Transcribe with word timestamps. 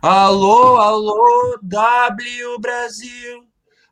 Alô, 0.00 0.76
alô, 0.76 1.58
W 1.60 2.58
Brasil. 2.60 3.44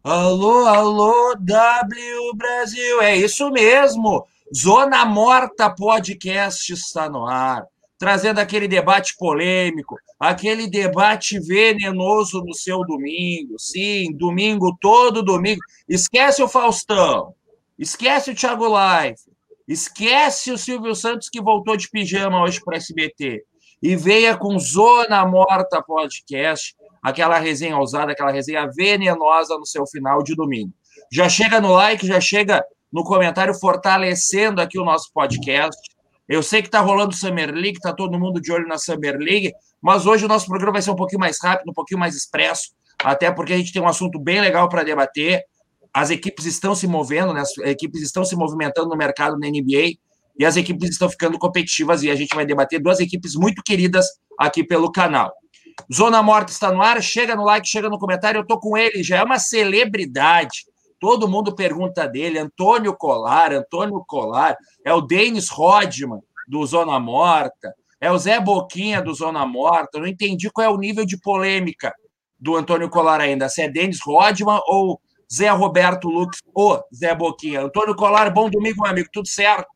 Alô, 0.04 0.64
alô, 0.64 1.34
W 1.34 2.34
Brasil. 2.36 3.02
É 3.02 3.16
isso 3.16 3.50
mesmo. 3.50 4.24
Zona 4.54 5.04
Morta 5.04 5.68
Podcast 5.68 6.72
está 6.72 7.10
no 7.10 7.26
ar, 7.26 7.66
trazendo 7.98 8.38
aquele 8.38 8.68
debate 8.68 9.16
polêmico, 9.18 9.96
aquele 10.20 10.70
debate 10.70 11.40
venenoso 11.40 12.40
no 12.40 12.54
seu 12.54 12.82
domingo. 12.82 13.58
Sim, 13.58 14.16
domingo, 14.16 14.78
todo 14.80 15.24
domingo. 15.24 15.60
Esquece 15.88 16.40
o 16.40 16.46
Faustão, 16.46 17.34
esquece 17.76 18.30
o 18.30 18.34
Thiago 18.34 18.68
Life, 18.68 19.24
esquece 19.66 20.52
o 20.52 20.58
Silvio 20.58 20.94
Santos 20.94 21.28
que 21.28 21.42
voltou 21.42 21.76
de 21.76 21.90
pijama 21.90 22.40
hoje 22.44 22.60
para 22.64 22.76
SBT 22.76 23.44
e 23.82 23.94
venha 23.94 24.36
com 24.36 24.58
Zona 24.58 25.24
Morta 25.26 25.82
Podcast, 25.82 26.74
aquela 27.02 27.38
resenha 27.38 27.76
ousada, 27.76 28.12
aquela 28.12 28.30
resenha 28.30 28.68
venenosa 28.74 29.56
no 29.58 29.66
seu 29.66 29.86
final 29.86 30.22
de 30.22 30.34
domingo. 30.34 30.72
Já 31.12 31.28
chega 31.28 31.60
no 31.60 31.72
like, 31.72 32.06
já 32.06 32.20
chega 32.20 32.64
no 32.92 33.04
comentário 33.04 33.54
fortalecendo 33.54 34.60
aqui 34.60 34.78
o 34.78 34.84
nosso 34.84 35.10
podcast. 35.12 35.78
Eu 36.28 36.42
sei 36.42 36.62
que 36.62 36.68
está 36.68 36.80
rolando 36.80 37.14
Summer 37.14 37.52
League, 37.52 37.76
está 37.76 37.92
todo 37.92 38.18
mundo 38.18 38.40
de 38.40 38.50
olho 38.50 38.66
na 38.66 38.78
Summer 38.78 39.16
League, 39.18 39.52
mas 39.80 40.06
hoje 40.06 40.24
o 40.24 40.28
nosso 40.28 40.46
programa 40.46 40.72
vai 40.72 40.82
ser 40.82 40.90
um 40.90 40.96
pouquinho 40.96 41.20
mais 41.20 41.38
rápido, 41.40 41.70
um 41.70 41.74
pouquinho 41.74 42.00
mais 42.00 42.16
expresso, 42.16 42.70
até 43.04 43.30
porque 43.30 43.52
a 43.52 43.56
gente 43.56 43.72
tem 43.72 43.80
um 43.80 43.86
assunto 43.86 44.18
bem 44.18 44.40
legal 44.40 44.68
para 44.68 44.82
debater. 44.82 45.44
As 45.94 46.10
equipes 46.10 46.44
estão 46.44 46.74
se 46.74 46.86
movendo, 46.86 47.32
né? 47.32 47.40
as 47.42 47.56
equipes 47.58 48.02
estão 48.02 48.24
se 48.24 48.34
movimentando 48.34 48.88
no 48.88 48.96
mercado 48.96 49.38
da 49.38 49.48
NBA 49.48 49.98
e 50.38 50.44
as 50.44 50.56
equipes 50.56 50.90
estão 50.90 51.08
ficando 51.08 51.38
competitivas 51.38 52.02
e 52.02 52.10
a 52.10 52.14
gente 52.14 52.34
vai 52.34 52.44
debater 52.44 52.80
duas 52.80 53.00
equipes 53.00 53.34
muito 53.34 53.62
queridas 53.62 54.06
aqui 54.38 54.62
pelo 54.62 54.92
canal. 54.92 55.32
Zona 55.92 56.22
Morta 56.22 56.52
está 56.52 56.72
no 56.72 56.82
ar, 56.82 57.02
chega 57.02 57.36
no 57.36 57.44
like, 57.44 57.68
chega 57.68 57.88
no 57.88 57.98
comentário, 57.98 58.38
eu 58.38 58.46
tô 58.46 58.58
com 58.58 58.76
ele, 58.76 59.02
já 59.02 59.18
é 59.18 59.22
uma 59.22 59.38
celebridade. 59.38 60.64
Todo 60.98 61.28
mundo 61.28 61.54
pergunta 61.54 62.08
dele, 62.08 62.38
Antônio 62.38 62.96
Colar, 62.96 63.52
Antônio 63.52 64.02
Colar, 64.06 64.56
é 64.84 64.92
o 64.92 65.02
Denis 65.02 65.48
Rodman 65.48 66.20
do 66.48 66.64
Zona 66.64 66.98
Morta, 66.98 67.74
é 68.00 68.10
o 68.10 68.18
Zé 68.18 68.40
Boquinha 68.40 69.02
do 69.02 69.12
Zona 69.12 69.44
Morta. 69.44 69.98
Eu 69.98 70.00
não 70.00 70.08
entendi 70.08 70.50
qual 70.50 70.66
é 70.66 70.70
o 70.70 70.78
nível 70.78 71.04
de 71.04 71.18
polêmica 71.18 71.94
do 72.38 72.56
Antônio 72.56 72.88
Colar 72.88 73.20
ainda, 73.20 73.48
se 73.48 73.62
é 73.62 73.68
Denis 73.68 74.00
Rodman 74.02 74.60
ou 74.66 75.00
Zé 75.32 75.50
Roberto 75.50 76.08
Lux 76.08 76.38
ou 76.54 76.82
Zé 76.94 77.14
Boquinha. 77.14 77.62
Antônio 77.62 77.94
Colar, 77.94 78.32
bom 78.32 78.48
domingo, 78.48 78.82
meu 78.82 78.90
amigo, 78.90 79.08
tudo 79.12 79.28
certo? 79.28 79.68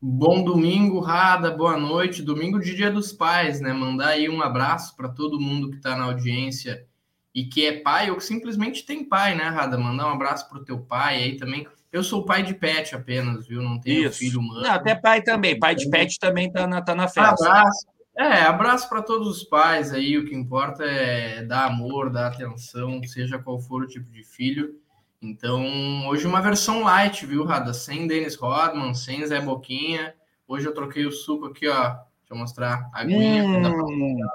Bom 0.00 0.44
domingo, 0.44 1.00
Rada, 1.00 1.50
boa 1.50 1.76
noite. 1.76 2.22
Domingo 2.22 2.60
de 2.60 2.72
Dia 2.76 2.88
dos 2.88 3.12
Pais, 3.12 3.60
né? 3.60 3.72
Mandar 3.72 4.10
aí 4.10 4.28
um 4.28 4.40
abraço 4.40 4.94
para 4.94 5.08
todo 5.08 5.40
mundo 5.40 5.70
que 5.70 5.76
está 5.76 5.96
na 5.96 6.04
audiência 6.04 6.86
e 7.34 7.44
que 7.44 7.66
é 7.66 7.80
pai 7.80 8.08
ou 8.08 8.16
que 8.16 8.22
simplesmente 8.22 8.86
tem 8.86 9.04
pai, 9.04 9.34
né, 9.34 9.48
Rada? 9.48 9.76
Mandar 9.76 10.06
um 10.06 10.12
abraço 10.12 10.48
para 10.48 10.58
o 10.58 10.64
teu 10.64 10.78
pai 10.78 11.16
aí 11.16 11.36
também. 11.36 11.66
Eu 11.90 12.04
sou 12.04 12.24
pai 12.24 12.44
de 12.44 12.54
pet 12.54 12.94
apenas, 12.94 13.48
viu? 13.48 13.60
Não 13.60 13.80
tenho 13.80 14.06
Isso. 14.06 14.20
filho 14.20 14.38
humano. 14.38 14.60
Não, 14.60 14.70
até 14.70 14.94
pai 14.94 15.20
também. 15.20 15.58
Pai 15.58 15.74
de 15.74 15.90
pet 15.90 16.16
também 16.20 16.52
tá 16.52 16.64
na, 16.64 16.80
tá 16.80 16.94
na 16.94 17.08
festa. 17.08 17.48
Abraço. 17.48 17.86
É, 18.16 18.42
abraço 18.42 18.88
para 18.88 19.02
todos 19.02 19.26
os 19.26 19.44
pais 19.44 19.92
aí. 19.92 20.16
O 20.16 20.26
que 20.26 20.34
importa 20.34 20.84
é 20.84 21.42
dar 21.42 21.66
amor, 21.66 22.08
dar 22.10 22.28
atenção, 22.28 23.00
seja 23.04 23.38
qual 23.38 23.58
for 23.58 23.82
o 23.82 23.86
tipo 23.86 24.08
de 24.12 24.22
filho. 24.22 24.76
Então, 25.20 26.06
hoje 26.06 26.26
uma 26.26 26.40
versão 26.40 26.82
light, 26.82 27.26
viu, 27.26 27.44
Rada? 27.44 27.74
Sem 27.74 28.06
Dennis 28.06 28.36
Rodman, 28.36 28.94
sem 28.94 29.26
Zé 29.26 29.40
Boquinha. 29.40 30.14
Hoje 30.46 30.66
eu 30.66 30.72
troquei 30.72 31.06
o 31.06 31.12
suco 31.12 31.46
aqui, 31.46 31.68
ó. 31.68 31.90
Deixa 31.90 32.30
eu 32.30 32.36
mostrar 32.36 32.88
a 32.92 33.00
aguinha 33.00 33.44
hum. 33.44 33.62
da 33.62 33.70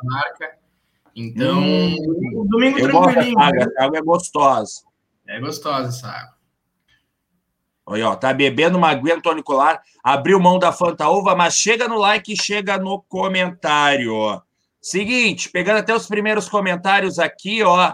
marca. 0.03 0.57
Então, 1.15 1.59
hum. 1.59 2.45
domingo 2.49 2.79
eu 2.79 2.89
tranquilinho. 2.89 3.39
Água, 3.39 3.71
a 3.77 3.83
água 3.85 3.97
é 3.97 4.01
gostosa. 4.01 4.81
É 5.25 5.39
gostosa 5.39 5.89
essa 5.89 6.07
água. 6.07 6.33
Olha, 7.85 8.09
ó, 8.09 8.15
tá 8.15 8.33
bebendo 8.33 8.77
uma 8.77 8.89
aguinha, 8.89 9.15
Antônio 9.15 9.43
Colar, 9.43 9.81
abriu 10.03 10.39
mão 10.39 10.57
da 10.57 10.71
Fanta 10.71 11.09
Uva, 11.09 11.35
mas 11.35 11.55
chega 11.55 11.87
no 11.87 11.97
like 11.97 12.31
e 12.31 12.41
chega 12.41 12.77
no 12.77 13.01
comentário. 13.03 14.41
Seguinte, 14.81 15.49
pegando 15.49 15.79
até 15.79 15.93
os 15.93 16.07
primeiros 16.07 16.49
comentários 16.49 17.19
aqui, 17.19 17.61
ó. 17.63 17.93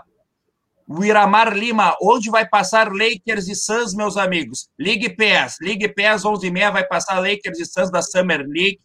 O 0.91 1.05
Iramar 1.05 1.55
Lima, 1.55 1.95
onde 2.01 2.31
vai 2.31 2.49
passar 2.49 2.91
Lakers 2.91 3.47
e 3.47 3.53
Suns, 3.53 3.93
meus 3.93 4.17
amigos? 4.17 4.67
League 4.79 5.15
Pass, 5.15 5.57
League 5.61 5.87
Pass 5.89 6.23
11h30 6.23 6.71
vai 6.71 6.83
passar 6.83 7.19
Lakers 7.19 7.59
e 7.59 7.65
Suns 7.65 7.91
da 7.91 8.01
Summer 8.01 8.43
League. 8.47 8.79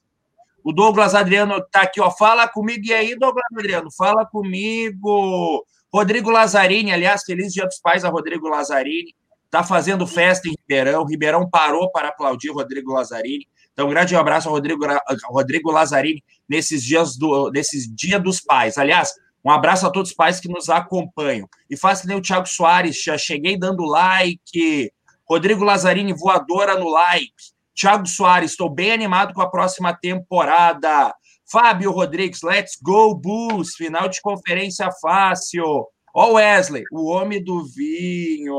O 0.62 0.70
Douglas 0.70 1.14
Adriano 1.14 1.64
tá 1.72 1.80
aqui, 1.80 2.02
ó. 2.02 2.10
Fala 2.10 2.46
comigo. 2.46 2.84
E 2.84 2.92
aí, 2.92 3.18
Douglas 3.18 3.46
Adriano? 3.56 3.88
Fala 3.96 4.26
comigo. 4.26 5.64
Rodrigo 5.90 6.30
Lazzarini, 6.30 6.92
aliás, 6.92 7.22
feliz 7.24 7.54
dia 7.54 7.64
dos 7.64 7.78
pais 7.78 8.04
a 8.04 8.10
Rodrigo 8.10 8.48
Lazzarini. 8.48 9.14
Tá 9.50 9.62
fazendo 9.62 10.06
festa 10.06 10.46
em 10.46 10.54
Ribeirão. 10.60 11.06
Ribeirão 11.06 11.48
parou 11.48 11.90
para 11.90 12.08
aplaudir 12.08 12.50
Rodrigo 12.50 12.92
Lazzarini. 12.92 13.48
Então, 13.72 13.86
um 13.86 13.90
grande 13.90 14.14
abraço 14.14 14.48
ao 14.48 14.54
Rodrigo, 14.54 14.84
Rodrigo 15.30 15.70
Lazzarini 15.70 16.22
nesses 16.46 16.82
dias 16.82 17.16
do, 17.16 17.50
nesses 17.50 17.88
dia 17.94 18.20
dos 18.20 18.40
pais. 18.40 18.76
Aliás, 18.76 19.12
um 19.44 19.50
abraço 19.50 19.86
a 19.86 19.90
todos 19.90 20.10
os 20.10 20.16
pais 20.16 20.40
que 20.40 20.48
nos 20.48 20.70
acompanham. 20.70 21.46
E 21.68 21.76
faça 21.76 22.02
que 22.02 22.08
nem 22.08 22.16
o 22.16 22.22
Thiago 22.22 22.46
Soares, 22.46 23.02
já 23.02 23.18
cheguei 23.18 23.58
dando 23.58 23.84
like. 23.84 24.90
Rodrigo 25.28 25.64
Lazzarini, 25.64 26.14
voadora 26.14 26.78
no 26.78 26.88
like. 26.88 27.32
Thiago 27.74 28.06
Soares, 28.06 28.52
estou 28.52 28.70
bem 28.70 28.92
animado 28.92 29.34
com 29.34 29.42
a 29.42 29.50
próxima 29.50 29.92
temporada. 29.92 31.14
Fábio 31.50 31.90
Rodrigues, 31.90 32.40
let's 32.42 32.78
go, 32.82 33.14
Bulls. 33.14 33.74
Final 33.76 34.08
de 34.08 34.20
conferência 34.22 34.88
fácil. 35.02 35.86
Ó, 36.14 36.32
Wesley, 36.32 36.84
o 36.90 37.10
homem 37.10 37.42
do 37.42 37.64
vinho. 37.64 38.56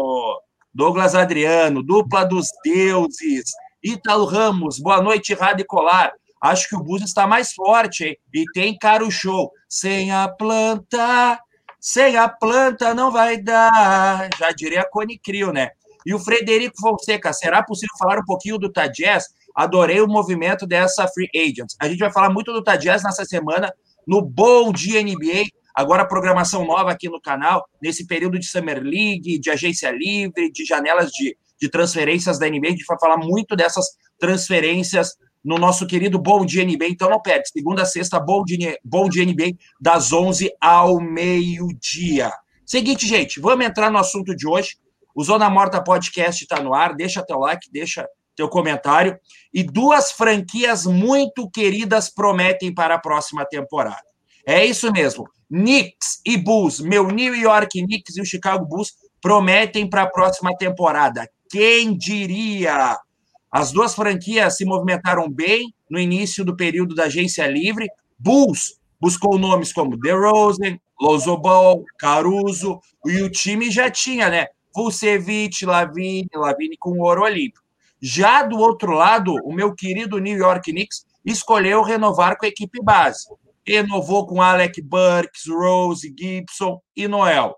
Douglas 0.71 1.15
Adriano, 1.15 1.81
dupla 1.81 2.25
dos 2.25 2.49
deuses. 2.63 3.45
Ítalo 3.83 4.25
Ramos, 4.25 4.77
boa 4.77 5.01
noite, 5.01 5.33
Rádio 5.33 5.65
Colar. 5.65 6.11
Acho 6.41 6.69
que 6.69 6.75
o 6.75 6.83
Bulls 6.83 7.01
está 7.01 7.25
mais 7.25 7.53
forte, 7.53 8.03
hein? 8.03 8.17
E 8.33 8.43
tem 8.53 8.77
caro 8.77 9.09
show. 9.09 9.49
Sem 9.75 10.09
a 10.09 10.29
planta, 10.29 11.37
sem 11.81 12.15
a 12.15 12.29
planta 12.29 12.93
não 12.93 13.11
vai 13.11 13.35
dar. 13.35 14.29
Já 14.39 14.49
diria 14.51 14.79
a 14.79 14.89
Cone 14.89 15.19
Crio, 15.19 15.51
né? 15.51 15.71
E 16.05 16.13
o 16.13 16.19
Frederico 16.19 16.79
Fonseca, 16.79 17.33
será 17.33 17.61
possível 17.61 17.93
falar 17.99 18.19
um 18.19 18.23
pouquinho 18.23 18.57
do 18.57 18.71
Tadjess? 18.71 19.25
Adorei 19.53 19.99
o 19.99 20.07
movimento 20.07 20.65
dessa 20.65 21.05
Free 21.09 21.27
Agents. 21.35 21.75
A 21.81 21.89
gente 21.89 21.99
vai 21.99 22.09
falar 22.09 22.29
muito 22.29 22.53
do 22.53 22.63
Tadjess 22.63 23.03
nessa 23.03 23.25
semana 23.25 23.69
no 24.07 24.21
Bom 24.21 24.71
Dia 24.71 25.03
NBA. 25.03 25.49
Agora, 25.75 26.07
programação 26.07 26.65
nova 26.65 26.91
aqui 26.91 27.09
no 27.09 27.19
canal, 27.19 27.67
nesse 27.81 28.07
período 28.07 28.39
de 28.39 28.47
Summer 28.47 28.81
League, 28.81 29.37
de 29.39 29.49
agência 29.49 29.91
livre, 29.91 30.49
de 30.53 30.63
janelas 30.63 31.11
de, 31.11 31.35
de 31.59 31.69
transferências 31.69 32.39
da 32.39 32.47
NBA. 32.49 32.67
A 32.67 32.71
gente 32.71 32.85
vai 32.85 32.97
falar 32.97 33.17
muito 33.17 33.57
dessas 33.57 33.85
transferências 34.17 35.17
no 35.45 35.59
nosso 35.59 35.85
querido 35.85 36.17
Bom 36.17 36.43
Dia 36.43 36.65
NBA. 36.65 36.87
Então 36.87 37.09
não 37.09 37.21
perde, 37.21 37.49
segunda 37.49 37.83
a 37.83 37.85
sexta, 37.85 38.19
Bom 38.19 38.43
Dia, 38.43 38.77
Bom 38.83 39.07
Dia 39.07 39.23
NBA, 39.23 39.55
das 39.79 40.11
11 40.11 40.51
ao 40.59 40.99
meio-dia. 40.99 42.31
Seguinte, 42.65 43.07
gente, 43.07 43.39
vamos 43.39 43.63
entrar 43.63 43.91
no 43.91 43.99
assunto 43.99 44.35
de 44.35 44.47
hoje. 44.47 44.77
O 45.15 45.23
Zona 45.23 45.47
Morta 45.49 45.81
Podcast 45.81 46.43
está 46.43 46.61
no 46.61 46.73
ar. 46.73 46.95
Deixa 46.95 47.23
teu 47.23 47.37
like, 47.37 47.71
deixa 47.71 48.07
teu 48.35 48.49
comentário. 48.49 49.17
E 49.53 49.63
duas 49.63 50.11
franquias 50.11 50.85
muito 50.85 51.49
queridas 51.51 52.09
prometem 52.09 52.73
para 52.73 52.95
a 52.95 52.99
próxima 52.99 53.45
temporada. 53.45 54.01
É 54.47 54.65
isso 54.65 54.91
mesmo. 54.91 55.25
Knicks 55.47 56.21
e 56.25 56.37
Bulls, 56.37 56.79
meu 56.79 57.07
New 57.07 57.35
York 57.35 57.79
Knicks 57.83 58.17
e 58.17 58.21
o 58.21 58.25
Chicago 58.25 58.65
Bulls 58.65 58.93
prometem 59.21 59.87
para 59.87 60.01
a 60.01 60.09
próxima 60.09 60.55
temporada. 60.57 61.29
Quem 61.49 61.95
diria? 61.95 62.97
As 63.57 63.71
duas 63.71 63.95
franquias 63.95 64.57
se 64.57 64.65
movimentaram 64.65 65.31
bem 65.31 65.73
no 65.89 65.97
início 65.97 66.43
do 66.43 66.57
período 66.57 66.93
da 66.93 67.05
agência 67.05 67.47
livre. 67.47 67.87
Bulls 68.19 68.81
buscou 68.99 69.39
nomes 69.39 69.71
como 69.71 69.95
DeRozan, 69.95 70.77
Lonzo 70.99 71.37
Ball, 71.37 71.81
Caruso, 71.97 72.81
e 73.05 73.21
o 73.21 73.31
time 73.31 73.71
já 73.71 73.89
tinha, 73.89 74.29
né? 74.29 74.47
Vucevic, 74.75 75.65
Lavine, 75.65 76.27
Lavine 76.35 76.75
com 76.77 76.99
ouro 76.99 77.23
olímpico. 77.23 77.63
Já 78.01 78.43
do 78.43 78.57
outro 78.57 78.91
lado, 78.91 79.33
o 79.45 79.53
meu 79.53 79.73
querido 79.73 80.19
New 80.19 80.37
York 80.37 80.69
Knicks 80.69 81.05
escolheu 81.23 81.81
renovar 81.81 82.37
com 82.37 82.45
a 82.45 82.49
equipe 82.49 82.83
base. 82.83 83.23
Renovou 83.65 84.27
com 84.27 84.41
Alec 84.41 84.81
Burks, 84.81 85.43
Rose, 85.47 86.13
Gibson 86.19 86.81
e 86.93 87.07
Noel. 87.07 87.55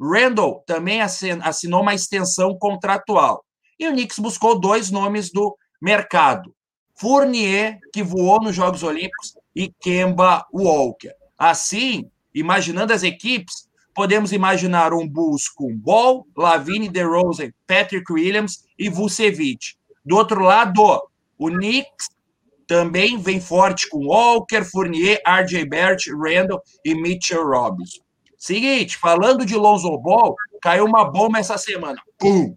Randall 0.00 0.62
também 0.64 1.00
assinou 1.00 1.82
uma 1.82 1.92
extensão 1.92 2.56
contratual. 2.56 3.44
E 3.80 3.88
o 3.88 3.92
Knicks 3.92 4.18
buscou 4.18 4.60
dois 4.60 4.90
nomes 4.90 5.32
do 5.32 5.56
mercado: 5.80 6.54
Fournier, 6.94 7.78
que 7.94 8.02
voou 8.02 8.38
nos 8.42 8.54
Jogos 8.54 8.82
Olímpicos, 8.82 9.34
e 9.56 9.72
Kemba 9.80 10.46
Walker. 10.52 11.14
Assim, 11.38 12.10
imaginando 12.34 12.92
as 12.92 13.02
equipes, 13.02 13.66
podemos 13.94 14.32
imaginar 14.32 14.92
um 14.92 15.08
Bulls 15.08 15.48
com 15.48 15.74
Ball, 15.74 16.26
Lavine, 16.36 16.90
DeRozan, 16.90 17.50
Patrick 17.66 18.12
Williams 18.12 18.64
e 18.78 18.90
Vucevic. 18.90 19.74
Do 20.04 20.16
outro 20.16 20.42
lado, 20.42 21.02
o 21.38 21.48
Knicks 21.48 22.10
também 22.66 23.16
vem 23.16 23.40
forte 23.40 23.88
com 23.88 24.06
Walker, 24.06 24.62
Fournier, 24.62 25.22
RJ 25.26 25.64
Barrett, 25.64 26.10
Randall 26.12 26.62
e 26.84 26.94
Mitchell 26.94 27.44
Robinson. 27.44 28.02
Seguinte, 28.36 28.96
falando 28.98 29.44
de 29.44 29.56
Lonzo 29.56 29.96
Ball, 29.98 30.34
caiu 30.62 30.84
uma 30.84 31.04
bomba 31.04 31.38
essa 31.38 31.56
semana. 31.58 32.00
Pum! 32.18 32.56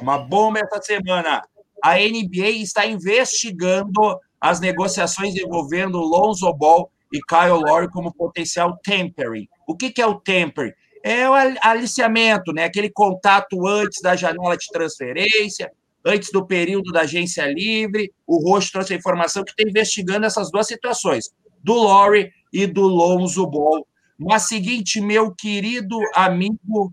Uma 0.00 0.18
bomba 0.18 0.60
essa 0.60 0.80
semana. 0.82 1.42
A 1.82 1.96
NBA 1.96 2.50
está 2.62 2.86
investigando 2.86 4.18
as 4.40 4.60
negociações 4.60 5.34
envolvendo 5.36 5.98
Lonzo 5.98 6.52
Ball 6.52 6.90
e 7.12 7.20
Kyle 7.20 7.62
Lowry 7.66 7.90
como 7.90 8.12
potencial 8.12 8.78
tempering. 8.82 9.48
O 9.66 9.76
que, 9.76 9.90
que 9.90 10.00
é 10.00 10.06
o 10.06 10.20
tempering? 10.20 10.72
É 11.02 11.28
o 11.28 11.32
aliciamento, 11.62 12.52
né? 12.52 12.64
Aquele 12.64 12.90
contato 12.90 13.66
antes 13.66 14.02
da 14.02 14.14
janela 14.14 14.56
de 14.56 14.66
transferência, 14.70 15.70
antes 16.04 16.30
do 16.30 16.46
período 16.46 16.92
da 16.92 17.02
agência 17.02 17.46
livre. 17.46 18.12
O 18.26 18.38
Roxo 18.38 18.72
trouxe 18.72 18.92
a 18.92 18.96
informação 18.96 19.44
que 19.44 19.50
está 19.50 19.62
investigando 19.68 20.26
essas 20.26 20.50
duas 20.50 20.66
situações, 20.66 21.30
do 21.62 21.74
Lowry 21.74 22.30
e 22.52 22.66
do 22.66 22.82
Lonzo 22.82 23.46
Ball. 23.46 23.86
Mas 24.18 24.42
seguinte, 24.42 25.00
meu 25.00 25.34
querido 25.34 25.98
amigo 26.14 26.92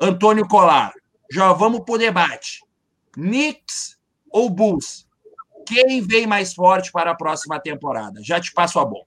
Antônio 0.00 0.48
Colar, 0.48 0.92
já 1.30 1.52
vamos 1.52 1.80
para 1.84 1.94
o 1.94 1.98
debate. 1.98 2.60
Knicks 3.12 3.98
ou 4.30 4.50
Bulls? 4.50 5.06
Quem 5.66 6.00
vem 6.00 6.26
mais 6.26 6.52
forte 6.52 6.90
para 6.90 7.12
a 7.12 7.14
próxima 7.14 7.60
temporada? 7.60 8.20
Já 8.22 8.40
te 8.40 8.52
passo 8.52 8.78
a 8.80 8.84
bola. 8.84 9.04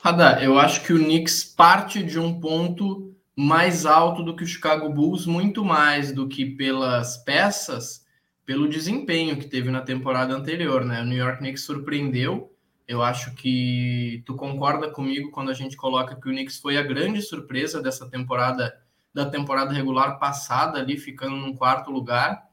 Radar, 0.00 0.42
eu 0.42 0.58
acho 0.58 0.84
que 0.84 0.92
o 0.92 0.98
Knicks 0.98 1.42
parte 1.44 2.02
de 2.02 2.18
um 2.18 2.38
ponto 2.38 3.14
mais 3.34 3.86
alto 3.86 4.22
do 4.22 4.34
que 4.34 4.44
o 4.44 4.46
Chicago 4.46 4.88
Bulls, 4.90 5.26
muito 5.26 5.64
mais 5.64 6.12
do 6.12 6.28
que 6.28 6.44
pelas 6.44 7.16
peças, 7.18 8.04
pelo 8.44 8.68
desempenho 8.68 9.38
que 9.38 9.46
teve 9.46 9.70
na 9.70 9.80
temporada 9.80 10.34
anterior, 10.34 10.84
né? 10.84 11.02
O 11.02 11.04
New 11.04 11.18
York 11.18 11.38
Knicks 11.38 11.62
surpreendeu. 11.62 12.52
Eu 12.86 13.02
acho 13.02 13.34
que 13.34 14.22
tu 14.24 14.34
concorda 14.34 14.90
comigo 14.90 15.30
quando 15.30 15.50
a 15.50 15.54
gente 15.54 15.76
coloca 15.76 16.16
que 16.16 16.28
o 16.28 16.32
Knicks 16.32 16.58
foi 16.58 16.78
a 16.78 16.82
grande 16.82 17.20
surpresa 17.20 17.82
dessa 17.82 18.08
temporada, 18.08 18.74
da 19.12 19.26
temporada 19.26 19.72
regular 19.72 20.18
passada, 20.18 20.78
ali 20.78 20.96
ficando 20.96 21.36
no 21.36 21.54
quarto 21.54 21.90
lugar. 21.90 22.48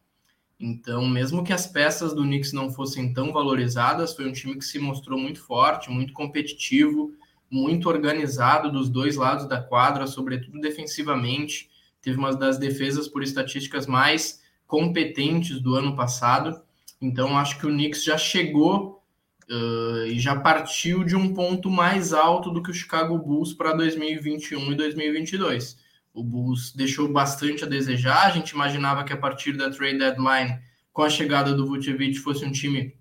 Então, 0.59 1.05
mesmo 1.07 1.43
que 1.43 1.51
as 1.51 1.67
peças 1.67 2.13
do 2.13 2.23
Knicks 2.23 2.53
não 2.53 2.71
fossem 2.71 3.13
tão 3.13 3.33
valorizadas, 3.33 4.15
foi 4.15 4.27
um 4.27 4.31
time 4.31 4.55
que 4.55 4.65
se 4.65 4.79
mostrou 4.79 5.19
muito 5.19 5.41
forte, 5.41 5.91
muito 5.91 6.13
competitivo, 6.13 7.13
muito 7.49 7.89
organizado 7.89 8.71
dos 8.71 8.89
dois 8.89 9.15
lados 9.15 9.47
da 9.47 9.61
quadra, 9.61 10.07
sobretudo 10.07 10.59
defensivamente. 10.59 11.69
Teve 12.01 12.17
uma 12.17 12.35
das 12.35 12.57
defesas 12.57 13.07
por 13.07 13.21
estatísticas 13.21 13.85
mais 13.85 14.41
competentes 14.65 15.59
do 15.59 15.75
ano 15.75 15.95
passado. 15.95 16.61
Então, 17.01 17.37
acho 17.37 17.59
que 17.59 17.67
o 17.67 17.69
Knicks 17.69 18.03
já 18.03 18.17
chegou 18.17 19.03
uh, 19.49 20.05
e 20.07 20.19
já 20.19 20.35
partiu 20.35 21.03
de 21.03 21.15
um 21.15 21.33
ponto 21.33 21.69
mais 21.69 22.13
alto 22.13 22.49
do 22.49 22.63
que 22.63 22.71
o 22.71 22.73
Chicago 22.73 23.17
Bulls 23.17 23.53
para 23.53 23.73
2021 23.73 24.71
e 24.71 24.75
2022. 24.75 25.77
O 26.15 26.23
Bulls 26.23 26.73
deixou 26.73 27.11
bastante 27.11 27.65
a 27.65 27.67
desejar. 27.67 28.25
A 28.25 28.31
gente 28.31 28.51
imaginava 28.51 29.03
que 29.03 29.11
a 29.11 29.17
partir 29.17 29.57
da 29.57 29.69
trade 29.69 29.97
deadline, 29.97 30.57
com 30.93 31.03
a 31.03 31.09
chegada 31.09 31.53
do 31.53 31.67
Vucevic, 31.67 32.17
fosse 32.19 32.45
um 32.45 32.51
time 32.51 32.95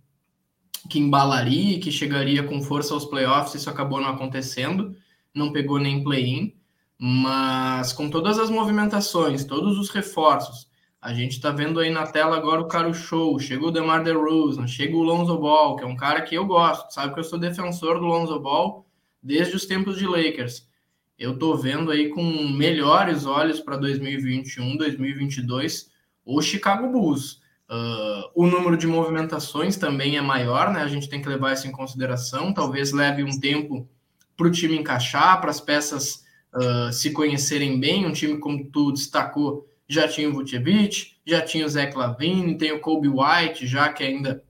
que 0.90 0.98
embalaria, 0.98 1.78
que 1.78 1.92
chegaria 1.92 2.42
com 2.42 2.60
força 2.60 2.92
aos 2.92 3.04
playoffs, 3.04 3.54
isso 3.54 3.70
acabou 3.70 4.00
não 4.00 4.08
acontecendo, 4.08 4.94
não 5.32 5.52
pegou 5.52 5.78
nem 5.78 6.02
play-in, 6.02 6.54
mas 6.98 7.92
com 7.92 8.10
todas 8.10 8.38
as 8.38 8.50
movimentações, 8.50 9.44
todos 9.44 9.78
os 9.78 9.88
reforços, 9.88 10.68
a 11.00 11.14
gente 11.14 11.32
está 11.32 11.50
vendo 11.50 11.78
aí 11.80 11.90
na 11.90 12.06
tela 12.06 12.36
agora 12.36 12.60
o 12.60 12.68
cara 12.68 12.92
show, 12.92 13.38
chega 13.38 13.64
o 13.64 13.70
DeMar 13.70 14.02
DeRozan, 14.02 14.66
chega 14.66 14.96
o 14.96 15.02
Lonzo 15.02 15.38
Ball, 15.38 15.76
que 15.76 15.84
é 15.84 15.86
um 15.86 15.96
cara 15.96 16.22
que 16.22 16.34
eu 16.34 16.46
gosto, 16.46 16.92
sabe 16.92 17.14
que 17.14 17.20
eu 17.20 17.24
sou 17.24 17.38
defensor 17.38 18.00
do 18.00 18.06
Lonzo 18.06 18.40
Ball 18.40 18.86
desde 19.22 19.54
os 19.54 19.66
tempos 19.66 19.98
de 19.98 20.06
Lakers. 20.06 20.66
Eu 21.18 21.38
tô 21.38 21.56
vendo 21.56 21.90
aí 21.90 22.08
com 22.08 22.22
melhores 22.48 23.24
olhos 23.24 23.60
para 23.60 23.76
2021, 23.76 24.76
2022 24.76 25.90
o 26.24 26.40
Chicago 26.40 26.88
Bulls. 26.88 27.42
Uh, 27.70 28.30
o 28.34 28.46
número 28.46 28.76
de 28.76 28.86
movimentações 28.86 29.76
também 29.76 30.16
é 30.16 30.20
maior, 30.20 30.72
né? 30.72 30.82
A 30.82 30.88
gente 30.88 31.08
tem 31.08 31.20
que 31.20 31.28
levar 31.28 31.52
isso 31.52 31.66
em 31.66 31.72
consideração. 31.72 32.52
Talvez 32.52 32.92
leve 32.92 33.22
um 33.22 33.38
tempo 33.38 33.88
para 34.36 34.46
o 34.46 34.50
time 34.50 34.76
encaixar, 34.76 35.40
para 35.40 35.50
as 35.50 35.60
peças 35.60 36.24
uh, 36.54 36.92
se 36.92 37.10
conhecerem 37.12 37.78
bem. 37.78 38.06
Um 38.06 38.12
time, 38.12 38.38
como 38.38 38.70
tu 38.70 38.92
destacou, 38.92 39.66
já 39.88 40.08
tinha 40.08 40.28
o 40.28 40.32
Vucevic, 40.32 41.16
já 41.26 41.40
tinha 41.42 41.64
o 41.64 41.68
Zach 41.68 41.96
Lavine, 41.96 42.58
tem 42.58 42.72
o 42.72 42.80
Kobe 42.80 43.08
White, 43.08 43.66
já 43.66 43.92
que 43.92 44.02
ainda 44.02 44.42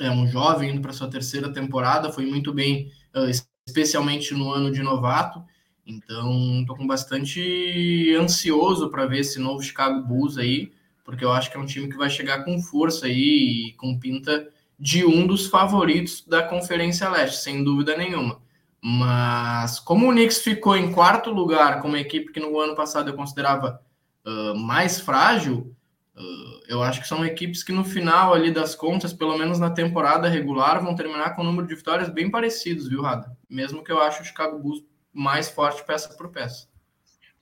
é 0.00 0.10
um 0.10 0.26
jovem 0.26 0.70
indo 0.70 0.80
para 0.80 0.92
sua 0.92 1.08
terceira 1.08 1.52
temporada, 1.52 2.12
foi 2.12 2.26
muito 2.26 2.52
bem, 2.52 2.90
uh, 3.14 3.30
especialmente 3.66 4.34
no 4.34 4.52
ano 4.52 4.70
de 4.70 4.82
novato. 4.82 5.42
Então, 5.86 6.60
estou 6.60 6.76
com 6.76 6.86
bastante 6.86 8.14
ansioso 8.18 8.90
para 8.90 9.06
ver 9.06 9.20
esse 9.20 9.38
novo 9.38 9.62
Chicago 9.62 10.00
Bulls 10.06 10.38
aí 10.38 10.72
porque 11.04 11.24
eu 11.24 11.30
acho 11.30 11.50
que 11.50 11.56
é 11.56 11.60
um 11.60 11.66
time 11.66 11.88
que 11.88 11.96
vai 11.96 12.08
chegar 12.08 12.44
com 12.44 12.60
força 12.60 13.06
aí 13.06 13.68
e 13.68 13.72
com 13.74 13.98
pinta 13.98 14.48
de 14.78 15.04
um 15.04 15.26
dos 15.26 15.46
favoritos 15.46 16.24
da 16.26 16.42
Conferência 16.42 17.08
Leste, 17.08 17.42
sem 17.42 17.62
dúvida 17.62 17.96
nenhuma. 17.96 18.40
Mas 18.80 19.78
como 19.78 20.08
o 20.08 20.12
Knicks 20.12 20.38
ficou 20.38 20.76
em 20.76 20.92
quarto 20.92 21.30
lugar 21.30 21.80
com 21.80 21.88
uma 21.88 22.00
equipe 22.00 22.32
que 22.32 22.40
no 22.40 22.58
ano 22.58 22.74
passado 22.74 23.08
eu 23.08 23.14
considerava 23.14 23.80
uh, 24.26 24.54
mais 24.56 24.98
frágil, 24.98 25.74
uh, 26.16 26.60
eu 26.66 26.82
acho 26.82 27.00
que 27.00 27.08
são 27.08 27.24
equipes 27.24 27.62
que 27.62 27.72
no 27.72 27.84
final 27.84 28.34
ali 28.34 28.50
das 28.50 28.74
contas, 28.74 29.12
pelo 29.12 29.38
menos 29.38 29.58
na 29.58 29.70
temporada 29.70 30.28
regular, 30.28 30.82
vão 30.82 30.94
terminar 30.94 31.36
com 31.36 31.42
um 31.42 31.46
número 31.46 31.66
de 31.66 31.74
vitórias 31.74 32.08
bem 32.08 32.30
parecidos, 32.30 32.88
viu, 32.88 33.02
Rada? 33.02 33.36
Mesmo 33.48 33.84
que 33.84 33.92
eu 33.92 34.00
acho 34.00 34.22
o 34.22 34.24
Chicago 34.24 34.58
Bulls 34.58 34.82
mais 35.14 35.48
forte 35.48 35.84
peça 35.84 36.08
por 36.14 36.28
peça. 36.30 36.66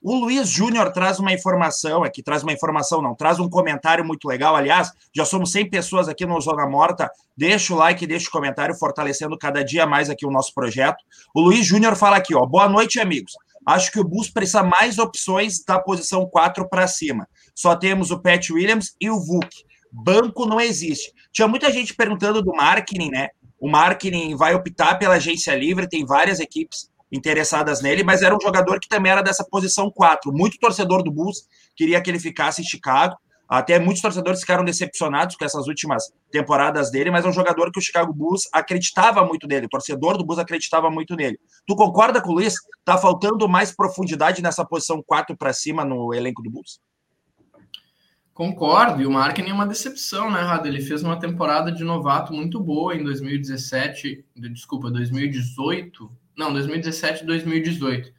O 0.05 0.15
Luiz 0.15 0.49
Júnior 0.49 0.91
traz 0.91 1.17
uma 1.17 1.31
informação 1.31 2.03
aqui, 2.03 2.21
traz 2.21 2.43
uma 2.43 2.51
informação 2.51 3.01
não, 3.01 3.15
traz 3.15 3.39
um 3.39 3.49
comentário 3.49 4.03
muito 4.03 4.27
legal. 4.27 4.53
Aliás, 4.53 4.91
já 5.15 5.23
somos 5.23 5.53
100 5.53 5.69
pessoas 5.69 6.09
aqui 6.09 6.25
no 6.25 6.39
Zona 6.41 6.67
Morta. 6.67 7.09
Deixa 7.37 7.73
o 7.73 7.77
like, 7.77 8.05
deixa 8.05 8.27
o 8.27 8.31
comentário, 8.31 8.75
fortalecendo 8.75 9.37
cada 9.37 9.63
dia 9.63 9.87
mais 9.87 10.09
aqui 10.09 10.25
o 10.25 10.29
nosso 10.29 10.53
projeto. 10.53 10.97
O 11.33 11.39
Luiz 11.39 11.65
Júnior 11.65 11.95
fala 11.95 12.17
aqui, 12.17 12.35
ó, 12.35 12.45
boa 12.45 12.67
noite, 12.67 12.99
amigos. 12.99 13.31
Acho 13.65 13.93
que 13.93 13.99
o 13.99 14.03
Bus 14.03 14.29
precisa 14.29 14.61
mais 14.61 14.99
opções 14.99 15.63
da 15.63 15.79
posição 15.79 16.25
4 16.25 16.67
para 16.67 16.85
cima. 16.85 17.25
Só 17.55 17.73
temos 17.73 18.11
o 18.11 18.19
Pat 18.19 18.49
Williams 18.49 18.93
e 18.99 19.09
o 19.09 19.17
Vuk. 19.17 19.47
Banco 19.89 20.45
não 20.45 20.59
existe. 20.59 21.13
Tinha 21.31 21.47
muita 21.47 21.71
gente 21.71 21.95
perguntando 21.95 22.41
do 22.41 22.51
marketing, 22.51 23.09
né? 23.09 23.29
O 23.57 23.69
marketing 23.69 24.35
vai 24.35 24.53
optar 24.53 24.95
pela 24.95 25.15
agência 25.15 25.55
livre, 25.55 25.87
tem 25.87 26.05
várias 26.05 26.41
equipes 26.41 26.91
interessadas 27.13 27.79
nele, 27.79 28.03
mas 28.03 28.23
era 28.23 28.35
um 28.35 28.41
jogador 28.41 28.79
que 28.79 28.89
também 28.89 29.11
era 29.11 29.21
dessa 29.21 29.45
posição 29.45 29.91
4. 29.91 30.33
Muito 30.33 30.57
torcedor 30.57 31.03
do 31.03 31.11
Bulls 31.11 31.47
queria 31.75 32.01
que 32.01 32.09
ele 32.09 32.19
ficasse 32.19 32.61
em 32.61 32.65
Chicago. 32.65 33.15
Até 33.47 33.77
muitos 33.77 34.01
torcedores 34.01 34.39
ficaram 34.39 34.65
decepcionados 34.65 35.35
com 35.35 35.45
essas 35.45 35.67
últimas 35.67 36.11
temporadas 36.31 36.89
dele, 36.89 37.11
mas 37.11 37.23
é 37.23 37.27
um 37.27 37.33
jogador 37.33 37.71
que 37.71 37.77
o 37.77 37.81
Chicago 37.83 38.11
Bulls 38.11 38.49
acreditava 38.51 39.23
muito 39.23 39.47
nele, 39.47 39.67
o 39.67 39.69
torcedor 39.69 40.17
do 40.17 40.25
Bulls 40.25 40.39
acreditava 40.39 40.89
muito 40.89 41.15
nele. 41.15 41.39
Tu 41.67 41.75
concorda 41.75 42.19
com 42.19 42.31
o 42.31 42.33
Luiz? 42.33 42.55
Tá 42.83 42.97
faltando 42.97 43.47
mais 43.47 43.71
profundidade 43.71 44.41
nessa 44.41 44.65
posição 44.65 45.03
4 45.05 45.37
para 45.37 45.53
cima 45.53 45.85
no 45.85 46.15
elenco 46.15 46.41
do 46.41 46.49
Bulls? 46.49 46.79
Concordo, 48.33 49.03
e 49.03 49.05
o 49.05 49.11
Markkinen 49.11 49.51
é 49.51 49.53
uma 49.53 49.67
decepção, 49.67 50.31
né, 50.31 50.41
Rado? 50.41 50.67
Ele 50.67 50.81
fez 50.81 51.03
uma 51.03 51.19
temporada 51.19 51.71
de 51.71 51.83
novato 51.83 52.33
muito 52.33 52.59
boa 52.59 52.95
em 52.95 53.03
2017, 53.03 54.25
desculpa, 54.35 54.89
2018, 54.89 56.09
não, 56.37 56.51
2017 56.53 57.23
e 57.23 57.25
2018. 57.25 58.11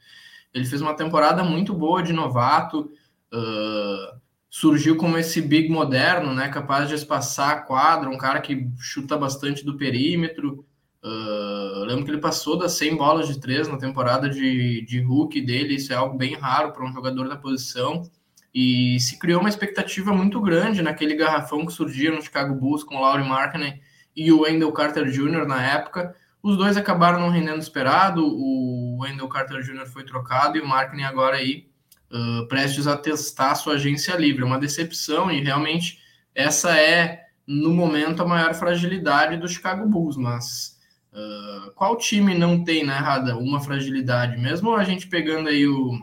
Ele 0.52 0.64
fez 0.64 0.80
uma 0.80 0.94
temporada 0.94 1.42
muito 1.42 1.74
boa 1.74 2.02
de 2.02 2.12
novato, 2.12 2.92
uh, 3.32 4.20
surgiu 4.48 4.96
como 4.96 5.18
esse 5.18 5.42
big 5.42 5.68
moderno, 5.68 6.32
né, 6.32 6.48
capaz 6.48 6.88
de 6.88 6.94
espaçar 6.94 7.50
a 7.50 7.60
quadra, 7.62 8.08
um 8.08 8.16
cara 8.16 8.40
que 8.40 8.68
chuta 8.78 9.16
bastante 9.16 9.64
do 9.64 9.76
perímetro. 9.76 10.64
Uh, 11.02 11.84
lembro 11.84 12.04
que 12.04 12.10
ele 12.12 12.20
passou 12.20 12.56
das 12.56 12.72
100 12.72 12.96
bolas 12.96 13.26
de 13.26 13.40
três 13.40 13.66
na 13.66 13.76
temporada 13.76 14.28
de, 14.28 14.82
de 14.86 15.00
Hulk 15.00 15.40
dele, 15.40 15.74
isso 15.74 15.92
é 15.92 15.96
algo 15.96 16.16
bem 16.16 16.34
raro 16.34 16.72
para 16.72 16.84
um 16.84 16.92
jogador 16.92 17.28
da 17.28 17.36
posição. 17.36 18.08
E 18.54 19.00
se 19.00 19.18
criou 19.18 19.40
uma 19.40 19.48
expectativa 19.48 20.12
muito 20.12 20.40
grande 20.40 20.80
naquele 20.80 21.16
garrafão 21.16 21.66
que 21.66 21.72
surgia 21.72 22.12
no 22.12 22.22
Chicago 22.22 22.54
Bulls 22.54 22.84
com 22.84 22.94
o 22.94 23.00
Laurie 23.00 23.28
Markkinen 23.28 23.80
e 24.14 24.30
o 24.30 24.42
Wendell 24.42 24.70
Carter 24.70 25.10
Jr. 25.10 25.44
na 25.44 25.60
época. 25.60 26.14
Os 26.44 26.58
dois 26.58 26.76
acabaram 26.76 27.18
não 27.18 27.30
rendendo 27.30 27.62
esperado. 27.62 28.22
O 28.22 28.98
Wendell 29.00 29.28
Carter 29.28 29.62
Jr. 29.62 29.86
foi 29.86 30.04
trocado 30.04 30.58
e 30.58 30.60
o 30.60 30.68
Markkinen 30.68 31.06
agora 31.06 31.36
aí 31.36 31.70
uh, 32.12 32.46
prestes 32.48 32.86
a 32.86 32.98
testar 32.98 33.54
sua 33.54 33.76
agência 33.76 34.14
livre. 34.14 34.42
É 34.42 34.46
uma 34.46 34.58
decepção 34.58 35.32
e 35.32 35.40
realmente 35.40 35.98
essa 36.34 36.78
é, 36.78 37.28
no 37.46 37.72
momento, 37.72 38.22
a 38.22 38.26
maior 38.26 38.52
fragilidade 38.52 39.38
do 39.38 39.48
Chicago 39.48 39.88
Bulls. 39.88 40.18
Mas 40.18 40.78
uh, 41.14 41.70
qual 41.70 41.96
time 41.96 42.34
não 42.34 42.62
tem, 42.62 42.84
né, 42.84 42.98
Rada, 42.98 43.38
uma 43.38 43.58
fragilidade? 43.58 44.36
Mesmo 44.36 44.74
a 44.74 44.84
gente 44.84 45.06
pegando 45.06 45.48
aí 45.48 45.66
o, 45.66 45.98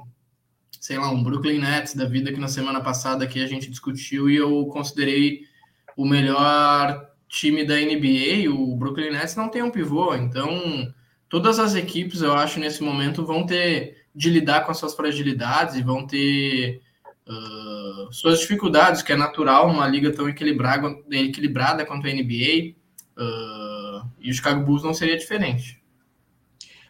sei 0.80 0.98
lá, 0.98 1.12
um 1.12 1.24
Brooklyn 1.24 1.60
Nets 1.60 1.94
da 1.94 2.06
vida 2.06 2.34
que 2.34 2.40
na 2.40 2.48
semana 2.48 2.82
passada 2.82 3.24
aqui 3.26 3.44
a 3.44 3.48
gente 3.48 3.70
discutiu 3.70 4.28
e 4.28 4.38
eu 4.38 4.66
considerei 4.74 5.42
o 5.96 6.04
melhor 6.04 7.11
time 7.32 7.64
da 7.64 7.76
NBA, 7.76 8.52
o 8.54 8.76
Brooklyn 8.76 9.12
Nets 9.12 9.36
não 9.36 9.50
tem 9.50 9.64
um 9.64 9.72
pivô, 9.72 10.14
então 10.14 10.94
todas 11.30 11.60
as 11.60 11.76
equipes, 11.76 12.22
eu 12.22 12.34
acho, 12.34 12.60
nesse 12.60 12.84
momento 12.84 13.26
vão 13.26 13.46
ter 13.46 14.06
de 14.14 14.30
lidar 14.30 14.66
com 14.66 14.72
as 14.72 14.78
suas 14.78 14.94
fragilidades 14.94 15.76
e 15.76 15.82
vão 15.82 16.06
ter 16.06 16.82
uh, 17.26 18.12
suas 18.12 18.42
dificuldades, 18.42 19.02
que 19.02 19.14
é 19.14 19.16
natural 19.16 19.70
numa 19.70 19.88
liga 19.88 20.12
tão 20.12 20.28
equilibrada, 20.28 20.94
equilibrada 21.10 21.86
quanto 21.86 22.06
a 22.06 22.12
NBA, 22.12 22.76
uh, 23.18 24.06
e 24.20 24.30
o 24.30 24.34
Chicago 24.34 24.66
Bulls 24.66 24.84
não 24.84 24.94
seria 24.94 25.18
diferente. 25.18 25.82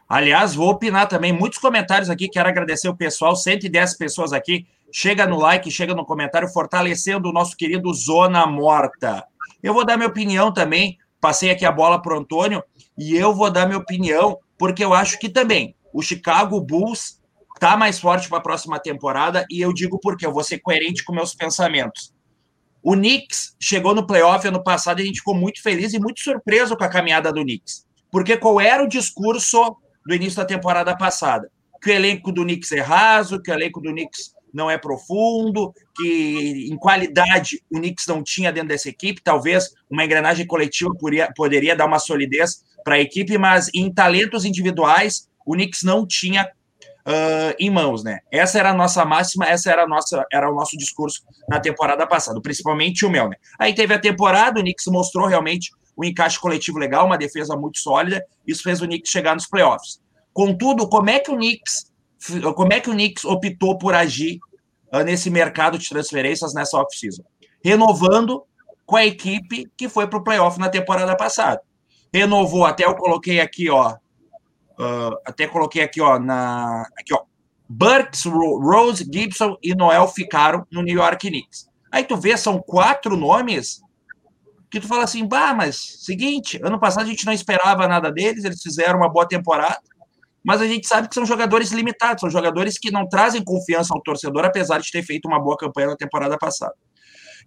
Aliás, 0.10 0.56
vou 0.56 0.70
opinar 0.72 1.08
também, 1.08 1.32
muitos 1.32 1.60
comentários 1.60 2.10
aqui, 2.10 2.28
quero 2.28 2.50
agradecer 2.50 2.90
o 2.90 2.98
pessoal, 2.98 3.36
110 3.36 3.96
pessoas 3.96 4.34
aqui, 4.34 4.66
chega 4.92 5.28
no 5.28 5.38
like, 5.38 5.70
chega 5.70 5.94
no 5.94 6.04
comentário, 6.04 6.48
fortalecendo 6.48 7.30
o 7.30 7.32
nosso 7.32 7.56
querido 7.56 7.94
Zona 7.94 8.48
Morta. 8.48 9.24
Eu 9.62 9.74
vou 9.74 9.86
dar 9.86 9.98
minha 9.98 10.10
opinião 10.10 10.52
também, 10.54 10.98
passei 11.20 11.52
aqui 11.52 11.66
a 11.66 11.72
bola 11.72 12.02
para 12.02 12.16
o 12.16 12.20
Antônio, 12.20 12.64
e 12.98 13.16
eu 13.16 13.34
vou 13.34 13.52
dar 13.52 13.66
minha 13.66 13.80
opinião, 13.80 14.40
porque 14.58 14.84
eu 14.84 14.94
acho 14.94 15.20
que 15.20 15.30
também 15.30 15.76
o 15.94 16.02
Chicago 16.02 16.60
Bulls 16.60 17.22
está 17.54 17.78
mais 17.78 18.00
forte 18.00 18.28
para 18.28 18.40
a 18.40 18.42
próxima 18.42 18.80
temporada, 18.80 19.46
e 19.50 19.62
eu 19.62 19.72
digo 19.72 20.00
porque 20.00 20.26
eu 20.26 20.34
vou 20.34 20.44
ser 20.44 20.60
coerente 20.60 21.04
com 21.04 21.14
meus 21.14 21.36
pensamentos. 21.36 22.14
O 22.84 22.94
Knicks 22.94 23.56
chegou 23.60 23.94
no 23.94 24.08
playoff 24.08 24.48
ano 24.48 24.64
passado 24.64 25.00
e 25.00 25.04
a 25.04 25.06
gente 25.06 25.20
ficou 25.20 25.36
muito 25.36 25.62
feliz 25.62 25.94
e 25.94 26.00
muito 26.00 26.20
surpreso 26.20 26.76
com 26.76 26.84
a 26.84 26.90
caminhada 26.90 27.32
do 27.32 27.44
Knicks. 27.44 27.86
Porque 28.12 28.36
qual 28.36 28.60
era 28.60 28.84
o 28.84 28.88
discurso 28.88 29.78
do 30.06 30.16
início 30.16 30.38
da 30.38 30.46
temporada 30.46 30.98
passada? 30.98 31.52
Que 31.80 31.92
o 31.92 31.94
elenco 31.94 32.32
do 32.32 32.44
Knicks 32.44 32.72
é 32.72 32.82
raso, 32.82 33.40
que 33.42 33.52
o 33.52 33.54
elenco 33.54 33.80
do 33.80 33.92
Knicks 33.92 34.34
não 34.54 34.70
é 34.70 34.78
profundo, 34.78 35.74
que 35.96 36.68
em 36.70 36.78
qualidade 36.78 37.62
o 37.72 37.78
Knicks 37.78 38.08
não 38.08 38.24
tinha 38.24 38.52
dentro 38.52 38.70
dessa 38.70 38.90
equipe. 38.90 39.22
Talvez 39.22 39.74
uma 39.90 40.04
engrenagem 40.04 40.46
coletiva 40.46 40.92
poderia, 41.00 41.32
poderia 41.36 41.76
dar 41.76 41.86
uma 41.86 42.00
solidez 42.00 42.64
para 42.84 42.96
a 42.96 43.00
equipe, 43.00 43.38
mas 43.38 43.70
em 43.74 43.92
talentos 43.92 44.46
individuais 44.46 45.30
o 45.46 45.54
Knicks 45.54 45.84
não 45.84 46.06
tinha 46.06 46.50
uh, 47.06 47.56
em 47.60 47.70
mãos, 47.70 48.04
né? 48.04 48.20
Essa 48.32 48.60
era 48.60 48.72
a 48.72 48.74
nossa 48.74 49.04
máxima, 49.06 49.46
essa 49.46 49.72
era 49.72 49.88
nossa, 49.88 50.26
era 50.32 50.50
o 50.52 50.56
nosso 50.56 50.78
discurso 50.78 51.22
na 51.50 51.60
temporada 51.60 52.06
passada, 52.08 52.42
principalmente 52.42 53.06
o 53.06 53.10
meu, 53.10 53.30
né? 53.30 53.36
Aí 53.60 53.74
teve 53.74 53.94
a 53.94 54.00
temporada, 54.00 54.60
o 54.60 54.64
Knicks 54.64 54.86
mostrou 54.88 55.28
realmente 55.28 55.72
um 55.98 56.04
encaixe 56.04 56.40
coletivo 56.40 56.78
legal, 56.78 57.06
uma 57.06 57.18
defesa 57.18 57.56
muito 57.56 57.80
sólida, 57.80 58.24
isso 58.48 58.64
fez 58.64 58.82
o 58.82 58.86
Knicks 58.86 59.12
chegar 59.12 59.36
nos 59.36 59.48
playoffs. 59.48 60.00
Contudo, 60.34 60.88
como 60.88 61.10
é 61.10 61.20
que 61.20 61.32
o 61.32 61.36
Knicks, 61.36 61.91
como 62.56 62.74
é 62.74 62.80
que 62.80 62.90
o 62.90 62.94
Knicks 62.94 63.26
optou 63.26 63.78
por 63.78 63.94
agir 63.94 64.40
uh, 64.94 65.04
nesse 65.04 65.30
mercado 65.30 65.78
de 65.78 65.90
transferências 65.90 66.54
nessa 66.54 66.78
off-season? 66.78 67.24
Renovando 67.64 68.44
com 68.86 68.96
a 68.96 69.06
equipe 69.06 69.72
que 69.76 69.88
foi 69.88 70.08
para 70.08 70.20
o 70.20 70.24
playoff 70.24 70.60
na 70.60 70.70
temporada 70.70 71.16
passada. 71.16 71.62
Renovou, 72.14 72.66
até 72.66 72.86
eu 72.86 72.96
coloquei 72.96 73.40
aqui, 73.40 73.70
ó, 73.70 73.94
uh, 73.94 75.18
até 75.26 75.48
coloquei 75.48 75.82
aqui, 75.82 76.02
ó, 76.02 76.20
na, 76.20 76.84
aqui, 76.98 77.14
ó, 77.14 77.22
Burks, 77.70 78.26
Rose, 78.26 79.08
Gibson 79.10 79.56
e 79.64 79.74
Noel 79.74 80.08
ficaram 80.10 80.68
no 80.70 80.82
New 80.82 80.96
York 80.96 81.30
Knicks. 81.30 81.70
Aí 81.90 82.04
tu 82.04 82.18
vê, 82.18 82.36
são 82.36 82.60
quatro 82.62 83.16
nomes 83.16 83.82
que 84.70 84.80
tu 84.80 84.88
fala 84.88 85.04
assim, 85.04 85.26
bah, 85.26 85.54
mas 85.54 85.76
seguinte, 86.00 86.60
ano 86.64 86.80
passado 86.80 87.04
a 87.04 87.10
gente 87.10 87.26
não 87.26 87.34
esperava 87.34 87.88
nada 87.88 88.12
deles, 88.12 88.46
eles 88.46 88.62
fizeram 88.62 89.00
uma 89.00 89.10
boa 89.10 89.28
temporada, 89.28 89.82
mas 90.44 90.62
a 90.62 90.68
gente 90.68 90.88
sabe 90.88 91.08
que 91.08 91.16
são 91.16 91.26
jogadores 91.26 91.72
limitados, 91.72 92.22
são 92.22 92.30
jogadores 92.30 92.78
que 92.78 92.92
não 92.92 93.08
trazem 93.08 93.44
confiança 93.44 93.94
ao 93.94 94.02
torcedor, 94.02 94.46
apesar 94.46 94.80
de 94.80 94.92
ter 94.92 95.04
feito 95.04 95.28
uma 95.28 95.40
boa 95.40 95.58
campanha 95.58 95.88
na 95.88 95.96
temporada 95.96 96.38
passada. 96.38 96.74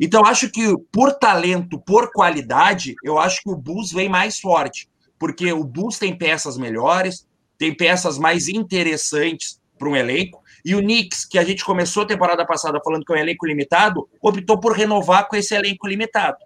Então, 0.00 0.24
acho 0.24 0.50
que 0.50 0.74
por 0.92 1.12
talento, 1.12 1.78
por 1.78 2.10
qualidade, 2.12 2.94
eu 3.04 3.18
acho 3.18 3.42
que 3.42 3.50
o 3.50 3.56
Bulls 3.56 3.92
vem 3.92 4.08
mais 4.08 4.40
forte 4.40 4.88
porque 5.18 5.50
o 5.52 5.64
Bulls 5.64 5.98
tem 5.98 6.16
peças 6.16 6.58
melhores, 6.58 7.26
tem 7.56 7.74
peças 7.74 8.18
mais 8.18 8.48
interessantes 8.48 9.58
para 9.78 9.88
um 9.88 9.96
elenco, 9.96 10.42
e 10.64 10.74
o 10.74 10.80
Knicks, 10.80 11.24
que 11.24 11.38
a 11.38 11.44
gente 11.44 11.64
começou 11.64 12.02
a 12.02 12.06
temporada 12.06 12.44
passada 12.46 12.80
falando 12.84 13.04
que 13.04 13.12
é 13.12 13.16
um 13.16 13.18
elenco 13.18 13.46
limitado, 13.46 14.08
optou 14.20 14.60
por 14.60 14.72
renovar 14.72 15.26
com 15.28 15.36
esse 15.36 15.54
elenco 15.54 15.86
limitado. 15.86 16.36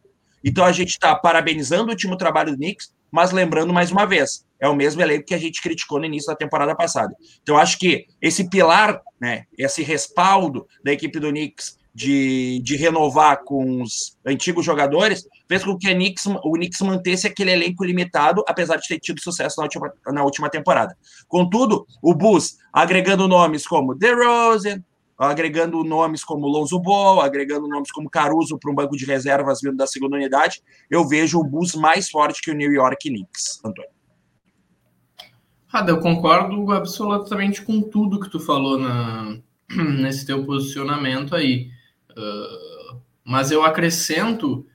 Então 0.45 0.65
a 0.65 0.73
gente 0.73 0.91
está 0.91 1.15
parabenizando 1.15 1.87
o 1.87 1.91
último 1.91 2.17
trabalho 2.17 2.53
do 2.53 2.57
Knicks, 2.57 2.93
mas 3.11 3.33
lembrando 3.33 3.73
mais 3.73 3.91
uma 3.91 4.07
vez, 4.07 4.47
é 4.61 4.69
o 4.69 4.75
mesmo 4.75 5.01
elenco 5.01 5.27
que 5.27 5.35
a 5.35 5.39
gente 5.39 5.63
criticou 5.63 5.99
no 5.99 6.07
início 6.07 6.29
da 6.29 6.37
temporada 6.37 6.75
passada. 6.75 7.15
Então 7.43 7.57
acho 7.57 7.79
que 7.79 8.07
esse 8.21 8.49
pilar, 8.49 9.01
né, 9.21 9.45
esse 9.57 9.83
respaldo 9.83 10.67
da 10.85 10.93
equipe 10.93 11.19
do 11.21 11.31
Knicks 11.31 11.79
de, 11.95 12.61
de 12.63 12.77
renovar 12.77 13.43
com 13.45 13.83
os 13.83 14.17
antigos 14.25 14.65
jogadores, 14.65 15.27
fez 15.49 15.65
com 15.65 15.77
que 15.77 15.93
Knicks, 15.93 16.27
o 16.27 16.53
Knicks 16.53 16.81
mantesse 16.81 17.27
aquele 17.27 17.51
elenco 17.51 17.85
limitado, 17.85 18.45
apesar 18.47 18.77
de 18.77 18.87
ter 18.87 19.01
tido 19.01 19.21
sucesso 19.21 19.57
na 19.59 19.65
última, 19.65 19.93
na 20.07 20.23
última 20.23 20.49
temporada. 20.49 20.97
Contudo, 21.27 21.87
o 22.01 22.15
Bulls, 22.15 22.59
agregando 22.73 23.27
nomes 23.27 23.67
como 23.67 23.97
DeRozan, 23.97 24.81
agregando 25.19 25.83
nomes 25.83 26.23
como 26.23 26.47
Lonzo 26.47 26.79
Ball, 26.79 27.21
agregando 27.21 27.67
nomes 27.67 27.91
como 27.91 28.09
Caruso 28.09 28.57
para 28.61 28.71
um 28.71 28.75
banco 28.75 28.97
de 28.97 29.05
reservas 29.05 29.59
vindo 29.61 29.77
da 29.77 29.87
segunda 29.87 30.15
unidade, 30.15 30.63
eu 30.89 31.07
vejo 31.07 31.41
o 31.41 31.45
Bulls 31.45 31.75
mais 31.75 32.09
forte 32.09 32.41
que 32.41 32.53
o 32.53 32.55
New 32.55 32.73
York 32.73 33.09
Knicks, 33.09 33.59
Antônio. 33.65 33.98
Rada, 35.69 35.93
eu 35.93 36.01
concordo 36.01 36.73
absolutamente 36.73 37.61
com 37.61 37.83
tudo 37.83 38.19
que 38.19 38.31
tu 38.31 38.41
falou 38.41 38.79
na, 38.79 39.37
nesse 40.01 40.25
teu 40.25 40.43
posicionamento 40.47 41.37
aí. 41.37 41.71
Uh, 42.11 42.99
mas 43.23 43.51
eu 43.51 43.63
acrescento, 43.63 44.67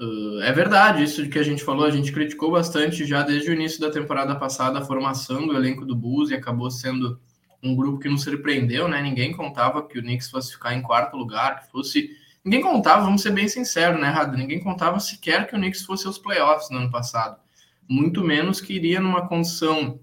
uh, 0.00 0.40
é 0.40 0.50
verdade, 0.50 1.04
isso 1.04 1.28
que 1.28 1.38
a 1.38 1.42
gente 1.42 1.62
falou, 1.62 1.84
a 1.84 1.90
gente 1.90 2.10
criticou 2.10 2.50
bastante 2.50 3.04
já 3.04 3.22
desde 3.22 3.50
o 3.50 3.52
início 3.52 3.78
da 3.78 3.90
temporada 3.90 4.34
passada 4.36 4.78
a 4.78 4.84
formação 4.84 5.46
do 5.46 5.54
elenco 5.54 5.84
do 5.84 5.94
Bulls 5.94 6.30
e 6.30 6.34
acabou 6.34 6.70
sendo 6.70 7.20
um 7.62 7.76
grupo 7.76 7.98
que 7.98 8.08
nos 8.08 8.22
surpreendeu, 8.22 8.88
né? 8.88 9.02
Ninguém 9.02 9.36
contava 9.36 9.86
que 9.86 9.98
o 9.98 10.02
Knicks 10.02 10.30
fosse 10.30 10.52
ficar 10.52 10.74
em 10.74 10.80
quarto 10.80 11.14
lugar, 11.14 11.60
que 11.60 11.70
fosse. 11.70 12.16
Ninguém 12.42 12.62
contava, 12.62 13.04
vamos 13.04 13.20
ser 13.20 13.32
bem 13.32 13.48
sinceros, 13.48 14.00
né, 14.00 14.08
Rado? 14.08 14.34
Ninguém 14.34 14.60
contava 14.60 14.98
sequer 14.98 15.46
que 15.46 15.54
o 15.54 15.58
Knicks 15.58 15.84
fosse 15.84 16.06
aos 16.06 16.16
playoffs 16.16 16.70
no 16.70 16.78
ano 16.78 16.90
passado. 16.90 17.38
Muito 17.86 18.24
menos 18.24 18.62
que 18.62 18.72
iria 18.72 18.98
numa 18.98 19.28
condição 19.28 20.00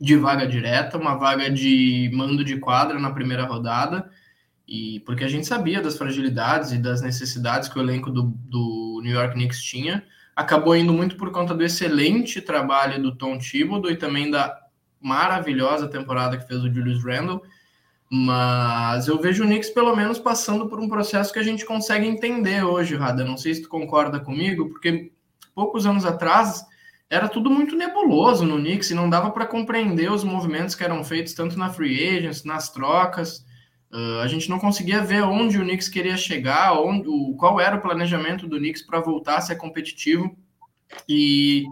de 0.00 0.16
vaga 0.16 0.46
direta, 0.46 0.98
uma 0.98 1.14
vaga 1.14 1.50
de 1.50 2.10
mando 2.12 2.44
de 2.44 2.58
quadra 2.58 2.98
na 2.98 3.10
primeira 3.10 3.44
rodada 3.44 4.10
e 4.68 5.00
porque 5.00 5.24
a 5.24 5.28
gente 5.28 5.46
sabia 5.46 5.80
das 5.80 5.96
fragilidades 5.96 6.72
e 6.72 6.78
das 6.78 7.00
necessidades 7.00 7.68
que 7.68 7.78
o 7.78 7.82
elenco 7.82 8.10
do, 8.10 8.22
do 8.22 9.00
New 9.02 9.12
York 9.12 9.34
Knicks 9.34 9.62
tinha, 9.62 10.04
acabou 10.34 10.76
indo 10.76 10.92
muito 10.92 11.16
por 11.16 11.30
conta 11.30 11.54
do 11.54 11.64
excelente 11.64 12.40
trabalho 12.40 13.00
do 13.00 13.14
Tom 13.14 13.38
Thibodeau 13.38 13.92
e 13.92 13.96
também 13.96 14.30
da 14.30 14.58
maravilhosa 15.00 15.86
temporada 15.86 16.36
que 16.36 16.46
fez 16.46 16.62
o 16.64 16.72
Julius 16.72 17.04
Randle. 17.04 17.42
Mas 18.10 19.08
eu 19.08 19.20
vejo 19.20 19.44
o 19.44 19.46
Knicks 19.46 19.70
pelo 19.70 19.94
menos 19.94 20.18
passando 20.18 20.68
por 20.68 20.80
um 20.80 20.88
processo 20.88 21.32
que 21.32 21.38
a 21.38 21.44
gente 21.44 21.64
consegue 21.64 22.06
entender 22.06 22.64
hoje, 22.64 22.96
Rada. 22.96 23.24
Não 23.24 23.36
sei 23.36 23.54
se 23.54 23.62
tu 23.62 23.68
concorda 23.68 24.20
comigo, 24.20 24.68
porque 24.68 25.12
poucos 25.54 25.86
anos 25.86 26.04
atrás 26.04 26.64
era 27.08 27.28
tudo 27.28 27.48
muito 27.48 27.76
nebuloso 27.76 28.44
no 28.44 28.56
Knicks 28.56 28.90
e 28.90 28.94
não 28.94 29.08
dava 29.08 29.30
para 29.30 29.46
compreender 29.46 30.10
os 30.10 30.24
movimentos 30.24 30.74
que 30.74 30.82
eram 30.82 31.04
feitos 31.04 31.34
tanto 31.34 31.58
na 31.58 31.70
free 31.70 32.16
agents, 32.16 32.44
nas 32.44 32.70
trocas. 32.70 33.44
Uh, 33.92 34.20
a 34.22 34.26
gente 34.26 34.50
não 34.50 34.58
conseguia 34.58 35.02
ver 35.02 35.22
onde 35.22 35.58
o 35.58 35.62
Knicks 35.62 35.88
queria 35.88 36.16
chegar, 36.16 36.72
onde, 36.78 37.08
o, 37.08 37.34
qual 37.36 37.60
era 37.60 37.76
o 37.76 37.80
planejamento 37.80 38.46
do 38.48 38.58
Knicks 38.58 38.82
para 38.82 39.00
voltar 39.00 39.36
a 39.36 39.40
ser 39.40 39.56
competitivo. 39.56 40.36
E 41.08 41.64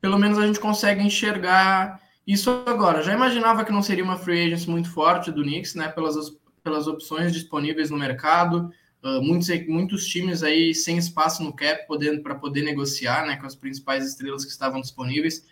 pelo 0.00 0.18
menos 0.18 0.38
a 0.38 0.46
gente 0.46 0.60
consegue 0.60 1.02
enxergar 1.02 1.98
isso 2.26 2.50
agora. 2.66 3.02
Já 3.02 3.14
imaginava 3.14 3.64
que 3.64 3.72
não 3.72 3.82
seria 3.82 4.04
uma 4.04 4.18
free 4.18 4.46
agents 4.46 4.66
muito 4.66 4.90
forte 4.90 5.30
do 5.32 5.42
Knicks, 5.42 5.74
né? 5.74 5.88
Pelas, 5.88 6.16
pelas 6.62 6.86
opções 6.86 7.32
disponíveis 7.32 7.90
no 7.90 7.96
mercado, 7.96 8.70
uh, 9.06 9.22
muitos, 9.22 9.48
muitos 9.68 10.06
times 10.06 10.42
aí 10.42 10.74
sem 10.74 10.98
espaço 10.98 11.44
no 11.44 11.52
cap 11.52 11.86
para 12.22 12.34
poder 12.34 12.62
negociar, 12.62 13.24
né? 13.26 13.36
Com 13.36 13.46
as 13.46 13.54
principais 13.54 14.04
estrelas 14.04 14.44
que 14.44 14.50
estavam 14.50 14.80
disponíveis. 14.80 15.46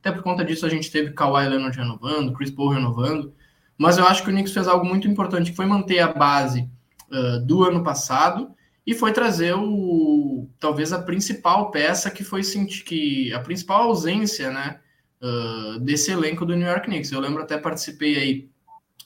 Até 0.00 0.10
por 0.10 0.22
conta 0.22 0.44
disso 0.44 0.66
a 0.66 0.68
gente 0.68 0.90
teve 0.90 1.12
Kawhi 1.12 1.48
Leonard 1.48 1.78
renovando, 1.78 2.32
Chris 2.32 2.50
Paul 2.50 2.70
renovando. 2.70 3.32
Mas 3.78 3.98
eu 3.98 4.06
acho 4.06 4.22
que 4.22 4.30
o 4.30 4.32
Knicks 4.32 4.52
fez 4.52 4.66
algo 4.66 4.84
muito 4.84 5.06
importante, 5.06 5.50
que 5.50 5.56
foi 5.56 5.66
manter 5.66 6.00
a 6.00 6.12
base 6.12 6.68
uh, 7.10 7.44
do 7.46 7.62
ano 7.62 7.84
passado 7.84 8.50
e 8.84 8.94
foi 8.94 9.12
trazer 9.12 9.54
o 9.54 10.48
talvez 10.58 10.92
a 10.92 11.00
principal 11.00 11.70
peça 11.70 12.10
que 12.10 12.24
foi 12.24 12.42
sentir 12.42 12.82
que 12.82 13.32
a 13.32 13.40
principal 13.40 13.84
ausência, 13.84 14.50
né, 14.50 14.80
uh, 15.22 15.78
desse 15.78 16.10
elenco 16.10 16.44
do 16.44 16.56
New 16.56 16.66
York 16.66 16.86
Knicks. 16.86 17.12
Eu 17.12 17.20
lembro 17.20 17.42
até 17.42 17.56
participei 17.56 18.16
aí 18.16 18.50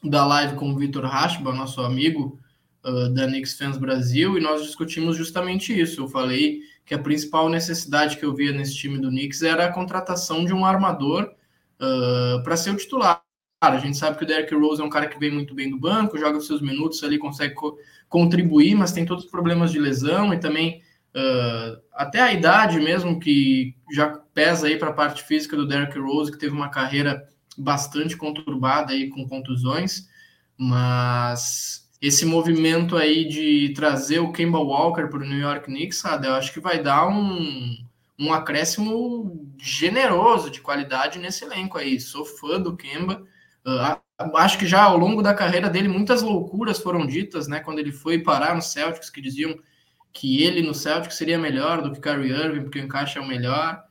da 0.02 0.26
live 0.26 0.56
com 0.56 0.70
o 0.70 0.78
Vitor 0.78 1.04
Rashba, 1.04 1.52
nosso 1.52 1.82
amigo 1.82 2.38
uh, 2.86 3.08
da 3.10 3.26
Knicks 3.26 3.58
Fans 3.58 3.76
Brasil, 3.76 4.38
e 4.38 4.40
nós 4.40 4.62
discutimos 4.62 5.16
justamente 5.16 5.78
isso. 5.78 6.02
Eu 6.02 6.08
falei 6.08 6.60
que 6.84 6.94
a 6.94 6.98
principal 6.98 7.48
necessidade 7.48 8.16
que 8.16 8.24
eu 8.24 8.34
via 8.34 8.52
nesse 8.52 8.76
time 8.76 8.98
do 8.98 9.08
Knicks 9.08 9.42
era 9.42 9.66
a 9.66 9.72
contratação 9.72 10.44
de 10.44 10.52
um 10.52 10.64
armador 10.64 11.34
uh, 11.80 12.42
para 12.42 12.56
ser 12.56 12.70
o 12.70 12.76
titular. 12.76 13.22
A 13.60 13.78
gente 13.78 13.96
sabe 13.96 14.16
que 14.16 14.24
o 14.24 14.26
Derrick 14.26 14.54
Rose 14.54 14.80
é 14.80 14.84
um 14.84 14.90
cara 14.90 15.08
que 15.08 15.18
vem 15.18 15.30
muito 15.30 15.54
bem 15.54 15.70
do 15.70 15.78
banco, 15.78 16.18
joga 16.18 16.38
os 16.38 16.46
seus 16.46 16.60
minutos 16.60 17.02
ali, 17.02 17.18
consegue 17.18 17.54
co 17.54 17.76
contribuir, 18.08 18.76
mas 18.76 18.92
tem 18.92 19.04
todos 19.04 19.24
os 19.24 19.30
problemas 19.30 19.72
de 19.72 19.80
lesão 19.80 20.32
e 20.32 20.38
também 20.38 20.82
Uh, 21.16 21.80
até 21.94 22.20
a 22.20 22.30
idade 22.30 22.78
mesmo, 22.78 23.18
que 23.18 23.74
já 23.90 24.10
pesa 24.34 24.66
aí 24.66 24.76
para 24.78 24.90
a 24.90 24.92
parte 24.92 25.22
física 25.22 25.56
do 25.56 25.66
Derrick 25.66 25.98
Rose, 25.98 26.30
que 26.30 26.36
teve 26.36 26.54
uma 26.54 26.68
carreira 26.68 27.26
bastante 27.56 28.14
conturbada 28.18 28.92
aí 28.92 29.08
com 29.08 29.26
contusões, 29.26 30.10
mas 30.58 31.85
esse 32.00 32.26
movimento 32.26 32.96
aí 32.96 33.26
de 33.26 33.72
trazer 33.74 34.18
o 34.18 34.32
Kemba 34.32 34.58
Walker 34.58 35.06
para 35.08 35.20
o 35.20 35.26
New 35.26 35.38
York 35.38 35.64
Knicks, 35.64 35.98
sabe, 35.98 36.26
eu 36.26 36.34
acho 36.34 36.52
que 36.52 36.60
vai 36.60 36.82
dar 36.82 37.08
um, 37.08 37.76
um 38.18 38.32
acréscimo 38.32 39.50
generoso 39.58 40.50
de 40.50 40.60
qualidade 40.60 41.18
nesse 41.18 41.44
elenco 41.44 41.78
aí. 41.78 41.98
Sou 42.00 42.24
fã 42.24 42.60
do 42.60 42.76
Kemba. 42.76 43.22
Uh, 43.64 44.36
acho 44.36 44.58
que 44.58 44.66
já 44.66 44.82
ao 44.82 44.96
longo 44.96 45.22
da 45.22 45.34
carreira 45.34 45.68
dele 45.68 45.88
muitas 45.88 46.22
loucuras 46.22 46.78
foram 46.78 47.06
ditas, 47.06 47.48
né? 47.48 47.60
Quando 47.60 47.78
ele 47.78 47.92
foi 47.92 48.18
parar 48.18 48.54
no 48.54 48.62
Celtics, 48.62 49.10
que 49.10 49.20
diziam 49.20 49.58
que 50.12 50.42
ele 50.42 50.62
no 50.62 50.74
Celtics 50.74 51.16
seria 51.16 51.38
melhor 51.38 51.82
do 51.82 51.92
que 51.92 52.00
Kyrie 52.00 52.32
Irving, 52.32 52.62
porque 52.62 52.78
o 52.78 52.84
encaixe 52.84 53.18
é 53.18 53.20
o 53.20 53.26
melhor. 53.26 53.82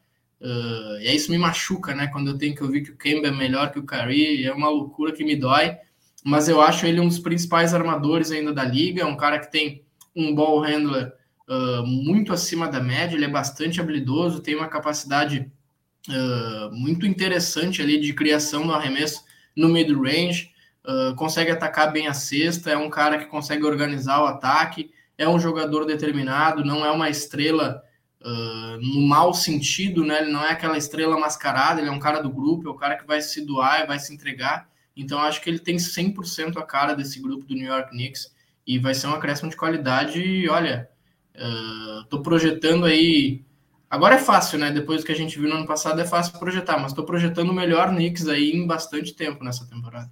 Uh, 0.42 1.00
e 1.00 1.08
aí 1.08 1.16
isso 1.16 1.32
me 1.32 1.38
machuca, 1.38 1.94
né? 1.94 2.08
Quando 2.08 2.30
eu 2.30 2.38
tenho 2.38 2.56
que 2.56 2.64
ouvir 2.64 2.84
que 2.84 2.92
o 2.92 2.98
Kemba 2.98 3.28
é 3.28 3.32
melhor 3.32 3.72
que 3.72 3.80
o 3.80 3.86
Kyrie, 3.86 4.46
é 4.46 4.54
uma 4.54 4.70
loucura 4.70 5.12
que 5.12 5.24
me 5.24 5.36
dói. 5.36 5.78
Mas 6.25 6.50
eu 6.50 6.60
acho 6.60 6.86
ele 6.86 7.00
um 7.00 7.08
dos 7.08 7.20
principais 7.20 7.74
armadores 7.74 8.32
ainda 8.32 8.51
da 8.51 8.63
liga, 8.63 9.03
é 9.03 9.05
um 9.05 9.15
cara 9.15 9.38
que 9.38 9.51
tem 9.51 9.84
um 10.15 10.34
ball 10.34 10.60
handler 10.62 11.13
uh, 11.48 11.86
muito 11.86 12.34
acima 12.34 12.67
da 12.67 12.79
média, 12.79 13.15
ele 13.15 13.25
é 13.25 13.29
bastante 13.29 13.79
habilidoso, 13.79 14.41
tem 14.41 14.55
uma 14.55 14.67
capacidade 14.67 15.51
uh, 16.10 16.74
muito 16.74 17.05
interessante 17.05 17.82
ali 17.82 18.00
de 18.00 18.13
criação 18.13 18.65
no 18.65 18.74
arremesso 18.74 19.24
no 19.55 19.70
mid-range, 19.70 20.53
consegue 21.15 21.50
atacar 21.50 21.91
bem 21.91 22.08
a 22.08 22.13
cesta, 22.13 22.70
é 22.70 22.77
um 22.77 22.89
cara 22.91 23.17
que 23.17 23.25
consegue 23.25 23.63
organizar 23.63 24.22
o 24.22 24.25
ataque, 24.25 24.91
é 25.17 25.27
um 25.27 25.39
jogador 25.39 25.86
determinado, 25.86 26.63
não 26.63 26.86
é 26.86 26.91
uma 26.91 27.10
estrela 27.10 27.82
uh, 28.22 28.77
no 28.82 29.01
mau 29.01 29.34
sentido, 29.34 30.03
né? 30.03 30.22
Ele 30.22 30.32
não 30.32 30.44
é 30.44 30.51
aquela 30.51 30.77
estrela 30.77 31.17
mascarada, 31.17 31.79
ele 31.79 31.89
é 31.89 31.91
um 31.91 32.00
cara 32.00 32.22
do 32.22 32.29
grupo, 32.29 32.67
é 32.67 32.72
o 32.72 32.75
cara 32.75 32.98
que 32.98 33.05
vai 33.05 33.22
se 33.22 33.46
doar, 33.46 33.88
vai 33.88 34.00
se 34.00 34.13
entregar. 34.13 34.67
Então, 34.96 35.20
acho 35.20 35.42
que 35.42 35.50
ele 35.50 35.60
tem 35.60 35.75
100% 35.75 36.58
a 36.58 36.64
cara 36.64 36.96
desse 36.96 37.22
grupo 37.22 37.46
do 37.46 37.54
New 37.54 37.68
York 37.68 37.90
Knicks 37.90 38.34
e 38.66 38.80
vai 38.80 38.94
ser 38.94 39.08
um 39.08 39.14
acréscimo 39.14 39.50
de 39.50 39.58
qualidade. 39.58 40.22
E 40.22 40.48
olha, 40.50 40.90
uh, 41.36 42.04
tô 42.06 42.22
projetando 42.22 42.86
aí. 42.86 43.44
Agora 43.90 44.16
é 44.16 44.20
fácil, 44.20 44.58
né? 44.58 44.72
Depois 44.72 45.02
do 45.02 45.06
que 45.06 45.12
a 45.12 45.16
gente 45.16 45.38
viu 45.38 45.50
no 45.50 45.56
ano 45.56 45.68
passado, 45.68 46.00
é 46.00 46.06
fácil 46.06 46.40
projetar, 46.40 46.78
mas 46.78 46.92
estou 46.92 47.06
projetando 47.06 47.50
o 47.50 47.54
melhor 47.54 47.90
Knicks 47.90 48.28
aí 48.28 48.52
em 48.52 48.66
bastante 48.66 49.14
tempo 49.14 49.44
nessa 49.44 49.68
temporada. 49.68 50.10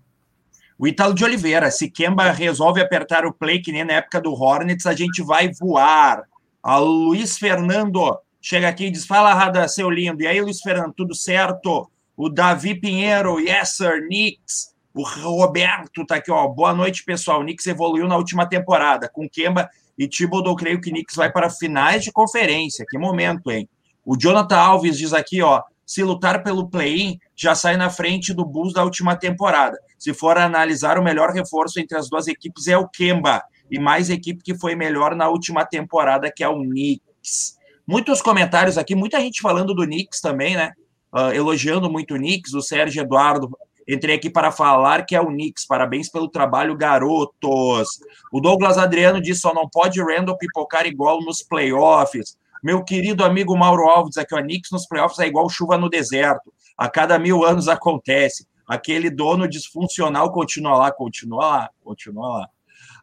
O 0.78 0.88
Italo 0.88 1.14
de 1.14 1.24
Oliveira, 1.24 1.72
se 1.72 1.90
Kemba 1.90 2.32
resolve 2.32 2.82
apertar 2.82 3.26
o 3.26 3.34
play, 3.34 3.62
que 3.62 3.72
nem 3.72 3.86
na 3.86 3.94
época 3.94 4.20
do 4.20 4.34
Hornets, 4.34 4.86
a 4.86 4.94
gente 4.94 5.22
vai 5.22 5.52
voar. 5.52 6.24
A 6.62 6.78
Luiz 6.78 7.38
Fernando 7.38 8.18
chega 8.42 8.68
aqui 8.68 8.86
e 8.86 8.92
diz: 8.92 9.06
Fala, 9.06 9.34
Rada, 9.34 9.68
seu 9.68 9.90
lindo. 9.90 10.22
E 10.22 10.28
aí, 10.28 10.42
Luiz 10.42 10.62
Fernando, 10.62 10.94
tudo 10.94 11.16
certo? 11.16 11.90
O 12.16 12.30
Davi 12.30 12.76
Pinheiro, 12.76 13.40
yes, 13.40 13.78
sir, 13.78 14.02
Knicks. 14.08 14.73
O 14.94 15.04
Roberto 15.04 16.06
tá 16.06 16.16
aqui, 16.16 16.32
ó. 16.32 16.48
Boa 16.48 16.74
noite, 16.74 17.04
pessoal. 17.04 17.40
O 17.40 17.44
Knicks 17.44 17.66
evoluiu 17.68 18.08
na 18.08 18.18
última 18.18 18.48
temporada. 18.48 19.10
Com 19.10 19.28
Kemba 19.28 19.70
e 19.98 20.08
Thibodeau, 20.08 20.56
creio 20.56 20.80
que 20.80 20.90
o 20.90 20.94
Knicks 20.94 21.16
vai 21.16 21.32
para 21.32 21.50
finais 21.50 22.04
de 22.04 22.12
conferência. 22.12 22.86
Que 22.88 22.98
momento, 22.98 23.52
hein? 23.52 23.68
O 24.06 24.18
Jonathan 24.18 24.58
Alves 24.58 24.98
diz 24.98 25.14
aqui, 25.14 25.42
ó 25.42 25.64
se 25.86 26.04
lutar 26.04 26.44
pelo 26.44 26.70
play-in, 26.70 27.20
já 27.36 27.54
sai 27.54 27.78
na 27.78 27.90
frente 27.90 28.34
do 28.34 28.46
Bulls 28.46 28.74
da 28.74 28.84
última 28.84 29.16
temporada. 29.16 29.78
Se 29.98 30.14
for 30.14 30.38
analisar, 30.38 30.98
o 30.98 31.04
melhor 31.04 31.32
reforço 31.32 31.80
entre 31.80 31.98
as 31.98 32.10
duas 32.10 32.28
equipes 32.28 32.68
é 32.68 32.78
o 32.78 32.88
Kemba, 32.88 33.44
e 33.70 33.80
mais 33.80 34.10
equipe 34.10 34.44
que 34.44 34.58
foi 34.58 34.76
melhor 34.76 35.16
na 35.16 35.30
última 35.30 35.66
temporada, 35.66 36.32
que 36.34 36.44
é 36.44 36.48
o 36.48 36.62
Knicks. 36.62 37.58
Muitos 37.86 38.22
comentários 38.22 38.78
aqui, 38.78 38.96
muita 38.96 39.20
gente 39.20 39.42
falando 39.42 39.74
do 39.74 39.84
Knicks 39.84 40.22
também, 40.22 40.56
né? 40.56 40.72
Uh, 41.14 41.32
elogiando 41.34 41.92
muito 41.92 42.16
o 42.16 42.18
Knicks, 42.18 42.54
o 42.54 42.62
Sérgio 42.62 43.02
Eduardo. 43.02 43.52
Entrei 43.88 44.16
aqui 44.16 44.30
para 44.30 44.52
falar 44.52 45.06
que 45.06 45.16
é 45.16 45.22
o 45.22 45.28
Knicks. 45.28 45.66
Parabéns 45.66 46.10
pelo 46.10 46.30
trabalho, 46.30 46.76
garotos. 46.76 48.00
O 48.32 48.40
Douglas 48.40 48.78
Adriano 48.78 49.22
disse: 49.22 49.42
só 49.42 49.54
não 49.54 49.68
pode 49.70 50.02
Randall 50.02 50.38
pipocar 50.38 50.86
igual 50.86 51.22
nos 51.22 51.42
playoffs. 51.44 52.38
Meu 52.64 52.84
querido 52.84 53.26
amigo 53.26 53.58
Mauro 53.58 53.90
Alves, 53.90 54.18
aqui, 54.18 54.34
ó, 54.34 54.42
Knicks 54.42 54.72
nos 54.72 54.88
playoffs 54.88 55.20
é 55.20 55.28
igual 55.28 55.50
chuva 55.50 55.78
no 55.78 55.90
deserto. 55.90 56.54
A 56.78 56.90
cada 56.90 57.20
mil 57.20 57.44
anos 57.44 57.68
acontece. 57.68 58.48
Aquele 58.66 59.10
dono 59.10 59.48
disfuncional 59.48 60.32
continua 60.32 60.78
lá, 60.78 60.92
continua 60.92 61.46
lá, 61.46 61.70
continua 61.84 62.28
lá. 62.30 62.50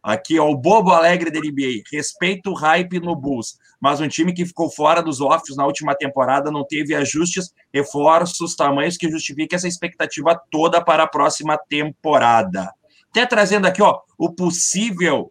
Aqui, 0.03 0.39
ó, 0.39 0.49
o 0.49 0.57
bobo 0.57 0.91
alegre 0.93 1.31
da 1.31 1.39
NBA. 1.39 1.83
Respeito 1.93 2.51
o 2.51 2.55
hype 2.55 3.01
no 3.01 3.15
Bulls, 3.15 3.59
mas 3.81 4.01
um 4.01 4.09
time 4.09 4.33
que 4.33 4.45
ficou 4.45 4.71
fora 4.71 5.03
dos 5.03 5.21
offs 5.21 5.57
na 5.57 5.65
última 5.65 5.95
temporada 5.95 6.51
não 6.51 6.65
teve 6.65 6.95
ajustes, 6.95 7.53
reforços, 7.73 8.55
tamanhos 8.55 8.97
que 8.97 9.11
justifiquem 9.11 9.57
essa 9.57 9.69
expectativa 9.69 10.41
toda 10.51 10.85
para 10.85 11.05
a 11.05 11.09
próxima 11.09 11.59
temporada. 11.69 12.71
Até 13.11 13.27
trazendo 13.27 13.67
aqui, 13.67 13.83
ó, 13.83 13.99
o 14.19 14.33
possível 14.33 15.31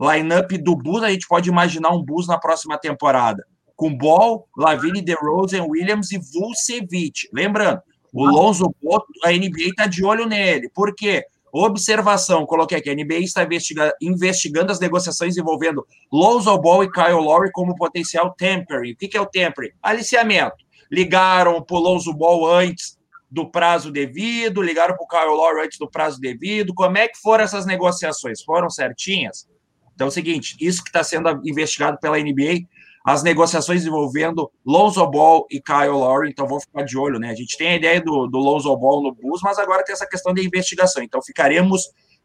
lineup 0.00 0.50
do 0.52 0.76
Bulls, 0.76 1.04
a 1.04 1.10
gente 1.10 1.28
pode 1.28 1.48
imaginar 1.48 1.90
um 1.90 2.02
Bulls 2.02 2.26
na 2.26 2.38
próxima 2.38 2.76
temporada 2.76 3.46
com 3.76 3.96
Ball, 3.96 4.46
Lavine, 4.56 5.02
DeRozan, 5.02 5.64
Williams 5.64 6.12
e 6.12 6.18
Vucevic. 6.18 7.28
Lembrando, 7.32 7.80
o 8.12 8.24
Lonzo 8.24 8.72
Ball, 8.80 9.04
a 9.24 9.32
NBA 9.32 9.70
está 9.70 9.86
de 9.86 10.04
olho 10.04 10.26
nele. 10.26 10.68
Por 10.70 10.94
quê? 10.94 11.24
Observação, 11.56 12.44
coloquei 12.44 12.78
aqui, 12.78 12.90
a 12.90 12.94
NBA 12.96 13.20
está 13.20 13.44
investiga 13.44 13.94
investigando 14.02 14.72
as 14.72 14.80
negociações 14.80 15.36
envolvendo 15.36 15.86
Lonzo 16.12 16.58
Ball 16.58 16.82
e 16.82 16.90
Kyle 16.90 17.12
Lowry 17.12 17.52
como 17.52 17.76
potencial 17.76 18.34
tempering. 18.36 18.90
O 18.90 18.96
que, 18.96 19.16
é 19.16 19.20
o 19.20 19.26
tempering? 19.26 19.70
Aliciamento. 19.80 20.56
Ligaram 20.90 21.62
para 21.62 21.76
o 21.76 21.78
Lonzo 21.78 22.12
Ball 22.12 22.44
antes 22.52 22.98
do 23.30 23.48
prazo 23.48 23.92
devido, 23.92 24.60
ligaram 24.60 24.96
para 24.96 25.04
o 25.04 25.06
Kyle 25.06 25.36
Lowry 25.36 25.66
antes 25.66 25.78
do 25.78 25.88
prazo 25.88 26.20
devido. 26.20 26.74
Como 26.74 26.98
é 26.98 27.06
que 27.06 27.20
foram 27.20 27.44
essas 27.44 27.64
negociações? 27.64 28.42
Foram 28.42 28.68
certinhas? 28.68 29.48
Então 29.94 30.08
é 30.08 30.08
o 30.08 30.12
seguinte, 30.12 30.56
isso 30.60 30.82
que 30.82 30.88
está 30.88 31.04
sendo 31.04 31.40
investigado 31.44 31.98
pela 32.00 32.18
NBA 32.18 32.66
as 33.04 33.22
negociações 33.22 33.84
envolvendo 33.84 34.50
Lonzo 34.64 35.06
Ball 35.06 35.46
e 35.50 35.60
Kyle 35.60 35.88
Lowry, 35.88 36.30
então 36.30 36.48
vamos 36.48 36.64
ficar 36.64 36.82
de 36.84 36.96
olho, 36.96 37.18
né? 37.18 37.30
A 37.30 37.34
gente 37.34 37.58
tem 37.58 37.68
a 37.68 37.76
ideia 37.76 38.00
do, 38.00 38.26
do 38.26 38.38
Lonzo 38.38 38.74
Ball 38.76 39.02
no 39.02 39.14
Bulls, 39.14 39.40
mas 39.42 39.58
agora 39.58 39.84
tem 39.84 39.92
essa 39.92 40.08
questão 40.08 40.32
de 40.32 40.44
investigação, 40.44 41.02
então 41.02 41.20
ficaremos 41.22 41.82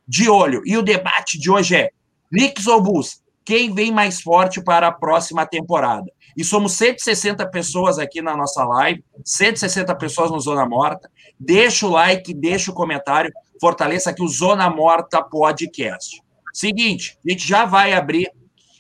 de 0.08 0.30
olho. 0.30 0.62
E 0.66 0.78
o 0.78 0.82
debate 0.82 1.38
de 1.38 1.52
hoje 1.52 1.76
é: 1.76 1.90
Knicks 2.32 2.66
ou 2.66 2.82
Bulls? 2.82 3.22
Quem 3.44 3.74
vem 3.74 3.92
mais 3.92 4.22
forte 4.22 4.64
para 4.64 4.88
a 4.88 4.92
próxima 4.92 5.46
temporada? 5.46 6.10
E 6.38 6.44
somos 6.44 6.74
160 6.74 7.46
pessoas 7.50 8.00
aqui 8.00 8.22
na 8.22 8.38
nossa 8.38 8.64
live, 8.64 9.04
160 9.26 9.94
pessoas 9.96 10.32
no 10.32 10.40
Zona 10.40 10.66
Morta. 10.66 11.10
Deixa 11.38 11.86
o 11.86 11.90
like, 11.90 12.34
deixa 12.34 12.72
o 12.72 12.74
comentário, 12.74 13.32
fortaleça 13.60 14.12
aqui 14.12 14.24
o 14.24 14.28
Zona 14.28 14.70
Morta 14.70 15.22
Podcast. 15.22 16.22
Seguinte, 16.54 17.18
a 17.26 17.32
gente 17.32 17.46
já 17.46 17.66
vai 17.66 17.92
abrir 17.94 18.32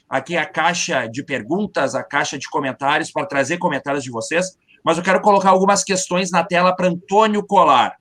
aqui 0.10 0.36
a 0.36 0.45
caixa 0.45 1.08
de 1.08 1.24
perguntas, 1.24 1.93
a 1.93 2.04
caixa 2.04 2.38
de 2.38 2.50
comentários, 2.50 3.12
para 3.12 3.28
trazer 3.28 3.58
comentários 3.58 4.04
de 4.04 4.10
vocês, 4.10 4.58
mas 4.84 4.98
eu 4.98 5.04
quero 5.04 5.22
colocar 5.22 5.52
algumas 5.52 5.84
questões 5.84 6.32
na 6.32 6.43
tela 6.43 6.76
para 6.76 6.88
Antônio 6.88 7.45
Colar. 7.45 7.95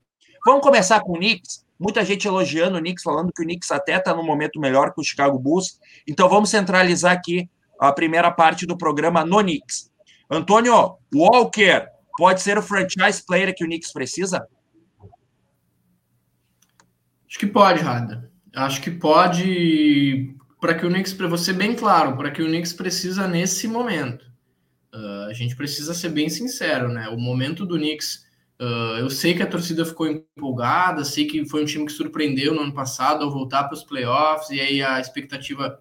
Vamos 0.46 0.62
começar 0.62 1.00
com 1.00 1.12
o 1.12 1.16
Knicks. 1.16 1.66
Muita 1.78 2.04
gente 2.04 2.26
elogiando 2.26 2.78
o 2.78 2.80
Knicks, 2.80 3.02
falando 3.02 3.32
que 3.32 3.42
o 3.42 3.44
Knicks 3.44 3.70
até 3.70 3.96
está 3.96 4.14
no 4.14 4.22
momento 4.22 4.58
melhor 4.58 4.92
que 4.94 5.00
o 5.00 5.04
Chicago 5.04 5.38
Bulls. 5.38 5.78
Então 6.06 6.28
vamos 6.28 6.50
centralizar 6.50 7.12
aqui 7.12 7.48
a 7.78 7.92
primeira 7.92 8.30
parte 8.30 8.66
do 8.66 8.76
programa 8.76 9.24
no 9.24 9.40
Knicks. 9.40 9.90
Antônio, 10.30 10.96
Walker 11.14 11.86
pode 12.16 12.40
ser 12.40 12.58
o 12.58 12.62
franchise 12.62 13.24
player 13.24 13.54
que 13.54 13.64
o 13.64 13.66
Knicks 13.66 13.92
precisa? 13.92 14.46
Acho 17.28 17.38
que 17.38 17.46
pode, 17.46 17.80
Rada. 17.80 18.30
Acho 18.54 18.80
que 18.80 18.90
pode 18.90 20.34
para 20.60 20.74
que 20.74 20.84
o 20.84 20.90
Knicks, 20.90 21.12
para 21.12 21.28
você 21.28 21.52
bem 21.52 21.74
claro, 21.74 22.16
para 22.16 22.30
que 22.30 22.42
o 22.42 22.46
Knicks 22.46 22.72
precisa 22.72 23.26
nesse 23.28 23.68
momento. 23.68 24.26
Uh, 24.92 25.28
a 25.28 25.32
gente 25.32 25.54
precisa 25.54 25.94
ser 25.94 26.08
bem 26.08 26.28
sincero, 26.28 26.88
né? 26.88 27.08
O 27.08 27.18
momento 27.18 27.64
do 27.64 27.76
Knicks, 27.76 28.24
uh, 28.60 28.98
eu 28.98 29.10
sei 29.10 29.34
que 29.34 29.42
a 29.42 29.46
torcida 29.46 29.84
ficou 29.84 30.06
empolgada, 30.08 31.04
sei 31.04 31.26
que 31.26 31.46
foi 31.46 31.62
um 31.62 31.66
time 31.66 31.86
que 31.86 31.92
surpreendeu 31.92 32.54
no 32.54 32.62
ano 32.62 32.72
passado 32.72 33.22
ao 33.22 33.30
voltar 33.30 33.64
para 33.64 33.74
os 33.74 33.84
playoffs 33.84 34.50
e 34.50 34.60
aí 34.60 34.82
a 34.82 34.98
expectativa 34.98 35.78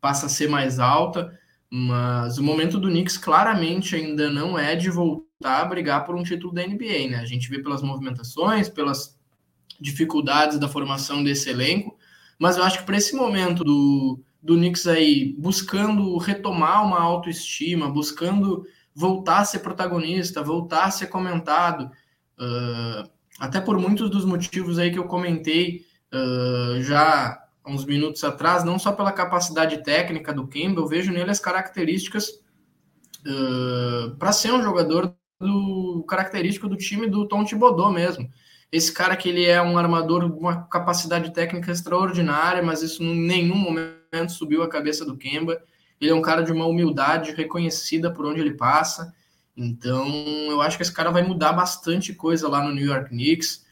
passa 0.00 0.26
a 0.26 0.28
ser 0.28 0.48
mais 0.48 0.78
alta, 0.78 1.36
mas 1.68 2.38
o 2.38 2.42
momento 2.42 2.78
do 2.78 2.88
Knicks 2.88 3.16
claramente 3.16 3.96
ainda 3.96 4.30
não 4.30 4.58
é 4.58 4.76
de 4.76 4.90
voltar 4.90 5.60
a 5.60 5.64
brigar 5.64 6.04
por 6.04 6.14
um 6.14 6.22
título 6.22 6.52
da 6.52 6.66
NBA, 6.66 7.10
né? 7.10 7.16
A 7.16 7.26
gente 7.26 7.48
vê 7.48 7.62
pelas 7.62 7.82
movimentações, 7.82 8.68
pelas 8.68 9.18
dificuldades 9.80 10.58
da 10.58 10.68
formação 10.68 11.24
desse 11.24 11.48
elenco, 11.48 11.96
mas 12.40 12.56
eu 12.56 12.64
acho 12.64 12.78
que 12.78 12.84
para 12.86 12.96
esse 12.96 13.14
momento 13.14 13.62
do, 13.62 14.18
do 14.42 14.56
Knicks 14.56 14.86
aí 14.86 15.34
buscando 15.38 16.16
retomar 16.16 16.82
uma 16.86 16.98
autoestima, 16.98 17.90
buscando 17.90 18.64
voltar 18.94 19.40
a 19.40 19.44
ser 19.44 19.58
protagonista, 19.58 20.42
voltar 20.42 20.84
a 20.84 20.90
ser 20.90 21.08
comentado, 21.08 21.84
uh, 22.38 23.10
até 23.38 23.60
por 23.60 23.78
muitos 23.78 24.08
dos 24.08 24.24
motivos 24.24 24.78
aí 24.78 24.90
que 24.90 24.98
eu 24.98 25.04
comentei 25.04 25.84
uh, 26.14 26.82
já 26.82 27.38
há 27.62 27.70
uns 27.70 27.84
minutos 27.84 28.24
atrás, 28.24 28.64
não 28.64 28.78
só 28.78 28.90
pela 28.90 29.12
capacidade 29.12 29.84
técnica 29.84 30.32
do 30.32 30.48
Kemba, 30.48 30.80
eu 30.80 30.86
vejo 30.86 31.12
nele 31.12 31.30
as 31.30 31.40
características 31.40 32.30
uh, 33.26 34.16
para 34.18 34.32
ser 34.32 34.50
um 34.50 34.62
jogador 34.62 35.14
do 35.38 36.04
característico 36.08 36.68
do 36.70 36.76
time 36.76 37.06
do 37.06 37.28
Tom 37.28 37.44
Thibodeau 37.44 37.92
mesmo. 37.92 38.30
Esse 38.72 38.92
cara 38.92 39.16
que 39.16 39.28
ele 39.28 39.44
é 39.44 39.60
um 39.60 39.76
armador 39.76 40.30
com 40.30 40.38
uma 40.38 40.62
capacidade 40.64 41.32
técnica 41.32 41.72
extraordinária, 41.72 42.62
mas 42.62 42.82
isso 42.82 43.02
em 43.02 43.20
nenhum 43.20 43.56
momento 43.56 44.32
subiu 44.32 44.62
a 44.62 44.68
cabeça 44.68 45.04
do 45.04 45.16
Kemba. 45.16 45.60
Ele 46.00 46.12
é 46.12 46.14
um 46.14 46.22
cara 46.22 46.42
de 46.42 46.52
uma 46.52 46.66
humildade 46.66 47.32
reconhecida 47.32 48.12
por 48.12 48.24
onde 48.24 48.40
ele 48.40 48.54
passa. 48.54 49.12
Então, 49.56 50.06
eu 50.48 50.60
acho 50.60 50.76
que 50.76 50.82
esse 50.82 50.92
cara 50.92 51.10
vai 51.10 51.22
mudar 51.22 51.52
bastante 51.52 52.14
coisa 52.14 52.48
lá 52.48 52.62
no 52.62 52.72
New 52.72 52.86
York 52.86 53.10
Knicks. 53.10 53.66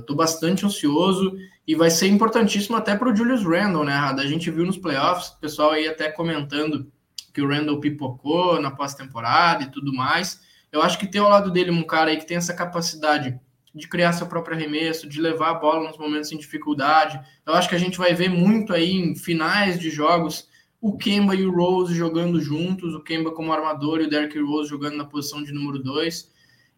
Estou 0.00 0.14
uh, 0.14 0.18
bastante 0.18 0.64
ansioso 0.64 1.36
e 1.66 1.74
vai 1.74 1.90
ser 1.90 2.08
importantíssimo 2.08 2.76
até 2.76 2.96
para 2.96 3.08
o 3.08 3.14
Julius 3.14 3.44
Randle, 3.44 3.84
né, 3.84 3.94
A 3.94 4.26
gente 4.26 4.50
viu 4.50 4.66
nos 4.66 4.76
playoffs, 4.76 5.28
o 5.28 5.38
pessoal 5.38 5.70
aí 5.70 5.86
até 5.86 6.10
comentando 6.10 6.90
que 7.32 7.40
o 7.40 7.48
Randle 7.48 7.80
pipocou 7.80 8.60
na 8.60 8.70
pós-temporada 8.70 9.62
e 9.62 9.70
tudo 9.70 9.92
mais. 9.92 10.40
Eu 10.72 10.82
acho 10.82 10.98
que 10.98 11.06
ter 11.06 11.18
ao 11.18 11.28
lado 11.28 11.50
dele 11.50 11.70
um 11.70 11.84
cara 11.84 12.10
aí 12.10 12.16
que 12.16 12.26
tem 12.26 12.36
essa 12.36 12.52
capacidade 12.52 13.38
de 13.74 13.88
criar 13.88 14.12
seu 14.12 14.26
próprio 14.26 14.56
arremesso, 14.56 15.08
de 15.08 15.20
levar 15.20 15.50
a 15.50 15.54
bola 15.54 15.88
nos 15.88 15.98
momentos 15.98 16.30
em 16.30 16.38
dificuldade. 16.38 17.20
Eu 17.46 17.54
acho 17.54 17.68
que 17.68 17.74
a 17.74 17.78
gente 17.78 17.98
vai 17.98 18.14
ver 18.14 18.28
muito 18.28 18.72
aí 18.72 18.92
em 18.92 19.14
finais 19.14 19.78
de 19.78 19.90
jogos 19.90 20.48
o 20.80 20.96
Kemba 20.96 21.34
e 21.36 21.46
o 21.46 21.52
Rose 21.52 21.94
jogando 21.94 22.40
juntos, 22.40 22.92
o 22.92 23.00
Kemba 23.00 23.30
como 23.30 23.52
armador 23.52 24.00
e 24.00 24.04
o 24.04 24.10
Derrick 24.10 24.36
Rose 24.40 24.68
jogando 24.68 24.96
na 24.96 25.04
posição 25.04 25.42
de 25.42 25.52
número 25.52 25.78
2. 25.78 26.28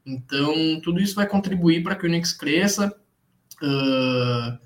Então, 0.04 0.78
tudo 0.82 1.00
isso 1.00 1.14
vai 1.14 1.26
contribuir 1.26 1.82
para 1.82 1.96
que 1.96 2.06
o 2.06 2.08
Knicks 2.08 2.34
cresça. 2.34 2.94
Uh, 3.62 4.58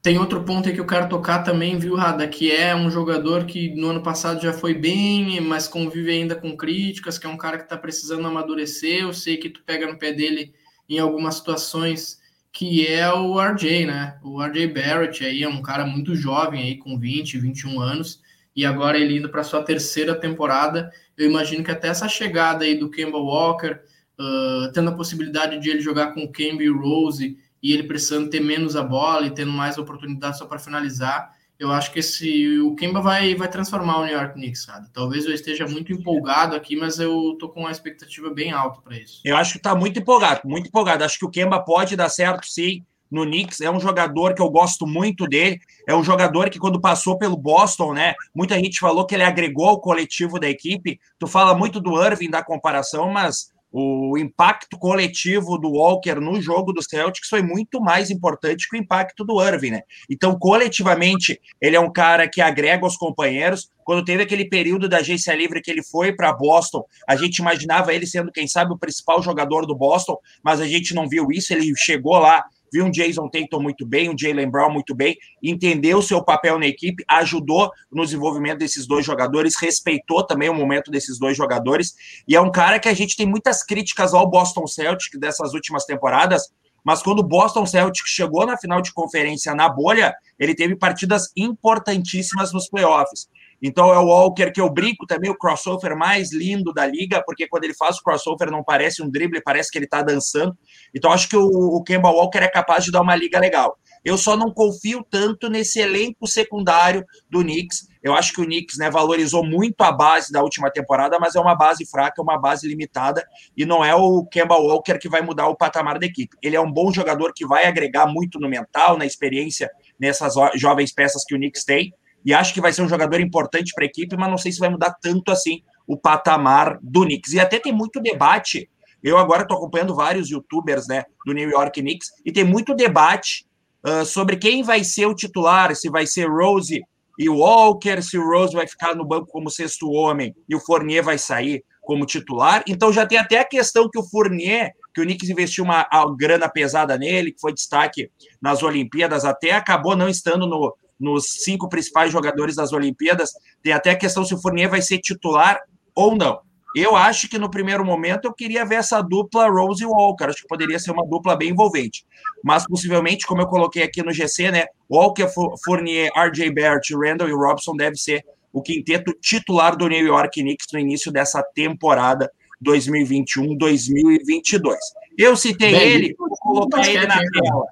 tem 0.00 0.18
outro 0.18 0.44
ponto 0.44 0.68
aí 0.68 0.74
que 0.74 0.80
eu 0.80 0.86
quero 0.86 1.08
tocar 1.08 1.42
também, 1.42 1.78
viu, 1.78 1.96
Rada, 1.96 2.26
que 2.28 2.50
é 2.50 2.74
um 2.76 2.90
jogador 2.90 3.44
que 3.44 3.74
no 3.74 3.88
ano 3.88 4.02
passado 4.02 4.40
já 4.40 4.52
foi 4.52 4.74
bem, 4.74 5.40
mas 5.40 5.66
convive 5.66 6.12
ainda 6.12 6.36
com 6.36 6.56
críticas, 6.56 7.18
que 7.18 7.26
é 7.26 7.28
um 7.28 7.36
cara 7.36 7.58
que 7.58 7.64
está 7.64 7.76
precisando 7.76 8.26
amadurecer. 8.26 9.02
Eu 9.02 9.12
sei 9.12 9.36
que 9.36 9.50
tu 9.50 9.64
pega 9.64 9.86
no 9.86 9.98
pé 9.98 10.12
dele 10.12 10.54
em 10.88 10.98
algumas 10.98 11.36
situações, 11.36 12.20
que 12.52 12.86
é 12.86 13.12
o 13.12 13.40
RJ, 13.40 13.86
né? 13.86 14.18
O 14.22 14.42
RJ 14.42 14.66
Barrett 14.68 15.24
aí 15.24 15.42
é 15.42 15.48
um 15.48 15.62
cara 15.62 15.86
muito 15.86 16.14
jovem 16.14 16.62
aí, 16.62 16.76
com 16.76 16.98
20, 16.98 17.38
21 17.38 17.80
anos, 17.80 18.20
e 18.54 18.66
agora 18.66 18.98
ele 18.98 19.16
indo 19.16 19.28
para 19.28 19.42
sua 19.42 19.62
terceira 19.62 20.14
temporada. 20.14 20.92
Eu 21.16 21.28
imagino 21.28 21.64
que 21.64 21.70
até 21.70 21.88
essa 21.88 22.08
chegada 22.08 22.64
aí 22.64 22.78
do 22.78 22.90
Kemba 22.90 23.18
Walker, 23.18 23.80
uh, 24.18 24.72
tendo 24.72 24.90
a 24.90 24.94
possibilidade 24.94 25.58
de 25.58 25.70
ele 25.70 25.80
jogar 25.80 26.12
com 26.12 26.24
o 26.24 26.30
Kemba 26.30 26.62
e 26.62 26.68
Rose 26.68 27.38
e 27.62 27.72
ele 27.72 27.84
precisando 27.84 28.28
ter 28.28 28.40
menos 28.40 28.76
a 28.76 28.82
bola 28.82 29.26
e 29.26 29.30
tendo 29.30 29.52
mais 29.52 29.78
oportunidade 29.78 30.36
só 30.36 30.46
para 30.46 30.58
finalizar, 30.58 31.32
eu 31.58 31.70
acho 31.70 31.92
que 31.92 32.00
esse 32.00 32.58
o 32.60 32.74
Kemba 32.74 33.00
vai, 33.00 33.34
vai 33.34 33.48
transformar 33.48 33.98
o 33.98 34.04
New 34.04 34.14
York 34.14 34.34
Knicks, 34.34 34.64
sabe? 34.64 34.88
Talvez 34.92 35.24
eu 35.24 35.32
esteja 35.32 35.66
muito 35.66 35.92
empolgado 35.92 36.56
aqui, 36.56 36.74
mas 36.74 36.98
eu 36.98 37.36
tô 37.38 37.48
com 37.48 37.60
uma 37.60 37.70
expectativa 37.70 38.30
bem 38.30 38.50
alta 38.50 38.80
para 38.80 38.96
isso. 38.96 39.20
Eu 39.24 39.36
acho 39.36 39.52
que 39.52 39.58
tá 39.60 39.74
muito 39.74 39.98
empolgado, 39.98 40.40
muito 40.44 40.68
empolgado. 40.68 41.04
Acho 41.04 41.18
que 41.18 41.24
o 41.24 41.30
Kemba 41.30 41.60
pode 41.60 41.94
dar 41.94 42.08
certo, 42.08 42.46
sim, 42.46 42.84
no 43.10 43.24
Knicks. 43.24 43.60
É 43.60 43.70
um 43.70 43.78
jogador 43.78 44.34
que 44.34 44.42
eu 44.42 44.50
gosto 44.50 44.86
muito 44.86 45.26
dele. 45.28 45.60
É 45.86 45.94
um 45.94 46.02
jogador 46.02 46.50
que 46.50 46.58
quando 46.58 46.80
passou 46.80 47.18
pelo 47.18 47.36
Boston, 47.36 47.92
né, 47.92 48.14
muita 48.34 48.56
gente 48.56 48.80
falou 48.80 49.06
que 49.06 49.14
ele 49.14 49.22
agregou 49.22 49.68
ao 49.68 49.80
coletivo 49.80 50.40
da 50.40 50.48
equipe. 50.48 50.98
Tu 51.18 51.26
fala 51.26 51.54
muito 51.54 51.80
do 51.80 52.02
Irving 52.02 52.30
da 52.30 52.42
comparação, 52.42 53.10
mas 53.10 53.52
o 53.72 54.18
impacto 54.18 54.78
coletivo 54.78 55.56
do 55.56 55.70
Walker 55.70 56.16
no 56.16 56.40
jogo 56.40 56.72
do 56.72 56.82
Celtics 56.82 57.28
foi 57.28 57.42
muito 57.42 57.80
mais 57.80 58.10
importante 58.10 58.68
que 58.68 58.76
o 58.76 58.78
impacto 58.78 59.24
do 59.24 59.42
Irving, 59.42 59.70
né? 59.70 59.82
Então, 60.10 60.38
coletivamente, 60.38 61.40
ele 61.60 61.74
é 61.74 61.80
um 61.80 61.90
cara 61.90 62.28
que 62.28 62.42
agrega 62.42 62.84
os 62.84 62.96
companheiros. 62.96 63.70
Quando 63.82 64.04
teve 64.04 64.22
aquele 64.22 64.44
período 64.44 64.88
da 64.88 64.98
agência 64.98 65.34
livre 65.34 65.62
que 65.62 65.70
ele 65.70 65.82
foi 65.82 66.12
para 66.12 66.32
Boston, 66.32 66.84
a 67.08 67.16
gente 67.16 67.38
imaginava 67.38 67.94
ele 67.94 68.06
sendo, 68.06 68.30
quem 68.30 68.46
sabe, 68.46 68.72
o 68.74 68.78
principal 68.78 69.22
jogador 69.22 69.64
do 69.64 69.74
Boston, 69.74 70.18
mas 70.44 70.60
a 70.60 70.66
gente 70.66 70.94
não 70.94 71.08
viu 71.08 71.32
isso. 71.32 71.52
Ele 71.52 71.72
chegou 71.74 72.18
lá 72.18 72.44
viu 72.72 72.86
um 72.86 72.90
Jason 72.90 73.28
Tatum 73.28 73.60
muito 73.60 73.86
bem, 73.86 74.08
um 74.08 74.16
Jalen 74.18 74.50
Brown 74.50 74.72
muito 74.72 74.94
bem, 74.94 75.16
entendeu 75.42 75.98
o 75.98 76.02
seu 76.02 76.24
papel 76.24 76.58
na 76.58 76.66
equipe, 76.66 77.04
ajudou 77.08 77.70
no 77.90 78.04
desenvolvimento 78.04 78.58
desses 78.58 78.86
dois 78.86 79.04
jogadores, 79.04 79.54
respeitou 79.60 80.24
também 80.24 80.48
o 80.48 80.54
momento 80.54 80.90
desses 80.90 81.18
dois 81.18 81.36
jogadores, 81.36 81.94
e 82.26 82.34
é 82.34 82.40
um 82.40 82.50
cara 82.50 82.78
que 82.78 82.88
a 82.88 82.94
gente 82.94 83.16
tem 83.16 83.26
muitas 83.26 83.62
críticas 83.62 84.14
ao 84.14 84.28
Boston 84.28 84.66
Celtics 84.66 85.20
dessas 85.20 85.52
últimas 85.52 85.84
temporadas, 85.84 86.50
mas 86.84 87.02
quando 87.02 87.20
o 87.20 87.22
Boston 87.22 87.64
Celtics 87.64 88.10
chegou 88.10 88.44
na 88.46 88.56
final 88.56 88.80
de 88.80 88.92
conferência 88.92 89.54
na 89.54 89.68
bolha, 89.68 90.14
ele 90.38 90.54
teve 90.54 90.74
partidas 90.74 91.30
importantíssimas 91.36 92.52
nos 92.52 92.68
playoffs. 92.68 93.28
Então 93.62 93.92
é 93.92 93.98
o 93.98 94.06
Walker 94.06 94.50
que 94.50 94.60
eu 94.60 94.68
brinco 94.68 95.06
também, 95.06 95.30
o 95.30 95.38
crossover 95.38 95.96
mais 95.96 96.32
lindo 96.32 96.72
da 96.72 96.84
liga, 96.84 97.22
porque 97.24 97.46
quando 97.46 97.64
ele 97.64 97.74
faz 97.74 97.96
o 97.98 98.02
crossover 98.02 98.50
não 98.50 98.64
parece 98.64 99.02
um 99.02 99.08
drible, 99.08 99.40
parece 99.40 99.70
que 99.70 99.78
ele 99.78 99.84
está 99.84 100.02
dançando. 100.02 100.56
Então 100.92 101.12
acho 101.12 101.28
que 101.28 101.36
o, 101.36 101.46
o 101.46 101.82
Kemba 101.84 102.10
Walker 102.10 102.38
é 102.38 102.48
capaz 102.48 102.84
de 102.84 102.90
dar 102.90 103.00
uma 103.00 103.14
liga 103.14 103.38
legal. 103.38 103.78
Eu 104.04 104.18
só 104.18 104.36
não 104.36 104.52
confio 104.52 105.06
tanto 105.08 105.48
nesse 105.48 105.78
elenco 105.78 106.26
secundário 106.26 107.04
do 107.30 107.40
Knicks. 107.40 107.86
Eu 108.02 108.14
acho 108.14 108.32
que 108.32 108.40
o 108.40 108.44
Knicks 108.44 108.76
né, 108.76 108.90
valorizou 108.90 109.44
muito 109.44 109.80
a 109.82 109.92
base 109.92 110.32
da 110.32 110.42
última 110.42 110.68
temporada, 110.72 111.20
mas 111.20 111.36
é 111.36 111.40
uma 111.40 111.54
base 111.54 111.88
fraca, 111.88 112.20
é 112.20 112.22
uma 112.22 112.36
base 112.36 112.66
limitada, 112.66 113.24
e 113.56 113.64
não 113.64 113.84
é 113.84 113.94
o 113.94 114.26
Kemba 114.26 114.56
Walker 114.56 114.98
que 114.98 115.08
vai 115.08 115.22
mudar 115.22 115.46
o 115.46 115.56
patamar 115.56 116.00
da 116.00 116.06
equipe. 116.06 116.36
Ele 116.42 116.56
é 116.56 116.60
um 116.60 116.70
bom 116.70 116.92
jogador 116.92 117.32
que 117.32 117.46
vai 117.46 117.64
agregar 117.64 118.08
muito 118.08 118.40
no 118.40 118.48
mental, 118.48 118.98
na 118.98 119.06
experiência 119.06 119.70
nessas 120.00 120.34
jovens 120.56 120.92
peças 120.92 121.24
que 121.24 121.32
o 121.32 121.38
Knicks 121.38 121.64
tem, 121.64 121.94
e 122.24 122.32
acho 122.32 122.54
que 122.54 122.60
vai 122.60 122.72
ser 122.72 122.82
um 122.82 122.88
jogador 122.88 123.20
importante 123.20 123.72
para 123.74 123.84
a 123.84 123.86
equipe, 123.86 124.16
mas 124.16 124.30
não 124.30 124.38
sei 124.38 124.52
se 124.52 124.58
vai 124.58 124.68
mudar 124.68 124.94
tanto 125.00 125.30
assim 125.30 125.62
o 125.86 125.96
patamar 125.96 126.78
do 126.82 127.04
Knicks. 127.04 127.32
E 127.32 127.40
até 127.40 127.58
tem 127.58 127.72
muito 127.72 128.00
debate. 128.00 128.70
Eu 129.02 129.18
agora 129.18 129.42
estou 129.42 129.56
acompanhando 129.56 129.94
vários 129.94 130.30
youtubers 130.30 130.86
né, 130.86 131.04
do 131.26 131.32
New 131.32 131.50
York 131.50 131.80
Knicks 131.80 132.08
e 132.24 132.30
tem 132.30 132.44
muito 132.44 132.74
debate 132.74 133.44
uh, 133.84 134.04
sobre 134.04 134.36
quem 134.36 134.62
vai 134.62 134.84
ser 134.84 135.06
o 135.06 135.14
titular, 135.14 135.74
se 135.74 135.90
vai 135.90 136.06
ser 136.06 136.28
Rose 136.28 136.80
e 137.18 137.28
Walker, 137.28 138.00
se 138.00 138.16
o 138.16 138.26
Rose 138.26 138.54
vai 138.54 138.66
ficar 138.66 138.94
no 138.94 139.04
banco 139.04 139.26
como 139.26 139.50
sexto 139.50 139.90
homem 139.90 140.34
e 140.48 140.54
o 140.54 140.60
Fournier 140.60 141.02
vai 141.02 141.18
sair 141.18 141.64
como 141.82 142.06
titular. 142.06 142.62
Então 142.66 142.92
já 142.92 143.04
tem 143.04 143.18
até 143.18 143.40
a 143.40 143.44
questão 143.44 143.90
que 143.90 143.98
o 143.98 144.04
Fournier, 144.04 144.70
que 144.94 145.00
o 145.00 145.04
Knicks 145.04 145.28
investiu 145.28 145.64
uma 145.64 145.84
grana 146.16 146.48
pesada 146.48 146.96
nele, 146.96 147.32
que 147.32 147.40
foi 147.40 147.52
destaque 147.52 148.08
nas 148.40 148.62
Olimpíadas, 148.62 149.24
até 149.24 149.50
acabou 149.50 149.96
não 149.96 150.08
estando 150.08 150.46
no, 150.46 150.72
nos 151.02 151.24
cinco 151.42 151.68
principais 151.68 152.12
jogadores 152.12 152.56
das 152.56 152.72
Olimpíadas. 152.72 153.30
Tem 153.62 153.72
até 153.72 153.90
a 153.90 153.98
questão 153.98 154.24
se 154.24 154.34
o 154.34 154.40
Fournier 154.40 154.70
vai 154.70 154.80
ser 154.80 154.98
titular 154.98 155.60
ou 155.94 156.16
não. 156.16 156.40
Eu 156.74 156.96
acho 156.96 157.28
que 157.28 157.38
no 157.38 157.50
primeiro 157.50 157.84
momento 157.84 158.24
eu 158.24 158.32
queria 158.32 158.64
ver 158.64 158.76
essa 158.76 159.02
dupla 159.02 159.46
Rose 159.48 159.82
e 159.82 159.86
Walker. 159.86 160.24
Acho 160.24 160.40
que 160.42 160.48
poderia 160.48 160.78
ser 160.78 160.90
uma 160.90 161.06
dupla 161.06 161.36
bem 161.36 161.50
envolvente. 161.50 162.06
Mas 162.42 162.66
possivelmente, 162.66 163.26
como 163.26 163.42
eu 163.42 163.46
coloquei 163.46 163.82
aqui 163.82 164.02
no 164.02 164.12
GC, 164.12 164.50
né? 164.50 164.64
Walker, 164.90 165.28
Fournier, 165.64 166.10
RJ 166.16 166.50
Barrett, 166.54 166.94
Randall 166.94 167.28
e 167.28 167.32
Robson 167.32 167.76
deve 167.76 167.96
ser 167.96 168.24
o 168.52 168.62
quinteto 168.62 169.12
titular 169.20 169.76
do 169.76 169.88
New 169.88 170.06
York 170.06 170.40
Knicks 170.40 170.66
no 170.72 170.78
início 170.78 171.12
dessa 171.12 171.42
temporada 171.42 172.30
2021-2022. 172.64 174.76
Eu 175.18 175.36
citei 175.36 175.72
bem, 175.72 175.90
ele, 175.90 176.14
vou 176.18 176.30
colocar 176.40 176.88
ele 176.88 177.06
na 177.06 177.18
tela. 177.18 177.66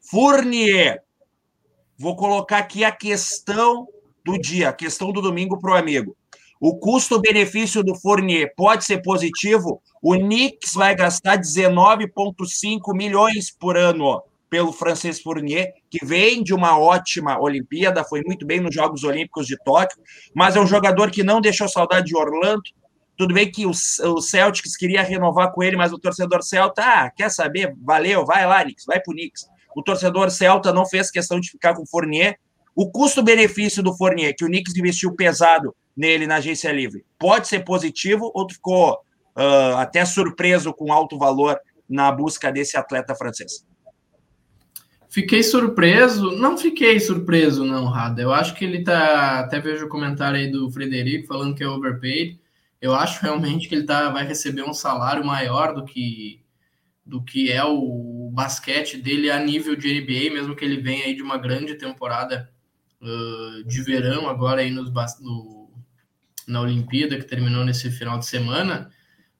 Fournier, 0.00 1.02
Vou 1.98 2.14
colocar 2.14 2.58
aqui 2.58 2.84
a 2.84 2.92
questão 2.92 3.88
do 4.22 4.38
dia, 4.38 4.68
a 4.68 4.72
questão 4.72 5.10
do 5.12 5.22
domingo 5.22 5.58
para 5.58 5.72
o 5.72 5.76
amigo. 5.76 6.14
O 6.60 6.78
custo-benefício 6.78 7.82
do 7.82 7.94
Fournier 7.94 8.52
pode 8.54 8.84
ser 8.84 9.00
positivo? 9.00 9.80
O 10.02 10.14
Knicks 10.14 10.74
vai 10.74 10.94
gastar 10.94 11.38
19,5 11.38 12.94
milhões 12.94 13.50
por 13.50 13.76
ano 13.76 14.22
pelo 14.50 14.72
francês 14.72 15.20
Fournier, 15.20 15.72
que 15.90 16.04
vem 16.04 16.42
de 16.42 16.54
uma 16.54 16.78
ótima 16.78 17.40
Olimpíada, 17.40 18.04
foi 18.04 18.22
muito 18.24 18.46
bem 18.46 18.60
nos 18.60 18.74
Jogos 18.74 19.02
Olímpicos 19.02 19.46
de 19.46 19.56
Tóquio, 19.64 19.98
mas 20.34 20.54
é 20.54 20.60
um 20.60 20.66
jogador 20.66 21.10
que 21.10 21.22
não 21.22 21.40
deixou 21.40 21.68
saudade 21.68 22.06
de 22.06 22.16
Orlando. 22.16 22.62
Tudo 23.16 23.34
bem 23.34 23.50
que 23.50 23.66
o, 23.66 23.72
Celtics 23.72 24.76
queria 24.76 25.02
renovar 25.02 25.50
com 25.52 25.62
ele, 25.62 25.76
mas 25.76 25.92
o 25.92 25.98
torcedor 25.98 26.42
Celta, 26.42 26.82
ah, 26.82 27.10
quer 27.10 27.30
saber? 27.30 27.74
Valeu, 27.82 28.24
vai 28.24 28.46
lá, 28.46 28.62
Knicks, 28.62 28.84
vai 28.86 29.00
pro 29.00 29.14
Knicks 29.14 29.46
o 29.76 29.82
torcedor 29.82 30.30
Celta 30.30 30.72
não 30.72 30.86
fez 30.86 31.10
questão 31.10 31.38
de 31.38 31.50
ficar 31.50 31.74
com 31.74 31.82
o 31.82 31.86
Fournier. 31.86 32.38
O 32.74 32.90
custo-benefício 32.90 33.82
do 33.82 33.94
Fournier, 33.94 34.34
que 34.34 34.42
o 34.42 34.48
Knicks 34.48 34.74
investiu 34.74 35.14
pesado 35.14 35.76
nele 35.94 36.26
na 36.26 36.36
agência 36.36 36.72
livre, 36.72 37.04
pode 37.18 37.46
ser 37.46 37.62
positivo 37.62 38.32
ou 38.34 38.46
tu 38.46 38.54
ficou 38.54 38.94
uh, 39.36 39.76
até 39.76 40.02
surpreso 40.06 40.72
com 40.72 40.90
alto 40.90 41.18
valor 41.18 41.58
na 41.86 42.10
busca 42.10 42.50
desse 42.50 42.74
atleta 42.78 43.14
francês? 43.14 43.66
Fiquei 45.10 45.42
surpreso, 45.42 46.32
não 46.32 46.56
fiquei 46.56 46.98
surpreso, 46.98 47.62
não, 47.62 47.84
Rada. 47.84 48.22
Eu 48.22 48.32
acho 48.32 48.54
que 48.54 48.64
ele 48.64 48.82
tá. 48.82 49.40
Até 49.40 49.60
vejo 49.60 49.84
o 49.84 49.90
comentário 49.90 50.38
aí 50.38 50.50
do 50.50 50.70
Frederico 50.70 51.26
falando 51.28 51.54
que 51.54 51.62
é 51.62 51.68
overpaid. 51.68 52.40
Eu 52.80 52.94
acho 52.94 53.20
realmente 53.22 53.68
que 53.68 53.74
ele 53.74 53.84
tá, 53.84 54.08
vai 54.08 54.26
receber 54.26 54.62
um 54.62 54.72
salário 54.72 55.24
maior 55.24 55.74
do 55.74 55.84
que 55.84 56.40
do 57.06 57.22
que 57.22 57.52
é 57.52 57.62
o 57.64 58.30
basquete 58.32 58.96
dele 58.96 59.30
a 59.30 59.38
nível 59.38 59.76
de 59.76 60.00
NBA, 60.00 60.34
mesmo 60.34 60.56
que 60.56 60.64
ele 60.64 60.80
venha 60.80 61.04
aí 61.04 61.14
de 61.14 61.22
uma 61.22 61.38
grande 61.38 61.76
temporada 61.76 62.50
uh, 63.00 63.64
de 63.64 63.82
verão 63.82 64.28
agora 64.28 64.60
aí 64.60 64.70
nos, 64.70 64.90
no, 65.20 65.70
na 66.48 66.60
Olimpíada, 66.60 67.16
que 67.16 67.24
terminou 67.24 67.64
nesse 67.64 67.90
final 67.92 68.18
de 68.18 68.26
semana. 68.26 68.90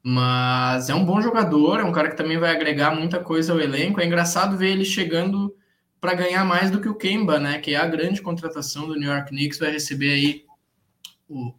Mas 0.00 0.88
é 0.88 0.94
um 0.94 1.04
bom 1.04 1.20
jogador, 1.20 1.80
é 1.80 1.84
um 1.84 1.90
cara 1.90 2.08
que 2.08 2.16
também 2.16 2.38
vai 2.38 2.54
agregar 2.54 2.94
muita 2.94 3.18
coisa 3.18 3.52
ao 3.52 3.60
elenco. 3.60 4.00
É 4.00 4.06
engraçado 4.06 4.56
ver 4.56 4.70
ele 4.70 4.84
chegando 4.84 5.52
para 6.00 6.14
ganhar 6.14 6.44
mais 6.44 6.70
do 6.70 6.80
que 6.80 6.88
o 6.88 6.94
Kemba, 6.94 7.40
né? 7.40 7.58
Que 7.58 7.74
é 7.74 7.76
a 7.76 7.86
grande 7.88 8.22
contratação 8.22 8.86
do 8.86 8.94
New 8.94 9.10
York 9.10 9.30
Knicks, 9.30 9.58
vai 9.58 9.72
receber 9.72 10.12
aí 10.12 10.44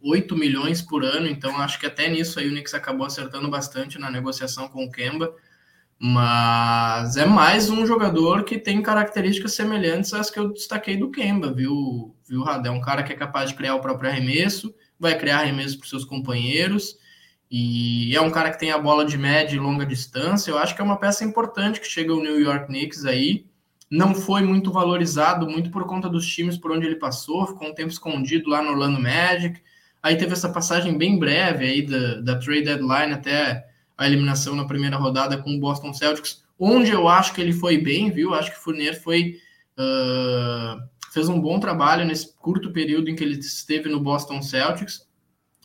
8 0.02 0.34
milhões 0.34 0.80
por 0.80 1.04
ano, 1.04 1.26
então 1.26 1.54
acho 1.58 1.78
que 1.78 1.84
até 1.84 2.08
nisso 2.08 2.38
aí 2.38 2.46
o 2.46 2.50
Knicks 2.50 2.72
acabou 2.72 3.06
acertando 3.06 3.50
bastante 3.50 3.98
na 3.98 4.10
negociação 4.10 4.66
com 4.68 4.84
o 4.84 4.90
Kemba. 4.90 5.34
Mas 6.00 7.16
é 7.16 7.26
mais 7.26 7.68
um 7.68 7.84
jogador 7.84 8.44
que 8.44 8.56
tem 8.56 8.80
características 8.80 9.54
semelhantes 9.54 10.12
às 10.12 10.30
que 10.30 10.38
eu 10.38 10.52
destaquei 10.52 10.96
do 10.96 11.10
Kemba, 11.10 11.52
viu, 11.52 12.14
viu 12.28 12.42
Rada? 12.44 12.68
É 12.68 12.70
um 12.70 12.80
cara 12.80 13.02
que 13.02 13.12
é 13.12 13.16
capaz 13.16 13.50
de 13.50 13.56
criar 13.56 13.74
o 13.74 13.80
próprio 13.80 14.08
arremesso, 14.08 14.72
vai 14.98 15.18
criar 15.18 15.40
arremesso 15.40 15.76
para 15.76 15.88
seus 15.88 16.04
companheiros, 16.04 16.96
e 17.50 18.14
é 18.14 18.20
um 18.20 18.30
cara 18.30 18.50
que 18.50 18.60
tem 18.60 18.70
a 18.70 18.78
bola 18.78 19.04
de 19.04 19.18
média 19.18 19.56
e 19.56 19.58
longa 19.58 19.84
distância. 19.84 20.50
Eu 20.50 20.58
acho 20.58 20.74
que 20.74 20.80
é 20.80 20.84
uma 20.84 20.98
peça 20.98 21.24
importante 21.24 21.80
que 21.80 21.86
chega 21.86 22.12
ao 22.12 22.20
New 22.20 22.40
York 22.40 22.66
Knicks 22.66 23.04
aí. 23.04 23.46
Não 23.90 24.14
foi 24.14 24.42
muito 24.42 24.70
valorizado, 24.70 25.48
muito 25.48 25.70
por 25.70 25.86
conta 25.86 26.08
dos 26.08 26.26
times 26.26 26.58
por 26.58 26.70
onde 26.70 26.86
ele 26.86 26.96
passou, 26.96 27.46
ficou 27.46 27.68
um 27.68 27.74
tempo 27.74 27.90
escondido 27.90 28.50
lá 28.50 28.62
no 28.62 28.70
Orlando 28.70 29.00
Magic. 29.00 29.60
Aí 30.02 30.16
teve 30.16 30.34
essa 30.34 30.50
passagem 30.50 30.96
bem 30.96 31.18
breve 31.18 31.64
aí 31.64 31.82
da, 31.82 32.20
da 32.20 32.38
trade 32.38 32.64
deadline 32.64 33.14
até 33.14 33.66
a 33.98 34.06
eliminação 34.06 34.54
na 34.54 34.64
primeira 34.64 34.96
rodada 34.96 35.36
com 35.36 35.50
o 35.50 35.58
Boston 35.58 35.92
Celtics, 35.92 36.44
onde 36.56 36.92
eu 36.92 37.08
acho 37.08 37.34
que 37.34 37.40
ele 37.40 37.52
foi 37.52 37.76
bem, 37.76 38.10
viu? 38.10 38.32
Acho 38.32 38.52
que 38.52 38.58
o 38.58 38.60
Fournier 38.60 39.02
foi 39.02 39.36
uh, 39.76 40.80
fez 41.12 41.28
um 41.28 41.40
bom 41.40 41.58
trabalho 41.58 42.06
nesse 42.06 42.32
curto 42.36 42.72
período 42.72 43.10
em 43.10 43.16
que 43.16 43.24
ele 43.24 43.38
esteve 43.38 43.88
no 43.88 43.98
Boston 43.98 44.40
Celtics, 44.40 45.06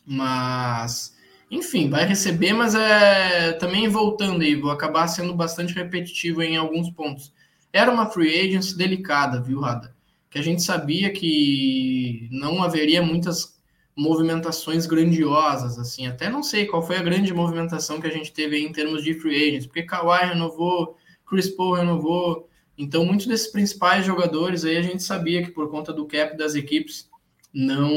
mas 0.04 1.14
enfim, 1.50 1.88
vai 1.88 2.04
receber, 2.04 2.52
mas 2.52 2.74
é 2.74 3.52
também 3.52 3.88
voltando 3.88 4.42
aí, 4.42 4.56
vou 4.56 4.72
acabar 4.72 5.06
sendo 5.06 5.32
bastante 5.34 5.72
repetitivo 5.72 6.42
em 6.42 6.56
alguns 6.56 6.90
pontos. 6.90 7.32
Era 7.72 7.92
uma 7.92 8.06
free 8.06 8.48
agency 8.48 8.76
delicada, 8.76 9.40
viu, 9.40 9.60
Rada? 9.60 9.94
Que 10.28 10.38
a 10.38 10.42
gente 10.42 10.62
sabia 10.62 11.12
que 11.12 12.28
não 12.32 12.62
haveria 12.62 13.02
muitas 13.02 13.53
movimentações 13.96 14.86
grandiosas, 14.86 15.78
assim, 15.78 16.06
até 16.06 16.28
não 16.28 16.42
sei 16.42 16.66
qual 16.66 16.82
foi 16.82 16.96
a 16.96 17.02
grande 17.02 17.32
movimentação 17.32 18.00
que 18.00 18.06
a 18.06 18.10
gente 18.10 18.32
teve 18.32 18.58
em 18.58 18.72
termos 18.72 19.04
de 19.04 19.14
free 19.14 19.48
agents, 19.48 19.66
porque 19.66 19.84
Kawhi 19.84 20.26
renovou, 20.30 20.96
Chris 21.24 21.48
Paul 21.48 21.74
renovou, 21.74 22.48
então 22.76 23.04
muitos 23.04 23.26
desses 23.26 23.46
principais 23.46 24.04
jogadores 24.04 24.64
aí 24.64 24.76
a 24.76 24.82
gente 24.82 25.02
sabia 25.02 25.42
que 25.42 25.50
por 25.50 25.70
conta 25.70 25.92
do 25.92 26.06
cap 26.06 26.36
das 26.36 26.54
equipes 26.54 27.08
não 27.52 27.88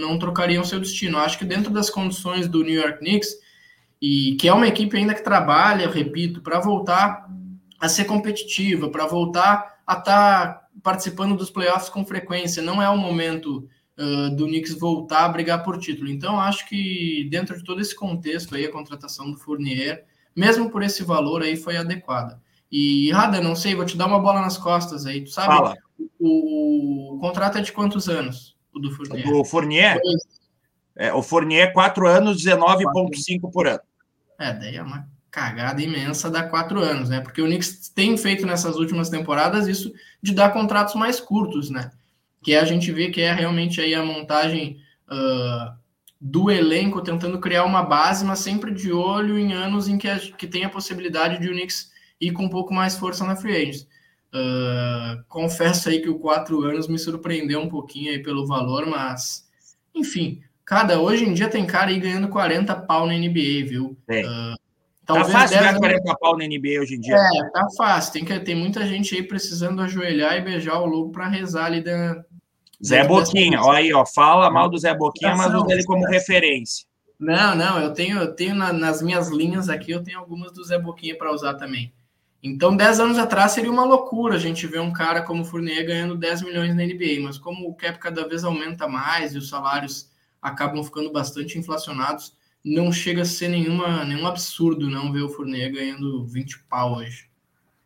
não 0.00 0.18
trocariam 0.18 0.64
seu 0.64 0.80
destino. 0.80 1.18
Acho 1.18 1.38
que 1.38 1.44
dentro 1.44 1.70
das 1.70 1.88
condições 1.88 2.48
do 2.48 2.64
New 2.64 2.74
York 2.74 2.98
Knicks 2.98 3.36
e 4.00 4.34
que 4.34 4.48
é 4.48 4.52
uma 4.52 4.66
equipe 4.66 4.96
ainda 4.96 5.14
que 5.14 5.22
trabalha, 5.22 5.88
repito, 5.88 6.40
para 6.40 6.58
voltar 6.58 7.30
a 7.80 7.88
ser 7.88 8.04
competitiva, 8.04 8.90
para 8.90 9.06
voltar 9.06 9.78
a 9.86 9.92
estar 9.92 10.46
tá 10.54 10.68
participando 10.82 11.36
dos 11.36 11.50
playoffs 11.50 11.88
com 11.88 12.04
frequência, 12.04 12.60
não 12.60 12.82
é 12.82 12.88
o 12.88 12.96
momento 12.96 13.68
do 14.36 14.46
Knicks 14.46 14.74
voltar 14.74 15.24
a 15.24 15.28
brigar 15.28 15.62
por 15.62 15.78
título. 15.78 16.10
Então, 16.10 16.40
acho 16.40 16.68
que 16.68 17.28
dentro 17.30 17.56
de 17.56 17.64
todo 17.64 17.80
esse 17.80 17.94
contexto 17.94 18.54
aí, 18.54 18.64
a 18.64 18.72
contratação 18.72 19.30
do 19.30 19.38
Fournier, 19.38 20.04
mesmo 20.34 20.70
por 20.70 20.82
esse 20.82 21.02
valor 21.02 21.42
aí, 21.42 21.56
foi 21.56 21.76
adequada. 21.76 22.40
E, 22.70 23.10
Rada, 23.12 23.40
não 23.40 23.54
sei, 23.54 23.74
vou 23.74 23.84
te 23.84 23.96
dar 23.96 24.06
uma 24.06 24.18
bola 24.18 24.40
nas 24.40 24.56
costas 24.56 25.04
aí. 25.04 25.22
Tu 25.22 25.30
sabe, 25.30 25.48
Fala. 25.48 25.74
O, 26.18 27.16
o 27.16 27.18
contrato 27.18 27.58
é 27.58 27.60
de 27.60 27.72
quantos 27.72 28.08
anos, 28.08 28.56
o 28.72 28.78
do 28.78 28.90
Fournier? 28.90 29.26
Do 29.26 29.44
Fournier? 29.44 30.00
É, 30.96 31.12
o 31.12 31.22
Fournier, 31.22 31.72
4 31.72 32.06
anos, 32.06 32.42
19,5 32.42 33.50
por 33.50 33.66
ano. 33.66 33.80
É, 34.38 34.52
daí 34.52 34.76
é 34.76 34.82
uma 34.82 35.06
cagada 35.30 35.82
imensa 35.82 36.30
dar 36.30 36.50
quatro 36.50 36.80
anos, 36.80 37.08
né? 37.08 37.20
Porque 37.20 37.40
o 37.40 37.46
Knicks 37.46 37.88
tem 37.88 38.16
feito 38.16 38.46
nessas 38.46 38.76
últimas 38.76 39.08
temporadas 39.08 39.66
isso 39.66 39.92
de 40.22 40.34
dar 40.34 40.52
contratos 40.52 40.94
mais 40.94 41.18
curtos, 41.18 41.70
né? 41.70 41.90
Que 42.42 42.54
a 42.54 42.64
gente 42.64 42.90
vê 42.90 43.10
que 43.10 43.20
é 43.20 43.32
realmente 43.32 43.80
aí 43.80 43.94
a 43.94 44.04
montagem 44.04 44.78
uh, 45.08 45.72
do 46.20 46.50
elenco 46.50 47.02
tentando 47.02 47.40
criar 47.40 47.64
uma 47.64 47.82
base, 47.82 48.24
mas 48.24 48.38
sempre 48.38 48.72
de 48.72 48.92
olho 48.92 49.38
em 49.38 49.52
anos 49.52 49.88
em 49.88 49.98
que, 49.98 50.08
a, 50.08 50.18
que 50.18 50.46
tem 50.46 50.64
a 50.64 50.70
possibilidade 50.70 51.40
de 51.40 51.48
o 51.48 51.52
Knicks 51.52 51.90
ir 52.20 52.32
com 52.32 52.44
um 52.44 52.48
pouco 52.48 52.72
mais 52.72 52.96
força 52.96 53.24
na 53.24 53.34
free 53.34 53.56
agents. 53.56 53.88
Uh, 54.32 55.22
confesso 55.28 55.88
aí 55.88 56.00
que 56.00 56.08
o 56.08 56.18
quatro 56.18 56.62
anos 56.62 56.88
me 56.88 56.98
surpreendeu 56.98 57.60
um 57.60 57.68
pouquinho 57.68 58.12
aí 58.12 58.22
pelo 58.22 58.46
valor, 58.46 58.86
mas 58.86 59.46
enfim, 59.94 60.40
cada 60.64 61.00
hoje 61.00 61.24
em 61.24 61.34
dia 61.34 61.48
tem 61.48 61.66
cara 61.66 61.90
aí 61.90 61.98
ganhando 61.98 62.28
40 62.28 62.74
pau 62.76 63.06
na 63.06 63.14
NBA, 63.14 63.66
viu? 63.68 63.98
É. 64.08 64.22
Uh, 64.24 64.54
tá 65.04 65.24
fácil 65.24 65.58
ganhar 65.58 65.76
40 65.76 66.16
pau 66.18 66.38
na 66.38 66.46
NBA 66.46 66.80
hoje 66.80 66.94
em 66.94 67.00
dia. 67.00 67.16
É, 67.16 67.50
tá 67.50 67.66
fácil. 67.76 68.12
Tem, 68.12 68.24
que, 68.24 68.40
tem 68.40 68.54
muita 68.54 68.86
gente 68.86 69.14
aí 69.14 69.22
precisando 69.22 69.82
ajoelhar 69.82 70.36
e 70.36 70.40
beijar 70.40 70.80
o 70.80 70.86
lobo 70.86 71.10
para 71.10 71.28
rezar 71.28 71.66
ali 71.66 71.82
da, 71.82 72.24
Zé 72.84 73.06
Boquinha, 73.06 73.60
olha 73.60 73.78
aí, 73.78 73.92
ó, 73.92 74.04
fala 74.04 74.50
mal 74.50 74.68
do 74.68 74.76
Zé 74.76 74.94
Boquinha, 74.94 75.36
mas 75.36 75.54
usa 75.54 75.72
ele 75.72 75.84
como 75.84 76.04
referência. 76.04 76.84
Não, 77.18 77.54
não, 77.54 77.78
eu 77.78 77.92
tenho, 77.92 78.18
eu 78.18 78.34
tenho 78.34 78.54
na, 78.54 78.72
nas 78.72 79.00
minhas 79.00 79.28
linhas 79.28 79.68
aqui, 79.68 79.92
eu 79.92 80.02
tenho 80.02 80.18
algumas 80.18 80.50
do 80.50 80.64
Zé 80.64 80.76
Boquinha 80.78 81.16
para 81.16 81.32
usar 81.32 81.54
também. 81.54 81.92
Então, 82.42 82.76
10 82.76 82.98
anos 82.98 83.18
atrás 83.18 83.52
seria 83.52 83.70
uma 83.70 83.84
loucura 83.84 84.34
a 84.34 84.38
gente 84.38 84.66
ver 84.66 84.80
um 84.80 84.92
cara 84.92 85.22
como 85.22 85.42
o 85.42 85.44
Fournier 85.44 85.86
ganhando 85.86 86.16
10 86.16 86.42
milhões 86.42 86.74
na 86.74 86.82
NBA, 86.84 87.20
mas 87.22 87.38
como 87.38 87.68
o 87.68 87.74
cap 87.74 87.96
cada 88.00 88.26
vez 88.26 88.42
aumenta 88.42 88.88
mais 88.88 89.32
e 89.32 89.38
os 89.38 89.48
salários 89.48 90.10
acabam 90.40 90.82
ficando 90.82 91.12
bastante 91.12 91.56
inflacionados, 91.56 92.36
não 92.64 92.90
chega 92.90 93.22
a 93.22 93.24
ser 93.24 93.46
nenhuma, 93.46 94.04
nenhum 94.04 94.26
absurdo 94.26 94.90
não 94.90 95.12
ver 95.12 95.22
o 95.22 95.28
Fournier 95.28 95.72
ganhando 95.72 96.26
20 96.26 96.64
pau 96.64 96.96
hoje. 96.96 97.30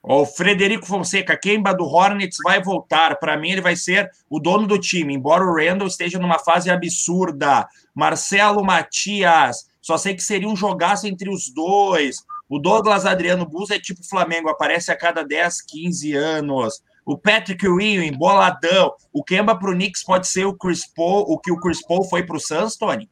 O 0.08 0.24
Frederico 0.24 0.86
Fonseca, 0.86 1.36
Kemba 1.36 1.74
do 1.74 1.84
Hornets 1.84 2.38
vai 2.44 2.62
voltar. 2.62 3.16
Para 3.18 3.36
mim, 3.36 3.50
ele 3.50 3.60
vai 3.60 3.74
ser 3.74 4.08
o 4.30 4.38
dono 4.38 4.64
do 4.64 4.78
time, 4.78 5.12
embora 5.12 5.44
o 5.44 5.56
Randall 5.56 5.88
esteja 5.88 6.16
numa 6.16 6.38
fase 6.38 6.70
absurda. 6.70 7.68
Marcelo 7.92 8.64
Matias, 8.64 9.68
só 9.82 9.98
sei 9.98 10.14
que 10.14 10.22
seria 10.22 10.48
um 10.48 10.54
jogaço 10.54 11.08
entre 11.08 11.28
os 11.28 11.52
dois. 11.52 12.18
O 12.48 12.60
Douglas 12.60 13.04
Adriano 13.04 13.44
Bus 13.44 13.70
é 13.70 13.80
tipo 13.80 14.08
Flamengo, 14.08 14.48
aparece 14.48 14.92
a 14.92 14.96
cada 14.96 15.24
10, 15.24 15.62
15 15.62 16.14
anos. 16.14 16.80
O 17.04 17.18
Patrick 17.18 17.66
Ewing, 17.66 18.12
boladão. 18.12 18.92
O 19.12 19.24
Kemba 19.24 19.58
para 19.58 19.70
o 19.70 19.74
Knicks 19.74 20.04
pode 20.04 20.28
ser 20.28 20.44
o 20.44 20.54
Chris 20.54 20.86
Paul, 20.86 21.24
o 21.26 21.36
que 21.36 21.50
o 21.50 21.58
Chris 21.58 21.84
Paul 21.84 22.04
foi 22.04 22.22
para 22.22 22.36
o 22.36 22.40
Suns, 22.40 22.76
Tony? 22.76 23.10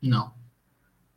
Não. 0.00 0.32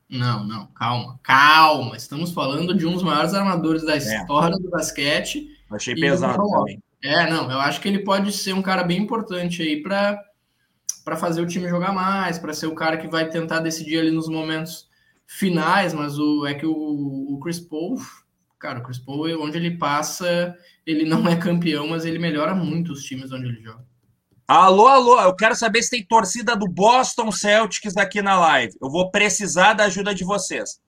Não, 0.09 0.45
não, 0.45 0.67
calma, 0.67 1.19
calma. 1.23 1.97
Estamos 1.97 2.31
falando 2.31 2.75
de 2.75 2.85
um 2.85 2.93
dos 2.93 3.03
maiores 3.03 3.33
armadores 3.33 3.83
da 3.83 3.95
é. 3.95 3.97
história 3.97 4.55
é. 4.55 4.59
do 4.59 4.69
basquete. 4.69 5.47
Achei 5.71 5.95
pesado 5.95 6.47
também. 6.49 6.81
É, 7.03 7.29
não, 7.29 7.51
eu 7.51 7.59
acho 7.59 7.81
que 7.81 7.87
ele 7.87 7.99
pode 7.99 8.31
ser 8.31 8.53
um 8.53 8.61
cara 8.61 8.83
bem 8.83 8.99
importante 8.99 9.61
aí 9.61 9.81
para 9.81 10.21
para 11.03 11.17
fazer 11.17 11.41
o 11.41 11.45
time 11.45 11.67
jogar 11.67 11.91
mais, 11.91 12.39
para 12.39 12.53
ser 12.53 12.67
o 12.67 12.75
cara 12.75 12.95
que 12.95 13.09
vai 13.09 13.29
tentar 13.29 13.59
decidir 13.59 13.99
ali 13.99 14.09
nos 14.09 14.29
momentos 14.29 14.87
finais, 15.27 15.93
mas 15.93 16.17
o 16.17 16.45
é 16.45 16.53
que 16.53 16.65
o, 16.65 16.71
o 16.71 17.39
Chris 17.41 17.59
Paul, 17.59 17.99
cara, 18.57 18.79
o 18.79 18.83
Chris 18.83 18.99
Paul, 18.99 19.43
onde 19.43 19.57
ele 19.57 19.77
passa, 19.77 20.55
ele 20.85 21.03
não 21.03 21.27
é 21.27 21.35
campeão, 21.35 21.87
mas 21.87 22.05
ele 22.05 22.19
melhora 22.19 22.55
muito 22.55 22.93
os 22.93 23.03
times 23.03 23.33
onde 23.33 23.47
ele 23.47 23.61
joga. 23.61 23.85
Alô, 24.45 24.87
alô, 24.87 25.21
eu 25.21 25.33
quero 25.33 25.55
saber 25.55 25.81
se 25.81 25.89
tem 25.89 26.05
torcida 26.05 26.53
do 26.53 26.67
Boston 26.67 27.31
Celtics 27.31 27.95
aqui 27.95 28.21
na 28.21 28.37
live. 28.37 28.73
Eu 28.81 28.89
vou 28.89 29.09
precisar 29.09 29.71
da 29.73 29.85
ajuda 29.85 30.13
de 30.13 30.25
vocês. 30.25 30.81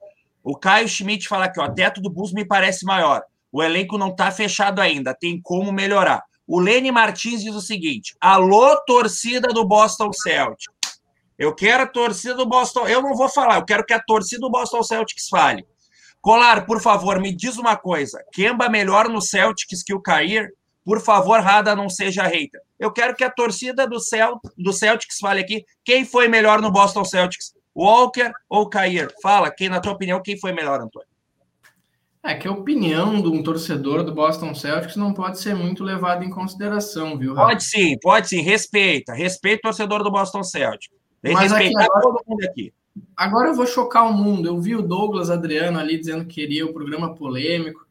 O 0.44 0.58
Caio 0.58 0.90
Schmidt 0.90 1.26
fala 1.26 1.46
aqui, 1.46 1.62
ó, 1.62 1.70
teto 1.70 2.02
do 2.02 2.10
Bulls 2.10 2.34
me 2.34 2.44
parece 2.44 2.84
maior. 2.84 3.24
O 3.50 3.64
elenco 3.64 3.98
não 3.98 4.10
está 4.10 4.30
fechado 4.30 4.82
ainda, 4.82 5.16
tem 5.18 5.40
como 5.42 5.72
melhorar. 5.72 6.22
O 6.46 6.60
Lene 6.60 6.92
Martins 6.92 7.42
diz 7.42 7.56
o 7.56 7.62
seguinte: 7.62 8.14
alô, 8.20 8.76
torcida 8.86 9.48
do 9.48 9.66
Boston 9.66 10.12
Celtics. 10.12 10.76
Eu 11.40 11.56
quero 11.56 11.84
a 11.84 11.88
torcida 11.88 12.36
do 12.36 12.46
Boston. 12.46 12.88
Eu 12.88 13.02
não 13.02 13.16
vou 13.16 13.30
falar, 13.30 13.56
eu 13.56 13.66
quero 13.66 13.86
que 13.86 13.94
a 13.94 14.04
torcida 14.04 14.42
do 14.42 14.52
Boston 14.52 14.84
Celtics 14.84 15.30
fale. 15.30 15.66
Colar, 16.22 16.66
por 16.66 16.82
favor, 16.82 17.22
me 17.22 17.34
diz 17.34 17.58
uma 17.58 17.78
coisa. 17.78 18.22
Kemba 18.34 18.68
melhor 18.68 19.08
no 19.08 19.22
Celtics 19.22 19.82
que 19.82 19.94
o 19.94 20.02
Cair? 20.02 20.52
Por 20.86 21.02
favor, 21.02 21.40
Rada, 21.40 21.76
não 21.76 21.90
seja 21.90 22.24
hater. 22.24 22.62
Eu 22.80 22.92
quero 22.92 23.16
que 23.16 23.24
a 23.24 23.30
torcida 23.30 23.88
do, 23.88 24.00
Cel 24.00 24.40
do 24.56 24.72
Celtics 24.72 25.18
fale 25.20 25.42
aqui 25.42 25.66
quem 25.84 26.06
foi 26.06 26.28
melhor 26.28 26.62
no 26.62 26.72
Boston 26.72 27.04
Celtics, 27.04 27.56
Walker 27.76 28.32
ou 28.48 28.70
Cair. 28.70 29.12
Fala, 29.22 29.50
quem, 29.50 29.68
na 29.68 29.80
tua 29.80 29.94
opinião, 29.94 30.22
quem 30.22 30.40
foi 30.40 30.54
melhor, 30.54 30.80
Antônio? 30.80 31.08
É 32.24 32.36
que 32.36 32.48
a 32.48 32.52
opinião 32.52 33.22
de 33.22 33.28
um 33.28 33.44
torcedor 33.44 34.04
do 34.04 34.14
Boston 34.14 34.54
Celtics 34.54 34.96
não 34.96 35.14
pode 35.14 35.40
ser 35.40 35.56
muito 35.56 35.84
levada 35.84 36.24
em 36.24 36.30
consideração, 36.30 37.18
viu? 37.18 37.34
Rafa? 37.34 37.50
Pode 37.50 37.64
sim, 37.64 37.98
pode 38.00 38.30
sim. 38.30 38.42
Respeita. 38.42 39.14
Respeita 39.14 39.60
o 39.60 39.72
torcedor 39.72 40.04
do 40.04 40.12
Boston 40.12 40.44
Celtics. 40.44 40.96
Tem 41.22 41.34
Mas 41.34 41.52
respeitar 41.52 41.84
agora, 41.84 42.02
todo 42.02 42.24
mundo 42.28 42.44
aqui. 42.44 42.74
Agora 43.16 43.50
eu 43.50 43.54
vou 43.54 43.68
chocar 43.68 44.08
o 44.10 44.14
mundo. 44.14 44.48
Eu 44.48 44.60
vi 44.60 44.76
o 44.76 44.82
Douglas 44.82 45.30
Adriano 45.30 45.78
ali 45.78 46.00
dizendo 46.00 46.26
que 46.26 46.36
queria 46.36 46.66
o 46.66 46.74
programa 46.74 47.14
polêmico. 47.14 47.85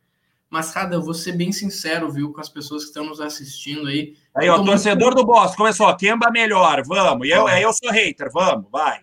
Mas, 0.54 0.70
cara, 0.70 0.94
eu 0.94 1.02
vou 1.02 1.14
ser 1.14 1.32
bem 1.32 1.50
sincero, 1.50 2.08
viu, 2.08 2.32
com 2.32 2.40
as 2.40 2.48
pessoas 2.48 2.84
que 2.84 2.90
estão 2.90 3.04
nos 3.04 3.20
assistindo 3.20 3.88
aí. 3.88 4.14
Aí, 4.36 4.48
ó, 4.48 4.62
torcedor 4.62 5.08
muito... 5.08 5.16
do 5.16 5.26
Boston, 5.26 5.56
começou, 5.56 5.96
Kemba 5.96 6.30
melhor, 6.30 6.80
vamos. 6.86 7.26
E 7.26 7.32
eu, 7.32 7.48
aí 7.48 7.64
eu 7.64 7.72
sou 7.72 7.90
hater, 7.90 8.30
vamos, 8.32 8.70
vai. 8.70 9.00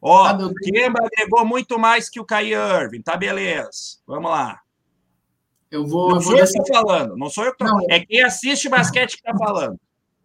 Ó, 0.00 0.24
ah, 0.24 0.38
Kemba 0.64 1.00
agregou 1.04 1.44
muito 1.44 1.78
mais 1.78 2.08
que 2.08 2.18
o 2.18 2.24
Kai 2.24 2.54
Irving, 2.54 3.02
tá 3.02 3.18
beleza. 3.18 3.98
Vamos 4.06 4.30
lá. 4.30 4.62
Eu 5.70 5.86
vou. 5.86 6.08
Não 6.08 6.16
eu 6.16 6.22
sou 6.22 6.32
vou 6.32 6.40
eu 6.40 6.46
que 6.46 6.52
tô 6.54 6.64
falando, 6.64 7.16
não 7.18 7.28
sou 7.28 7.44
eu 7.44 7.52
que 7.52 7.58
tô... 7.58 7.64
Não. 7.66 7.80
É 7.90 8.00
quem 8.00 8.22
assiste 8.22 8.70
basquete 8.70 9.16
que 9.16 9.22
tá 9.22 9.36
falando. 9.36 9.78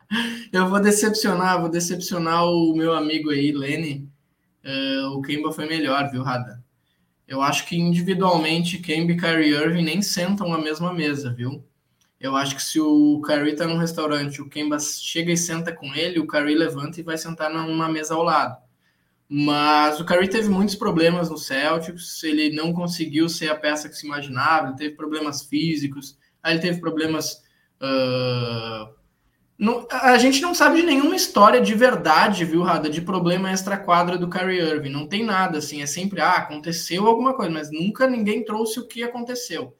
Eu 0.53 0.69
vou 0.69 0.79
decepcionar, 0.79 1.59
vou 1.59 1.69
decepcionar 1.69 2.45
o 2.45 2.73
meu 2.75 2.93
amigo 2.93 3.31
aí, 3.31 3.51
Lenny. 3.51 4.07
Uh, 4.63 5.07
o 5.17 5.21
Kemba 5.23 5.51
foi 5.51 5.65
melhor, 5.65 6.09
viu, 6.11 6.21
Rada? 6.21 6.62
Eu 7.27 7.41
acho 7.41 7.65
que 7.65 7.75
individualmente 7.75 8.79
Kemba 8.79 9.13
e 9.13 9.17
Kyrie 9.17 9.53
Irving 9.53 9.83
nem 9.83 10.01
sentam 10.01 10.49
na 10.49 10.57
mesma 10.57 10.93
mesa, 10.93 11.33
viu? 11.33 11.63
Eu 12.19 12.35
acho 12.35 12.55
que 12.55 12.63
se 12.63 12.79
o 12.79 13.21
Kyrie 13.25 13.55
tá 13.55 13.67
num 13.67 13.77
restaurante, 13.77 14.41
o 14.41 14.49
Kemba 14.49 14.79
chega 14.79 15.31
e 15.31 15.37
senta 15.37 15.73
com 15.73 15.93
ele, 15.93 16.19
o 16.19 16.27
Kyrie 16.27 16.55
levanta 16.55 16.99
e 16.99 17.03
vai 17.03 17.17
sentar 17.17 17.51
numa 17.51 17.89
mesa 17.89 18.13
ao 18.13 18.23
lado. 18.23 18.63
Mas 19.35 19.99
o 19.99 20.05
Curry 20.05 20.29
teve 20.29 20.47
muitos 20.47 20.75
problemas 20.75 21.27
no 21.27 21.39
Celtics, 21.39 22.23
ele 22.23 22.55
não 22.55 22.71
conseguiu 22.71 23.27
ser 23.27 23.49
a 23.49 23.55
peça 23.55 23.89
que 23.89 23.95
se 23.95 24.05
imaginava, 24.05 24.67
ele 24.67 24.77
teve 24.77 24.95
problemas 24.95 25.41
físicos, 25.41 26.17
aí 26.43 26.53
ele 26.53 26.61
teve 26.61 26.79
problemas. 26.79 27.41
Uh... 27.81 28.93
Não, 29.57 29.87
a 29.91 30.17
gente 30.17 30.41
não 30.41 30.53
sabe 30.53 30.81
de 30.81 30.85
nenhuma 30.85 31.15
história 31.15 31.61
de 31.61 31.73
verdade, 31.75 32.43
viu, 32.43 32.63
Rada, 32.63 32.89
de 32.89 33.01
problema 33.01 33.51
extra-quadra 33.51 34.17
do 34.17 34.29
Kyrie 34.29 34.59
Irving. 34.59 34.89
Não 34.89 35.07
tem 35.07 35.23
nada, 35.23 35.59
assim, 35.59 35.81
é 35.81 35.85
sempre, 35.85 36.21
ah, 36.21 36.31
aconteceu 36.31 37.05
alguma 37.07 37.33
coisa, 37.35 37.51
mas 37.51 37.71
nunca 37.71 38.07
ninguém 38.07 38.43
trouxe 38.43 38.79
o 38.79 38.87
que 38.87 39.03
aconteceu. 39.03 39.75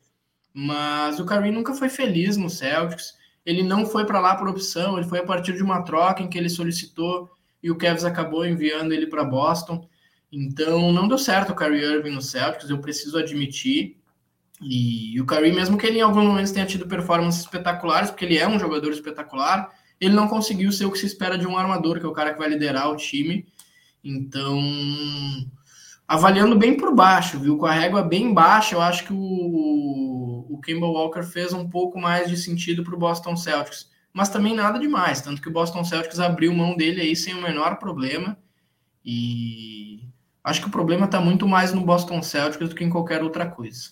Mas 0.53 1.19
o 1.19 1.25
Kyrie 1.25 1.51
nunca 1.51 1.73
foi 1.73 1.89
feliz 1.89 2.37
no 2.37 2.49
Celtics, 2.49 3.13
ele 3.45 3.63
não 3.63 3.85
foi 3.85 4.05
para 4.05 4.19
lá 4.19 4.35
por 4.35 4.47
opção, 4.47 4.97
ele 4.97 5.07
foi 5.07 5.19
a 5.19 5.25
partir 5.25 5.53
de 5.53 5.63
uma 5.63 5.81
troca 5.81 6.21
em 6.21 6.29
que 6.29 6.37
ele 6.37 6.49
solicitou 6.49 7.29
e 7.61 7.71
o 7.71 7.77
Cavs 7.77 8.05
acabou 8.05 8.45
enviando 8.45 8.93
ele 8.93 9.07
para 9.07 9.23
Boston. 9.23 9.87
Então 10.31 10.91
não 10.91 11.07
deu 11.07 11.17
certo 11.17 11.51
o 11.51 11.55
Kyrie 11.55 11.83
Irving 11.83 12.11
no 12.11 12.21
Celtics, 12.21 12.69
eu 12.69 12.79
preciso 12.79 13.17
admitir. 13.17 13.97
E, 14.63 15.19
o 15.19 15.25
Kyrie, 15.25 15.51
mesmo 15.51 15.77
que 15.77 15.85
ele 15.85 15.99
em 15.99 16.01
alguns 16.01 16.23
momentos 16.23 16.51
tenha 16.51 16.65
tido 16.65 16.87
performances 16.87 17.41
espetaculares, 17.41 18.09
porque 18.09 18.25
ele 18.25 18.37
é 18.37 18.47
um 18.47 18.59
jogador 18.59 18.91
espetacular, 18.91 19.69
ele 19.99 20.13
não 20.13 20.27
conseguiu 20.27 20.71
ser 20.71 20.85
o 20.85 20.91
que 20.91 20.99
se 20.99 21.05
espera 21.05 21.37
de 21.37 21.47
um 21.47 21.57
armador, 21.57 21.99
que 21.99 22.05
é 22.05 22.09
o 22.09 22.13
cara 22.13 22.33
que 22.33 22.39
vai 22.39 22.49
liderar 22.49 22.89
o 22.89 22.95
time. 22.95 23.45
Então, 24.03 24.61
avaliando 26.07 26.57
bem 26.57 26.75
por 26.75 26.93
baixo, 26.93 27.39
viu? 27.39 27.57
Com 27.57 27.65
a 27.65 27.73
régua 27.73 28.01
bem 28.01 28.33
baixa, 28.33 28.75
eu 28.75 28.81
acho 28.81 29.05
que 29.05 29.13
o, 29.13 30.45
o 30.49 30.59
Kemba 30.61 30.87
Walker 30.87 31.23
fez 31.23 31.53
um 31.53 31.69
pouco 31.69 31.99
mais 31.99 32.29
de 32.29 32.37
sentido 32.37 32.83
para 32.83 32.95
o 32.95 32.99
Boston 32.99 33.35
Celtics 33.35 33.93
mas 34.13 34.29
também 34.29 34.55
nada 34.55 34.79
demais. 34.79 35.21
Tanto 35.21 35.41
que 35.41 35.49
o 35.49 35.51
Boston 35.51 35.83
Celtics 35.83 36.19
abriu 36.19 36.53
mão 36.53 36.77
dele 36.77 37.01
aí 37.01 37.15
sem 37.15 37.33
o 37.33 37.41
menor 37.41 37.77
problema. 37.77 38.37
E 39.03 40.07
acho 40.43 40.61
que 40.61 40.67
o 40.67 40.71
problema 40.71 41.05
está 41.05 41.19
muito 41.19 41.47
mais 41.47 41.73
no 41.73 41.83
Boston 41.83 42.21
Celtics 42.21 42.69
do 42.69 42.75
que 42.75 42.83
em 42.83 42.89
qualquer 42.89 43.23
outra 43.23 43.49
coisa. 43.49 43.91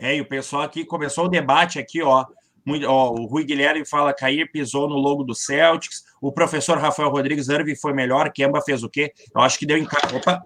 É, 0.00 0.16
e 0.16 0.20
o 0.20 0.24
pessoal 0.24 0.62
aqui 0.62 0.84
começou 0.84 1.26
o 1.26 1.28
debate 1.28 1.78
aqui, 1.78 2.02
ó. 2.02 2.24
Muito, 2.64 2.86
ó, 2.86 3.10
o 3.10 3.26
Rui 3.26 3.44
Guilherme 3.44 3.84
fala 3.84 4.14
Cair 4.14 4.50
pisou 4.50 4.88
no 4.88 4.96
logo 4.96 5.22
do 5.22 5.34
Celtics. 5.34 6.04
O 6.20 6.32
professor 6.32 6.78
Rafael 6.78 7.10
Rodrigues 7.10 7.48
Irving 7.48 7.76
foi 7.76 7.92
melhor. 7.92 8.32
Kemba 8.32 8.62
fez 8.62 8.82
o 8.82 8.88
quê? 8.88 9.12
Eu 9.34 9.42
acho 9.42 9.58
que 9.58 9.66
deu 9.66 9.76
encaixe. 9.76 10.14
Opa! 10.16 10.42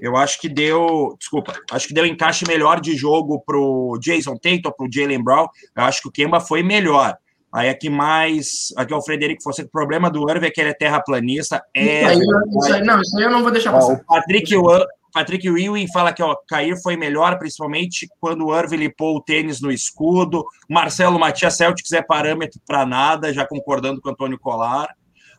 Eu 0.00 0.16
acho 0.16 0.40
que 0.40 0.48
deu. 0.48 1.16
Desculpa, 1.18 1.54
acho 1.70 1.88
que 1.88 1.94
deu 1.94 2.04
encaixe 2.04 2.46
melhor 2.46 2.80
de 2.80 2.94
jogo 2.96 3.40
pro 3.40 3.98
Jason 4.00 4.36
Tatum, 4.36 4.72
pro 4.76 4.88
Jalen 4.92 5.22
Brown. 5.22 5.46
Eu 5.74 5.84
acho 5.84 6.02
que 6.02 6.08
o 6.08 6.12
Kemba 6.12 6.40
foi 6.40 6.62
melhor. 6.62 7.16
Aí 7.52 7.68
aqui 7.68 7.88
mais, 7.88 8.74
aqui 8.76 8.92
é 8.92 8.96
o 8.96 9.02
Frederico 9.02 9.42
Fonseca, 9.42 9.68
o 9.68 9.70
problema 9.70 10.10
do 10.10 10.28
Irving 10.28 10.46
é 10.46 10.50
que 10.50 10.60
ele 10.60 10.70
é 10.70 10.74
terraplanista. 10.74 11.62
É... 11.72 12.00
Isso 12.00 12.08
aí, 12.08 12.18
isso 12.18 12.74
aí, 12.74 12.82
não, 12.82 13.00
isso 13.00 13.16
aí 13.16 13.24
eu 13.24 13.30
não 13.30 13.42
vou 13.42 13.52
deixar 13.52 13.70
passar. 13.70 13.92
Ó, 13.92 13.94
o 13.94 14.04
Patrick, 14.04 14.52
Patrick 15.14 15.46
Ewing 15.46 15.86
fala 15.92 16.12
que 16.12 16.20
ó, 16.20 16.34
cair 16.48 16.76
foi 16.82 16.96
melhor, 16.96 17.38
principalmente 17.38 18.08
quando 18.18 18.46
o 18.46 18.58
Irving 18.58 18.78
limpou 18.78 19.16
o 19.16 19.22
tênis 19.22 19.60
no 19.60 19.70
escudo. 19.70 20.44
Marcelo 20.68 21.20
Matias 21.20 21.56
Celtics 21.56 21.92
é 21.92 22.02
parâmetro 22.02 22.60
para 22.66 22.84
nada, 22.84 23.32
já 23.32 23.46
concordando 23.46 24.00
com 24.00 24.08
o 24.08 24.12
Antônio 24.12 24.36
Colar. 24.40 24.88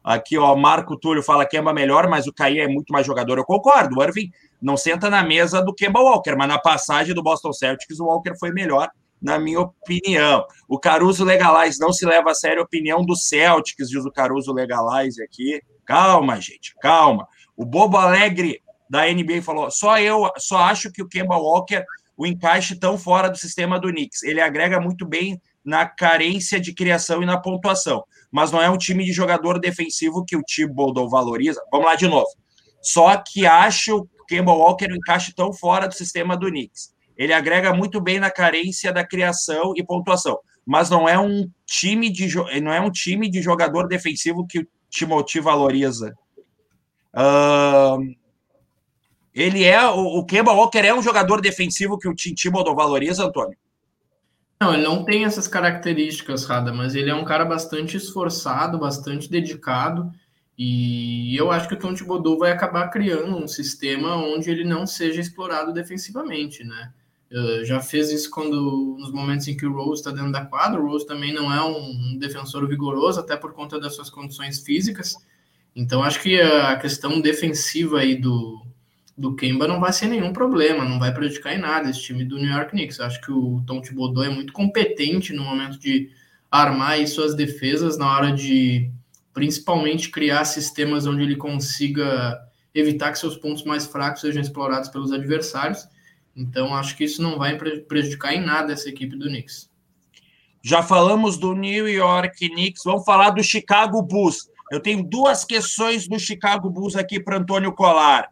Aqui, 0.01 0.37
ó, 0.37 0.55
Marco 0.55 0.97
Túlio 0.97 1.21
fala 1.21 1.45
que 1.45 1.57
Kemba 1.57 1.73
melhor, 1.73 2.07
mas 2.07 2.25
o 2.25 2.31
Cair 2.31 2.59
é 2.59 2.67
muito 2.69 2.93
mais 2.93 3.05
jogador. 3.05 3.37
Eu 3.37 3.43
concordo, 3.43 3.99
o 3.99 4.03
Irving 4.03 4.29
não 4.61 4.77
senta 4.77 5.09
na 5.09 5.21
mesa 5.21 5.61
do 5.61 5.73
Kemba 5.73 5.99
Walker, 5.99 6.35
mas 6.37 6.47
na 6.47 6.57
passagem 6.57 7.13
do 7.13 7.21
Boston 7.21 7.51
Celtics 7.51 7.99
o 7.99 8.05
Walker 8.05 8.33
foi 8.39 8.53
melhor 8.53 8.89
na 9.21 9.37
minha 9.37 9.59
opinião. 9.59 10.45
O 10.69 10.79
Caruso 10.79 11.25
Legalize 11.25 11.79
não 11.79 11.91
se 11.91 12.05
leva 12.05 12.31
a 12.31 12.35
sério 12.35 12.61
a 12.61 12.63
opinião 12.63 13.03
do 13.03 13.15
Celtics, 13.15 13.89
diz 13.89 14.05
o 14.05 14.11
Caruso 14.11 14.53
Legalize 14.53 15.21
aqui. 15.21 15.59
Calma, 15.85 16.39
gente, 16.39 16.73
calma. 16.79 17.27
O 17.57 17.65
Bobo 17.65 17.97
Alegre 17.97 18.61
da 18.89 19.05
NBA 19.05 19.41
falou: 19.41 19.69
só 19.71 19.99
eu 19.99 20.29
só 20.37 20.57
acho 20.57 20.91
que 20.91 21.01
o 21.01 21.07
Kemba 21.07 21.37
Walker 21.37 21.83
o 22.17 22.25
encaixe 22.25 22.79
tão 22.79 22.97
fora 22.97 23.29
do 23.29 23.37
sistema 23.37 23.79
do 23.79 23.89
Knicks. 23.89 24.23
Ele 24.23 24.39
agrega 24.39 24.79
muito 24.79 25.05
bem 25.05 25.41
na 25.63 25.85
carência 25.85 26.59
de 26.59 26.73
criação 26.73 27.21
e 27.21 27.25
na 27.25 27.37
pontuação, 27.37 28.03
mas 28.31 28.51
não 28.51 28.61
é 28.61 28.69
um 28.69 28.77
time 28.77 29.03
de 29.03 29.11
jogador 29.11 29.59
defensivo 29.59 30.23
que 30.23 30.37
o 30.37 30.43
Thibodeau 30.43 31.09
valoriza. 31.09 31.61
Vamos 31.71 31.87
lá 31.87 31.95
de 31.95 32.07
novo. 32.07 32.29
Só 32.81 33.17
que 33.17 33.45
acho 33.45 33.97
o 33.97 34.25
Kemba 34.25 34.53
Walker 34.53 34.85
o 34.85 34.95
encaixe 34.95 35.33
tão 35.33 35.51
fora 35.51 35.87
do 35.87 35.93
sistema 35.93 36.37
do 36.37 36.47
Knicks 36.47 36.95
ele 37.17 37.33
agrega 37.33 37.73
muito 37.73 38.01
bem 38.01 38.19
na 38.19 38.29
carência 38.29 38.91
da 38.91 39.05
criação 39.05 39.73
e 39.75 39.83
pontuação, 39.83 40.37
mas 40.65 40.89
não 40.89 41.07
é 41.07 41.17
um 41.17 41.49
time 41.65 42.09
de 42.09 42.27
não 42.61 42.73
é 42.73 42.81
um 42.81 42.91
time 42.91 43.29
de 43.29 43.41
jogador 43.41 43.87
defensivo 43.87 44.45
que 44.45 44.59
o 44.59 44.67
Timothy 44.89 45.39
valoriza. 45.39 46.13
Uh, 47.13 48.13
ele 49.35 49.63
é 49.65 49.85
o, 49.85 50.19
o 50.19 50.25
Kemba 50.25 50.53
Walker 50.53 50.79
é 50.79 50.95
um 50.95 51.03
jogador 51.03 51.41
defensivo 51.41 51.99
que 51.99 52.07
o 52.07 52.15
Tim 52.15 52.33
Thibodeau 52.33 52.73
valoriza, 52.73 53.25
Antônio? 53.25 53.57
Não, 54.61 54.73
ele 54.73 54.83
não 54.83 55.03
tem 55.03 55.25
essas 55.25 55.47
características, 55.47 56.45
Rada, 56.45 56.71
mas 56.71 56.95
ele 56.95 57.09
é 57.09 57.15
um 57.15 57.25
cara 57.25 57.43
bastante 57.43 57.97
esforçado, 57.97 58.79
bastante 58.79 59.29
dedicado. 59.29 60.09
E 60.57 61.35
eu 61.35 61.51
acho 61.51 61.67
que 61.67 61.73
o 61.73 61.79
Tom 61.79 61.93
Thibodeau 61.93 62.37
vai 62.37 62.51
acabar 62.51 62.89
criando 62.89 63.35
um 63.35 63.47
sistema 63.47 64.15
onde 64.15 64.49
ele 64.49 64.63
não 64.63 64.87
seja 64.87 65.19
explorado 65.19 65.73
defensivamente, 65.73 66.63
né? 66.63 66.93
Uh, 67.29 67.65
já 67.65 67.81
fez 67.81 68.11
isso 68.11 68.29
quando 68.29 68.95
nos 68.97 69.11
momentos 69.11 69.45
em 69.49 69.57
que 69.57 69.65
o 69.65 69.73
Rose 69.73 69.99
está 69.99 70.11
dentro 70.11 70.31
da 70.31 70.45
quadra. 70.45 70.79
O 70.79 70.87
Rose 70.87 71.05
também 71.05 71.33
não 71.33 71.53
é 71.53 71.61
um, 71.61 72.17
defensor 72.17 72.65
vigoroso, 72.69 73.19
até 73.19 73.35
por 73.35 73.51
conta 73.51 73.77
das 73.77 73.95
suas 73.95 74.09
condições 74.09 74.61
físicas. 74.61 75.15
Então 75.75 76.01
acho 76.01 76.21
que 76.21 76.39
a 76.39 76.77
questão 76.77 77.19
defensiva 77.19 77.99
aí 77.99 78.15
do, 78.15 78.65
do 79.17 79.35
Kemba 79.35 79.67
não 79.67 79.79
vai 79.79 79.93
ser 79.93 80.07
nenhum 80.07 80.33
problema, 80.33 80.83
não 80.83 80.99
vai 80.99 81.13
prejudicar 81.13 81.55
em 81.55 81.59
nada 81.59 81.89
esse 81.89 82.01
time 82.01 82.25
do 82.25 82.37
New 82.37 82.49
York 82.49 82.71
Knicks. 82.71 82.99
Acho 82.99 83.21
que 83.21 83.31
o 83.31 83.63
Tom 83.65 83.81
Thibodeau 83.81 84.25
é 84.25 84.29
muito 84.29 84.51
competente 84.51 85.31
no 85.33 85.43
momento 85.43 85.79
de 85.79 86.09
armar 86.51 87.05
suas 87.07 87.33
defesas 87.33 87.97
na 87.97 88.13
hora 88.13 88.31
de 88.31 88.91
principalmente 89.33 90.09
criar 90.09 90.45
sistemas 90.45 91.05
onde 91.05 91.23
ele 91.23 91.35
consiga 91.35 92.39
evitar 92.73 93.11
que 93.11 93.19
seus 93.19 93.37
pontos 93.37 93.63
mais 93.63 93.85
fracos 93.85 94.21
sejam 94.21 94.41
explorados 94.41 94.89
pelos 94.89 95.11
adversários. 95.11 95.87
Então, 96.35 96.75
acho 96.75 96.95
que 96.97 97.05
isso 97.05 97.21
não 97.21 97.37
vai 97.37 97.57
prejudicar 97.87 98.33
em 98.33 98.45
nada 98.45 98.73
essa 98.73 98.89
equipe 98.89 99.15
do 99.15 99.27
Knicks. 99.27 99.69
Já 100.61 100.81
falamos 100.81 101.37
do 101.37 101.53
New 101.53 101.87
York 101.87 102.49
Knicks, 102.49 102.83
vamos 102.83 103.05
falar 103.05 103.29
do 103.29 103.43
Chicago 103.43 104.01
Bulls. 104.01 104.49
Eu 104.71 104.79
tenho 104.79 105.03
duas 105.03 105.45
questões 105.45 106.07
do 106.07 106.19
Chicago 106.19 106.69
Bulls 106.69 106.95
aqui 106.95 107.19
para 107.19 107.37
Antônio 107.37 107.71
Colar. 107.71 108.29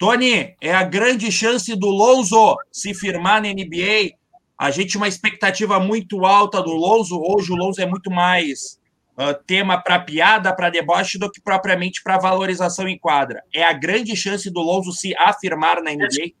Tony, 0.00 0.56
é 0.62 0.74
a 0.74 0.82
grande 0.82 1.30
chance 1.30 1.76
do 1.76 1.88
Lonzo 1.88 2.56
se 2.72 2.94
firmar 2.94 3.42
na 3.42 3.50
NBA. 3.50 4.16
A 4.58 4.70
gente 4.70 4.96
uma 4.96 5.06
expectativa 5.06 5.78
muito 5.78 6.24
alta 6.24 6.62
do 6.62 6.70
Lonzo. 6.70 7.20
Hoje 7.20 7.52
o 7.52 7.54
Lonzo 7.54 7.82
é 7.82 7.86
muito 7.86 8.10
mais 8.10 8.80
uh, 9.18 9.34
tema 9.46 9.78
para 9.78 10.00
piada, 10.00 10.56
para 10.56 10.70
deboche, 10.70 11.18
do 11.18 11.30
que 11.30 11.38
propriamente 11.38 12.02
para 12.02 12.16
valorização 12.16 12.88
em 12.88 12.98
quadra. 12.98 13.44
É 13.54 13.62
a 13.62 13.74
grande 13.74 14.16
chance 14.16 14.50
do 14.50 14.60
Lonzo 14.60 14.90
se 14.90 15.14
afirmar 15.18 15.82
na 15.82 15.92
NBA? 15.92 16.32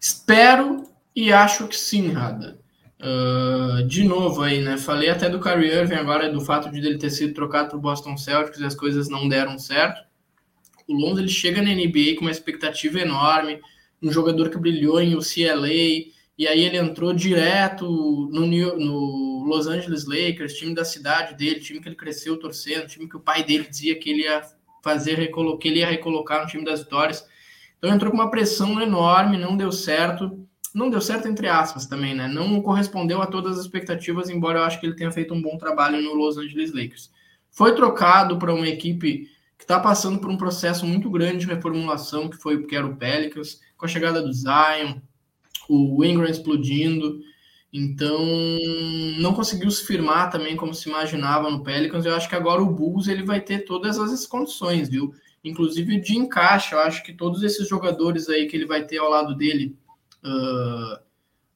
Espero 0.00 0.88
e 1.14 1.30
acho 1.30 1.68
que 1.68 1.76
sim, 1.76 2.10
Rada. 2.10 2.58
Uh, 3.02 3.82
de 3.86 4.04
novo 4.04 4.42
aí, 4.42 4.60
né? 4.60 4.76
Falei 4.76 5.08
até 5.08 5.28
do 5.28 5.40
Kyrie 5.40 5.72
Irving 5.72 5.94
agora, 5.94 6.30
do 6.30 6.40
fato 6.40 6.70
de 6.70 6.78
ele 6.78 6.98
ter 6.98 7.10
sido 7.10 7.32
trocado 7.32 7.70
para 7.70 7.78
o 7.78 7.80
Boston 7.80 8.16
Celtics 8.16 8.60
e 8.60 8.64
as 8.64 8.74
coisas 8.74 9.08
não 9.08 9.26
deram 9.26 9.58
certo. 9.58 10.02
O 10.86 10.92
Lonzo 10.92 11.20
ele 11.20 11.28
chega 11.28 11.62
na 11.62 11.72
NBA 11.72 12.16
com 12.16 12.22
uma 12.22 12.30
expectativa 12.30 13.00
enorme, 13.00 13.60
um 14.02 14.12
jogador 14.12 14.50
que 14.50 14.58
brilhou 14.58 15.00
em 15.00 15.14
UCLA, 15.14 15.68
e 16.40 16.48
aí 16.48 16.64
ele 16.64 16.76
entrou 16.76 17.12
direto 17.14 17.86
no, 18.32 18.44
New, 18.46 18.78
no 18.78 19.44
Los 19.46 19.66
Angeles 19.66 20.04
Lakers, 20.06 20.54
time 20.54 20.74
da 20.74 20.84
cidade 20.84 21.34
dele, 21.34 21.60
time 21.60 21.80
que 21.80 21.88
ele 21.88 21.96
cresceu 21.96 22.38
torcendo, 22.38 22.86
time 22.86 23.08
que 23.08 23.16
o 23.16 23.20
pai 23.20 23.44
dele 23.44 23.66
dizia 23.68 23.98
que 23.98 24.10
ele 24.10 24.22
ia 24.22 24.42
fazer, 24.82 25.30
que 25.58 25.68
ele 25.68 25.80
ia 25.80 25.86
recolocar 25.86 26.42
no 26.42 26.48
time 26.48 26.64
das 26.64 26.80
vitórias. 26.80 27.24
Então 27.78 27.94
entrou 27.94 28.10
com 28.10 28.16
uma 28.16 28.30
pressão 28.30 28.80
enorme, 28.80 29.38
não 29.38 29.56
deu 29.56 29.72
certo. 29.72 30.46
Não 30.74 30.88
deu 30.88 31.00
certo, 31.00 31.26
entre 31.26 31.48
aspas, 31.48 31.86
também, 31.86 32.14
né? 32.14 32.28
Não 32.28 32.60
correspondeu 32.62 33.20
a 33.20 33.26
todas 33.26 33.58
as 33.58 33.64
expectativas, 33.64 34.30
embora 34.30 34.60
eu 34.60 34.64
acho 34.64 34.78
que 34.78 34.86
ele 34.86 34.94
tenha 34.94 35.10
feito 35.10 35.34
um 35.34 35.42
bom 35.42 35.58
trabalho 35.58 36.00
no 36.00 36.14
Los 36.14 36.38
Angeles 36.38 36.72
Lakers. 36.72 37.10
foi 37.50 37.74
trocado 37.74 38.38
para 38.38 38.54
uma 38.54 38.68
equipe 38.68 39.28
que 39.58 39.64
está 39.64 39.78
passando 39.80 40.18
por 40.20 40.30
um 40.30 40.36
processo 40.36 40.86
muito 40.86 41.10
grande 41.10 41.38
de 41.38 41.52
reformulação, 41.52 42.28
que 42.30 42.36
foi 42.36 42.64
que 42.64 42.76
era 42.76 42.86
o 42.86 42.96
Pelicans, 42.96 43.60
com 43.76 43.84
a 43.84 43.88
chegada 43.88 44.22
do 44.22 44.32
Zion, 44.32 45.00
o 45.68 46.04
Ingram 46.04 46.28
explodindo. 46.28 47.20
Então, 47.72 48.26
não 49.18 49.32
conseguiu 49.32 49.70
se 49.70 49.86
firmar 49.86 50.30
também 50.30 50.56
como 50.56 50.74
se 50.74 50.88
imaginava 50.88 51.50
no 51.50 51.62
Pelicans. 51.62 52.04
Eu 52.04 52.14
acho 52.14 52.28
que 52.28 52.34
agora 52.34 52.62
o 52.62 52.70
Bulls 52.70 53.06
ele 53.06 53.22
vai 53.22 53.40
ter 53.40 53.60
todas 53.60 53.98
as 53.98 54.26
condições, 54.26 54.88
viu? 54.88 55.14
Inclusive 55.44 56.00
de 56.00 56.16
encaixe. 56.16 56.74
Eu 56.74 56.80
acho 56.80 57.02
que 57.04 57.12
todos 57.12 57.42
esses 57.42 57.68
jogadores 57.68 58.28
aí 58.28 58.46
que 58.46 58.56
ele 58.56 58.66
vai 58.66 58.84
ter 58.84 58.98
ao 58.98 59.10
lado 59.10 59.36
dele, 59.36 59.76
uh, 60.24 60.98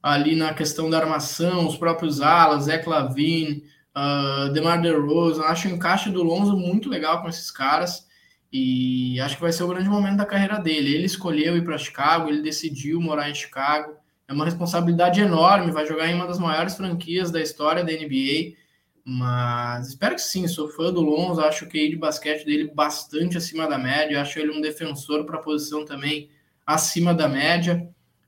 ali 0.01 0.35
na 0.35 0.53
questão 0.53 0.89
da 0.89 0.99
armação, 0.99 1.67
os 1.67 1.77
próprios 1.77 2.21
alas, 2.21 2.65
Zé 2.65 2.77
Clavin, 2.77 3.63
uh, 3.95 4.51
DeMar 4.53 4.81
DeRozan, 4.81 5.43
acho 5.43 5.67
o 5.67 5.71
encaixe 5.71 6.09
do 6.09 6.23
Lonzo 6.23 6.55
muito 6.55 6.89
legal 6.89 7.21
com 7.21 7.29
esses 7.29 7.49
caras 7.49 8.05
e 8.51 9.19
acho 9.19 9.35
que 9.35 9.41
vai 9.41 9.51
ser 9.51 9.63
o 9.63 9.67
grande 9.67 9.89
momento 9.89 10.17
da 10.17 10.25
carreira 10.25 10.59
dele. 10.59 10.93
Ele 10.93 11.05
escolheu 11.05 11.57
ir 11.57 11.63
para 11.63 11.77
Chicago, 11.77 12.29
ele 12.29 12.41
decidiu 12.41 13.01
morar 13.01 13.29
em 13.29 13.35
Chicago, 13.35 13.95
é 14.27 14.33
uma 14.33 14.45
responsabilidade 14.45 15.19
enorme, 15.19 15.71
vai 15.71 15.85
jogar 15.85 16.07
em 16.07 16.15
uma 16.15 16.27
das 16.27 16.39
maiores 16.39 16.75
franquias 16.75 17.31
da 17.31 17.41
história 17.41 17.83
da 17.83 17.91
NBA, 17.91 18.55
mas 19.03 19.89
espero 19.89 20.15
que 20.15 20.21
sim, 20.21 20.47
sou 20.47 20.67
fã 20.67 20.91
do 20.91 21.01
Lonzo, 21.01 21.41
acho 21.41 21.67
que 21.67 21.89
de 21.89 21.95
basquete 21.95 22.45
dele 22.45 22.71
bastante 22.73 23.37
acima 23.37 23.67
da 23.67 23.77
média, 23.77 24.21
acho 24.21 24.39
ele 24.39 24.51
um 24.51 24.61
defensor 24.61 25.25
para 25.25 25.37
a 25.37 25.41
posição 25.41 25.85
também 25.85 26.29
acima 26.65 27.13
da 27.13 27.27
média. 27.27 27.87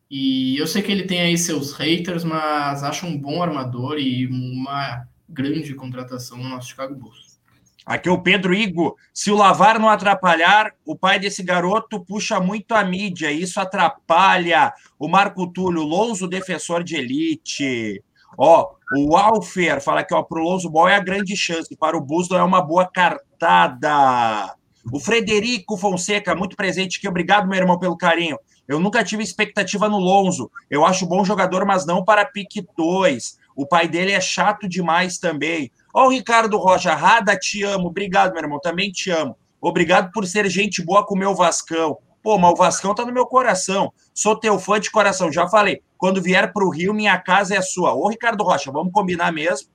E 0.10 0.58
eu 0.58 0.66
sei 0.68 0.82
que 0.82 0.92
ele 0.92 1.04
tem 1.04 1.22
aí 1.22 1.38
seus 1.38 1.74
haters, 1.74 2.24
mas 2.24 2.84
acho 2.84 3.06
um 3.06 3.18
bom 3.18 3.42
armador 3.42 3.98
e 3.98 4.26
uma 4.28 5.06
grande 5.28 5.74
contratação 5.74 6.38
no 6.38 6.50
nosso 6.50 6.70
Chicago 6.70 6.96
Bulls. 6.96 7.38
Aqui 7.86 8.10
o 8.10 8.22
Pedro 8.22 8.54
Igo. 8.54 8.98
Se 9.14 9.32
o 9.32 9.36
Lavar 9.36 9.80
não 9.80 9.88
atrapalhar, 9.88 10.74
o 10.86 10.94
pai 10.94 11.20
desse 11.20 11.42
garoto 11.42 12.04
puxa 12.04 12.38
muito 12.38 12.74
a 12.74 12.84
mídia. 12.84 13.32
Isso 13.32 13.62
atrapalha. 13.62 14.74
O 15.00 15.08
Marco 15.08 15.48
Túlio, 15.48 15.84
Lonzo, 15.84 16.28
defensor 16.28 16.84
de 16.84 16.98
elite. 16.98 18.04
Ó, 18.38 18.72
o 18.98 19.16
Alfer 19.16 19.82
fala 19.82 20.04
que 20.04 20.14
ó, 20.14 20.22
pro 20.22 20.44
Lonzo 20.44 20.70
Ball 20.70 20.90
é 20.90 20.96
a 20.96 21.04
grande 21.04 21.36
chance. 21.38 21.74
Para 21.78 21.98
o 21.98 22.06
não 22.30 22.38
é 22.38 22.44
uma 22.44 22.62
boa 22.62 22.86
cartada. 22.86 24.54
O 24.92 25.00
Frederico 25.00 25.78
Fonseca, 25.78 26.36
muito 26.36 26.58
presente 26.58 26.98
aqui. 26.98 27.08
Obrigado, 27.08 27.48
meu 27.48 27.58
irmão, 27.58 27.80
pelo 27.80 27.98
carinho. 27.98 28.38
Eu 28.68 28.80
nunca 28.80 29.04
tive 29.04 29.24
expectativa 29.24 29.88
no 29.88 29.98
Lonzo. 29.98 30.52
Eu 30.70 30.86
acho 30.86 31.06
bom 31.06 31.24
jogador, 31.24 31.66
mas 31.66 31.86
não 31.86 32.04
para 32.04 32.26
pique 32.26 32.66
2. 32.78 33.38
O 33.56 33.66
pai 33.66 33.88
dele 33.88 34.12
é 34.12 34.22
chato 34.22 34.68
demais 34.68 35.18
também. 35.18 35.72
Ó, 35.94 36.10
Ricardo 36.10 36.58
Rocha, 36.58 36.94
Rada, 36.94 37.38
te 37.38 37.64
amo. 37.64 37.88
Obrigado, 37.88 38.34
meu 38.34 38.44
irmão, 38.44 38.60
também 38.60 38.92
te 38.92 39.10
amo. 39.10 39.36
Obrigado 39.60 40.12
por 40.12 40.28
ser 40.28 40.48
gente 40.50 40.84
boa 40.84 41.06
com 41.06 41.16
o 41.16 41.18
meu 41.18 41.34
Vascão. 41.34 41.98
Pô, 42.22 42.38
mas 42.38 42.52
o 42.52 42.56
Vascão 42.56 42.94
tá 42.94 43.06
no 43.06 43.14
meu 43.14 43.26
coração. 43.26 43.92
Sou 44.14 44.38
teu 44.38 44.60
fã 44.60 44.80
de 44.80 44.92
coração. 44.92 45.32
Já 45.32 45.48
falei, 45.48 45.82
quando 45.98 46.22
vier 46.22 46.52
para 46.52 46.66
o 46.66 46.70
Rio, 46.70 46.94
minha 46.94 47.18
casa 47.18 47.56
é 47.56 47.62
sua. 47.62 47.94
Ô, 47.94 48.10
Ricardo 48.10 48.44
Rocha, 48.44 48.72
vamos 48.72 48.92
combinar 48.92 49.32
mesmo. 49.32 49.70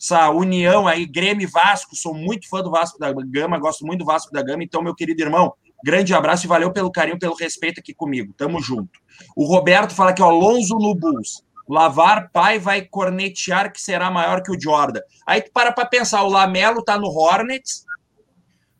Essa 0.00 0.30
união 0.30 0.88
aí, 0.88 1.06
Grêmio 1.06 1.44
e 1.44 1.46
Vasco, 1.46 1.94
sou 1.94 2.12
muito 2.12 2.48
fã 2.48 2.60
do 2.60 2.72
Vasco 2.72 2.98
da 2.98 3.12
Gama, 3.12 3.56
gosto 3.58 3.86
muito 3.86 4.00
do 4.00 4.04
Vasco 4.04 4.32
da 4.32 4.42
Gama. 4.42 4.64
Então, 4.64 4.82
meu 4.82 4.96
querido 4.96 5.22
irmão, 5.22 5.54
grande 5.84 6.14
abraço 6.14 6.46
e 6.46 6.48
valeu 6.48 6.72
pelo 6.72 6.90
carinho, 6.90 7.18
pelo 7.18 7.34
respeito 7.34 7.80
aqui 7.80 7.94
comigo. 7.94 8.32
Tamo 8.36 8.60
junto. 8.60 9.00
O 9.36 9.44
Roberto 9.44 9.94
fala 9.94 10.12
que 10.12 10.22
o 10.22 10.24
Alonso 10.24 10.74
no 10.78 10.94
Bulls. 10.94 11.42
Lavar 11.68 12.30
pai 12.32 12.58
vai 12.58 12.82
cornetear 12.82 13.72
que 13.72 13.80
será 13.80 14.10
maior 14.10 14.42
que 14.42 14.50
o 14.50 14.60
Jordan. 14.60 15.00
Aí 15.26 15.40
tu 15.40 15.50
para 15.52 15.72
para 15.72 15.86
pensar, 15.86 16.22
o 16.22 16.28
Lamelo 16.28 16.82
tá 16.82 16.98
no 16.98 17.08
Hornets, 17.08 17.84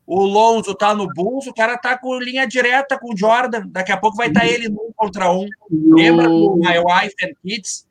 o 0.07 0.25
Lonzo 0.25 0.75
tá 0.75 0.95
no 0.95 1.07
Bulls, 1.07 1.47
o 1.47 1.55
cara 1.55 1.79
tá 1.79 1.97
com 1.97 2.19
linha 2.19 2.47
direta 2.47 2.99
com 2.99 3.15
o 3.15 3.17
Jordan. 3.17 3.63
Daqui 3.69 3.93
a 3.93 3.97
pouco 3.97 4.17
vai 4.17 4.29
estar 4.29 4.41
tá 4.41 4.47
ele 4.47 4.69
num 4.69 4.91
contra 4.97 5.33
um. 5.33 5.47
Lembra 5.71 6.29
do 6.29 6.57
My 6.57 6.79
Wife 6.79 7.15
and 7.25 7.35
Kids? 7.43 7.87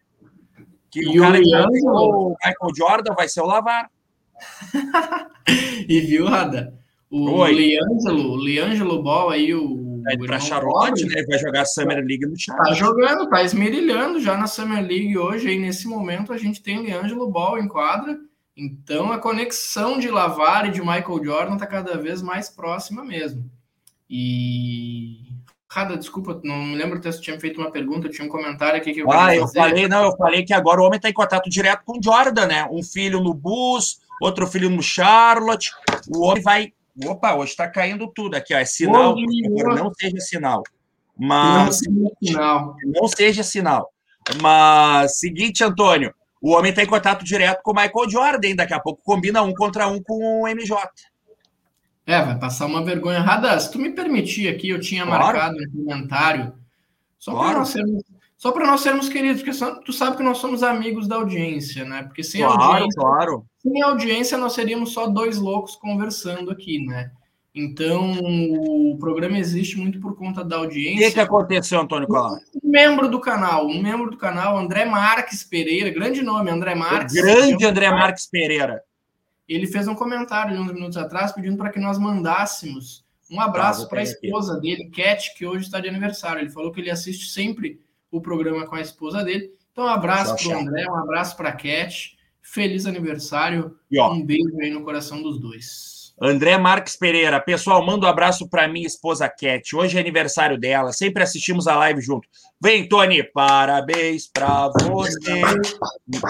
Que 0.91 1.01
e 1.01 1.19
o 1.19 1.23
cara 1.23 1.39
o, 1.39 1.41
que 1.41 1.87
o 1.87 2.35
Michael 2.45 2.75
Jordan 2.75 3.13
vai 3.15 3.29
ser 3.29 3.41
o 3.41 3.45
Lavar. 3.45 3.89
e 5.87 6.01
viu, 6.01 6.27
Rada? 6.27 6.80
O 7.11 7.29
Oi. 7.29 7.53
Liangelo, 7.53 8.37
Liangelo 8.43 9.03
Ball 9.03 9.29
aí, 9.29 9.53
o 9.53 9.81
Vai 10.03 10.17
para 10.17 10.39
Charlotte, 10.39 11.05
né? 11.05 11.23
Vai 11.27 11.37
jogar 11.37 11.65
Summer 11.65 11.97
League 11.97 12.25
no 12.25 12.39
Charlotte. 12.39 12.69
Tá 12.69 12.73
jogando, 12.73 13.29
tá 13.29 13.43
esmerilhando 13.43 14.19
já 14.19 14.35
na 14.35 14.47
Summer 14.47 14.83
League 14.83 15.15
hoje. 15.15 15.47
Aí 15.47 15.59
nesse 15.59 15.87
momento 15.87 16.33
a 16.33 16.37
gente 16.37 16.63
tem 16.63 16.81
Leandro 16.81 17.29
Ball 17.29 17.59
em 17.59 17.67
quadra. 17.67 18.17
Então 18.57 19.11
a 19.11 19.19
conexão 19.19 19.99
de 19.99 20.09
Lavar 20.09 20.67
e 20.67 20.71
de 20.71 20.79
Michael 20.79 21.23
Jordan 21.23 21.57
tá 21.57 21.67
cada 21.67 21.97
vez 21.97 22.21
mais 22.21 22.49
próxima 22.49 23.03
mesmo. 23.03 23.45
E 24.09 25.31
Cada, 25.73 25.95
desculpa, 25.95 26.37
não 26.43 26.57
me 26.65 26.75
lembro 26.75 27.01
se 27.01 27.21
tinha 27.21 27.39
feito 27.39 27.61
uma 27.61 27.71
pergunta, 27.71 28.09
tinha 28.09 28.27
um 28.27 28.29
comentário 28.29 28.75
aqui 28.75 28.93
que 28.93 28.99
eu 28.99 29.09
Ah, 29.09 29.33
eu 29.33 29.47
falei, 29.47 29.87
não, 29.87 30.03
eu 30.03 30.17
falei 30.17 30.43
que 30.43 30.53
agora 30.53 30.81
o 30.81 30.83
homem 30.83 30.97
está 30.97 31.07
em 31.07 31.13
contato 31.13 31.49
direto 31.49 31.83
com 31.85 31.97
o 31.97 32.03
Jordan, 32.03 32.45
né? 32.45 32.67
Um 32.69 32.83
filho 32.83 33.21
no 33.21 33.33
Bus, 33.33 34.01
outro 34.21 34.45
filho 34.47 34.69
no 34.69 34.83
Charlotte. 34.83 35.71
O 36.13 36.25
homem 36.25 36.43
vai 36.43 36.73
Opa, 37.05 37.35
hoje 37.35 37.51
está 37.51 37.67
caindo 37.67 38.11
tudo 38.13 38.35
aqui, 38.35 38.53
ó. 38.53 38.57
É 38.57 38.65
sinal, 38.65 39.15
não 39.75 39.93
seja 39.93 40.19
sinal. 40.19 40.63
Mas. 41.17 41.81
Não, 42.21 42.75
não 42.85 43.07
seja 43.07 43.43
sinal. 43.43 43.91
Mas, 44.41 45.19
seguinte, 45.19 45.63
Antônio, 45.63 46.13
o 46.41 46.51
homem 46.51 46.69
está 46.69 46.83
em 46.83 46.87
contato 46.87 47.23
direto 47.23 47.61
com 47.63 47.71
o 47.71 47.75
Michael 47.75 48.09
Jordan. 48.09 48.55
Daqui 48.55 48.73
a 48.73 48.79
pouco 48.79 49.01
combina 49.03 49.41
um 49.41 49.53
contra 49.53 49.87
um 49.87 50.01
com 50.01 50.41
o 50.41 50.47
MJ. 50.47 50.77
É, 52.05 52.21
vai 52.21 52.37
passar 52.37 52.65
uma 52.65 52.83
vergonha. 52.83 53.17
errada. 53.17 53.57
se 53.59 53.71
tu 53.71 53.79
me 53.79 53.91
permitir 53.91 54.49
aqui, 54.49 54.69
eu 54.69 54.79
tinha 54.79 55.05
claro. 55.05 55.23
marcado 55.23 55.55
um 55.55 55.85
comentário. 55.85 56.53
Só 57.17 57.31
claro. 57.31 57.49
para 57.49 57.59
nós 57.59 57.69
sermos 57.69 58.03
só 58.41 58.51
nós 58.57 58.81
sermos 58.81 59.07
queridos, 59.07 59.43
porque 59.43 59.83
tu 59.85 59.93
sabe 59.93 60.17
que 60.17 60.23
nós 60.23 60.39
somos 60.39 60.63
amigos 60.63 61.07
da 61.07 61.17
audiência, 61.17 61.85
né? 61.85 62.01
Porque 62.01 62.23
sem 62.23 62.41
claro, 62.41 62.59
audiência, 62.59 62.99
claro. 62.99 63.45
Sem 63.61 63.81
audiência 63.81 64.37
nós 64.37 64.53
seríamos 64.53 64.91
só 64.91 65.07
dois 65.07 65.37
loucos 65.37 65.75
conversando 65.75 66.51
aqui, 66.51 66.85
né? 66.85 67.11
Então, 67.53 68.17
o 68.21 68.97
programa 68.97 69.37
existe 69.37 69.77
muito 69.77 69.99
por 69.99 70.15
conta 70.15 70.43
da 70.43 70.55
audiência. 70.55 71.05
O 71.05 71.09
que, 71.09 71.13
que 71.15 71.19
aconteceu, 71.19 71.81
Antônio 71.81 72.07
Colar? 72.07 72.39
Um 72.63 72.69
membro 72.69 73.09
do 73.09 73.19
canal, 73.19 73.67
um 73.67 73.81
membro 73.81 74.09
do 74.09 74.17
canal, 74.17 74.57
André 74.57 74.85
Marques 74.85 75.43
Pereira, 75.43 75.89
grande 75.89 76.21
nome, 76.21 76.49
André 76.49 76.75
Marques. 76.75 77.13
O 77.13 77.21
grande 77.21 77.65
André 77.65 77.89
Marques 77.89 78.25
Pereira. 78.27 78.81
Ele 79.49 79.67
fez 79.67 79.85
um 79.87 79.95
comentário 79.95 80.57
uns 80.57 80.71
minutos 80.71 80.95
atrás 80.95 81.33
pedindo 81.33 81.57
para 81.57 81.69
que 81.69 81.79
nós 81.79 81.97
mandássemos 81.97 83.03
um 83.31 83.39
abraço 83.39 83.83
tá, 83.83 83.89
para 83.89 84.01
a 84.01 84.03
esposa 84.03 84.57
aqui. 84.57 84.61
dele, 84.61 84.89
Cat, 84.89 85.33
que 85.35 85.45
hoje 85.45 85.65
está 85.65 85.79
de 85.79 85.87
aniversário. 85.87 86.41
Ele 86.41 86.49
falou 86.49 86.69
que 86.69 86.81
ele 86.81 86.91
assiste 86.91 87.29
sempre 87.29 87.79
o 88.11 88.19
programa 88.19 88.67
com 88.67 88.75
a 88.75 88.81
esposa 88.81 89.23
dele. 89.23 89.49
Então, 89.71 89.85
um 89.85 89.87
abraço 89.87 90.35
para 90.35 90.57
o 90.57 90.59
André, 90.59 90.85
um 90.89 90.97
abraço 90.97 91.37
para 91.37 91.49
a 91.49 91.53
Cat. 91.53 92.17
Feliz 92.41 92.85
aniversário. 92.85 93.75
E, 93.89 93.99
ó, 93.99 94.11
um 94.11 94.25
beijo 94.25 94.57
aí 94.61 94.69
no 94.69 94.83
coração 94.83 95.21
dos 95.21 95.39
dois. 95.39 95.91
André 96.23 96.55
Marques 96.55 96.95
Pereira, 96.95 97.39
pessoal, 97.39 97.83
manda 97.83 98.05
um 98.05 98.09
abraço 98.09 98.47
para 98.47 98.67
minha 98.67 98.85
esposa 98.85 99.27
Cat. 99.27 99.75
Hoje 99.75 99.97
é 99.97 99.99
aniversário 99.99 100.55
dela, 100.55 100.93
sempre 100.93 101.23
assistimos 101.23 101.67
a 101.67 101.75
live 101.75 101.99
junto. 101.99 102.27
Vem, 102.61 102.87
Tony, 102.87 103.23
parabéns 103.23 104.27
para 104.27 104.67
você 104.67 105.41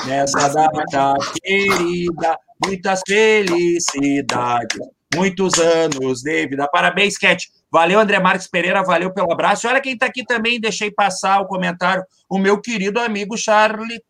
nessa 0.07 0.47
data 0.47 1.14
querida. 1.43 2.39
Muitas 2.66 3.01
felicidades, 3.05 4.78
muitos 5.14 5.59
anos 5.59 6.22
de 6.22 6.47
vida. 6.47 6.70
Parabéns, 6.72 7.18
Cat. 7.18 7.51
Valeu, 7.70 7.99
André 7.99 8.18
Marques 8.20 8.47
Pereira, 8.47 8.84
valeu 8.84 9.14
pelo 9.14 9.34
abraço. 9.34 9.68
Olha 9.68 9.82
quem 9.82 9.93
está 9.93 10.05
aqui 10.05 10.24
também, 10.24 10.59
deixei 10.59 10.89
passar 10.89 11.41
o 11.41 11.47
comentário, 11.47 12.03
o 12.30 12.38
meu 12.38 12.62
querido 12.62 12.99
amigo 12.99 13.38
Charlie, 13.38 14.01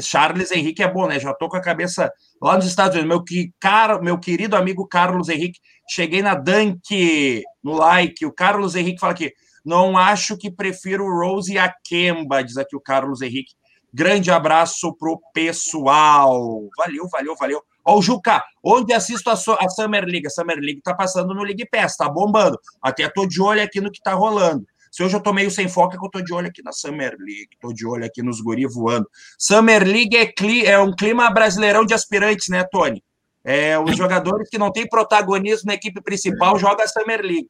Charles 0.00 0.50
Henrique 0.50 0.82
é 0.82 0.92
bom, 0.92 1.06
né? 1.06 1.18
Já 1.18 1.30
estou 1.30 1.48
com 1.48 1.56
a 1.56 1.62
cabeça 1.62 2.12
lá 2.40 2.56
nos 2.56 2.66
Estados 2.66 2.96
Unidos. 2.96 3.08
Meu, 3.08 3.24
que, 3.24 3.52
cara, 3.58 4.00
meu 4.00 4.18
querido 4.18 4.56
amigo 4.56 4.86
Carlos 4.86 5.28
Henrique, 5.28 5.60
cheguei 5.88 6.22
na 6.22 6.34
Dunk, 6.34 7.42
no 7.62 7.74
like. 7.74 8.24
O 8.26 8.32
Carlos 8.32 8.74
Henrique 8.74 9.00
fala 9.00 9.12
aqui, 9.12 9.32
não 9.64 9.96
acho 9.96 10.36
que 10.36 10.50
prefiro 10.50 11.04
Rose 11.04 11.52
e 11.52 11.58
a 11.58 11.72
Kemba, 11.84 12.42
diz 12.42 12.56
aqui 12.56 12.76
o 12.76 12.80
Carlos 12.80 13.22
Henrique. 13.22 13.52
Grande 13.92 14.30
abraço 14.30 14.94
pro 14.96 15.20
pessoal. 15.34 16.68
Valeu, 16.76 17.08
valeu, 17.08 17.36
valeu. 17.36 17.62
Ó, 17.84 17.98
o 17.98 18.02
Juca, 18.02 18.42
onde 18.62 18.92
assisto 18.92 19.30
a, 19.30 19.36
so 19.36 19.56
a 19.60 19.68
Summer 19.68 20.04
League? 20.04 20.26
A 20.26 20.30
Summer 20.30 20.58
League 20.58 20.80
tá 20.82 20.94
passando 20.94 21.34
no 21.34 21.42
League 21.42 21.66
Pass, 21.70 21.96
tá 21.96 22.08
bombando. 22.08 22.58
Até 22.80 23.08
tô 23.08 23.26
de 23.26 23.40
olho 23.40 23.62
aqui 23.62 23.80
no 23.80 23.90
que 23.90 24.00
tá 24.00 24.14
rolando. 24.14 24.64
Se 24.90 25.04
hoje 25.04 25.14
eu 25.14 25.20
tô 25.20 25.32
meio 25.32 25.50
sem 25.50 25.68
foco, 25.68 25.94
é 25.94 25.98
que 25.98 26.04
eu 26.04 26.10
tô 26.10 26.20
de 26.20 26.32
olho 26.32 26.48
aqui 26.48 26.62
na 26.62 26.72
Summer 26.72 27.14
League, 27.18 27.50
tô 27.60 27.72
de 27.72 27.86
olho 27.86 28.04
aqui 28.04 28.22
nos 28.22 28.40
guri 28.40 28.66
voando. 28.66 29.08
Summer 29.38 29.84
League 29.84 30.16
é, 30.16 30.32
é 30.66 30.78
um 30.78 30.94
clima 30.94 31.30
brasileirão 31.30 31.86
de 31.86 31.94
aspirantes, 31.94 32.48
né, 32.48 32.64
Tony? 32.64 33.02
É, 33.44 33.78
os 33.78 33.96
jogadores 33.96 34.48
que 34.50 34.58
não 34.58 34.70
têm 34.70 34.88
protagonismo 34.88 35.68
na 35.68 35.74
equipe 35.74 36.02
principal 36.02 36.58
jogam 36.58 36.84
a 36.84 36.88
Summer 36.88 37.22
League. 37.22 37.48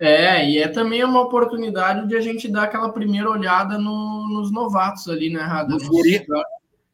É, 0.00 0.48
e 0.48 0.58
é 0.58 0.68
também 0.68 1.02
uma 1.02 1.20
oportunidade 1.20 2.06
de 2.06 2.16
a 2.16 2.20
gente 2.20 2.48
dar 2.48 2.64
aquela 2.64 2.90
primeira 2.90 3.28
olhada 3.28 3.76
no, 3.76 4.28
nos 4.28 4.52
novatos 4.52 5.08
ali, 5.08 5.28
né, 5.28 5.40
Rada? 5.40 5.74
Nos, 5.74 5.88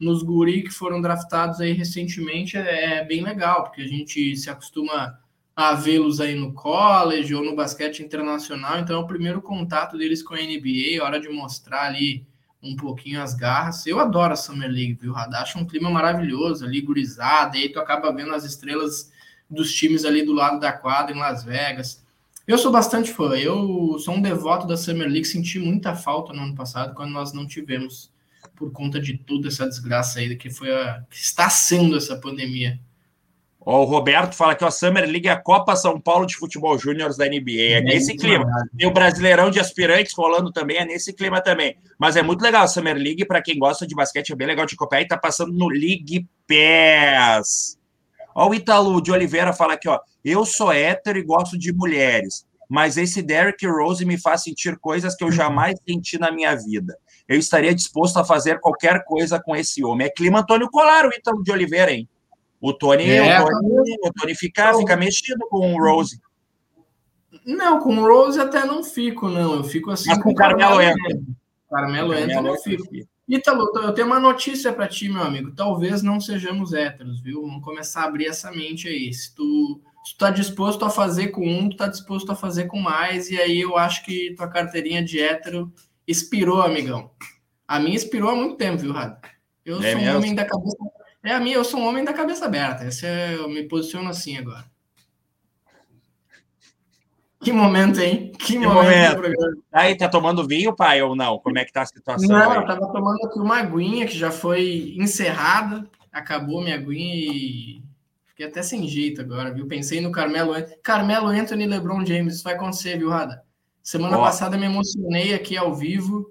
nos 0.01 0.23
guri 0.23 0.63
que 0.63 0.71
foram 0.71 1.01
draftados 1.01 1.61
aí 1.61 1.73
recentemente 1.73 2.57
é, 2.57 3.01
é 3.01 3.05
bem 3.05 3.23
legal, 3.23 3.65
porque 3.65 3.83
a 3.83 3.87
gente 3.87 4.35
se 4.37 4.49
acostuma 4.49 5.19
a 5.57 5.75
vê-los 5.75 6.21
aí 6.21 6.35
no 6.35 6.53
college 6.53 7.35
ou 7.35 7.45
no 7.45 7.55
basquete 7.55 8.01
internacional, 8.01 8.79
então 8.81 8.97
é 8.97 8.99
o 8.99 9.07
primeiro 9.07 9.41
contato 9.41 9.97
deles 9.97 10.23
com 10.23 10.35
a 10.35 10.39
NBA, 10.39 11.03
hora 11.03 11.21
de 11.21 11.29
mostrar 11.29 11.83
ali 11.83 12.27
um 12.61 12.75
pouquinho 12.75 13.23
as 13.23 13.35
garras. 13.35 13.87
Eu 13.87 14.01
adoro 14.01 14.33
a 14.33 14.37
Summer 14.37 14.69
League, 14.69 14.95
viu, 14.95 15.13
Radar? 15.13 15.43
Acho 15.43 15.59
um 15.59 15.67
clima 15.67 15.91
maravilhoso 15.91 16.65
ali, 16.65 16.81
gurizada, 16.81 17.57
aí 17.57 17.69
tu 17.69 17.79
acaba 17.79 18.13
vendo 18.13 18.35
as 18.35 18.45
estrelas 18.45 19.13
dos 19.49 19.73
times 19.73 20.05
ali 20.05 20.25
do 20.25 20.33
lado 20.33 20.59
da 20.59 20.73
quadra 20.73 21.15
em 21.15 21.19
Las 21.21 21.45
Vegas. 21.45 22.03
Eu 22.47 22.59
sou 22.59 22.73
bastante 22.73 23.13
fã, 23.13 23.37
eu 23.37 23.99
sou 23.99 24.15
um 24.15 24.21
devoto 24.21 24.67
da 24.67 24.77
Summer 24.77 25.09
League, 25.09 25.25
senti 25.25 25.59
muita 25.59 25.95
falta 25.95 26.33
no 26.33 26.43
ano 26.43 26.55
passado 26.55 26.95
quando 26.95 27.13
nós 27.13 27.33
não 27.33 27.47
tivemos 27.47 28.13
por 28.57 28.71
conta 28.73 29.01
de 29.01 29.17
toda 29.17 29.49
essa 29.49 29.67
desgraça 29.67 30.19
aí 30.19 30.37
que 30.37 30.51
foi 30.51 30.73
a, 30.73 31.03
que 31.11 31.17
está 31.17 31.49
sendo 31.49 31.97
essa 31.97 32.17
pandemia. 32.17 32.79
Ó, 33.67 33.83
o 33.83 33.85
Roberto 33.85 34.35
fala 34.35 34.55
que 34.55 34.65
a 34.65 34.71
Summer 34.71 35.05
League 35.05 35.27
é 35.27 35.31
a 35.31 35.41
Copa 35.41 35.75
São 35.75 35.99
Paulo 35.99 36.27
de 36.27 36.37
Futebol 36.37 36.79
Júnior 36.79 37.17
da 37.17 37.25
NBA. 37.27 37.79
É, 37.79 37.81
nesse 37.81 38.15
clima. 38.15 38.45
Tem 38.77 38.87
o 38.87 38.93
Brasileirão 38.93 39.51
de 39.51 39.59
Aspirantes 39.59 40.13
rolando 40.15 40.53
também, 40.53 40.77
é 40.77 40.85
nesse 40.85 41.13
clima 41.15 41.41
também. 41.41 41.77
Mas 41.99 42.17
é 42.17 42.23
muito 42.23 42.43
legal 42.43 42.65
a 42.65 42.69
Summer 42.69 42.97
League, 42.97 43.25
para 43.25 43.41
quem 43.41 43.59
gosta 43.59 43.87
de 43.87 43.95
basquete, 43.95 44.33
é 44.33 44.37
bem 44.37 44.47
legal 44.47 44.67
de 44.67 44.75
acompanhar 44.75 45.03
e 45.03 45.09
tá 45.09 45.17
passando 45.17 45.53
no 45.53 45.69
League 45.69 46.29
Pass. 46.47 47.79
Ó, 48.35 48.51
o 48.51 48.55
Ítalo 48.55 49.01
de 49.01 49.11
Oliveira 49.11 49.53
fala 49.53 49.75
aqui, 49.75 49.89
ó. 49.89 49.99
Eu 50.23 50.45
sou 50.45 50.71
hétero 50.71 51.19
e 51.19 51.23
gosto 51.23 51.59
de 51.59 51.73
mulheres, 51.73 52.45
mas 52.69 52.99
esse 52.99 53.23
Derrick 53.23 53.67
Rose 53.67 54.05
me 54.05 54.19
faz 54.19 54.43
sentir 54.43 54.77
coisas 54.79 55.15
que 55.15 55.25
eu 55.25 55.33
jamais 55.33 55.79
senti 55.89 56.19
na 56.19 56.31
minha 56.31 56.55
vida. 56.55 56.99
Eu 57.27 57.39
estaria 57.39 57.75
disposto 57.75 58.19
a 58.19 58.25
fazer 58.25 58.61
qualquer 58.61 59.05
coisa 59.05 59.41
com 59.41 59.57
esse 59.57 59.83
homem. 59.83 60.07
É 60.07 60.11
clima 60.11 60.41
Antônio 60.41 60.69
Colar, 60.71 61.07
o 61.07 61.15
Ítalo 61.15 61.43
de 61.43 61.51
Oliveira, 61.51 61.93
hein? 61.93 62.09
O 62.67 62.73
Tony, 62.73 63.11
é, 63.11 63.43
o 63.43 63.47
Tony, 63.47 63.97
o 64.03 64.11
Tony 64.11 64.35
fica, 64.35 64.71
então, 64.71 64.79
fica 64.79 64.97
mexido 64.97 65.47
com 65.51 65.75
o 65.75 65.79
Rose. 65.79 66.19
Não, 67.45 67.79
com 67.79 67.95
o 67.95 68.07
Rose 68.07 68.41
até 68.41 68.65
não 68.65 68.83
fico, 68.83 69.29
não. 69.29 69.57
Eu 69.57 69.65
fico 69.65 69.91
assim. 69.91 70.09
Mas 70.09 70.23
com 70.23 70.31
o 70.31 70.35
Carmelo 70.35 70.81
entra. 70.81 71.21
Carmelo 71.69 72.15
entra, 72.15 72.41
eu 72.41 72.57
fico. 72.57 72.85
Ítalo, 73.29 73.71
eu 73.81 73.93
tenho 73.93 74.07
uma 74.07 74.19
notícia 74.19 74.73
para 74.73 74.89
ti, 74.89 75.11
meu 75.11 75.23
amigo. 75.23 75.55
Talvez 75.55 76.03
não 76.03 76.19
sejamos 76.19 76.73
héteros, 76.73 77.21
viu? 77.21 77.43
Vamos 77.43 77.63
começar 77.63 78.01
a 78.01 78.05
abrir 78.07 78.29
essa 78.29 78.51
mente 78.51 78.89
aí. 78.89 79.13
Se 79.13 79.35
tu, 79.35 79.83
se 80.03 80.15
tu 80.15 80.19
tá 80.21 80.31
disposto 80.31 80.87
a 80.87 80.91
fazer 80.91 81.29
com 81.29 81.47
um, 81.47 81.69
tu 81.69 81.77
tá 81.77 81.87
disposto 81.87 82.33
a 82.33 82.35
fazer 82.35 82.65
com 82.65 82.81
mais, 82.81 83.29
e 83.29 83.39
aí 83.39 83.61
eu 83.61 83.77
acho 83.77 84.03
que 84.07 84.35
tua 84.39 84.49
carteirinha 84.49 85.05
de 85.05 85.21
hétero 85.21 85.71
expirou, 86.09 86.63
amigão. 86.63 87.11
A 87.69 87.79
minha 87.79 87.95
expirou 87.95 88.31
há 88.31 88.35
muito 88.35 88.57
tempo, 88.57 88.79
viu, 88.79 88.93
Rado? 88.95 89.19
Eu 89.67 89.83
é 89.83 89.93
sou 89.93 90.01
mesmo? 90.01 90.15
um 90.15 90.17
homem 90.17 90.35
da 90.35 90.47
cabeça 90.47 90.79
é 91.25 91.33
a 91.33 91.41
minha, 91.41 91.57
eu 91.57 91.65
sou 91.65 91.81
um 91.81 91.87
homem 91.87 92.05
da 92.05 92.13
cabeça 92.13 92.45
aberta. 92.45 92.85
Esse 92.85 93.07
é, 93.07 93.35
eu 93.35 93.49
me 93.49 93.63
posiciono 93.65 94.11
assim 94.11 94.37
agora. 94.37 94.65
Que 97.41 97.53
momento, 97.53 97.99
hein? 98.01 98.33
Que, 98.39 98.53
que 98.53 98.59
momento. 98.59 99.17
momento. 99.17 99.63
Aí, 99.73 99.97
tá 99.97 100.09
tomando 100.09 100.47
vinho, 100.47 100.75
pai, 100.75 101.03
ou 101.03 101.17
não? 101.17 101.39
Como 101.39 101.59
é 101.59 101.65
que 101.65 101.73
tá 101.73 101.83
a 101.83 101.87
situação? 101.87 102.29
Não, 102.29 102.51
aí? 102.51 102.59
eu 102.59 102.67
tava 102.67 102.93
tomando 102.93 103.27
aqui 103.27 103.39
uma 103.39 103.59
aguinha 103.59 104.07
que 104.07 104.17
já 104.17 104.31
foi 104.31 104.95
encerrada. 104.99 105.89
Acabou 106.13 106.63
minha 106.63 106.77
aguinha 106.77 107.15
e 107.17 107.83
fiquei 108.27 108.47
até 108.47 108.63
sem 108.63 108.87
jeito 108.87 109.21
agora, 109.21 109.53
viu? 109.53 109.67
Pensei 109.67 110.01
no 110.01 110.13
Carmelo. 110.13 110.55
Carmelo 110.83 111.29
Anthony 111.29 111.67
LeBron 111.67 112.05
James. 112.05 112.37
Isso 112.37 112.45
vai 112.45 112.55
acontecer, 112.55 112.99
viu, 112.99 113.11
Rada? 113.11 113.43
Semana 113.83 114.19
Ó. 114.19 114.23
passada 114.23 114.57
me 114.57 114.65
emocionei 114.65 115.35
aqui 115.35 115.57
ao 115.57 115.75
vivo, 115.75 116.31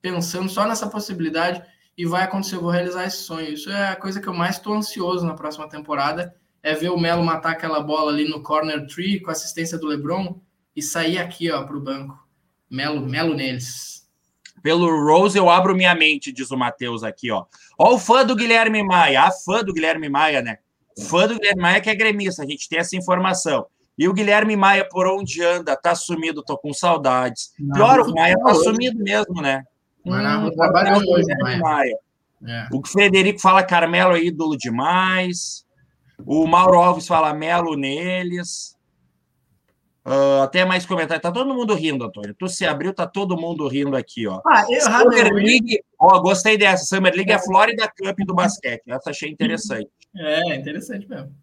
pensando 0.00 0.48
só 0.48 0.66
nessa 0.66 0.88
possibilidade 0.88 1.60
e 1.96 2.04
vai 2.04 2.24
acontecer, 2.24 2.56
eu 2.56 2.60
vou 2.60 2.70
realizar 2.70 3.04
esse 3.04 3.18
sonho. 3.18 3.52
Isso 3.52 3.70
é 3.70 3.88
a 3.88 3.96
coisa 3.96 4.20
que 4.20 4.26
eu 4.26 4.34
mais 4.34 4.56
estou 4.56 4.74
ansioso 4.74 5.26
na 5.26 5.34
próxima 5.34 5.68
temporada, 5.68 6.34
é 6.62 6.74
ver 6.74 6.90
o 6.90 6.98
Melo 6.98 7.22
matar 7.22 7.52
aquela 7.52 7.80
bola 7.80 8.10
ali 8.10 8.28
no 8.28 8.42
corner 8.42 8.86
tree 8.86 9.20
com 9.20 9.30
assistência 9.30 9.78
do 9.78 9.86
LeBron 9.86 10.40
e 10.74 10.82
sair 10.82 11.18
aqui, 11.18 11.50
ó, 11.50 11.62
para 11.64 11.76
o 11.76 11.80
banco. 11.80 12.18
Melo, 12.70 13.06
Melo 13.06 13.34
neles. 13.34 14.08
Pelo 14.62 14.88
Rose 15.04 15.36
eu 15.36 15.50
abro 15.50 15.76
minha 15.76 15.94
mente, 15.94 16.32
diz 16.32 16.50
o 16.50 16.56
Matheus 16.56 17.02
aqui, 17.02 17.30
ó. 17.30 17.44
Ó 17.78 17.94
o 17.94 17.98
fã 17.98 18.24
do 18.24 18.34
Guilherme 18.34 18.82
Maia, 18.82 19.24
a 19.24 19.30
fã 19.30 19.62
do 19.62 19.74
Guilherme 19.74 20.08
Maia, 20.08 20.40
né? 20.40 20.58
Fã 21.08 21.28
do 21.28 21.34
Guilherme 21.34 21.60
Maia 21.60 21.80
que 21.80 21.90
é 21.90 21.94
gremista, 21.94 22.42
a 22.42 22.46
gente 22.46 22.68
tem 22.68 22.78
essa 22.78 22.96
informação. 22.96 23.66
E 23.96 24.08
o 24.08 24.12
Guilherme 24.14 24.56
Maia, 24.56 24.88
por 24.88 25.06
onde 25.06 25.44
anda, 25.44 25.76
tá 25.76 25.94
sumido, 25.94 26.42
tô 26.42 26.56
com 26.58 26.72
saudades. 26.72 27.52
Pior, 27.74 28.00
o 28.00 28.12
Maia 28.12 28.36
tá 28.38 28.54
sumido 28.54 28.98
mesmo, 28.98 29.40
né? 29.40 29.62
Hum, 30.04 30.12
hoje, 31.08 31.58
Maia. 31.60 31.98
É. 32.46 32.68
O 32.72 32.86
Frederico 32.86 33.40
fala 33.40 33.62
Carmelo 33.62 34.14
é 34.14 34.22
ídolo 34.22 34.56
demais. 34.56 35.64
O 36.26 36.46
Mauro 36.46 36.78
Alves 36.78 37.06
fala 37.06 37.32
Melo 37.32 37.76
neles. 37.76 38.74
Uh, 40.06 40.42
até 40.42 40.66
mais 40.66 40.84
comentário. 40.84 41.22
Tá 41.22 41.32
todo 41.32 41.54
mundo 41.54 41.74
rindo, 41.74 42.04
Antônio. 42.04 42.34
Tu 42.38 42.46
se 42.48 42.66
abriu, 42.66 42.92
tá 42.92 43.06
todo 43.06 43.38
mundo 43.38 43.66
rindo 43.66 43.96
aqui, 43.96 44.26
ó. 44.26 44.42
Ah, 44.46 44.64
eu, 44.68 44.80
Summer 44.82 45.32
League, 45.32 45.82
ó, 45.98 46.20
gostei 46.20 46.58
dessa. 46.58 46.84
Summer 46.84 47.14
League 47.14 47.32
é 47.32 47.36
a 47.36 47.38
Florida 47.38 47.88
Cup 47.88 48.18
do 48.26 48.34
basquete. 48.34 48.82
Essa 48.86 49.10
achei 49.10 49.30
interessante. 49.30 49.88
É, 50.14 50.56
interessante 50.56 51.08
mesmo. 51.08 51.34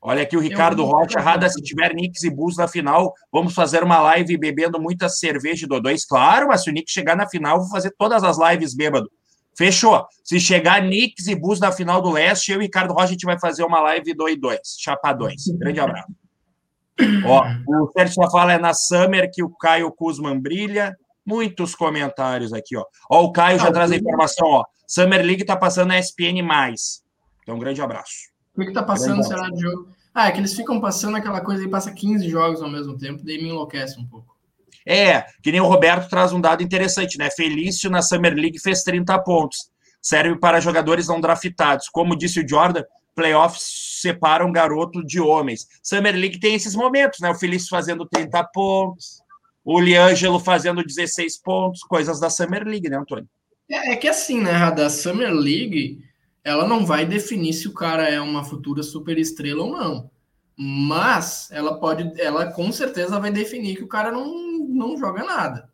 Olha 0.00 0.22
aqui 0.22 0.36
o 0.36 0.40
Ricardo 0.40 0.84
Rocha, 0.84 1.18
Rada, 1.18 1.48
se 1.48 1.60
tiver 1.60 1.90
Knicks 1.90 2.22
e 2.22 2.30
Bulls 2.30 2.56
na 2.56 2.68
final, 2.68 3.12
vamos 3.32 3.52
fazer 3.52 3.82
uma 3.82 4.00
live 4.00 4.38
bebendo 4.38 4.80
muita 4.80 5.08
cerveja 5.08 5.62
de 5.62 5.66
Dodóis. 5.66 6.04
Claro, 6.04 6.48
mas 6.48 6.62
se 6.62 6.70
o 6.70 6.72
Knicks 6.72 6.92
chegar 6.92 7.16
na 7.16 7.28
final, 7.28 7.58
vou 7.58 7.68
fazer 7.68 7.92
todas 7.98 8.22
as 8.22 8.38
lives 8.38 8.74
bêbado. 8.74 9.10
Fechou. 9.56 10.06
Se 10.22 10.38
chegar 10.38 10.80
Knicks 10.82 11.26
e 11.26 11.34
Bulls 11.34 11.58
na 11.58 11.72
final 11.72 12.00
do 12.00 12.12
Leste, 12.12 12.52
eu 12.52 12.60
e 12.60 12.64
Ricardo 12.64 12.94
Rocha, 12.94 13.06
a 13.06 13.08
gente 13.08 13.26
vai 13.26 13.40
fazer 13.40 13.64
uma 13.64 13.80
live 13.80 14.14
2-2, 14.14 14.58
chapadões. 14.78 15.48
Grande 15.58 15.80
abraço. 15.80 16.12
Ó, 17.26 17.44
o 17.66 17.90
Sérgio 17.92 18.30
fala 18.30 18.52
é 18.52 18.58
na 18.58 18.72
Summer 18.72 19.28
que 19.32 19.42
o 19.42 19.50
Caio 19.50 19.90
Kuzman 19.90 20.38
brilha. 20.40 20.96
Muitos 21.26 21.74
comentários 21.74 22.52
aqui, 22.52 22.76
ó. 22.76 22.84
Ó, 23.10 23.24
o 23.24 23.32
Caio 23.32 23.58
já 23.58 23.68
ah, 23.68 23.72
traz 23.72 23.90
a 23.90 23.96
informação, 23.96 24.48
ó. 24.48 24.64
Summer 24.86 25.20
League 25.24 25.44
tá 25.44 25.56
passando 25.56 25.88
na 25.88 25.98
ESPN+. 25.98 26.40
Então, 27.42 27.56
um 27.56 27.58
grande 27.58 27.82
abraço. 27.82 28.37
O 28.58 28.66
que, 28.66 28.72
tá 28.72 28.82
passando 28.82 29.22
será 29.22 29.48
de 29.48 29.60
jogo? 29.60 29.88
Ah, 30.12 30.28
é 30.28 30.32
que 30.32 30.38
eles 30.38 30.52
ficam 30.52 30.80
passando 30.80 31.16
aquela 31.16 31.40
coisa 31.40 31.62
e 31.62 31.68
passa 31.68 31.92
15 31.92 32.28
jogos 32.28 32.60
ao 32.60 32.68
mesmo 32.68 32.98
tempo, 32.98 33.24
daí 33.24 33.40
me 33.40 33.50
enlouquece 33.50 34.00
um 34.00 34.04
pouco. 34.04 34.36
É, 34.84 35.22
que 35.42 35.52
nem 35.52 35.60
o 35.60 35.66
Roberto 35.66 36.08
traz 36.08 36.32
um 36.32 36.40
dado 36.40 36.62
interessante, 36.62 37.18
né? 37.18 37.30
Felício 37.30 37.88
na 37.88 38.02
Summer 38.02 38.34
League 38.34 38.58
fez 38.58 38.82
30 38.82 39.16
pontos. 39.20 39.70
Serve 40.02 40.36
para 40.38 40.60
jogadores 40.60 41.06
não 41.06 41.20
draftados. 41.20 41.88
Como 41.88 42.16
disse 42.16 42.40
o 42.40 42.48
Jordan, 42.48 42.82
playoffs 43.14 44.00
separam 44.00 44.50
garoto 44.50 45.04
de 45.04 45.20
homens. 45.20 45.68
Summer 45.82 46.14
League 46.16 46.40
tem 46.40 46.54
esses 46.54 46.74
momentos, 46.74 47.20
né? 47.20 47.30
O 47.30 47.34
Felício 47.34 47.68
fazendo 47.68 48.06
30 48.06 48.42
pontos, 48.52 49.20
o 49.64 49.78
Liângelo 49.78 50.40
fazendo 50.40 50.82
16 50.82 51.42
pontos, 51.42 51.80
coisas 51.80 52.18
da 52.18 52.30
Summer 52.30 52.64
League, 52.64 52.88
né, 52.88 52.96
Antônio? 52.96 53.28
É, 53.70 53.92
é 53.92 53.96
que 53.96 54.08
assim, 54.08 54.40
né, 54.40 54.70
da 54.70 54.88
Summer 54.88 55.30
League 55.30 56.07
ela 56.48 56.66
não 56.66 56.84
vai 56.86 57.04
definir 57.04 57.52
se 57.52 57.68
o 57.68 57.74
cara 57.74 58.08
é 58.08 58.20
uma 58.20 58.44
futura 58.44 58.82
superestrela 58.82 59.62
ou 59.62 59.70
não. 59.70 60.10
Mas 60.56 61.50
ela 61.52 61.78
pode, 61.78 62.20
ela 62.20 62.52
com 62.52 62.72
certeza 62.72 63.20
vai 63.20 63.30
definir 63.30 63.76
que 63.76 63.84
o 63.84 63.88
cara 63.88 64.10
não, 64.10 64.58
não 64.66 64.96
joga 64.96 65.22
nada. 65.22 65.70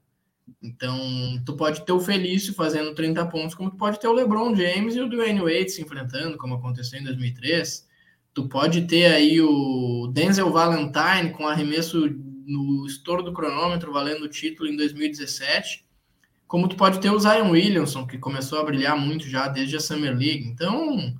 Então, 0.62 0.98
tu 1.46 1.56
pode 1.56 1.84
ter 1.84 1.92
o 1.92 2.00
Felício 2.00 2.52
fazendo 2.54 2.94
30 2.94 3.24
pontos, 3.26 3.54
como 3.54 3.70
tu 3.70 3.76
pode 3.76 3.98
ter 3.98 4.08
o 4.08 4.12
LeBron 4.12 4.54
James 4.54 4.94
e 4.94 5.00
o 5.00 5.08
Dwayne 5.08 5.40
Wade 5.40 5.70
se 5.70 5.82
enfrentando, 5.82 6.36
como 6.36 6.54
aconteceu 6.54 7.00
em 7.00 7.04
2003. 7.04 7.88
Tu 8.34 8.48
pode 8.48 8.82
ter 8.86 9.06
aí 9.06 9.40
o 9.40 10.10
Denzel 10.12 10.50
Valentine 10.50 11.30
com 11.32 11.46
arremesso 11.46 12.10
no 12.46 12.84
estouro 12.86 13.22
do 13.22 13.32
cronômetro 13.32 13.92
valendo 13.92 14.24
o 14.24 14.28
título 14.28 14.68
em 14.68 14.76
2017 14.76 15.83
como 16.46 16.68
tu 16.68 16.76
pode 16.76 17.00
ter 17.00 17.10
o 17.10 17.18
Zion 17.18 17.50
Williamson, 17.50 18.06
que 18.06 18.18
começou 18.18 18.60
a 18.60 18.64
brilhar 18.64 18.96
muito 18.96 19.28
já 19.28 19.48
desde 19.48 19.76
a 19.76 19.80
Summer 19.80 20.16
League. 20.16 20.46
Então, 20.46 21.14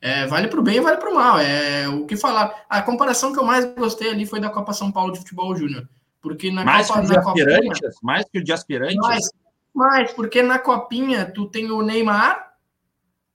é, 0.00 0.26
vale 0.26 0.48
para 0.48 0.60
o 0.60 0.62
bem 0.62 0.76
e 0.76 0.80
vale 0.80 0.98
para 0.98 1.10
o 1.10 1.14
mal. 1.14 1.38
É 1.38 1.88
o 1.88 2.04
que 2.06 2.16
falar. 2.16 2.64
A 2.68 2.82
comparação 2.82 3.32
que 3.32 3.38
eu 3.38 3.44
mais 3.44 3.64
gostei 3.74 4.10
ali 4.10 4.26
foi 4.26 4.40
da 4.40 4.50
Copa 4.50 4.72
São 4.72 4.92
Paulo 4.92 5.12
de 5.12 5.18
Futebol 5.18 5.56
Júnior. 5.56 5.88
Porque 6.20 6.50
na 6.50 6.64
mais 6.64 6.88
Copa, 6.88 7.00
que 7.00 7.06
o 7.06 7.08
de 7.08 7.18
aspirantes? 7.18 7.80
Copinha, 7.80 7.92
mais 8.02 8.24
que 8.30 8.38
o 8.38 8.44
de 8.44 8.52
aspirantes? 8.52 8.96
Mais, 8.96 9.30
mais, 9.74 10.12
porque 10.12 10.42
na 10.42 10.58
Copinha 10.58 11.30
tu 11.34 11.46
tem 11.46 11.70
o 11.70 11.82
Neymar 11.82 12.52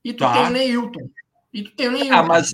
e 0.03 0.13
tu 0.13 0.19
tá. 0.19 0.33
tem 0.33 0.45
o 0.45 0.49
Neilton. 0.49 1.09
E 1.53 1.63
tu 1.63 1.71
tem 1.75 1.87
o 1.87 1.91
Neilton. 1.91 2.13
Ah, 2.13 2.23
mas, 2.23 2.51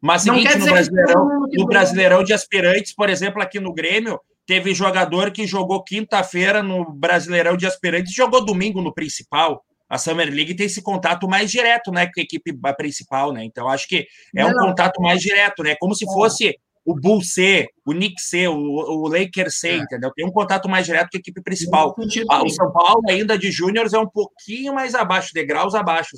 mas 0.00 0.22
seguinte, 0.22 0.58
no 0.58 0.64
Brasileirão, 0.66 1.46
no 1.52 1.66
Brasileirão 1.66 2.24
de 2.24 2.32
aspirantes, 2.32 2.94
por 2.94 3.08
exemplo, 3.08 3.42
aqui 3.42 3.60
no 3.60 3.72
Grêmio, 3.72 4.20
Teve 4.50 4.74
jogador 4.74 5.30
que 5.30 5.46
jogou 5.46 5.80
quinta-feira 5.84 6.60
no 6.60 6.84
Brasileirão 6.92 7.56
de 7.56 7.66
Aspirantes 7.66 8.10
e 8.10 8.16
jogou 8.16 8.44
domingo 8.44 8.82
no 8.82 8.92
principal. 8.92 9.64
A 9.88 9.96
Summer 9.96 10.28
League 10.28 10.56
tem 10.56 10.66
esse 10.66 10.82
contato 10.82 11.28
mais 11.28 11.52
direto, 11.52 11.92
né, 11.92 12.06
com 12.06 12.18
a 12.18 12.24
equipe 12.24 12.52
principal, 12.76 13.32
né? 13.32 13.44
Então 13.44 13.68
acho 13.68 13.86
que 13.86 14.08
é 14.34 14.44
um 14.44 14.52
contato 14.52 15.00
mais 15.00 15.20
direto, 15.20 15.62
né? 15.62 15.76
Como 15.78 15.94
se 15.94 16.04
fosse 16.04 16.58
o 16.84 16.96
Bull 16.96 17.22
C, 17.22 17.68
o 17.86 17.92
Nick 17.92 18.20
C, 18.20 18.48
o, 18.48 18.56
o 18.56 19.06
Lakers 19.06 19.60
C, 19.60 19.68
é. 19.68 19.76
entendeu? 19.76 20.10
Tem 20.16 20.26
um 20.26 20.32
contato 20.32 20.68
mais 20.68 20.84
direto 20.84 21.10
com 21.12 21.16
a 21.18 21.20
equipe 21.20 21.40
principal. 21.42 21.94
Ah, 22.28 22.42
o 22.42 22.50
São 22.50 22.72
Paulo, 22.72 23.02
ainda 23.08 23.38
de 23.38 23.52
júniores, 23.52 23.92
é 23.92 24.00
um 24.00 24.08
pouquinho 24.08 24.74
mais 24.74 24.96
abaixo, 24.96 25.30
degraus 25.32 25.76
abaixo, 25.76 26.16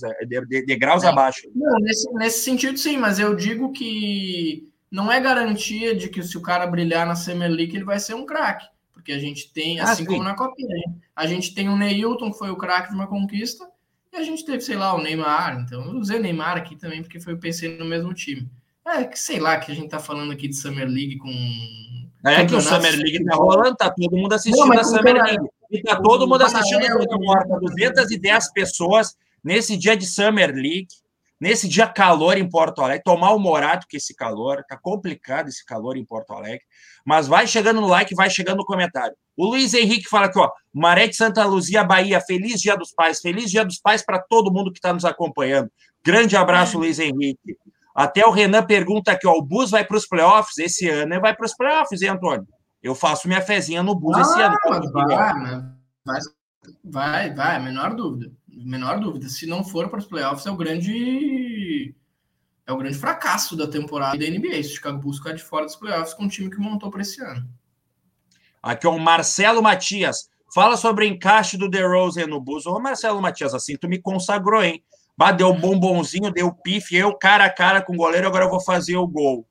degraus 0.67 1.05
é. 1.05 1.09
abaixo. 1.09 1.43
Não, 1.55 1.79
nesse, 1.81 2.11
nesse 2.15 2.41
sentido, 2.45 2.79
sim, 2.79 2.97
mas 2.97 3.19
eu 3.19 3.37
digo 3.37 3.73
que 3.73 4.72
não 4.93 5.11
é 5.11 5.19
garantia 5.19 5.97
de 5.97 6.11
que 6.11 6.23
se 6.23 6.37
o 6.37 6.43
cara 6.43 6.67
brilhar 6.67 7.07
na 7.07 7.17
Summer 7.17 7.51
League, 7.51 7.75
ele 7.75 7.85
vai 7.85 7.99
ser 7.99 8.13
um 8.13 8.27
craque. 8.27 8.67
Porque 8.93 9.11
a 9.11 9.19
gente 9.19 9.51
tem, 9.51 9.81
ah, 9.81 9.85
assim 9.85 10.05
sim. 10.05 10.11
como 10.11 10.23
na 10.23 10.37
Copinha, 10.37 10.69
a 11.17 11.27
gente 11.27 11.55
tem 11.55 11.71
o 11.71 11.77
Neilton, 11.77 12.31
que 12.31 12.39
foi 12.39 12.51
o 12.51 12.57
craque 12.57 12.91
de 12.91 12.95
uma 12.95 13.07
conquista, 13.07 13.67
e 14.13 14.17
a 14.19 14.23
gente 14.23 14.45
teve, 14.45 14.61
sei 14.61 14.77
lá, 14.77 14.95
o 14.95 15.03
Neymar. 15.03 15.61
Então, 15.61 15.83
eu 15.83 15.99
usei 15.99 16.19
Neymar 16.19 16.59
aqui 16.59 16.77
também, 16.77 17.01
porque 17.01 17.19
foi 17.19 17.33
eu 17.33 17.39
pensei 17.39 17.79
no 17.79 17.87
mesmo 17.87 18.13
time. 18.13 18.47
É 18.85 19.05
que 19.05 19.19
sei 19.19 19.41
lá, 19.41 19.57
que 19.57 19.73
a 19.73 19.75
gente 19.75 19.89
tá 19.89 19.99
falando 19.99 20.33
aqui 20.33 20.47
de 20.47 20.57
Summer 20.57 20.87
League 20.87 21.17
com. 21.17 21.31
É 22.27 22.45
que 22.45 22.55
o 22.55 22.61
Summer 22.61 22.95
League 22.95 23.25
tá 23.25 23.37
rolando, 23.37 23.77
tá 23.77 23.91
todo 23.91 24.17
mundo 24.17 24.35
assistindo 24.35 24.67
Não, 24.67 24.79
a 24.79 24.85
Summer 24.85 25.17
cara... 25.17 25.25
League. 25.25 25.49
E 25.71 25.83
tá 25.83 25.97
todo 25.97 26.29
mundo 26.29 26.43
assistindo 26.43 26.85
a 26.85 27.19
morta. 27.19 27.59
210 27.59 28.53
pessoas 28.53 29.17
nesse 29.43 29.75
dia 29.77 29.97
de 29.97 30.05
Summer 30.05 30.53
League, 30.53 30.89
nesse 31.43 31.69
dia 31.69 31.89
calor 31.89 32.39
em 32.39 32.49
Porto 32.49 32.81
Alegre. 32.83 33.03
Tomar 33.03 33.33
o 33.33 33.39
morato 33.41 33.85
com 33.91 33.97
esse 33.97 34.15
calor, 34.15 34.63
tá 34.69 34.79
complicado 34.81 35.49
esse 35.49 35.67
calor 35.67 35.97
em 35.97 36.05
Porto 36.05 36.33
Alegre. 36.33 36.63
Mas 37.05 37.27
vai 37.27 37.49
chegando 37.49 37.81
no 37.81 37.89
like, 37.89 38.15
vai 38.15 38.31
chegando 38.31 38.59
no 38.59 38.65
comentário. 38.65 39.13
O 39.37 39.47
Luiz 39.47 39.75
Henrique 39.75 40.09
fala 40.09 40.27
aqui, 40.27 40.39
ó. 40.39 40.49
Maré 40.73 41.09
de 41.09 41.17
Santa 41.17 41.45
Luzia, 41.45 41.83
Bahia. 41.83 42.21
Feliz 42.21 42.61
Dia 42.61 42.77
dos 42.77 42.93
Pais. 42.95 43.19
Feliz 43.19 43.51
Dia 43.51 43.65
dos 43.65 43.81
Pais 43.81 44.05
para 44.05 44.21
todo 44.21 44.53
mundo 44.53 44.71
que 44.71 44.79
está 44.79 44.93
nos 44.93 45.05
acompanhando. 45.05 45.69
Grande 46.05 46.37
abraço, 46.37 46.79
Luiz 46.79 47.01
Henrique. 47.01 47.57
Até 47.93 48.25
o 48.25 48.31
Renan 48.31 48.63
pergunta 48.63 49.11
aqui, 49.11 49.27
ó, 49.27 49.33
o 49.33 49.43
Bus 49.43 49.73
vai 49.73 49.85
para 49.85 49.97
os 49.97 50.07
playoffs 50.07 50.57
esse 50.59 50.89
ano? 50.89 51.21
Vai 51.21 51.35
para 51.35 51.45
os 51.45 51.55
playoffs, 51.57 52.01
hein, 52.03 52.11
Antônio? 52.11 52.47
Eu 52.81 52.95
faço 52.95 53.27
minha 53.27 53.43
fezinha 53.43 53.83
no 53.83 53.97
Bus 53.97 54.17
ah, 54.17 54.21
esse 54.21 54.41
ano. 54.41 54.57
Vai, 56.05 56.21
vai, 56.85 57.35
vai, 57.35 57.61
menor 57.61 57.97
dúvida. 57.97 58.33
Menor 58.53 59.01
dúvida. 59.01 59.29
Se 59.29 59.47
não 59.47 59.65
for 59.65 59.89
para 59.89 59.99
os 59.99 60.07
playoffs, 60.07 60.47
é 60.47 60.51
o 60.51 60.57
grande 60.57 61.95
é 62.67 62.73
o 62.73 62.77
grande 62.77 62.97
fracasso 62.97 63.57
da 63.57 63.67
temporada 63.67 64.19
da 64.19 64.27
NBA. 64.27 64.63
Se 64.63 64.71
o 64.71 64.75
Chicago 64.75 64.99
Bulls 64.99 65.19
ficar 65.19 65.33
de 65.33 65.43
fora 65.43 65.65
dos 65.65 65.77
playoffs 65.77 66.15
com 66.15 66.25
o 66.25 66.29
time 66.29 66.51
que 66.51 66.59
montou 66.59 66.91
para 66.91 67.03
esse 67.03 67.21
ano. 67.23 67.49
Aqui, 68.63 68.87
ó, 68.87 68.95
o 68.95 69.01
Marcelo 69.01 69.63
Matias. 69.63 70.31
Fala 70.55 70.77
sobre 70.77 71.05
o 71.05 71.09
encaixe 71.09 71.57
do 71.57 71.69
DeRozan 71.69 72.27
no 72.27 72.41
Bulls. 72.41 72.67
Ô, 72.67 72.79
Marcelo 72.79 73.21
Matias, 73.21 73.55
assim 73.55 73.77
tu 73.77 73.89
me 73.89 73.99
consagrou, 73.99 74.63
hein? 74.63 74.85
Bah, 75.17 75.33
deu 75.33 75.53
bombonzinho, 75.55 76.31
deu 76.31 76.53
pife, 76.53 76.97
eu 76.97 77.15
cara 77.17 77.45
a 77.45 77.51
cara 77.51 77.83
com 77.83 77.95
o 77.95 77.97
goleiro, 77.97 78.27
agora 78.27 78.45
eu 78.45 78.51
vou 78.51 78.61
fazer 78.61 78.97
o 78.97 79.07
gol. 79.07 79.47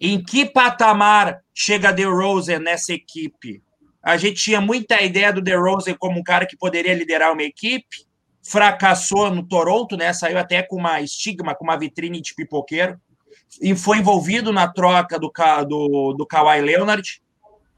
Em 0.00 0.22
que 0.22 0.44
patamar 0.44 1.40
chega 1.54 1.92
DeRozan 1.92 2.58
nessa 2.58 2.92
equipe? 2.92 3.62
A 4.02 4.16
gente 4.16 4.42
tinha 4.42 4.60
muita 4.60 5.00
ideia 5.02 5.32
do 5.32 5.40
DeRozan 5.40 5.94
como 5.94 6.20
um 6.20 6.22
cara 6.22 6.46
que 6.46 6.56
poderia 6.56 6.94
liderar 6.94 7.32
uma 7.32 7.42
equipe, 7.42 8.06
fracassou 8.44 9.30
no 9.30 9.42
Toronto, 9.42 9.96
né? 9.96 10.12
Saiu 10.12 10.38
até 10.38 10.62
com 10.62 10.76
uma 10.76 11.00
estigma, 11.00 11.54
com 11.54 11.64
uma 11.64 11.78
vitrine 11.78 12.20
de 12.20 12.34
pipoqueiro, 12.34 13.00
e 13.60 13.74
foi 13.74 13.98
envolvido 13.98 14.52
na 14.52 14.68
troca 14.68 15.18
do, 15.18 15.32
do, 15.66 16.12
do 16.12 16.26
Kawhi 16.26 16.60
Leonard. 16.60 17.22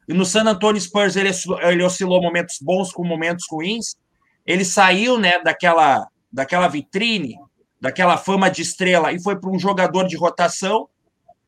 E 0.08 0.12
no 0.12 0.24
San 0.24 0.44
Antonio 0.44 0.80
Spurs 0.80 1.16
ele, 1.16 1.30
ele 1.62 1.82
oscilou 1.82 2.20
momentos 2.20 2.58
bons 2.60 2.92
com 2.92 3.04
momentos 3.04 3.46
ruins. 3.50 3.96
Ele 4.44 4.64
saiu, 4.64 5.18
né, 5.18 5.40
daquela 5.42 6.06
daquela 6.32 6.68
vitrine, 6.68 7.38
daquela 7.80 8.18
fama 8.18 8.50
de 8.50 8.60
estrela 8.60 9.10
e 9.10 9.22
foi 9.22 9.40
para 9.40 9.50
um 9.50 9.58
jogador 9.58 10.06
de 10.06 10.16
rotação. 10.16 10.88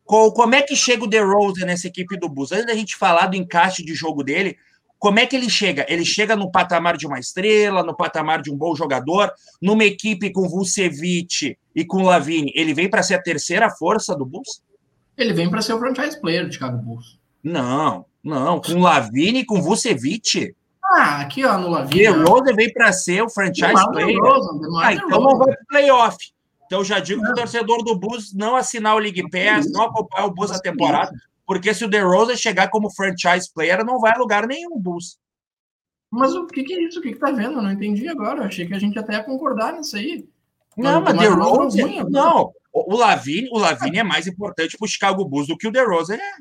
Como 0.04 0.54
é 0.54 0.62
que 0.62 0.74
chega 0.74 1.04
o 1.04 1.06
DeRozan 1.06 1.66
nessa 1.66 1.88
equipe 1.88 2.16
do 2.16 2.28
Bulls? 2.28 2.52
Antes 2.52 2.66
da 2.66 2.74
gente 2.74 2.96
falar 2.96 3.26
do 3.26 3.36
encaixe 3.36 3.84
de 3.84 3.94
jogo 3.94 4.24
dele, 4.24 4.56
como 4.98 5.20
é 5.20 5.26
que 5.26 5.36
ele 5.36 5.48
chega? 5.48 5.86
Ele 5.88 6.04
chega 6.04 6.34
no 6.34 6.50
patamar 6.50 6.96
de 6.96 7.06
uma 7.06 7.18
estrela, 7.18 7.82
no 7.82 7.96
patamar 7.96 8.42
de 8.42 8.50
um 8.50 8.56
bom 8.56 8.74
jogador, 8.74 9.32
numa 9.62 9.84
equipe 9.84 10.32
com 10.32 10.48
Vucevic 10.48 11.56
e 11.74 11.84
com 11.84 12.02
Lavine, 12.02 12.52
ele 12.54 12.74
vem 12.74 12.90
para 12.90 13.02
ser 13.02 13.14
a 13.14 13.22
terceira 13.22 13.70
força 13.70 14.16
do 14.16 14.26
Bulls? 14.26 14.62
Ele 15.16 15.32
vem 15.32 15.48
para 15.48 15.62
ser 15.62 15.74
o 15.74 15.78
franchise 15.78 16.20
player 16.20 16.46
do 16.46 16.52
Chicago 16.52 16.78
Bulls. 16.78 17.18
Não, 17.42 18.04
não, 18.22 18.60
com 18.60 18.80
Lavine 18.80 19.40
e 19.40 19.44
com 19.44 19.62
Vucevic. 19.62 20.54
Ah, 20.84 21.20
aqui, 21.20 21.44
ó, 21.44 21.56
no 21.58 21.68
Lavine. 21.68 22.00
DeRozan 22.00 22.54
veio 22.54 22.72
para 22.72 22.92
ser 22.92 23.22
o 23.22 23.30
franchise 23.30 23.66
DeMar 23.66 23.90
player. 23.90 24.16
DeMar 24.16 24.86
ah, 24.86 24.94
então 24.94 25.20
não 25.20 25.38
vai 25.38 25.54
para 25.54 25.64
playoff. 25.68 26.16
Então 26.66 26.84
já 26.84 26.98
digo 26.98 27.22
para 27.22 27.32
o 27.32 27.34
torcedor 27.34 27.82
do 27.84 27.98
Bulls 27.98 28.34
não 28.34 28.56
assinar 28.56 28.94
o 28.94 28.98
League 28.98 29.22
Pass, 29.30 29.70
não 29.70 29.84
acompanhar 29.84 30.26
o 30.26 30.34
Bulls 30.34 30.50
a 30.50 30.58
temporada, 30.58 31.10
porque 31.48 31.72
se 31.72 31.82
o 31.82 31.88
DeRozan 31.88 32.36
chegar 32.36 32.68
como 32.68 32.94
franchise 32.94 33.50
player, 33.50 33.82
não 33.82 33.98
vai 33.98 34.12
a 34.12 34.18
lugar 34.18 34.46
nenhum, 34.46 34.78
Bulls. 34.78 35.18
Mas 36.10 36.34
o 36.34 36.46
que, 36.46 36.62
que 36.62 36.74
é 36.74 36.82
isso? 36.82 36.98
O 36.98 37.02
que, 37.02 37.12
que 37.12 37.18
tá 37.18 37.30
vendo? 37.30 37.54
Eu 37.54 37.62
não 37.62 37.72
entendi 37.72 38.06
agora. 38.06 38.40
Eu 38.40 38.44
achei 38.44 38.66
que 38.66 38.74
a 38.74 38.78
gente 38.78 38.98
até 38.98 39.14
ia 39.14 39.24
concordar 39.24 39.72
nisso 39.72 39.96
aí. 39.96 40.28
Não, 40.76 41.00
mas 41.00 41.16
DeRozan... 41.16 42.04
Não, 42.10 42.52
o 42.70 42.94
Lavine, 42.94 43.48
o 43.50 43.58
Lavine 43.58 44.00
é 44.00 44.02
mais 44.02 44.26
importante 44.26 44.76
para 44.76 44.84
o 44.84 44.88
Chicago 44.88 45.24
Bulls 45.24 45.48
do 45.48 45.56
que 45.56 45.66
o 45.66 45.72
DeRozan 45.72 46.16
é. 46.16 46.32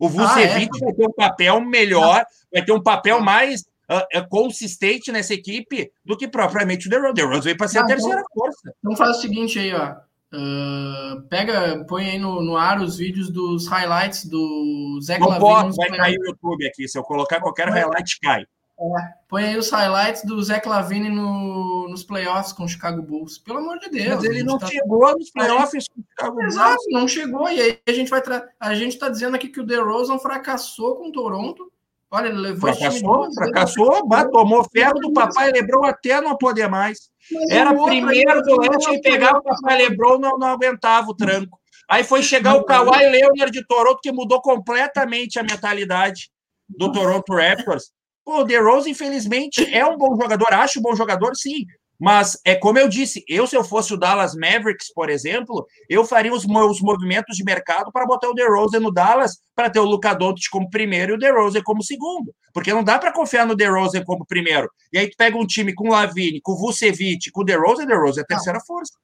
O 0.00 0.08
Vucevic 0.08 0.68
ah, 0.74 0.78
é? 0.78 0.84
vai 0.84 0.94
ter 0.94 1.06
um 1.06 1.12
papel 1.12 1.60
melhor, 1.60 2.26
vai 2.52 2.64
ter 2.64 2.72
um 2.72 2.82
papel 2.82 3.20
mais 3.20 3.60
uh, 3.88 4.28
consistente 4.28 5.12
nessa 5.12 5.32
equipe 5.32 5.92
do 6.04 6.16
que 6.16 6.26
propriamente 6.26 6.88
o 6.88 6.90
DeRozan. 6.90 7.14
DeRozan 7.14 7.40
veio 7.40 7.56
para 7.56 7.68
ser 7.68 7.78
a 7.78 7.86
terceira 7.86 8.18
então, 8.18 8.34
força. 8.34 8.74
Então 8.80 8.96
faz 8.96 9.16
o 9.16 9.20
seguinte 9.20 9.60
aí, 9.60 9.72
ó. 9.72 9.94
Uh, 10.34 11.22
pega, 11.28 11.84
põe 11.88 12.10
aí 12.10 12.18
no, 12.18 12.42
no 12.42 12.56
ar 12.56 12.80
os 12.80 12.96
vídeos 12.96 13.30
dos 13.30 13.68
highlights 13.68 14.24
do 14.24 14.98
Zé 15.00 15.16
Não 15.16 15.38
pode, 15.38 15.76
vai 15.76 15.90
cair 15.90 16.18
o 16.18 16.26
YouTube 16.26 16.66
aqui. 16.66 16.88
Se 16.88 16.98
eu 16.98 17.04
colocar 17.04 17.40
qualquer 17.40 17.68
highlight, 17.68 18.18
cai. 18.20 18.44
É, 18.76 18.84
põe 19.28 19.44
aí 19.44 19.56
os 19.56 19.70
highlights 19.70 20.24
do 20.24 20.42
Zé 20.42 20.58
Clavini 20.58 21.08
no, 21.08 21.86
nos 21.88 22.02
playoffs 22.02 22.52
com 22.52 22.64
o 22.64 22.68
Chicago 22.68 23.00
Bulls. 23.00 23.38
Pelo 23.38 23.60
amor 23.60 23.78
de 23.78 23.88
Deus. 23.88 24.16
Mas 24.16 24.24
ele 24.24 24.42
não 24.42 24.58
tá... 24.58 24.66
chegou 24.66 25.16
nos 25.16 25.30
playoffs 25.30 25.86
com 25.86 26.00
o 26.00 26.04
Chicago 26.10 26.34
Bulls. 26.34 26.54
Exato, 26.54 26.82
não 26.90 27.06
chegou. 27.06 27.48
E 27.48 27.60
aí 27.60 27.78
a 27.86 27.92
gente 27.92 28.10
vai 28.10 28.20
tra... 28.20 28.48
a 28.58 28.74
gente 28.74 28.94
está 28.94 29.08
dizendo 29.08 29.36
aqui 29.36 29.48
que 29.48 29.60
o 29.60 29.64
DeRozan 29.64 30.18
fracassou 30.18 30.96
com 30.96 31.10
o 31.10 31.12
Toronto. 31.12 31.70
Olha, 32.14 32.28
ele 32.28 32.38
levou 32.38 32.72
fracassou, 32.72 33.34
fracassou, 33.34 34.06
bah, 34.06 34.24
tomou 34.28 34.64
ferro 34.72 35.00
do 35.00 35.12
papai 35.12 35.50
Lebron 35.50 35.84
até 35.84 36.20
não 36.20 36.36
poder 36.36 36.68
mais. 36.68 37.10
Mas 37.28 37.50
Era 37.50 37.74
primeiro 37.74 38.40
do 38.42 38.56
leste 38.60 38.94
e 38.94 39.00
pegava 39.00 39.38
o 39.38 39.42
papai 39.42 39.78
Lebron 39.78 40.18
não, 40.18 40.38
não 40.38 40.46
aguentava 40.46 41.10
o 41.10 41.14
tranco. 41.16 41.58
Aí 41.90 42.04
foi 42.04 42.22
chegar 42.22 42.54
o 42.54 42.62
Kawhi 42.62 43.10
Leonard 43.10 43.50
de 43.50 43.66
Toronto 43.66 43.98
que 44.00 44.12
mudou 44.12 44.40
completamente 44.40 45.40
a 45.40 45.42
mentalidade 45.42 46.30
do 46.68 46.92
Toronto 46.92 47.34
Raptors. 47.34 47.90
Pô, 48.24 48.42
o 48.42 48.44
DeRozan, 48.44 48.90
infelizmente, 48.90 49.68
é 49.74 49.84
um 49.84 49.98
bom 49.98 50.16
jogador, 50.16 50.52
acho 50.52 50.78
um 50.78 50.82
bom 50.82 50.94
jogador, 50.94 51.34
sim. 51.34 51.66
Mas 51.98 52.38
é 52.44 52.54
como 52.54 52.78
eu 52.78 52.88
disse, 52.88 53.24
eu, 53.28 53.46
se 53.46 53.56
eu 53.56 53.64
fosse 53.64 53.94
o 53.94 53.96
Dallas 53.96 54.34
Mavericks, 54.34 54.92
por 54.92 55.08
exemplo, 55.08 55.66
eu 55.88 56.04
faria 56.04 56.32
os 56.32 56.44
meus 56.44 56.80
movimentos 56.80 57.36
de 57.36 57.44
mercado 57.44 57.92
para 57.92 58.06
botar 58.06 58.28
o 58.28 58.34
DeRozan 58.34 58.80
no 58.80 58.92
Dallas 58.92 59.38
para 59.54 59.70
ter 59.70 59.80
o 59.80 59.84
Luka 59.84 60.12
Doncic 60.14 60.50
como 60.50 60.68
primeiro 60.68 61.12
e 61.12 61.14
o 61.14 61.18
DeRozan 61.18 61.62
como 61.62 61.82
segundo. 61.82 62.34
Porque 62.52 62.72
não 62.72 62.84
dá 62.84 62.98
para 62.98 63.12
confiar 63.12 63.46
no 63.46 63.56
DeRozan 63.56 64.02
como 64.04 64.26
primeiro. 64.26 64.68
E 64.92 64.98
aí 64.98 65.08
tu 65.08 65.16
pega 65.16 65.36
um 65.36 65.46
time 65.46 65.72
com 65.72 65.88
o 65.88 65.92
Lavine, 65.92 66.40
com 66.40 66.52
o 66.52 66.58
Vucevic, 66.58 67.30
com 67.30 67.42
o 67.42 67.44
DeRozan, 67.44 67.86
DeRozan 67.86 68.20
é 68.20 68.24
a 68.24 68.26
terceira 68.26 68.58
não. 68.58 68.66
força. 68.66 68.94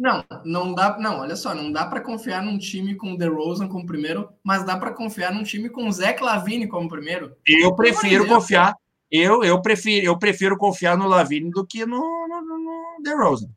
Não, 0.00 0.24
não 0.46 0.74
dá, 0.74 0.96
não, 0.98 1.20
olha 1.20 1.36
só, 1.36 1.54
não 1.54 1.70
dá 1.70 1.84
para 1.84 2.00
confiar 2.00 2.42
num 2.42 2.56
time 2.56 2.94
com 2.94 3.12
o 3.12 3.18
DeRozan 3.18 3.68
como 3.68 3.84
primeiro, 3.84 4.30
mas 4.42 4.64
dá 4.64 4.74
para 4.74 4.92
confiar 4.92 5.30
num 5.30 5.42
time 5.42 5.68
com 5.68 5.86
o 5.86 5.92
Zach 5.92 6.22
Lavine 6.22 6.66
como 6.66 6.88
primeiro. 6.88 7.36
Eu 7.46 7.74
prefiro 7.74 8.26
confiar, 8.26 8.74
eu, 9.10 9.42
eu 9.42 9.60
prefiro, 9.60 10.06
eu 10.06 10.18
prefiro 10.18 10.56
confiar 10.56 10.96
no 10.96 11.08
Lavine 11.08 11.50
do 11.50 11.66
que 11.66 11.84
no, 11.84 11.98
no, 11.98 12.40
no 12.40 13.02
DeRozan. 13.02 13.50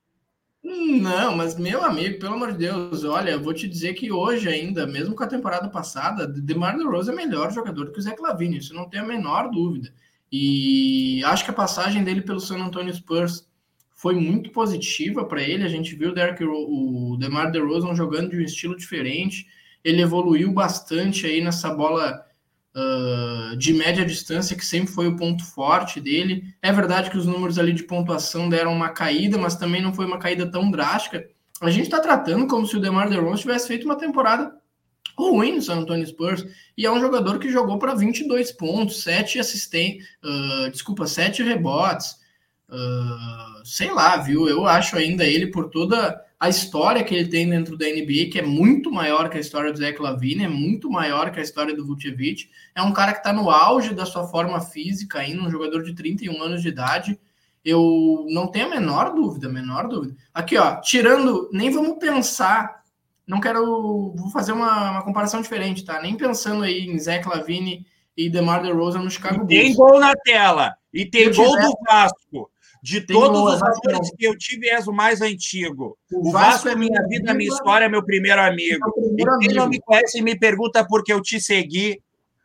Não, 0.64 1.36
mas 1.36 1.60
meu 1.60 1.84
amigo, 1.84 2.20
pelo 2.20 2.36
amor 2.36 2.54
de 2.54 2.60
Deus, 2.60 3.04
olha, 3.04 3.32
eu 3.32 3.42
vou 3.42 3.54
te 3.54 3.68
dizer 3.68 3.94
que 3.96 4.14
hoje 4.14 4.48
ainda, 4.48 4.88
mesmo 4.88 5.14
com 5.14 5.24
a 5.24 5.28
temporada 5.28 5.68
passada, 5.68 6.26
DeMar 6.26 6.78
DeRozan 6.78 7.12
é 7.12 7.16
melhor 7.16 7.52
jogador 7.52 7.86
do 7.86 7.92
que 7.92 8.00
o 8.00 8.02
Zach 8.02 8.22
Lavine, 8.22 8.58
isso 8.58 8.74
não 8.74 8.90
tem 8.90 9.02
a 9.02 9.06
menor 9.06 9.52
dúvida. 9.52 9.94
E 10.32 11.22
acho 11.26 11.44
que 11.44 11.52
a 11.52 11.54
passagem 11.54 12.04
dele 12.04 12.22
pelo 12.22 12.40
San 12.40 12.58
Antonio 12.58 12.94
Spurs 12.94 13.46
foi 13.94 14.16
muito 14.16 14.52
positiva 14.52 15.26
para 15.26 15.42
ele. 15.42 15.64
A 15.64 15.68
gente 15.68 15.96
viu 15.96 16.10
o, 16.10 16.14
Derek, 16.14 16.44
o 16.44 17.18
DeMar 17.20 17.52
DeRozan 17.52 17.94
jogando 17.94 18.32
de 18.32 18.38
um 18.38 18.42
estilo 18.42 18.76
diferente. 18.76 19.46
Ele 19.84 20.02
evoluiu 20.02 20.52
bastante 20.52 21.26
aí 21.26 21.40
nessa 21.42 21.74
bola 21.74 22.26
uh, 22.76 23.56
de 23.56 23.74
média 23.74 24.06
distância, 24.06 24.56
que 24.56 24.66
sempre 24.66 24.92
foi 24.92 25.08
o 25.08 25.16
ponto 25.16 25.44
forte 25.46 26.00
dele. 26.00 26.54
É 26.62 26.72
verdade 26.72 27.10
que 27.10 27.18
os 27.18 27.26
números 27.26 27.60
ali 27.60 27.74
de 27.74 27.84
pontuação 27.84 28.50
deram 28.50 28.74
uma 28.74 28.90
caída, 28.90 29.38
mas 29.38 29.56
também 29.56 29.82
não 29.82 29.94
foi 29.94 30.06
uma 30.06 30.18
caída 30.18 30.50
tão 30.50 30.70
drástica. 30.70 31.28
A 31.62 31.70
gente 31.70 31.86
está 31.86 32.00
tratando 32.00 32.48
como 32.48 32.68
se 32.68 32.76
o 32.76 32.80
DeMar 32.80 33.10
DeRozan 33.10 33.36
tivesse 33.36 33.68
feito 33.68 33.86
uma 33.86 33.98
temporada 33.98 34.54
ruim 35.18 35.56
no 35.56 35.62
San 35.62 35.76
Antonio 35.76 36.06
Spurs 36.06 36.46
e 36.78 36.86
é 36.86 36.92
um 36.92 37.00
jogador 37.00 37.40
que 37.40 37.52
jogou 37.52 37.78
para 37.78 37.94
22 37.94 38.52
pontos, 38.52 39.04
7 39.04 39.40
assistentes, 39.40 40.06
uh, 40.24 40.70
desculpa, 40.72 41.06
7 41.06 41.44
rebotes, 41.44 42.16
uh, 42.70 43.66
sei 43.66 43.92
lá, 43.92 44.18
viu? 44.18 44.48
Eu 44.50 44.66
acho 44.66 44.98
ainda 44.98 45.24
ele 45.24 45.48
por 45.48 45.70
toda 45.70 46.20
a 46.44 46.50
história 46.50 47.02
que 47.06 47.16
ele 47.16 47.30
tem 47.30 47.50
dentro 47.50 47.78
da 47.78 47.86
NBA, 47.86 48.30
que 48.30 48.38
é 48.38 48.42
muito 48.42 48.92
maior 48.92 49.30
que 49.30 49.38
a 49.38 49.40
história 49.40 49.72
do 49.72 49.80
Zach 49.80 49.98
Lavine, 50.02 50.44
é 50.44 50.48
muito 50.50 50.90
maior 50.90 51.32
que 51.32 51.40
a 51.40 51.42
história 51.42 51.74
do 51.74 51.86
Vucevic. 51.86 52.50
É 52.76 52.82
um 52.82 52.92
cara 52.92 53.14
que 53.14 53.20
está 53.20 53.32
no 53.32 53.50
auge 53.50 53.96
da 53.96 54.06
sua 54.06 54.28
forma 54.28 54.60
física 54.60 55.20
ainda, 55.20 55.42
um 55.42 55.50
jogador 55.50 55.84
de 55.84 55.96
31 55.96 56.44
anos 56.44 56.62
de 56.62 56.68
idade. 56.68 57.18
Eu 57.64 58.26
não 58.28 58.48
tenho 58.48 58.66
a 58.66 58.70
menor 58.72 59.14
dúvida, 59.14 59.48
menor 59.48 59.88
dúvida. 59.88 60.18
Aqui, 60.34 60.58
ó, 60.58 60.82
tirando, 60.82 61.50
nem 61.54 61.70
vamos 61.70 61.98
pensar, 61.98 62.84
não 63.26 63.40
quero, 63.40 64.14
vou 64.14 64.30
fazer 64.30 64.52
uma, 64.52 64.92
uma 64.92 65.02
comparação 65.02 65.42
diferente, 65.42 65.86
tá? 65.86 66.02
Nem 66.02 66.18
pensando 66.18 66.66
aí 66.66 66.82
em 66.82 67.00
Zach 67.00 67.26
Lavine 67.26 67.88
e 68.18 68.30
DeMar 68.30 68.62
DeRozan 68.62 69.00
no 69.00 69.10
Chicago 69.10 69.46
Bulls. 69.46 69.48
Tem 69.48 69.74
gol 69.74 69.98
na 69.98 70.14
tela, 70.14 70.76
e 70.94 71.06
tem 71.06 71.32
gol 71.32 71.58
do 71.58 71.74
Vasco. 71.88 72.52
De 72.84 73.00
tem 73.00 73.18
todos 73.18 73.42
os 73.42 73.64
amores 73.64 74.12
que 74.12 74.26
eu 74.28 74.38
tive, 74.38 74.68
és 74.68 74.88
o 74.90 74.92
mais 74.92 75.22
antigo. 75.22 75.98
O, 76.12 76.28
o 76.28 76.32
Vasco, 76.34 76.66
Vasco, 76.66 76.68
é 76.68 76.76
minha 76.76 77.02
vida, 77.08 77.34
minha 77.34 77.50
história, 77.50 77.88
meu 77.88 78.04
primeiro 78.04 78.42
amigo. 78.42 78.78
Meu 78.84 78.94
primeiro 78.94 79.32
e 79.42 79.48
quem 79.48 79.56
não 79.56 79.70
me 79.70 79.80
conhece 79.80 80.22
me 80.22 80.38
pergunta 80.38 80.86
por 80.86 81.02
que 81.02 81.14
eu 81.14 81.22
te 81.22 81.40
segui, 81.40 82.02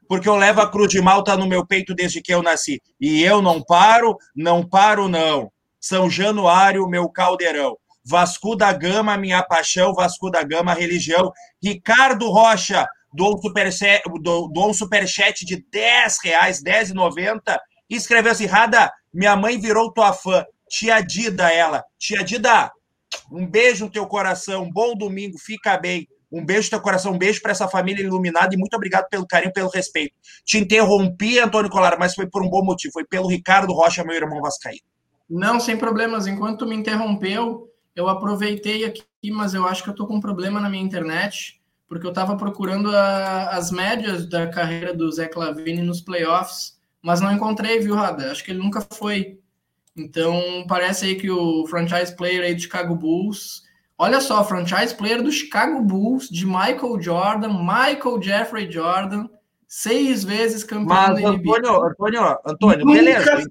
porque 0.09 0.29
eu 0.29 0.37
levo 0.37 0.61
a 0.61 0.71
cruz 0.71 0.91
de 0.91 1.03
malta 1.03 1.37
no 1.37 1.49
meu 1.49 1.67
peito 1.67 1.93
desde 1.93 2.23
que 2.23 2.33
eu 2.33 2.41
nasci. 2.41 2.81
E 3.01 3.21
eu 3.21 3.43
não 3.43 3.61
paro, 3.61 4.17
não 4.33 4.65
paro, 4.65 5.09
não. 5.09 5.51
São 5.81 6.09
Januário, 6.09 6.87
meu 6.87 7.09
caldeirão. 7.09 7.77
Vasco 8.05 8.55
da 8.55 8.73
Gama, 8.73 9.17
minha 9.17 9.43
paixão, 9.43 9.93
Vasco 9.93 10.31
da 10.31 10.45
Gama, 10.45 10.73
religião. 10.73 11.33
Ricardo 11.61 12.31
Rocha, 12.31 12.87
doou 13.13 13.35
um 13.35 13.43
superchat, 13.43 14.03
um 14.09 14.73
superchat 14.73 15.45
de 15.45 15.65
10 15.69 16.19
reais, 16.23 16.63
10,90, 16.63 17.59
e 17.91 17.97
escreveu 17.97 18.31
assim, 18.31 18.47
Rada, 18.47 18.93
minha 19.19 19.35
mãe 19.35 19.59
virou 19.59 19.91
tua 19.91 20.13
fã. 20.13 20.47
Tia 20.71 21.01
Dida, 21.01 21.53
ela. 21.53 21.85
Tia 21.99 22.23
Dida, 22.23 22.71
um 23.33 23.45
beijo 23.45 23.87
no 23.87 23.91
teu 23.91 24.07
coração, 24.07 24.63
um 24.63 24.71
bom 24.71 24.95
domingo, 24.95 25.37
fica 25.37 25.77
bem. 25.77 26.07
Um 26.31 26.47
beijo 26.47 26.69
no 26.69 26.71
teu 26.71 26.81
coração, 26.81 27.15
um 27.15 27.19
beijo 27.19 27.43
para 27.43 27.51
essa 27.51 27.67
família 27.67 28.05
iluminada 28.05 28.55
e 28.55 28.57
muito 28.57 28.75
obrigado 28.75 29.09
pelo 29.09 29.27
carinho, 29.27 29.53
pelo 29.53 29.71
respeito. 29.71 30.15
Te 30.45 30.59
interrompi, 30.59 31.41
Antônio 31.41 31.69
Colar, 31.69 31.99
mas 31.99 32.15
foi 32.15 32.29
por 32.29 32.45
um 32.45 32.49
bom 32.49 32.63
motivo. 32.63 32.93
Foi 32.93 33.05
pelo 33.05 33.27
Ricardo 33.27 33.73
Rocha, 33.73 34.05
meu 34.05 34.15
irmão 34.15 34.41
Vascaíno. 34.41 34.83
Não, 35.29 35.59
sem 35.59 35.77
problemas. 35.77 36.29
Enquanto 36.29 36.65
me 36.65 36.77
interrompeu, 36.77 37.69
eu 37.97 38.09
aproveitei 38.09 38.85
aqui, 38.85 39.03
mas 39.33 39.53
eu 39.53 39.67
acho 39.67 39.83
que 39.83 39.91
eu 39.91 39.95
tô 39.97 40.07
com 40.07 40.15
um 40.15 40.21
problema 40.21 40.61
na 40.61 40.71
minha 40.71 40.85
internet, 40.85 41.61
porque 41.89 42.07
eu 42.07 42.11
estava 42.11 42.37
procurando 42.37 42.95
a, 42.95 43.49
as 43.49 43.73
médias 43.73 44.29
da 44.29 44.47
carreira 44.47 44.95
do 44.95 45.11
Zé 45.11 45.27
Clavini 45.27 45.83
nos 45.83 46.01
playoffs 46.01 46.78
mas 47.03 47.21
não 47.21 47.33
encontrei, 47.33 47.79
viu, 47.81 47.95
Rada? 47.95 48.31
Acho 48.31 48.45
que 48.45 48.51
ele 48.51 48.63
nunca 48.63 48.87
foi. 48.93 49.39
Então, 49.97 50.65
parece 50.69 51.07
aí 51.07 51.15
que 51.17 51.31
o 51.31 51.67
franchise 51.67 52.15
player 52.15 52.43
aí 52.43 52.55
do 52.55 52.61
Chicago 52.61 52.95
Bulls. 52.95 53.63
Olha 53.97 54.21
só, 54.21 54.45
franchise 54.45 54.95
player 54.95 55.23
do 55.23 55.33
Chicago 55.33 55.83
Bulls, 55.83 56.29
de 56.29 56.47
Michael 56.47 57.01
Jordan, 57.01 57.49
Michael 57.49 58.23
Jeffrey 58.23 58.71
Jordan, 58.71 59.29
seis 59.67 60.23
vezes 60.23 60.63
campeão 60.63 60.87
Mas, 60.87 61.21
da 61.21 61.33
NBA. 61.33 61.59
Antônio, 61.59 61.85
Antônio, 61.85 62.39
Antônio, 62.47 62.87
beleza. 62.87 63.43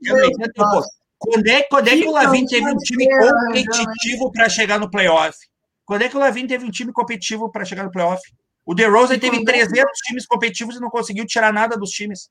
Quando 1.20 1.48
é, 1.48 1.64
quando 1.64 1.88
é 1.88 1.98
que 1.98 2.08
o 2.08 2.12
Lavin 2.12 2.46
teve 2.46 2.70
um 2.70 2.78
time 2.78 3.08
competitivo 3.08 4.32
para 4.32 4.48
chegar 4.48 4.80
no 4.80 4.90
playoff? 4.90 5.36
Quando 5.84 6.04
é 6.04 6.10
que 6.10 6.16
o 6.16 6.20
Lavin 6.20 6.46
teve 6.48 6.64
um 6.64 6.70
time 6.70 6.94
competitivo 6.94 7.52
para 7.52 7.66
chegar 7.66 7.84
no 7.84 7.92
playoff? 7.92 8.22
O 8.66 8.76
DeRozan 8.76 9.18
teve 9.18 9.44
300 9.44 9.80
é 9.80 9.84
que... 9.84 9.92
times 10.06 10.28
competitivos 10.28 10.76
e 10.76 10.80
não 10.80 10.90
conseguiu 10.90 11.26
tirar 11.26 11.54
nada 11.54 11.78
dos 11.78 11.90
times. 11.90 12.30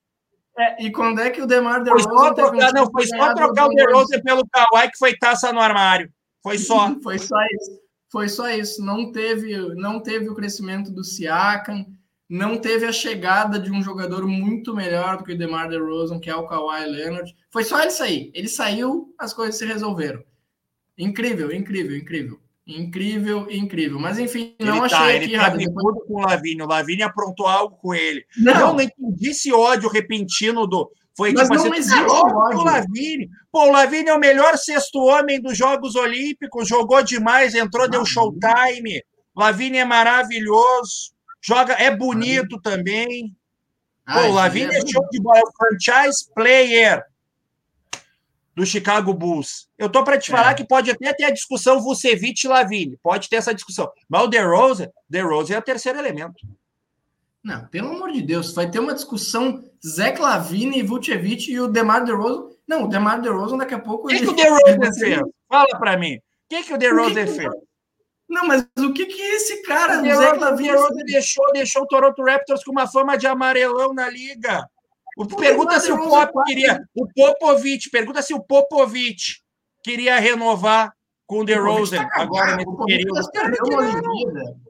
É, 0.58 0.84
e 0.84 0.90
quando 0.90 1.20
é 1.20 1.30
que 1.30 1.42
o 1.42 1.46
Demar 1.46 1.82
DeRozan... 1.82 2.08
Foi 2.08 2.18
só 2.18 2.34
trocar, 2.34 2.72
não, 2.72 2.90
foi 2.90 3.06
só 3.06 3.34
trocar 3.34 3.66
o 3.66 3.74
DeRozan 3.74 4.20
pelo 4.22 4.46
Kawhi 4.48 4.90
que 4.90 4.98
foi 4.98 5.16
taça 5.16 5.52
no 5.52 5.60
armário. 5.60 6.10
Foi 6.42 6.58
só. 6.58 6.94
foi 7.02 7.18
só 7.18 7.36
isso. 7.44 7.80
Foi 8.10 8.28
só 8.28 8.48
isso. 8.50 8.84
Não 8.84 9.12
teve, 9.12 9.56
não 9.74 10.00
teve 10.00 10.28
o 10.28 10.34
crescimento 10.34 10.90
do 10.90 11.04
Siakam, 11.04 11.84
não 12.28 12.56
teve 12.56 12.86
a 12.86 12.92
chegada 12.92 13.58
de 13.58 13.70
um 13.70 13.82
jogador 13.82 14.26
muito 14.26 14.74
melhor 14.74 15.18
do 15.18 15.24
que 15.24 15.32
o 15.32 15.38
DeMar 15.38 15.68
DeRozan, 15.68 16.18
que 16.18 16.30
é 16.30 16.34
o 16.34 16.46
Kawhi 16.46 16.86
Leonard. 16.86 17.36
Foi 17.50 17.62
só 17.62 17.80
ele 17.80 17.90
sair. 17.90 18.30
Ele 18.34 18.48
saiu, 18.48 19.14
as 19.18 19.34
coisas 19.34 19.56
se 19.56 19.66
resolveram. 19.66 20.24
Incrível, 20.96 21.52
incrível, 21.52 21.96
incrível. 21.96 22.40
Incrível, 22.66 23.46
incrível. 23.48 23.98
Mas 24.00 24.18
enfim, 24.18 24.56
não 24.58 24.78
ele 24.78 24.86
achei 24.86 24.98
tá, 24.98 25.12
ele 25.12 25.24
aqui, 25.36 25.36
tá 25.36 25.48
depois... 25.50 25.96
com 26.04 26.14
o 26.14 26.20
Lavínia. 26.20 26.64
O 26.64 26.68
Lavínia 26.68 27.06
aprontou 27.06 27.46
algo 27.46 27.76
com 27.76 27.94
ele. 27.94 28.24
Não, 28.36 28.74
não 28.74 28.80
entendi 28.80 29.30
esse 29.30 29.52
ódio 29.52 29.88
repentino 29.88 30.66
do. 30.66 30.90
Foi 31.16 31.32
Mas 31.32 31.44
tipo 31.44 31.54
não 31.54 31.70
assim, 31.70 31.78
existe 31.78 32.00
ódio. 32.00 32.58
O 32.58 32.64
Lavínia. 32.64 33.28
Pô, 33.52 33.68
o 33.68 33.70
Lavínia 33.70 34.10
é 34.10 34.14
o 34.14 34.18
melhor 34.18 34.56
sexto 34.58 34.98
homem 34.98 35.40
dos 35.40 35.56
Jogos 35.56 35.94
Olímpicos, 35.94 36.68
jogou 36.68 37.02
demais, 37.02 37.54
entrou, 37.54 37.88
deu 37.88 38.04
showtime. 38.04 39.00
Lavínia 39.34 39.82
é 39.82 39.84
maravilhoso, 39.84 41.12
joga, 41.40 41.74
é 41.74 41.94
bonito 41.94 42.60
também. 42.60 43.32
Pô, 44.04 44.20
o 44.28 44.32
Lavínia 44.32 44.76
é, 44.76 44.82
é 44.82 44.86
show 44.86 45.06
de 45.10 45.20
bola, 45.20 45.38
é 45.38 45.42
o 45.42 45.52
franchise 45.56 46.28
player 46.34 47.02
do 48.56 48.64
Chicago 48.64 49.12
Bulls. 49.12 49.68
Eu 49.76 49.90
tô 49.90 50.02
para 50.02 50.18
te 50.18 50.30
falar 50.30 50.52
é. 50.52 50.54
que 50.54 50.64
pode 50.64 50.90
até 50.90 51.12
ter 51.12 51.24
a 51.24 51.30
discussão 51.30 51.80
Vucevic 51.80 52.42
e 52.42 52.48
Lavine, 52.48 52.98
pode 53.02 53.28
ter 53.28 53.36
essa 53.36 53.54
discussão. 53.54 53.88
Mas 54.08 54.22
o 54.22 54.28
DeRozan, 54.28 54.88
DeRozan 55.08 55.54
é 55.54 55.58
o 55.58 55.62
terceiro 55.62 55.98
elemento. 55.98 56.46
Não, 57.44 57.66
pelo 57.66 57.90
amor 57.90 58.10
de 58.10 58.22
Deus, 58.22 58.54
vai 58.54 58.68
ter 58.68 58.80
uma 58.80 58.94
discussão 58.94 59.62
Zé 59.86 60.16
Lavine 60.18 60.78
e 60.78 60.82
Vucevic 60.82 61.52
e 61.52 61.60
o 61.60 61.68
DeMar 61.68 62.02
DeRozan. 62.04 62.48
Não, 62.66 62.84
o 62.84 62.88
DeMar 62.88 63.20
DeRozan 63.20 63.58
daqui 63.58 63.74
a 63.74 63.78
pouco... 63.78 64.06
O 64.06 64.08
que, 64.08 64.16
ele... 64.16 64.26
que 64.26 64.32
o 64.32 64.34
DeRozan 64.34 64.92
fez? 64.98 65.20
Fala 65.46 65.78
para 65.78 65.96
mim. 65.98 66.16
O 66.16 66.20
que, 66.48 66.62
que 66.62 66.72
o 66.72 66.78
DeRozan 66.78 67.26
fez? 67.26 67.50
Não, 68.28 68.46
mas 68.46 68.66
o 68.78 68.92
que 68.92 69.06
que 69.06 69.22
esse 69.22 69.62
cara, 69.62 70.00
o 70.00 70.04
Zé 70.04 70.32
Lavine... 70.32 70.72
deixou, 71.04 71.52
deixou 71.52 71.82
o 71.82 71.86
Toronto 71.86 72.24
Raptors 72.24 72.64
com 72.64 72.72
uma 72.72 72.88
fama 72.88 73.16
de 73.16 73.26
amarelão 73.26 73.92
na 73.92 74.08
liga. 74.08 74.66
Pergunta 75.24 75.80
se 75.80 75.90
o 75.90 76.08
Pop 76.08 76.32
queria. 76.44 76.86
O 76.94 77.06
Popovich, 77.06 77.88
pergunta 77.90 78.20
se 78.20 78.34
o 78.34 78.40
Popovich 78.40 79.42
queria 79.82 80.18
renovar 80.18 80.92
com 81.26 81.40
o 81.40 81.44
DeRozan 81.44 82.06
tá 82.06 82.22
agora 82.22 82.56
nesse 82.56 82.76
período. 82.84 83.20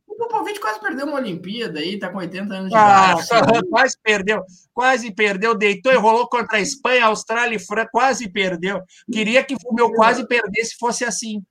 O 0.07 0.15
Popovich 0.17 0.61
quase 0.61 0.81
perdeu 0.81 1.07
uma 1.07 1.17
Olimpíada 1.17 1.81
aí, 1.81 1.99
tá 1.99 2.09
com 2.09 2.19
80 2.19 2.55
anos 2.55 2.71
de 2.71 2.77
ah, 2.77 3.13
idade. 3.13 3.29
Tá, 3.29 3.63
quase 3.69 3.99
perdeu, 4.03 4.43
quase 4.73 5.13
perdeu, 5.13 5.55
deitou 5.55 5.93
e 5.93 5.97
rolou 5.97 6.29
contra 6.29 6.57
a 6.59 6.61
Espanha, 6.61 7.07
Austrália 7.07 7.57
e 7.57 7.59
França, 7.59 7.91
quase 7.93 8.29
perdeu. 8.29 8.83
Queria 9.13 9.45
que 9.45 9.55
o 9.55 9.75
meu 9.75 9.93
quase 9.93 10.27
perdesse 10.27 10.77
fosse 10.79 11.05
assim. 11.05 11.45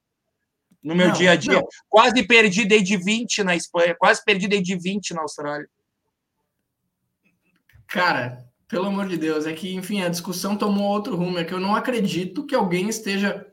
No 0.82 0.96
meu 0.96 1.08
não, 1.08 1.14
dia 1.16 1.32
a 1.32 1.36
dia. 1.36 1.54
Não. 1.54 1.68
Quase 1.89 2.24
perdi 2.24 2.66
desde 2.66 2.96
20 2.96 3.43
na 3.43 3.56
Espanha, 3.56 3.96
quase 3.96 4.24
perdi 4.24 4.48
desde 4.48 4.76
20 4.76 5.14
na 5.14 5.22
Austrália. 5.22 5.68
Cara, 7.88 8.46
pelo 8.68 8.88
amor 8.88 9.07
de 9.07 9.18
Deus, 9.18 9.45
é 9.45 9.53
que, 9.53 9.76
enfim, 9.76 10.01
a 10.01 10.09
discussão 10.09 10.55
tomou 10.55 10.89
outro 10.89 11.16
rumo. 11.16 11.38
É 11.38 11.43
que 11.43 11.53
eu 11.53 11.59
não 11.59 11.76
acredito 11.76 12.45
que 12.45 12.55
alguém 12.55 12.89
esteja. 12.89 13.45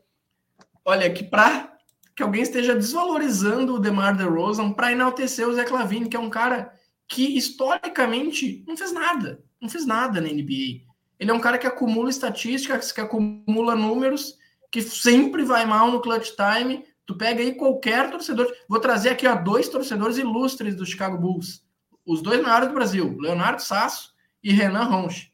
Olha, 0.85 1.13
que 1.13 1.23
para 1.23 1.73
que 2.15 2.23
alguém 2.23 2.43
esteja 2.43 2.75
desvalorizando 2.75 3.75
o 3.75 3.79
DeMar 3.79 4.17
DeRozan 4.17 4.73
para 4.73 4.93
enaltecer 4.93 5.49
o 5.49 5.55
Zé 5.55 5.65
Clavini, 5.65 6.09
que 6.09 6.17
é 6.17 6.21
um 6.21 6.31
cara 6.31 6.73
que 7.09 7.37
historicamente 7.37 8.65
não 8.67 8.77
fez 8.77 8.93
nada, 8.93 9.43
não 9.61 9.69
fez 9.69 9.87
nada 9.87 10.21
na 10.21 10.29
NBA. 10.29 10.83
Ele 11.19 11.31
é 11.31 11.33
um 11.33 11.41
cara 11.41 11.57
que 11.57 11.67
acumula 11.67 12.11
estatísticas, 12.11 12.93
que 12.93 13.01
acumula 13.01 13.75
números, 13.75 14.37
que 14.71 14.83
sempre 14.83 15.45
vai 15.45 15.65
mal 15.65 15.91
no 15.91 16.01
clutch 16.01 16.31
time. 16.31 16.85
Tu 17.07 17.17
pega 17.17 17.43
aí 17.43 17.55
qualquer 17.55 18.11
torcedor. 18.11 18.51
Vou 18.69 18.81
trazer 18.81 19.11
aqui 19.11 19.27
ó, 19.27 19.35
dois 19.35 19.69
torcedores 19.69 20.19
ilustres 20.19 20.75
do 20.75 20.87
Chicago 20.87 21.19
Bulls, 21.19 21.63
os 22.05 22.23
dois 22.23 22.43
maiores 22.43 22.69
do 22.69 22.75
Brasil, 22.75 23.17
Leonardo 23.19 23.63
Sasso 23.63 24.12
e 24.43 24.53
Renan 24.53 24.85
Ronche. 24.85 25.31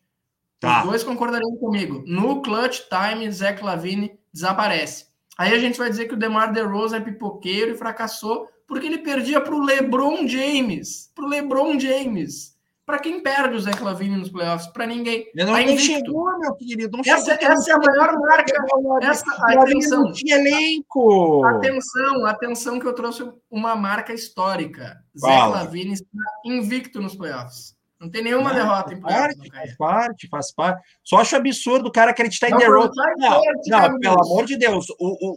Tá. 0.61 0.81
Os 0.81 0.89
dois 0.89 1.05
concordariam 1.05 1.57
comigo. 1.57 2.03
No 2.07 2.43
clutch 2.43 2.81
time, 2.89 3.31
Zé 3.31 3.57
Lavine 3.63 4.19
desaparece. 4.33 5.07
Aí 5.37 5.55
a 5.55 5.59
gente 5.59 5.79
vai 5.79 5.89
dizer 5.89 6.07
que 6.07 6.15
o 6.15 6.19
DeMar 6.19 6.53
DeRozan 6.53 6.97
é 6.97 7.01
pipoqueiro 7.01 7.73
e 7.73 7.77
fracassou 7.77 8.49
porque 8.67 8.87
ele 8.87 8.99
perdia 8.99 9.41
para 9.41 9.55
o 9.55 9.65
LeBron 9.65 10.27
James. 10.27 11.11
Para 11.15 11.25
o 11.25 11.29
LeBron 11.29 11.79
James. 11.79 12.59
Para 12.85 12.99
quem 12.99 13.23
perde 13.23 13.55
o 13.55 13.61
Zé 13.61 13.71
Clavini 13.73 14.17
nos 14.17 14.31
playoffs? 14.31 14.67
Para 14.69 14.87
ninguém. 14.87 15.31
Ele 15.35 15.45
não 15.45 15.53
tá 15.53 15.77
chegou, 15.77 16.39
meu 16.39 16.55
querido. 16.55 16.97
Não 16.97 17.01
essa, 17.01 17.37
chegou, 17.37 17.53
essa 17.53 17.71
é 17.71 17.75
a 17.75 17.79
maior 17.79 18.19
marca. 18.19 18.55
Essa, 19.03 19.31
atenção. 19.43 20.05
Não 20.05 20.13
tinha 20.13 20.37
elenco. 20.37 21.45
Atenção, 21.45 22.27
atenção 22.27 22.79
que 22.81 22.87
eu 22.87 22.95
trouxe 22.95 23.31
uma 23.51 23.77
marca 23.77 24.13
histórica. 24.13 24.99
Zé 25.19 25.29
Clavini 25.29 25.93
está 25.93 26.07
invicto 26.47 27.01
nos 27.01 27.15
playoffs. 27.15 27.78
Não 28.01 28.09
tem 28.11 28.23
nenhuma 28.23 28.51
não, 28.51 28.57
derrota 28.57 28.95
em 28.95 29.01
parte, 29.01 29.51
faz 29.51 29.77
parte, 29.77 30.29
faz 30.29 30.53
parte. 30.53 30.83
Só 31.03 31.19
acho 31.19 31.35
absurdo 31.35 31.89
o 31.89 31.93
cara 31.93 32.13
acreditar 32.13 32.49
em 32.49 32.57
The 32.57 32.67
Rose. 32.67 32.91
Não, 33.17 33.43
não 33.67 33.99
pelo 33.99 34.21
amor 34.21 34.47
de 34.47 34.57
Deus, 34.57 34.87
o, 34.91 34.95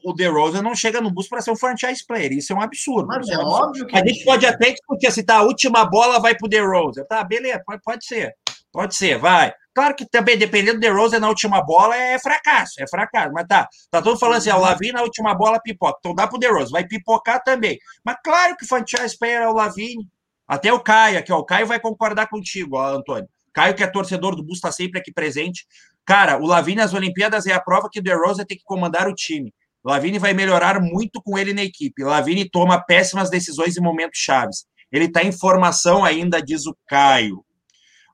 o, 0.07 0.11
o 0.11 0.15
The 0.15 0.27
Rose 0.27 0.61
não 0.61 0.75
chega 0.75 1.01
no 1.01 1.09
bus 1.09 1.27
para 1.27 1.41
ser 1.41 1.51
um 1.51 1.55
franchise 1.55 2.05
player. 2.05 2.31
Isso 2.33 2.53
é 2.53 2.55
um 2.55 2.61
absurdo. 2.61 3.07
Mas 3.07 3.27
é, 3.29 3.33
é 3.33 3.37
óbvio 3.39 3.87
que. 3.87 3.97
A 3.97 4.05
gente 4.05 4.23
pode 4.23 4.45
até 4.45 4.71
discutir 4.71 5.11
se 5.11 5.23
tá, 5.23 5.37
a 5.37 5.43
última 5.43 5.85
bola 5.85 6.19
vai 6.19 6.35
pro 6.35 6.49
The 6.49 6.59
Rose. 6.59 7.03
Tá, 7.07 7.23
beleza, 7.23 7.63
pode, 7.65 7.81
pode 7.81 8.05
ser. 8.05 8.35
Pode 8.71 8.95
ser, 8.95 9.17
vai. 9.17 9.53
Claro 9.73 9.95
que 9.95 10.05
também, 10.05 10.37
dependendo 10.37 10.77
do 10.77 10.81
DeRozan 10.81 11.19
na 11.19 11.29
última 11.29 11.61
bola, 11.61 11.95
é 11.95 12.19
fracasso, 12.19 12.81
é 12.81 12.87
fracasso. 12.87 13.31
Mas 13.33 13.47
tá, 13.47 13.67
tá 13.89 14.01
todo 14.01 14.19
falando 14.19 14.37
assim, 14.37 14.49
ó, 14.49 14.57
o 14.57 14.61
Lavine 14.61 14.93
na 14.93 15.01
última 15.01 15.33
bola 15.33 15.61
pipoca. 15.61 15.97
Então 15.99 16.15
dá 16.15 16.27
pro 16.27 16.37
DeRozan, 16.37 16.71
vai 16.71 16.85
pipocar 16.85 17.41
também. 17.43 17.79
Mas 18.03 18.17
claro 18.23 18.55
que 18.57 18.65
o 18.65 18.67
franchise 18.67 19.17
player 19.17 19.41
é 19.41 19.47
o 19.47 19.53
Lavine. 19.53 20.07
Até 20.51 20.73
o 20.73 20.81
Caio 20.81 21.17
aqui, 21.17 21.31
ó, 21.31 21.37
o 21.37 21.45
Caio 21.45 21.65
vai 21.65 21.79
concordar 21.79 22.27
contigo, 22.27 22.75
ó, 22.75 22.97
Antônio. 22.97 23.25
Caio, 23.53 23.73
que 23.73 23.83
é 23.83 23.87
torcedor 23.87 24.35
do 24.35 24.43
Bus, 24.43 24.59
sempre 24.73 24.99
aqui 24.99 25.09
presente. 25.09 25.65
Cara, 26.05 26.37
o 26.41 26.45
Lavine 26.45 26.81
nas 26.81 26.93
Olimpíadas 26.93 27.45
é 27.45 27.53
a 27.53 27.61
prova 27.61 27.87
que 27.89 27.99
o 27.99 28.03
DeRozan 28.03 28.43
tem 28.43 28.57
que 28.57 28.63
comandar 28.65 29.07
o 29.07 29.15
time. 29.15 29.53
O 29.81 29.89
Lavine 29.89 30.19
vai 30.19 30.33
melhorar 30.33 30.81
muito 30.81 31.21
com 31.23 31.37
ele 31.37 31.53
na 31.53 31.63
equipe. 31.63 32.03
O 32.03 32.07
Lavine 32.09 32.49
toma 32.49 32.83
péssimas 32.83 33.29
decisões 33.29 33.77
em 33.77 33.81
momentos 33.81 34.19
chaves. 34.19 34.65
Ele 34.91 35.05
está 35.05 35.23
em 35.23 35.31
formação 35.31 36.03
ainda, 36.03 36.41
diz 36.41 36.65
o 36.65 36.75
Caio. 36.85 37.45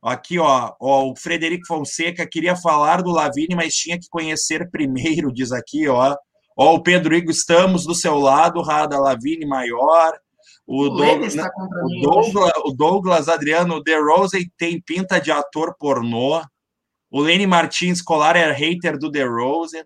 Aqui, 0.04 0.38
ó, 0.38 0.76
ó, 0.80 1.10
o 1.10 1.16
Frederico 1.16 1.66
Fonseca 1.66 2.28
queria 2.30 2.56
falar 2.56 3.02
do 3.02 3.10
Lavine, 3.10 3.56
mas 3.56 3.74
tinha 3.74 3.98
que 3.98 4.08
conhecer 4.12 4.70
primeiro, 4.70 5.34
diz 5.34 5.52
aqui, 5.52 5.88
ó. 5.88 6.16
Ó, 6.56 6.76
o 6.76 6.84
Pedro 6.84 7.16
Igor, 7.16 7.32
estamos 7.32 7.84
do 7.84 7.96
seu 7.96 8.20
lado, 8.20 8.62
Rada 8.62 9.00
Lavine 9.00 9.48
maior. 9.48 10.14
O, 10.68 10.84
o, 10.84 10.90
Douglas, 10.90 11.34
o, 11.34 12.02
Douglas, 12.02 12.52
o 12.66 12.72
Douglas 12.74 13.30
Adriano 13.30 13.82
De 13.82 13.98
Rose 13.98 14.52
tem 14.58 14.82
pinta 14.82 15.20
de 15.20 15.32
ator 15.32 15.74
pornô. 15.80 16.42
O 17.10 17.22
Lenny 17.22 17.48
Martins 17.48 18.02
Colar 18.02 18.36
é 18.36 18.52
hater 18.52 18.98
do 18.98 19.10
The 19.10 19.24
Rose. 19.24 19.82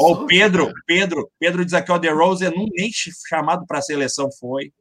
Ó, 0.00 0.12
o 0.12 0.26
Pedro, 0.26 0.64
cara. 0.66 0.74
Pedro, 0.84 1.30
Pedro 1.38 1.64
diz 1.64 1.72
aqui, 1.72 1.92
ó, 1.92 1.98
The 2.00 2.10
Rose 2.10 2.44
nem 2.50 2.90
chamado 3.28 3.64
para 3.64 3.78
a 3.78 3.82
seleção 3.82 4.28
foi. 4.40 4.72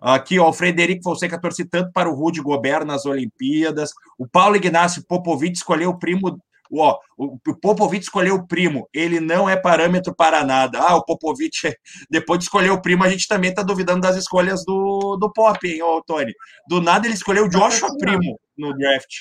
Aqui, 0.00 0.38
ó, 0.38 0.48
o 0.48 0.52
Frederico 0.52 1.02
Fonseca 1.02 1.38
torce 1.38 1.66
tanto 1.66 1.92
para 1.92 2.08
o 2.08 2.14
Rudy 2.14 2.40
Gobert 2.40 2.86
nas 2.86 3.04
Olimpíadas. 3.04 3.90
O 4.18 4.26
Paulo 4.26 4.56
Ignacio 4.56 5.04
Popovic 5.06 5.56
escolheu 5.56 5.90
o 5.90 5.98
primo. 5.98 6.40
Ó, 6.72 6.98
o 7.16 7.38
Popovic 7.60 8.02
escolheu 8.02 8.36
o 8.36 8.46
primo. 8.46 8.88
Ele 8.92 9.20
não 9.20 9.48
é 9.48 9.56
parâmetro 9.56 10.14
para 10.14 10.44
nada. 10.44 10.78
Ah, 10.80 10.96
o 10.96 11.04
Popovic, 11.04 11.52
depois 12.10 12.38
de 12.38 12.44
escolher 12.44 12.70
o 12.70 12.80
primo, 12.80 13.04
a 13.04 13.08
gente 13.08 13.28
também 13.28 13.50
está 13.50 13.62
duvidando 13.62 14.00
das 14.00 14.16
escolhas 14.16 14.64
do, 14.64 15.16
do 15.16 15.30
Pop, 15.32 15.66
hein, 15.66 15.82
ô, 15.82 16.02
Tony? 16.02 16.32
Do 16.68 16.80
nada 16.80 17.06
ele 17.06 17.14
escolheu 17.14 17.44
o 17.44 17.48
Joshua 17.48 17.96
Primo 17.98 18.38
no 18.56 18.72
draft. 18.76 19.20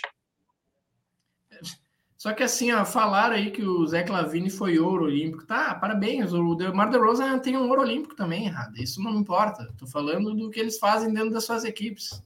Só 2.21 2.33
que 2.33 2.43
assim, 2.43 2.71
ó, 2.71 2.85
falaram 2.85 3.35
aí 3.35 3.49
que 3.49 3.63
o 3.63 3.83
Zé 3.87 4.03
Clavini 4.03 4.51
foi 4.51 4.77
ouro 4.77 5.05
olímpico. 5.05 5.43
Tá, 5.43 5.73
parabéns. 5.73 6.31
O 6.31 6.53
DeMar 6.53 6.91
DeRozan 6.91 7.39
tem 7.39 7.57
um 7.57 7.67
ouro 7.67 7.81
olímpico 7.81 8.15
também, 8.15 8.45
errado. 8.45 8.77
Isso 8.77 9.01
não 9.01 9.13
me 9.13 9.17
importa. 9.17 9.73
Tô 9.75 9.87
falando 9.87 10.31
do 10.35 10.51
que 10.51 10.59
eles 10.59 10.77
fazem 10.77 11.11
dentro 11.11 11.31
das 11.31 11.45
suas 11.45 11.63
equipes. 11.63 12.23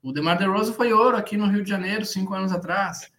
O 0.00 0.12
DeMar 0.12 0.38
DeRozan 0.38 0.72
foi 0.72 0.92
ouro 0.92 1.16
aqui 1.16 1.36
no 1.36 1.48
Rio 1.48 1.64
de 1.64 1.70
Janeiro 1.70 2.06
cinco 2.06 2.34
anos 2.34 2.52
atrás. 2.52 3.11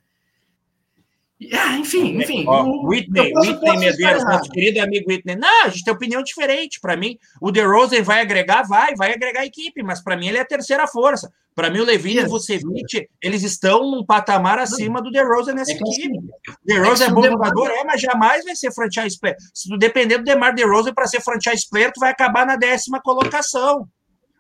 Ah, 1.52 1.78
enfim, 1.78 2.22
enfim. 2.22 2.46
Ó, 2.48 2.64
o, 2.64 2.88
Whitney, 2.88 3.32
Whitney 3.36 3.78
Medeiros, 3.78 4.24
nosso 4.24 4.50
querido 4.50 4.82
amigo 4.82 5.10
Whitney. 5.10 5.36
Não, 5.36 5.66
a 5.66 5.70
gente 5.70 5.84
tem 5.84 5.94
opinião 5.94 6.24
diferente. 6.24 6.80
Para 6.80 6.96
mim, 6.96 7.18
o 7.42 7.52
DeRozan 7.52 8.02
vai 8.04 8.22
agregar, 8.22 8.64
vai, 8.64 8.96
vai 8.96 9.14
agregar 9.14 9.42
a 9.42 9.46
equipe, 9.46 9.82
mas 9.84 10.02
para 10.02 10.16
mim 10.16 10.28
ele 10.28 10.38
é 10.38 10.42
a 10.42 10.46
terceira 10.46 10.88
força. 10.88 11.32
Para 11.56 11.70
mim, 11.70 11.80
o 11.80 11.86
Levine 11.86 12.22
e 12.22 12.24
o 12.26 12.30
Vucevic, 12.30 13.08
eles 13.22 13.44
estão 13.44 13.92
num 13.92 14.06
patamar 14.06 14.58
acima 14.58 15.02
do 15.02 15.12
DeRozan 15.12 15.54
nessa 15.54 15.72
é 15.72 15.76
equipe. 15.76 16.18
Assim, 16.18 16.58
DeRozan 16.66 17.06
é, 17.06 17.08
é 17.08 17.12
bom 17.12 17.24
jogador, 17.24 17.70
é, 17.70 17.84
mas 17.84 18.02
jamais 18.02 18.44
vai 18.44 18.56
ser 18.56 18.74
franchise 18.74 19.20
player. 19.20 19.38
Se 19.54 19.70
tu 19.70 19.78
depender 19.78 20.18
do 20.18 20.24
DeMar 20.24 20.56
DeRozan 20.56 20.94
para 20.94 21.06
ser 21.06 21.22
franchise 21.22 21.68
player, 21.70 21.92
tu 21.94 22.00
vai 22.00 22.10
acabar 22.10 22.46
na 22.46 22.56
décima 22.56 23.00
colocação. 23.02 23.88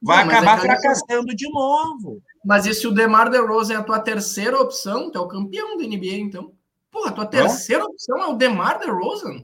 Vai 0.01 0.25
Não, 0.25 0.31
acabar 0.31 0.57
é 0.57 0.61
fracassando 0.61 1.35
de 1.35 1.49
novo. 1.49 2.21
Mas 2.43 2.65
e 2.65 2.73
se 2.73 2.85
o 2.87 2.91
DeMar 2.91 3.29
DeRozan 3.29 3.75
é 3.75 3.77
a 3.77 3.83
tua 3.83 3.99
terceira 3.99 4.59
opção, 4.59 5.11
tu 5.11 5.17
é 5.17 5.21
o 5.21 5.27
campeão 5.27 5.77
da 5.77 5.83
NBA, 5.83 6.17
então? 6.17 6.51
Porra, 6.93 7.11
tua 7.11 7.25
terceira 7.25 7.83
opção 7.83 8.21
é 8.21 8.27
o 8.27 8.35
DeMar 8.35 8.77
DeRozan? 8.77 9.43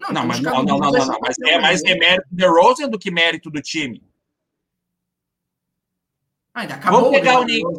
Não, 0.00 0.10
não, 0.10 0.26
mas 0.26 0.40
não, 0.40 0.64
não, 0.64 0.78
não, 0.78 0.90
não, 0.90 1.18
mas 1.20 1.38
é 1.46 1.60
mais 1.60 1.80
demérito 1.80 2.26
do 2.28 2.36
DeRozan 2.36 2.88
do 2.88 2.98
que 2.98 3.08
mérito 3.08 3.48
do 3.48 3.62
time. 3.62 4.02
Ah, 6.52 6.62
ainda 6.62 6.74
acabou 6.74 7.02
Vamos 7.02 7.16
pegar 7.16 7.38
o 7.38 7.44
Knicks. 7.44 7.78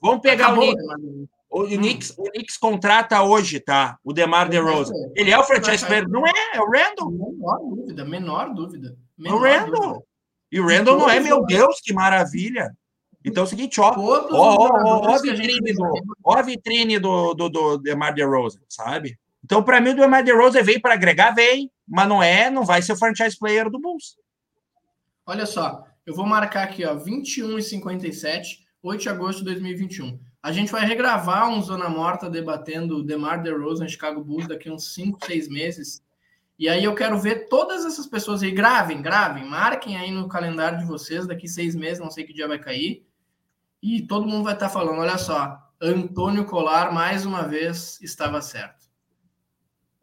Vamos 0.00 0.20
pegar 0.20 0.52
o 0.52 0.56
Knicks. 0.56 0.84
O, 1.50 1.64
Knicks, 1.64 2.14
o 2.16 2.22
Knicks 2.30 2.56
contrata 2.56 3.20
hoje, 3.24 3.58
tá? 3.58 3.98
O 4.04 4.12
DeMar 4.12 4.48
DeRozan. 4.48 4.94
Ele 5.16 5.32
é 5.32 5.38
o 5.38 5.42
franchise 5.42 5.84
player? 5.84 6.08
Não 6.08 6.24
é, 6.24 6.32
é 6.54 6.60
o 6.60 6.70
Randall. 6.70 7.10
Menor 7.10 7.58
dúvida, 7.58 8.04
menor 8.04 8.54
dúvida. 8.54 8.96
Menor 9.18 9.34
o 9.34 9.42
Randall. 9.42 10.06
E 10.52 10.60
o 10.60 10.66
Randall 10.66 10.96
não 10.96 11.10
é, 11.10 11.18
meu 11.18 11.44
Deus, 11.44 11.80
que 11.80 11.92
maravilha. 11.92 12.72
Então 13.24 13.42
é 13.42 13.46
o 13.46 13.48
seguinte, 13.48 13.80
ó, 13.80 13.92
ó, 13.96 14.28
ó, 14.30 15.08
ó, 15.08 15.14
a 15.14 15.18
vitrine 15.18 15.72
do, 15.74 15.92
ó 16.24 16.34
a 16.34 16.42
vitrine 16.42 16.98
do, 16.98 17.34
do, 17.34 17.48
do 17.48 17.78
DeMar 17.78 18.14
DeRozan, 18.14 18.60
sabe? 18.68 19.18
Então, 19.44 19.62
para 19.62 19.80
mim, 19.80 19.90
o 19.90 19.96
DeMar 19.96 20.24
DeRozan 20.24 20.62
veio 20.62 20.80
para 20.80 20.94
agregar, 20.94 21.32
vem, 21.32 21.70
mas 21.86 22.08
não 22.08 22.22
é, 22.22 22.50
não 22.50 22.64
vai 22.64 22.80
ser 22.80 22.92
o 22.92 22.96
franchise 22.96 23.38
player 23.38 23.68
do 23.68 23.78
Bulls. 23.78 24.16
Olha 25.26 25.44
só, 25.44 25.84
eu 26.06 26.14
vou 26.14 26.26
marcar 26.26 26.64
aqui, 26.64 26.84
ó, 26.84 26.94
21 26.94 27.58
e 27.58 27.62
57, 27.62 28.66
8 28.82 29.02
de 29.02 29.08
agosto 29.08 29.38
de 29.40 29.44
2021. 29.46 30.18
A 30.42 30.52
gente 30.52 30.72
vai 30.72 30.86
regravar 30.86 31.50
um 31.50 31.60
Zona 31.60 31.90
Morta 31.90 32.30
debatendo 32.30 32.98
o 32.98 33.02
DeMar 33.02 33.42
DeRozan 33.42 33.86
Chicago 33.86 34.24
Bulls 34.24 34.48
daqui 34.48 34.70
uns 34.70 34.94
5, 34.94 35.18
6 35.26 35.48
meses. 35.48 36.02
E 36.60 36.68
aí 36.68 36.84
eu 36.84 36.94
quero 36.94 37.18
ver 37.18 37.48
todas 37.48 37.86
essas 37.86 38.06
pessoas 38.06 38.42
aí. 38.42 38.50
Gravem, 38.50 39.00
gravem, 39.00 39.46
marquem 39.46 39.96
aí 39.96 40.10
no 40.10 40.28
calendário 40.28 40.78
de 40.78 40.84
vocês. 40.84 41.26
Daqui 41.26 41.48
seis 41.48 41.74
meses, 41.74 41.98
não 41.98 42.10
sei 42.10 42.22
que 42.22 42.34
dia 42.34 42.46
vai 42.46 42.58
cair. 42.58 43.02
E 43.82 44.02
todo 44.02 44.26
mundo 44.26 44.44
vai 44.44 44.54
estar 44.54 44.68
falando: 44.68 45.00
olha 45.00 45.18
só, 45.18 45.58
Antônio 45.80 46.44
Colar, 46.44 46.92
mais 46.92 47.24
uma 47.24 47.42
vez, 47.42 47.98
estava 48.02 48.42
certo. 48.42 48.80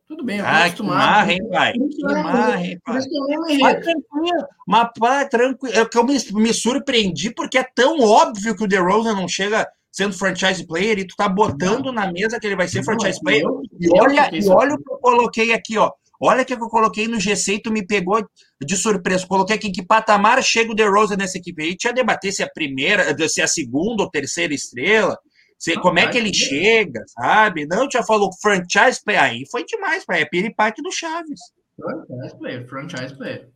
Tudo 0.08 0.24
bem, 0.24 0.40
eu 0.40 0.46
ah, 0.46 0.52
vou 0.52 0.62
acostumar. 0.62 0.98
Que 0.98 1.06
marra, 1.06 1.34
hein, 1.34 1.50
pai? 1.50 1.74
Que 1.74 2.04
marra, 2.04 2.62
hein, 2.62 2.80
pai? 2.84 2.96
Mas 2.96 3.84
tranquilo, 3.84 4.48
mas 4.66 4.90
pá, 4.98 5.26
tranquilo. 5.26 5.76
É 5.76 5.86
que 5.86 5.98
eu 5.98 6.04
me, 6.06 6.18
me 6.32 6.54
surpreendi 6.54 7.30
porque 7.34 7.58
é 7.58 7.64
tão 7.76 8.00
óbvio 8.00 8.56
que 8.56 8.64
o 8.64 8.68
DeRozan 8.68 9.14
não 9.14 9.28
chega 9.28 9.68
sendo 9.92 10.18
franchise 10.18 10.66
player 10.66 11.00
e 11.00 11.08
tu 11.08 11.16
tá 11.16 11.28
botando 11.28 11.88
não. 11.88 11.94
na 11.94 12.12
mesa 12.12 12.40
que 12.40 12.48
ele 12.48 12.56
vai 12.56 12.68
ser 12.68 12.84
franchise 12.84 13.20
player. 13.20 13.44
Eu, 13.44 13.62
e 13.80 14.00
olha, 14.00 14.30
e 14.34 14.48
olha 14.48 14.76
o 14.76 14.78
que 14.78 14.92
eu 14.92 14.98
coloquei 14.98 15.54
aqui, 15.54 15.78
ó. 15.78 15.92
Olha 16.20 16.42
o 16.42 16.46
que 16.46 16.54
eu 16.54 16.60
coloquei 16.70 17.08
no 17.08 17.18
G6 17.18 17.56
e 17.56 17.62
tu 17.62 17.72
me 17.72 17.86
pegou 17.86 18.26
de 18.60 18.76
surpresa. 18.76 19.28
Coloquei 19.28 19.56
aqui 19.56 19.68
em 19.68 19.72
que 19.72 19.86
patamar 19.86 20.42
chega 20.44 20.72
o 20.72 20.76
DeRozan 20.76 21.16
nessa 21.16 21.38
equipe. 21.38 21.62
Aí 21.62 21.78
tinha 21.78 21.94
debater 21.94 22.32
se 22.32 22.42
é 22.42 22.46
a 22.46 22.52
primeira, 22.52 23.16
se 23.28 23.42
é 23.42 23.44
a 23.44 23.48
segunda 23.48 24.04
ou 24.04 24.10
terceira 24.10 24.54
estrela. 24.54 25.18
Se, 25.60 25.76
não, 25.76 25.82
como 25.82 26.00
é 26.00 26.08
que 26.08 26.18
ele 26.18 26.34
chega, 26.34 27.04
sabe? 27.08 27.66
Não, 27.66 27.88
já 27.92 28.04
falou 28.04 28.30
franchise 28.42 29.02
player. 29.04 29.22
Aí 29.22 29.44
foi 29.52 29.66
demais, 29.66 30.06
pai. 30.06 30.22
É 30.22 30.26
piripaque 30.26 30.82
do 30.82 30.92
Chaves. 30.92 31.40
Franchise 31.76 32.38
player, 32.38 32.68
franchise 32.68 33.16
player. 33.16 33.50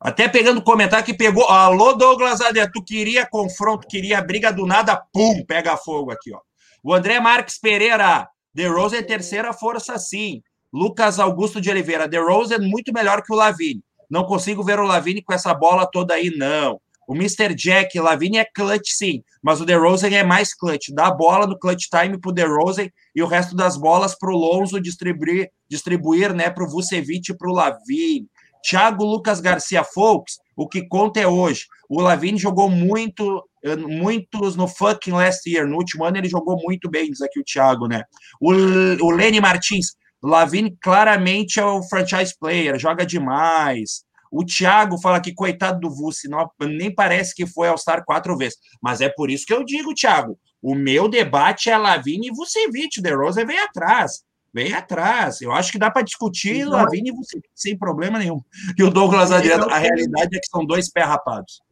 Até 0.00 0.28
pegando 0.28 0.58
o 0.58 0.64
comentário 0.64 1.04
que 1.04 1.14
pegou. 1.14 1.44
Alô, 1.44 1.94
Douglas 1.94 2.40
Adé, 2.40 2.68
tu 2.72 2.84
queria 2.84 3.26
confronto, 3.26 3.86
queria 3.88 4.22
briga 4.22 4.52
do 4.52 4.64
nada, 4.64 4.96
pum, 5.12 5.44
pega 5.44 5.76
fogo 5.76 6.12
aqui, 6.12 6.32
ó. 6.32 6.40
O 6.84 6.94
André 6.94 7.18
Marques 7.18 7.58
Pereira, 7.58 8.28
The 8.54 8.68
Rose 8.68 8.96
é 8.96 9.02
terceira 9.02 9.52
força, 9.52 9.98
sim. 9.98 10.40
Lucas 10.72 11.18
Augusto 11.18 11.60
de 11.60 11.70
Oliveira, 11.70 12.08
The 12.08 12.18
Rose 12.18 12.54
é 12.54 12.58
muito 12.58 12.92
melhor 12.92 13.22
que 13.22 13.32
o 13.32 13.36
Lavine. 13.36 13.82
Não 14.10 14.24
consigo 14.24 14.62
ver 14.62 14.78
o 14.78 14.86
Lavine 14.86 15.22
com 15.22 15.32
essa 15.32 15.52
bola 15.52 15.88
toda 15.90 16.14
aí, 16.14 16.30
não. 16.36 16.80
O 17.08 17.14
Mr. 17.14 17.54
Jack, 17.54 17.98
Lavine 17.98 18.36
é 18.36 18.44
clutch, 18.44 18.90
sim, 18.90 19.22
mas 19.42 19.62
o 19.62 19.64
DeRozan 19.64 20.10
é 20.10 20.22
mais 20.22 20.54
clutch. 20.54 20.90
Dá 20.92 21.06
a 21.06 21.10
bola 21.10 21.46
no 21.46 21.58
clutch 21.58 21.86
time 21.88 22.18
pro 22.18 22.30
DeRozan 22.30 22.90
e 23.14 23.22
o 23.22 23.26
resto 23.26 23.56
das 23.56 23.78
bolas 23.78 24.14
pro 24.14 24.36
Lonzo 24.36 24.78
distribuir, 24.78 25.50
distribuir 25.70 26.34
né, 26.34 26.50
pro 26.50 26.68
Vucevic 26.68 27.32
e 27.32 27.36
pro 27.36 27.50
Lavine. 27.50 28.28
Thiago 28.62 29.06
Lucas 29.06 29.40
Garcia 29.40 29.82
Folks, 29.82 30.38
o 30.54 30.68
que 30.68 30.86
conta 30.86 31.18
é 31.18 31.26
hoje. 31.26 31.64
O 31.88 32.02
Lavine 32.02 32.36
jogou 32.36 32.68
muito, 32.68 33.42
eh, 33.64 33.76
muitos 33.76 34.54
no 34.54 34.68
fucking 34.68 35.12
last 35.12 35.48
year. 35.48 35.66
No 35.66 35.76
último 35.76 36.04
ano 36.04 36.18
ele 36.18 36.28
jogou 36.28 36.60
muito 36.62 36.90
bem, 36.90 37.10
diz 37.10 37.22
aqui 37.22 37.40
o 37.40 37.44
Thiago, 37.44 37.86
né? 37.86 38.04
O, 38.38 38.52
o 38.52 39.10
Lenny 39.10 39.40
Martins, 39.40 39.96
Lavine 40.22 40.76
claramente 40.80 41.60
é 41.60 41.64
o 41.64 41.82
franchise 41.82 42.34
player, 42.38 42.78
joga 42.78 43.06
demais. 43.06 44.04
O 44.30 44.44
Thiago 44.44 44.98
fala 44.98 45.20
que 45.20 45.32
coitado 45.32 45.80
do 45.80 45.90
Vuce, 45.90 46.28
não, 46.28 46.50
nem 46.60 46.94
parece 46.94 47.34
que 47.34 47.46
foi 47.46 47.68
ao 47.68 47.78
Star 47.78 48.04
quatro 48.04 48.36
vezes. 48.36 48.58
Mas 48.82 49.00
é 49.00 49.08
por 49.08 49.30
isso 49.30 49.46
que 49.46 49.54
eu 49.54 49.64
digo, 49.64 49.94
Thiago, 49.94 50.38
o 50.60 50.74
meu 50.74 51.08
debate 51.08 51.70
é 51.70 51.76
Lavine 51.76 52.28
e 52.28 52.30
Vucevic. 52.30 53.00
De 53.00 53.14
Rosa 53.14 53.44
vem 53.44 53.58
atrás. 53.58 54.22
Vem 54.52 54.74
atrás. 54.74 55.40
Eu 55.40 55.52
acho 55.52 55.70
que 55.70 55.78
dá 55.78 55.90
para 55.90 56.02
discutir 56.02 56.60
então, 56.60 56.72
Lavine 56.72 57.10
e 57.10 57.12
Vucevic 57.12 57.48
sem 57.54 57.78
problema 57.78 58.18
nenhum. 58.18 58.40
E 58.76 58.82
o 58.82 58.90
Douglas 58.90 59.30
Adriano, 59.30 59.70
a 59.70 59.78
realidade 59.78 60.36
é 60.36 60.40
que 60.40 60.48
são 60.48 60.64
dois 60.66 60.90
pés 60.90 61.06
rapados. 61.06 61.62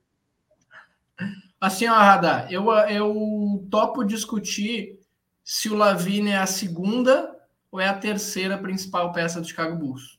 Assim, 1.61 1.86
ó, 1.88 1.94
Radar, 1.94 2.51
eu, 2.51 2.70
eu 2.70 3.66
topo 3.70 4.05
discutir 4.05 4.99
se 5.42 5.68
o 5.68 5.74
Lavine 5.74 6.30
é 6.30 6.38
a 6.38 6.47
segunda 6.47 7.36
ou 7.71 7.81
é 7.81 7.89
a 7.89 7.99
terceira 7.99 8.59
principal 8.59 9.12
peça 9.12 9.41
do 9.41 9.47
Chicago 9.47 9.77
Bulls? 9.77 10.19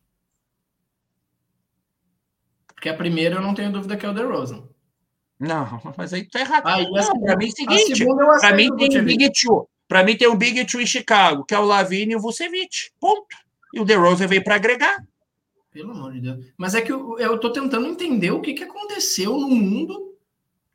Porque 2.67 2.89
a 2.89 2.93
primeira 2.93 3.35
eu 3.35 3.41
não 3.41 3.53
tenho 3.53 3.71
dúvida 3.71 3.97
que 3.97 4.05
é 4.05 4.09
o 4.09 4.13
DeRozan. 4.13 4.67
Não, 5.39 5.81
mas 5.97 6.13
aí 6.13 6.27
tá 6.27 6.39
errado. 6.39 6.67
Aí, 6.67 6.89
não, 6.89 7.21
para 7.21 7.35
mim 7.35 7.45
é 7.45 7.49
o 7.49 7.51
seguinte, 7.51 8.05
para 8.39 8.55
mim 8.55 8.75
tem 8.75 9.03
Big 9.03 9.31
Two. 9.31 9.67
Para 9.87 10.03
mim 10.03 10.17
tem 10.17 10.27
um 10.27 10.35
Big 10.35 10.65
Two 10.65 10.81
em 10.81 10.85
Chicago, 10.85 11.45
que 11.45 11.55
é 11.55 11.59
o 11.59 11.65
Lavine 11.65 12.13
e 12.13 12.15
o 12.15 12.19
Vucevic. 12.19 12.91
Ponto. 12.99 13.35
E 13.73 13.79
o 13.79 13.85
DeRozan 13.85 14.27
veio 14.27 14.43
para 14.43 14.55
agregar. 14.55 14.97
Pelo 15.71 15.91
amor 15.91 16.13
de 16.13 16.21
Deus. 16.21 16.45
Mas 16.57 16.75
é 16.75 16.81
que 16.81 16.91
eu, 16.91 17.17
eu 17.19 17.39
tô 17.39 17.51
tentando 17.51 17.87
entender 17.87 18.31
o 18.31 18.41
que, 18.41 18.53
que 18.53 18.63
aconteceu 18.63 19.37
no 19.37 19.49
mundo. 19.49 20.15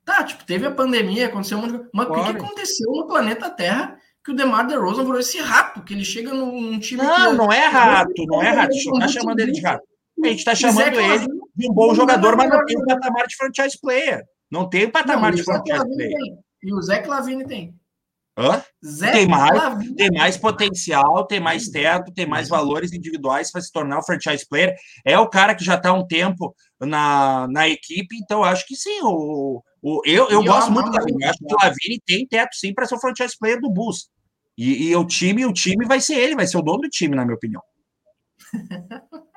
Tá, 0.05 0.25
tipo, 0.25 0.45
teve 0.45 0.67
a 0.67 0.71
pandemia, 0.71 1.27
aconteceu 1.27 1.59
um 1.59 1.63
monte 1.63 1.73
de 1.73 1.89
Mas 1.93 2.07
claro. 2.07 2.23
o 2.23 2.27
que, 2.27 2.33
que 2.33 2.45
aconteceu 2.45 2.91
no 2.91 3.07
planeta 3.07 3.51
Terra 3.51 3.99
que 4.25 4.31
o 4.31 4.35
DeMar 4.35 4.67
DeRozan 4.67 5.05
virou 5.05 5.19
esse 5.19 5.39
rato, 5.41 5.83
que 5.83 5.95
ele 5.95 6.05
chega 6.05 6.33
num 6.33 6.79
time 6.79 7.03
Não, 7.03 7.31
que... 7.31 7.37
não 7.37 7.53
é 7.53 7.67
rato, 7.67 8.27
não 8.27 8.43
é 8.43 8.51
rato. 8.51 8.71
A 8.71 8.73
gente 8.73 8.91
não 8.91 9.01
tá 9.01 9.09
chamando 9.09 9.41
ele 9.41 9.53
de 9.53 9.61
rato. 9.61 9.85
A 10.23 10.29
gente 10.29 10.45
tá 10.45 10.55
chamando 10.55 11.01
ele 11.01 11.27
de 11.57 11.71
um 11.71 11.75
bom 11.75 11.95
jogador, 11.95 12.37
mas 12.37 12.49
não 12.49 12.65
tem 12.65 12.79
o 12.79 12.87
patamar 12.87 13.27
de 13.27 13.37
franchise 13.37 13.79
player. 13.81 14.23
Não 14.51 14.69
tem 14.69 14.85
o 14.85 14.93
patamar 14.93 15.31
não, 15.31 15.37
de 15.37 15.43
franchise 15.43 15.85
player. 15.95 16.19
E 16.63 16.73
o 16.73 16.81
Zé 16.81 17.01
Clavini 17.01 17.45
tem. 17.45 17.75
Hã? 18.37 18.65
tem 19.13 19.29
mais, 19.29 19.95
tem 19.95 20.11
mais 20.11 20.37
potencial, 20.39 21.27
tem 21.27 21.39
mais 21.39 21.69
teto, 21.69 22.13
tem 22.15 22.25
mais 22.25 22.49
valores 22.49 22.93
individuais 22.93 23.53
para 23.53 23.61
se 23.61 23.71
tornar 23.71 23.99
um 23.99 24.03
franchise 24.03 24.47
player. 24.49 24.75
É 25.05 25.19
o 25.19 25.29
cara 25.29 25.55
que 25.55 25.65
já 25.65 25.75
está 25.75 25.91
há 25.91 25.93
um 25.93 26.07
tempo 26.07 26.55
na, 26.81 27.47
na 27.49 27.69
equipe, 27.69 28.17
então 28.17 28.43
acho 28.43 28.67
que 28.67 28.75
sim. 28.75 29.01
O, 29.03 29.63
o, 29.83 30.01
eu 30.07 30.31
eu 30.31 30.43
gosto 30.45 30.73
muito 30.73 30.91
do 30.91 30.97
Lavini. 30.97 31.25
Acho 31.25 31.39
que 31.39 31.55
o 31.55 31.59
Lavini 31.63 32.01
tem 32.07 32.27
teto 32.27 32.55
sim 32.55 32.73
para 32.73 32.87
ser 32.87 32.95
o 32.95 33.01
franchise 33.01 33.37
player 33.39 33.61
do 33.61 33.71
Bulls. 33.71 34.09
E, 34.57 34.89
e, 34.89 34.97
o 34.97 35.05
time, 35.07 35.47
o 35.47 35.53
time 35.53 35.87
vai 35.87 36.01
ser 36.01 36.15
ele, 36.15 36.37
vai 36.37 36.47
ser 36.47 36.59
o 36.59 36.63
dono 36.63 36.83
do 36.83 36.89
time, 36.89 37.17
na 37.17 37.25
minha 37.25 37.37
opinião. 37.37 37.63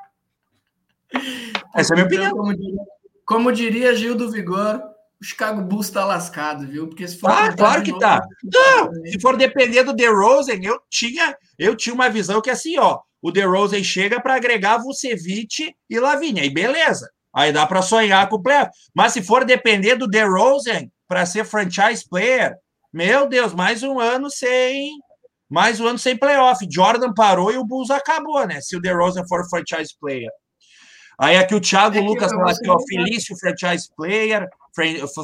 Essa 1.75 1.93
é 1.93 1.95
a 1.95 1.95
minha 1.95 2.07
opinião. 2.07 2.31
Como 2.31 2.53
diria, 2.53 2.83
como 3.25 3.51
diria 3.51 3.95
Gil 3.95 4.15
do 4.15 4.29
Vigor, 4.29 4.81
o 5.19 5.23
Chicago 5.23 5.61
Bulls 5.61 5.87
está 5.87 6.05
lascado, 6.05 6.67
viu? 6.67 6.87
Porque 6.87 7.07
se 7.07 7.17
for 7.17 7.31
ah, 7.31 7.53
claro 7.55 7.81
que 7.81 7.97
tá. 7.97 8.21
Não, 8.43 8.93
se 9.05 9.19
for 9.19 9.37
depender 9.37 9.83
do 9.83 9.93
DeRozan, 9.93 10.59
eu 10.61 10.79
tinha, 10.89 11.35
eu 11.57 11.75
tinha 11.75 11.93
uma 11.95 12.09
visão 12.09 12.41
que 12.41 12.49
é 12.49 12.53
assim, 12.53 12.77
ó, 12.77 12.99
o 13.21 13.31
DeRozan 13.31 13.83
chega 13.83 14.21
para 14.21 14.35
agregar 14.35 14.77
Vucevic 14.77 15.73
e 15.89 15.99
Lavigne, 15.99 16.41
aí 16.41 16.49
beleza. 16.49 17.09
Aí 17.33 17.51
dá 17.51 17.65
para 17.65 17.81
sonhar 17.81 18.29
com 18.29 18.37
o 18.37 18.41
playoff. 18.43 18.69
Mas 18.93 19.13
se 19.13 19.21
for 19.21 19.43
depender 19.43 19.95
do 19.95 20.07
DeRozan 20.07 20.87
para 21.07 21.25
ser 21.25 21.43
franchise 21.43 22.07
player, 22.07 22.55
meu 22.95 23.27
Deus, 23.27 23.53
mais 23.53 23.83
um 23.83 23.99
ano 23.99 24.31
sem 24.31 24.89
mais 25.49 25.81
um 25.81 25.87
ano 25.87 25.99
sem 25.99 26.15
playoff. 26.15 26.65
Jordan 26.71 27.13
parou 27.13 27.51
e 27.51 27.57
o 27.57 27.65
Bulls 27.65 27.91
acabou, 27.91 28.47
né? 28.47 28.61
Se 28.61 28.77
o 28.77 28.79
DeRozan 28.79 29.25
for 29.27 29.43
franchise 29.49 29.93
player. 29.99 30.31
Aí 31.19 31.35
aqui 31.35 31.53
o 31.53 31.59
Thiago 31.59 31.97
é 31.97 32.01
Lucas 32.01 32.31
fala 32.31 32.51
aqui, 32.51 32.69
ó, 32.69 32.77
Felício 32.87 33.35
franchise 33.37 33.89
player, 33.97 34.47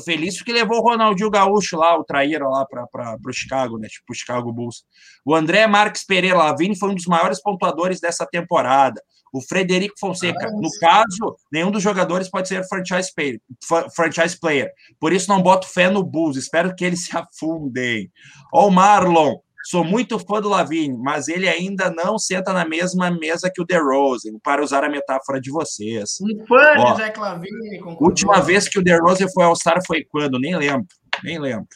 Felício 0.03 0.43
que 0.43 0.51
levou 0.51 0.80
o 0.80 0.82
Ronaldinho 0.82 1.30
Gaúcho 1.30 1.78
lá, 1.78 1.97
o 1.97 2.03
traíra 2.03 2.45
lá 2.45 2.65
para 2.65 3.17
o 3.26 3.34
Chicago, 3.34 3.78
né? 3.78 3.88
Tipo, 3.88 4.11
o 4.11 4.15
Chicago 4.15 4.51
Bulls. 4.51 4.84
O 5.26 5.34
André 5.34 5.65
Marques 5.65 6.03
Pereira 6.03 6.38
Lavini 6.38 6.78
foi 6.78 6.89
um 6.89 6.95
dos 6.95 7.05
maiores 7.05 7.41
pontuadores 7.41 8.01
dessa 8.01 8.26
temporada. 8.26 9.01
O 9.32 9.41
Frederico 9.41 9.95
Fonseca, 9.99 10.51
no 10.51 10.69
caso, 10.79 11.38
nenhum 11.51 11.71
dos 11.71 11.82
jogadores 11.82 12.29
pode 12.29 12.47
ser 12.47 12.67
franchise 12.67 13.13
player, 13.13 13.39
franchise 13.95 14.38
player. 14.39 14.69
Por 14.99 15.13
isso 15.13 15.29
não 15.29 15.41
boto 15.41 15.67
fé 15.67 15.89
no 15.89 16.03
Bulls. 16.03 16.38
Espero 16.38 16.75
que 16.75 16.84
eles 16.84 17.05
se 17.05 17.15
afundem. 17.15 18.11
Ó, 18.53 18.67
o 18.67 18.71
Marlon. 18.71 19.38
Sou 19.63 19.84
muito 19.84 20.17
fã 20.17 20.41
do 20.41 20.49
Lavine, 20.49 20.97
mas 20.97 21.27
ele 21.27 21.47
ainda 21.47 21.91
não 21.91 22.17
senta 22.17 22.51
na 22.51 22.65
mesma 22.65 23.11
mesa 23.11 23.51
que 23.53 23.61
o 23.61 23.65
DeRozan, 23.65 24.39
para 24.43 24.63
usar 24.63 24.84
a 24.84 24.89
metáfora 24.89 25.39
de 25.39 25.51
vocês. 25.51 26.17
Um 26.19 26.45
fã 26.47 26.73
Ó, 26.79 26.93
de 26.93 26.97
Zé 26.97 27.13
Lavine. 27.15 27.79
Última 27.99 28.41
vez 28.41 28.67
que 28.67 28.79
o 28.79 28.84
DeRozan 28.84 29.27
foi 29.32 29.43
All-Star 29.43 29.79
foi 29.86 30.03
quando? 30.03 30.39
Nem 30.39 30.57
lembro, 30.57 30.88
nem 31.23 31.38
lembro. 31.38 31.67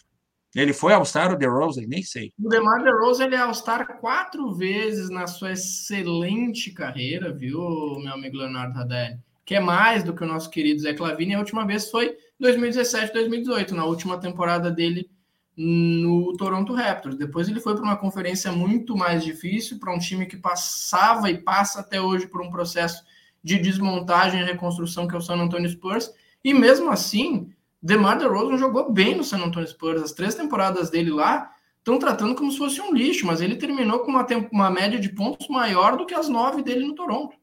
Ele 0.55 0.71
foi 0.71 0.93
All-Star, 0.93 1.33
o 1.33 1.37
DeRozan? 1.37 1.83
Nem 1.85 2.01
sei. 2.01 2.31
O 2.41 2.47
DeMar 2.47 2.81
DeRozan 2.81 3.25
ele 3.25 3.35
é 3.35 3.39
All-Star 3.39 3.99
quatro 3.99 4.53
vezes 4.53 5.09
na 5.09 5.27
sua 5.27 5.51
excelente 5.51 6.71
carreira, 6.71 7.33
viu, 7.33 7.59
meu 7.99 8.13
amigo 8.13 8.37
Leonardo 8.37 8.73
Radelli? 8.73 9.19
Que 9.43 9.55
é 9.55 9.59
mais 9.59 10.03
do 10.03 10.15
que 10.15 10.23
o 10.23 10.27
nosso 10.27 10.49
querido 10.49 10.79
Zé 10.79 10.93
Clavini. 10.93 11.35
A 11.35 11.39
última 11.39 11.67
vez 11.67 11.91
foi 11.91 12.15
2017, 12.39 13.13
2018, 13.13 13.75
na 13.75 13.85
última 13.85 14.17
temporada 14.17 14.71
dele 14.71 15.09
no 15.57 16.35
Toronto 16.37 16.73
Raptors. 16.73 17.17
Depois 17.17 17.47
ele 17.47 17.59
foi 17.59 17.75
para 17.75 17.83
uma 17.83 17.97
conferência 17.97 18.51
muito 18.51 18.95
mais 18.95 19.23
difícil, 19.23 19.79
para 19.79 19.93
um 19.93 19.99
time 19.99 20.25
que 20.25 20.37
passava 20.37 21.29
e 21.29 21.37
passa 21.37 21.81
até 21.81 22.01
hoje 22.01 22.27
por 22.27 22.41
um 22.41 22.49
processo 22.49 23.03
de 23.43 23.59
desmontagem 23.59 24.41
e 24.41 24.45
reconstrução 24.45 25.07
que 25.07 25.15
é 25.15 25.17
o 25.17 25.21
San 25.21 25.35
Antonio 25.35 25.69
Spurs. 25.69 26.11
E 26.43 26.53
mesmo 26.53 26.91
assim, 26.91 27.49
DeMar 27.85 28.17
DeRozan 28.17 28.57
jogou 28.57 28.91
bem 28.91 29.15
no 29.15 29.23
San 29.23 29.37
Antonio 29.37 29.67
Spurs. 29.67 30.01
As 30.01 30.11
três 30.11 30.33
temporadas 30.33 30.89
dele 30.89 31.11
lá 31.11 31.51
estão 31.77 31.99
tratando 31.99 32.33
como 32.33 32.51
se 32.51 32.57
fosse 32.57 32.81
um 32.81 32.91
lixo, 32.91 33.27
mas 33.27 33.41
ele 33.41 33.55
terminou 33.55 33.99
com 33.99 34.09
uma, 34.09 34.25
uma 34.51 34.71
média 34.71 34.99
de 34.99 35.09
pontos 35.09 35.47
maior 35.47 35.95
do 35.95 36.03
que 36.03 36.15
as 36.15 36.27
nove 36.27 36.63
dele 36.63 36.87
no 36.87 36.95
Toronto. 36.95 37.37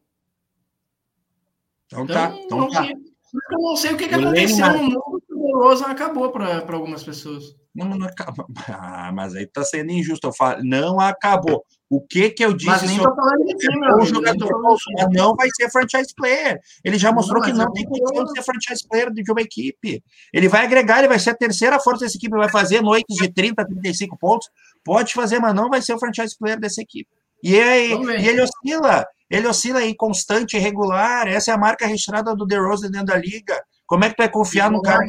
Então, 1.86 2.07
tá, 2.09 2.34
então, 2.36 2.59
não 2.59 2.68
tá. 2.68 2.82
Sei, 2.82 2.93
eu 2.93 3.59
não 3.61 3.76
sei 3.76 3.93
o 3.93 3.97
que, 3.97 4.09
que 4.09 4.14
aconteceu 4.16 4.72
no 4.72 4.82
mundo 4.82 5.22
que 5.43 5.53
o 5.53 5.59
DeRozan 5.59 5.86
acabou 5.86 6.30
para 6.30 6.64
algumas 6.72 7.03
pessoas. 7.03 7.57
Não, 7.74 7.88
não 7.88 8.07
acabou. 8.07 8.47
Ah, 8.68 9.11
mas 9.12 9.34
aí 9.34 9.47
tá 9.47 9.64
sendo 9.64 9.90
injusto. 9.90 10.26
Eu 10.26 10.32
falo, 10.32 10.62
não 10.62 11.01
acabou. 11.01 11.64
O 11.88 12.01
que 12.01 12.30
que 12.30 12.45
eu 12.45 12.55
disse 12.55 12.70
mas 12.70 12.82
nem 12.82 12.99
sobre 12.99 13.14
falando 13.14 13.45
de 13.45 13.55
time, 13.55 13.93
o 14.01 14.05
jogador 14.05 14.76
não 15.12 15.34
vai 15.34 15.49
ser 15.55 15.70
franchise 15.70 16.14
player. 16.14 16.59
Ele 16.82 16.99
já 16.99 17.12
mostrou 17.12 17.40
não, 17.40 17.47
que 17.47 17.53
não 17.53 17.70
tem 17.72 17.84
condição 17.84 18.24
de 18.24 18.30
ser 18.32 18.43
franchise 18.43 18.88
player 18.88 19.11
de 19.12 19.30
uma 19.30 19.43
equipe. 19.43 20.03
Ele 20.32 20.49
vai 20.49 20.64
agregar, 20.64 20.99
ele 20.99 21.09
vai 21.09 21.18
ser 21.18 21.30
a 21.30 21.34
terceira 21.34 21.78
força 21.78 22.05
dessa 22.05 22.16
equipe, 22.16 22.34
vai 22.34 22.51
fazer 22.51 22.80
noites 22.80 23.16
de 23.16 23.30
30, 23.30 23.64
35 23.66 24.16
pontos. 24.18 24.49
Pode 24.82 25.12
fazer, 25.12 25.38
mas 25.38 25.55
não 25.55 25.68
vai 25.68 25.82
ser 25.82 25.95
o 25.95 25.99
franchise 25.99 26.36
player 26.38 26.59
dessa 26.59 26.80
equipe. 26.80 27.11
E, 27.43 27.61
aí, 27.61 27.90
e 27.90 28.28
ele 28.28 28.40
oscila, 28.40 29.07
ele 29.28 29.47
oscila 29.49 29.84
em 29.84 29.95
constante, 29.95 30.57
irregular. 30.57 31.26
Essa 31.26 31.51
é 31.51 31.55
a 31.55 31.59
marca 31.59 31.86
registrada 31.86 32.34
do 32.34 32.47
DeRozan 32.47 32.90
dentro 32.90 33.07
da 33.07 33.16
liga. 33.16 33.62
Como 33.93 34.07
é 34.07 34.09
que 34.09 34.14
tu 34.16 34.20
vai 34.20 34.30
confiar 34.30 34.70
no 34.70 34.80
cara? 34.80 35.05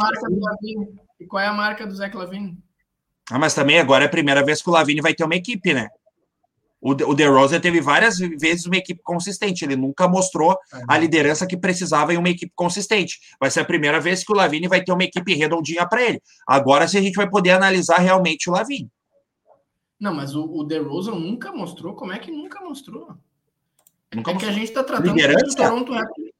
Que... 0.59 0.75
E 1.21 1.25
qual 1.25 1.41
é 1.41 1.47
a 1.47 1.53
marca 1.53 1.87
do 1.87 1.95
Zé 1.95 2.09
Clavini? 2.09 2.57
Ah, 3.31 3.39
mas 3.39 3.53
também 3.55 3.79
agora 3.79 4.03
é 4.03 4.07
a 4.07 4.11
primeira 4.11 4.43
vez 4.43 4.61
que 4.61 4.69
o 4.69 4.73
Lavini 4.73 4.99
vai 4.99 5.13
ter 5.13 5.23
uma 5.23 5.37
equipe, 5.37 5.73
né? 5.73 5.87
O, 6.81 6.89
o 6.89 7.13
DeRozan 7.15 7.61
teve 7.61 7.79
várias 7.79 8.17
vezes 8.17 8.65
uma 8.65 8.75
equipe 8.75 8.99
consistente. 9.01 9.63
Ele 9.63 9.77
nunca 9.77 10.05
mostrou 10.05 10.51
é. 10.51 10.83
a 10.85 10.97
liderança 10.97 11.47
que 11.47 11.55
precisava 11.55 12.13
em 12.13 12.17
uma 12.17 12.27
equipe 12.27 12.51
consistente. 12.53 13.21
Vai 13.39 13.49
ser 13.49 13.61
a 13.61 13.65
primeira 13.65 14.01
vez 14.01 14.21
que 14.21 14.33
o 14.33 14.35
Lavini 14.35 14.67
vai 14.67 14.83
ter 14.83 14.91
uma 14.91 15.05
equipe 15.05 15.33
redondinha 15.33 15.87
para 15.87 16.03
ele. 16.03 16.21
Agora, 16.45 16.85
se 16.85 16.97
a 16.97 17.01
gente 17.01 17.15
vai 17.15 17.29
poder 17.29 17.51
analisar 17.51 17.99
realmente 17.99 18.49
o 18.49 18.53
Lavini. 18.53 18.91
Não, 19.97 20.13
mas 20.13 20.35
o, 20.35 20.43
o 20.43 20.61
DeRozan 20.65 21.15
nunca 21.15 21.53
mostrou. 21.53 21.95
Como 21.95 22.11
é 22.11 22.19
que 22.19 22.29
nunca 22.29 22.59
mostrou? 22.59 23.15
Nunca 24.13 24.31
é 24.31 24.33
mostrou. 24.33 24.37
que 24.39 24.45
a 24.45 24.51
gente 24.51 24.67
está 24.67 24.83
tratando 24.83 25.15
liderança? 25.15 25.55
Toronto 25.55 25.93
Raptors 25.93 26.33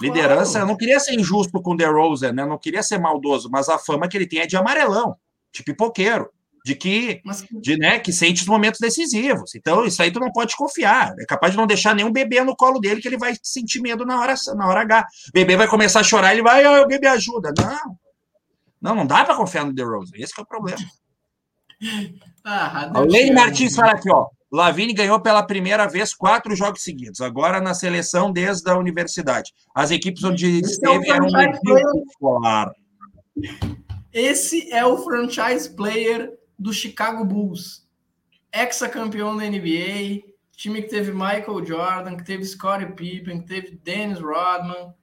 Liderança, 0.00 0.52
claro. 0.52 0.64
eu 0.64 0.68
não 0.68 0.76
queria 0.76 1.00
ser 1.00 1.14
injusto 1.14 1.60
com 1.60 1.72
o 1.72 1.76
DeRozan, 1.76 2.32
né? 2.32 2.42
Eu 2.42 2.46
não 2.46 2.58
queria 2.58 2.82
ser 2.82 2.98
maldoso, 2.98 3.50
mas 3.50 3.68
a 3.68 3.78
fama 3.78 4.08
que 4.08 4.16
ele 4.16 4.28
tem 4.28 4.40
é 4.40 4.46
de 4.46 4.56
amarelão, 4.56 5.16
de 5.52 5.64
pipoqueiro, 5.64 6.30
de 6.64 6.76
que, 6.76 7.20
mas... 7.24 7.44
de, 7.50 7.76
né, 7.76 7.98
que 7.98 8.12
sente 8.12 8.42
os 8.42 8.48
momentos 8.48 8.78
decisivos. 8.78 9.54
Então, 9.54 9.84
isso 9.84 10.00
aí 10.00 10.12
tu 10.12 10.20
não 10.20 10.30
pode 10.30 10.54
confiar. 10.56 11.14
É 11.18 11.24
capaz 11.24 11.52
de 11.52 11.58
não 11.58 11.66
deixar 11.66 11.96
nenhum 11.96 12.12
bebê 12.12 12.42
no 12.44 12.54
colo 12.54 12.78
dele 12.78 13.00
que 13.00 13.08
ele 13.08 13.18
vai 13.18 13.34
sentir 13.42 13.80
medo 13.80 14.04
na 14.04 14.20
hora, 14.20 14.34
na 14.54 14.68
hora 14.68 14.82
H. 14.82 15.06
O 15.28 15.32
bebê 15.32 15.56
vai 15.56 15.66
começar 15.66 16.00
a 16.00 16.04
chorar, 16.04 16.32
ele 16.32 16.42
vai, 16.42 16.64
oh, 16.64 16.84
o 16.84 16.86
bebê 16.86 17.08
ajuda. 17.08 17.52
Não. 17.58 17.98
Não, 18.80 18.94
não 18.94 19.06
dá 19.06 19.24
para 19.24 19.34
confiar 19.34 19.64
no 19.64 19.72
DeRozan. 19.72 20.12
Esse 20.14 20.38
é 20.38 20.42
o 20.42 20.46
problema. 20.46 20.78
Ah, 22.50 22.90
Lene 23.06 23.32
Martins 23.32 23.76
fala 23.76 23.92
aqui, 23.92 24.10
ó. 24.10 24.26
Lavini 24.50 24.94
ganhou 24.94 25.20
pela 25.20 25.42
primeira 25.42 25.86
vez 25.86 26.14
quatro 26.14 26.56
jogos 26.56 26.82
seguidos, 26.82 27.20
agora 27.20 27.60
na 27.60 27.74
seleção 27.74 28.32
desde 28.32 28.68
a 28.70 28.78
universidade. 28.78 29.52
As 29.74 29.90
equipes 29.90 30.24
onde 30.24 30.46
ele 30.46 30.60
esteve 30.60 31.10
eram 31.10 31.26
escolar. 32.08 32.72
Esse 34.10 34.72
é 34.72 34.84
o 34.86 34.96
franchise 34.98 35.68
player 35.68 36.32
do 36.58 36.72
Chicago 36.72 37.24
Bulls. 37.24 37.86
Ex-campeão 38.50 39.36
da 39.36 39.44
NBA, 39.44 40.22
time 40.56 40.80
que 40.80 40.88
teve 40.88 41.12
Michael 41.12 41.64
Jordan, 41.64 42.16
que 42.16 42.24
teve 42.24 42.44
Scottie 42.46 42.94
Pippen, 42.94 43.42
que 43.42 43.46
teve 43.46 43.78
Dennis 43.84 44.18
Rodman, 44.18 44.94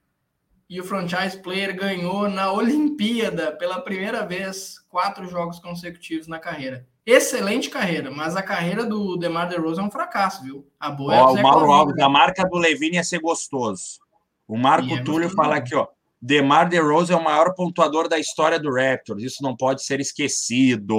e 0.68 0.80
o 0.80 0.84
franchise 0.84 1.38
player 1.38 1.76
ganhou 1.76 2.28
na 2.28 2.50
Olimpíada 2.52 3.52
pela 3.52 3.80
primeira 3.80 4.26
vez 4.26 4.80
quatro 4.88 5.28
jogos 5.28 5.60
consecutivos 5.60 6.26
na 6.26 6.40
carreira 6.40 6.84
excelente 7.06 7.70
carreira, 7.70 8.10
mas 8.10 8.34
a 8.34 8.42
carreira 8.42 8.84
do 8.84 9.16
DeMar 9.16 9.48
DeRozan 9.48 9.82
é 9.82 9.84
um 9.84 9.90
fracasso, 9.90 10.42
viu? 10.42 10.66
A 10.78 10.90
boa 10.90 11.14
é 11.14 11.20
ó, 11.20 11.32
o 11.32 11.40
Mauro 11.40 11.70
Alves, 11.70 11.98
a 11.98 12.08
marca 12.08 12.44
do 12.44 12.58
Levine 12.58 12.96
é 12.96 13.02
ser 13.02 13.20
gostoso. 13.20 14.00
O 14.48 14.56
Marco 14.58 14.92
é 14.92 15.02
Túlio 15.02 15.30
fala 15.30 15.56
aqui, 15.56 15.74
ó. 15.74 15.86
DeMar 16.20 16.68
DeRozan 16.68 17.14
é 17.14 17.16
o 17.16 17.22
maior 17.24 17.54
pontuador 17.54 18.08
da 18.08 18.18
história 18.18 18.58
do 18.58 18.72
Raptors. 18.72 19.22
Isso 19.22 19.42
não 19.42 19.56
pode 19.56 19.84
ser 19.84 20.00
esquecido. 20.00 20.96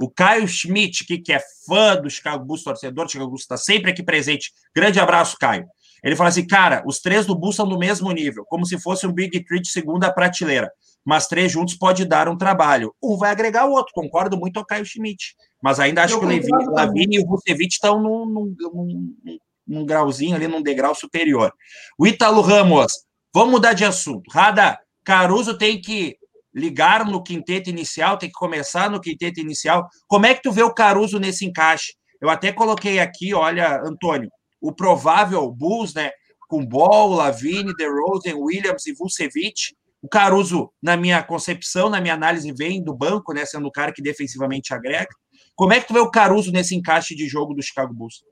O 0.00 0.10
Caio 0.10 0.48
Schmidt, 0.48 1.04
que, 1.04 1.18
que 1.18 1.32
é 1.32 1.40
fã 1.66 1.94
do 1.96 2.08
Chicago 2.08 2.44
Bulls, 2.44 2.64
torcedor 2.64 3.04
do 3.04 3.10
Chicago 3.10 3.28
Bulls, 3.28 3.42
está 3.42 3.56
sempre 3.56 3.90
aqui 3.90 4.02
presente. 4.02 4.52
Grande 4.74 4.98
abraço, 4.98 5.36
Caio. 5.38 5.66
Ele 6.02 6.16
fala 6.16 6.30
assim, 6.30 6.46
cara, 6.46 6.82
os 6.86 7.00
três 7.00 7.26
do 7.26 7.34
Bulls 7.34 7.56
são 7.56 7.68
do 7.68 7.78
mesmo 7.78 8.10
nível, 8.10 8.44
como 8.46 8.64
se 8.64 8.80
fosse 8.80 9.06
um 9.06 9.12
Big 9.12 9.44
de 9.44 9.68
segunda 9.68 10.10
prateleira, 10.10 10.72
mas 11.04 11.26
três 11.26 11.50
juntos 11.50 11.74
pode 11.74 12.04
dar 12.04 12.28
um 12.28 12.36
trabalho. 12.36 12.94
Um 13.02 13.16
vai 13.16 13.30
agregar 13.30 13.66
o 13.66 13.72
outro, 13.72 13.92
concordo 13.94 14.36
muito 14.36 14.58
ao 14.58 14.66
Caio 14.66 14.84
Schmidt, 14.84 15.34
mas 15.62 15.80
ainda 15.80 16.02
acho 16.02 16.14
Eu 16.14 16.20
que 16.20 16.26
o 16.26 16.70
Lavini 16.72 17.16
e 17.16 17.20
o 17.20 17.26
Vucevic 17.26 17.72
estão 17.72 18.00
num, 18.00 18.26
num, 18.26 18.56
num, 18.58 19.38
num 19.66 19.86
grauzinho 19.86 20.36
ali, 20.36 20.46
num 20.46 20.62
degrau 20.62 20.94
superior. 20.94 21.52
O 21.98 22.06
Ítalo 22.06 22.40
Ramos, 22.40 22.92
vamos 23.34 23.52
mudar 23.52 23.72
de 23.72 23.84
assunto. 23.84 24.30
Rada, 24.30 24.78
Caruso 25.04 25.56
tem 25.56 25.80
que 25.80 26.16
ligar 26.52 27.06
no 27.06 27.22
quinteto 27.22 27.70
inicial, 27.70 28.18
tem 28.18 28.28
que 28.28 28.38
começar 28.38 28.90
no 28.90 29.00
quinteto 29.00 29.40
inicial. 29.40 29.88
Como 30.08 30.26
é 30.26 30.34
que 30.34 30.42
tu 30.42 30.52
vê 30.52 30.62
o 30.62 30.74
Caruso 30.74 31.18
nesse 31.18 31.44
encaixe? 31.44 31.94
Eu 32.20 32.28
até 32.28 32.52
coloquei 32.52 32.98
aqui, 32.98 33.32
olha, 33.32 33.80
Antônio, 33.82 34.28
o 34.60 34.72
provável 34.72 35.50
Bulls, 35.50 35.94
né? 35.94 36.10
Com 36.48 36.66
Ball, 36.66 37.14
Lavine, 37.14 37.74
DeRozan, 37.76 38.34
Williams 38.36 38.86
e 38.86 38.92
Vucevic. 38.92 39.74
O 40.02 40.08
Caruso, 40.08 40.70
na 40.82 40.96
minha 40.96 41.22
concepção, 41.22 41.90
na 41.90 42.00
minha 42.00 42.14
análise, 42.14 42.52
vem 42.52 42.82
do 42.82 42.94
banco, 42.94 43.34
né? 43.34 43.44
Sendo 43.44 43.66
o 43.66 43.72
cara 43.72 43.92
que 43.92 44.02
defensivamente 44.02 44.72
agrega. 44.72 45.10
Como 45.54 45.72
é 45.72 45.80
que 45.80 45.88
tu 45.88 45.94
vê 45.94 46.00
o 46.00 46.10
Caruso 46.10 46.50
nesse 46.50 46.74
encaixe 46.74 47.14
de 47.14 47.28
jogo 47.28 47.54
do 47.54 47.62
Chicago 47.62 47.92
Bulls? 47.92 48.24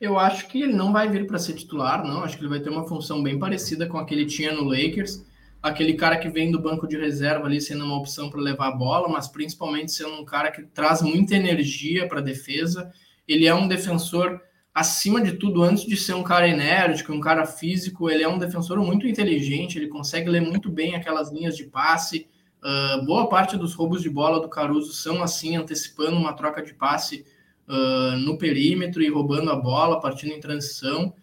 Eu 0.00 0.18
acho 0.18 0.48
que 0.48 0.62
ele 0.62 0.72
não 0.72 0.92
vai 0.92 1.08
vir 1.08 1.26
para 1.26 1.38
ser 1.38 1.54
titular, 1.54 2.04
não. 2.04 2.22
Acho 2.22 2.36
que 2.36 2.42
ele 2.42 2.50
vai 2.50 2.60
ter 2.60 2.70
uma 2.70 2.86
função 2.86 3.22
bem 3.22 3.38
parecida 3.38 3.86
com 3.86 3.98
a 3.98 4.04
que 4.04 4.14
ele 4.14 4.26
tinha 4.26 4.52
no 4.52 4.64
Lakers 4.64 5.24
aquele 5.62 5.94
cara 5.94 6.16
que 6.16 6.28
vem 6.28 6.50
do 6.50 6.60
banco 6.60 6.86
de 6.86 6.96
reserva 6.96 7.46
ali 7.46 7.60
sendo 7.60 7.84
uma 7.84 7.96
opção 7.96 8.30
para 8.30 8.40
levar 8.40 8.68
a 8.68 8.76
bola, 8.76 9.08
mas 9.08 9.28
principalmente 9.28 9.92
sendo 9.92 10.14
um 10.14 10.24
cara 10.24 10.50
que 10.50 10.62
traz 10.62 11.02
muita 11.02 11.34
energia 11.34 12.08
para 12.08 12.20
a 12.20 12.22
defesa. 12.22 12.92
Ele 13.26 13.46
é 13.46 13.54
um 13.54 13.66
defensor, 13.66 14.40
acima 14.76 15.22
de 15.22 15.32
tudo, 15.32 15.62
antes 15.62 15.86
de 15.86 15.96
ser 15.96 16.12
um 16.12 16.22
cara 16.22 16.46
enérgico, 16.46 17.10
um 17.10 17.18
cara 17.18 17.46
físico, 17.46 18.10
ele 18.10 18.22
é 18.22 18.28
um 18.28 18.36
defensor 18.36 18.76
muito 18.84 19.06
inteligente, 19.06 19.78
ele 19.78 19.88
consegue 19.88 20.28
ler 20.28 20.42
muito 20.42 20.70
bem 20.70 20.94
aquelas 20.94 21.32
linhas 21.32 21.56
de 21.56 21.64
passe. 21.64 22.28
Uh, 22.62 23.02
boa 23.06 23.26
parte 23.26 23.56
dos 23.56 23.72
roubos 23.72 24.02
de 24.02 24.10
bola 24.10 24.38
do 24.38 24.50
Caruso 24.50 24.92
são 24.92 25.22
assim, 25.22 25.56
antecipando 25.56 26.18
uma 26.18 26.34
troca 26.34 26.62
de 26.62 26.74
passe 26.74 27.24
uh, 27.66 28.18
no 28.18 28.36
perímetro 28.36 29.02
e 29.02 29.08
roubando 29.08 29.50
a 29.50 29.56
bola, 29.56 29.98
partindo 29.98 30.34
em 30.34 30.40
transição. 30.40 31.14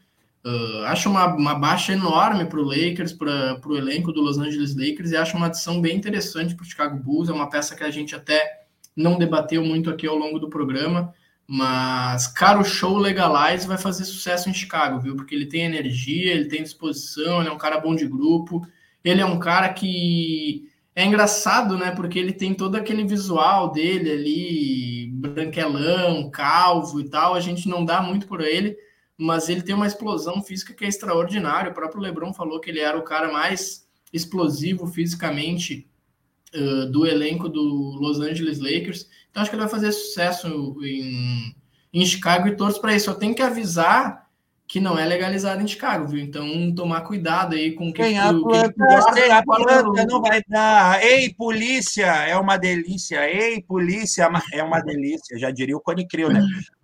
Uh, 0.43 0.85
acho 0.85 1.07
uma, 1.07 1.27
uma 1.35 1.53
baixa 1.53 1.93
enorme 1.93 2.45
para 2.45 2.59
o 2.59 2.63
Lakers, 2.63 3.13
para 3.13 3.61
o 3.67 3.77
elenco 3.77 4.11
do 4.11 4.19
Los 4.19 4.39
Angeles 4.39 4.75
Lakers, 4.75 5.11
e 5.11 5.15
acho 5.15 5.37
uma 5.37 5.45
adição 5.45 5.79
bem 5.79 5.95
interessante 5.95 6.55
para 6.55 6.63
o 6.63 6.67
Chicago 6.67 6.97
Bulls. 6.97 7.29
É 7.29 7.31
uma 7.31 7.51
peça 7.51 7.75
que 7.75 7.83
a 7.83 7.91
gente 7.91 8.15
até 8.15 8.63
não 8.95 9.15
debateu 9.15 9.63
muito 9.63 9.91
aqui 9.91 10.07
ao 10.07 10.17
longo 10.17 10.39
do 10.39 10.49
programa, 10.49 11.13
mas, 11.47 12.27
cara, 12.27 12.59
o 12.59 12.63
show 12.63 12.97
Legalize 12.97 13.67
vai 13.67 13.77
fazer 13.77 14.05
sucesso 14.05 14.49
em 14.49 14.53
Chicago, 14.53 14.99
viu? 14.99 15.15
Porque 15.15 15.35
ele 15.35 15.45
tem 15.45 15.63
energia, 15.63 16.33
ele 16.33 16.47
tem 16.47 16.63
disposição, 16.63 17.39
ele 17.39 17.49
é 17.49 17.51
um 17.51 17.57
cara 17.57 17.79
bom 17.79 17.95
de 17.95 18.07
grupo, 18.07 18.65
ele 19.03 19.21
é 19.21 19.25
um 19.25 19.39
cara 19.39 19.69
que 19.73 20.69
é 20.95 21.05
engraçado, 21.05 21.77
né? 21.77 21.91
Porque 21.91 22.17
ele 22.17 22.33
tem 22.33 22.53
todo 22.53 22.75
aquele 22.75 23.03
visual 23.03 23.71
dele 23.71 24.11
ali, 24.11 25.11
branquelão, 25.13 26.29
calvo 26.29 27.01
e 27.01 27.09
tal, 27.09 27.35
a 27.35 27.39
gente 27.39 27.67
não 27.67 27.83
dá 27.83 28.01
muito 28.01 28.27
por 28.27 28.41
ele 28.41 28.77
mas 29.17 29.47
ele 29.49 29.61
tem 29.61 29.75
uma 29.75 29.87
explosão 29.87 30.41
física 30.41 30.73
que 30.73 30.85
é 30.85 30.87
extraordinária. 30.87 31.71
O 31.71 31.73
próprio 31.73 32.01
LeBron 32.01 32.33
falou 32.33 32.59
que 32.59 32.69
ele 32.69 32.79
era 32.79 32.97
o 32.97 33.03
cara 33.03 33.31
mais 33.31 33.87
explosivo 34.11 34.87
fisicamente 34.87 35.87
uh, 36.53 36.91
do 36.91 37.05
elenco 37.05 37.47
do 37.47 37.61
Los 37.61 38.19
Angeles 38.19 38.59
Lakers. 38.59 39.07
Então 39.33 39.41
acho 39.41 39.49
que 39.49 39.55
ele 39.55 39.63
vai 39.63 39.71
fazer 39.71 39.91
sucesso 39.91 40.77
em, 40.83 41.55
em 41.91 42.05
Chicago 42.05 42.47
e 42.47 42.55
torço 42.55 42.79
para 42.79 42.93
isso. 42.93 43.09
Eu 43.09 43.15
tenho 43.15 43.33
que 43.33 43.41
avisar 43.41 44.29
que 44.67 44.79
não 44.79 44.95
é 44.95 45.03
legalizado 45.03 45.59
em 45.59 45.67
Chicago, 45.67 46.07
viu? 46.07 46.23
Então 46.23 46.71
tomar 46.75 47.01
cuidado 47.01 47.55
aí 47.55 47.71
com 47.71 47.89
o 47.89 47.93
que, 47.93 48.03
tem 48.03 48.19
a 48.19 48.31
planta, 48.31 49.11
tem 49.11 49.31
a 49.31 49.43
planta 49.43 50.05
não 50.07 50.21
vai 50.21 50.39
dar. 50.47 51.03
Ei, 51.03 51.33
polícia, 51.33 52.05
é 52.05 52.37
uma 52.37 52.57
delícia. 52.57 53.27
Ei, 53.27 53.59
polícia, 53.63 54.29
é 54.53 54.63
uma 54.63 54.81
delícia. 54.81 55.39
Já 55.39 55.49
diria 55.49 55.75
o 55.75 55.81
Cone 55.81 56.07
Crio, 56.07 56.29
né? 56.29 56.39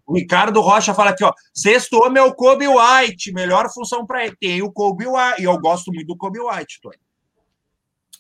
O 0.08 0.16
Ricardo 0.16 0.60
Rocha 0.60 0.91
fala 0.95 1.12
aqui, 1.12 1.24
ó. 1.24 1.32
Sexto 1.54 1.97
homem 1.97 2.20
é 2.20 2.26
o 2.26 2.34
Kobe 2.34 2.66
White. 2.68 3.32
Melhor 3.32 3.72
função 3.72 4.08
para 4.08 4.26
ele. 4.26 4.36
Tem 4.41 4.64
o 4.64 4.72
Kobe 4.72 5.06
White. 5.06 5.39
E 5.39 5.43
eu 5.43 5.56
gosto 5.60 5.93
muito 5.93 6.08
do 6.08 6.18
Kobe 6.18 6.39
White, 6.39 6.82
Tony. 6.82 6.97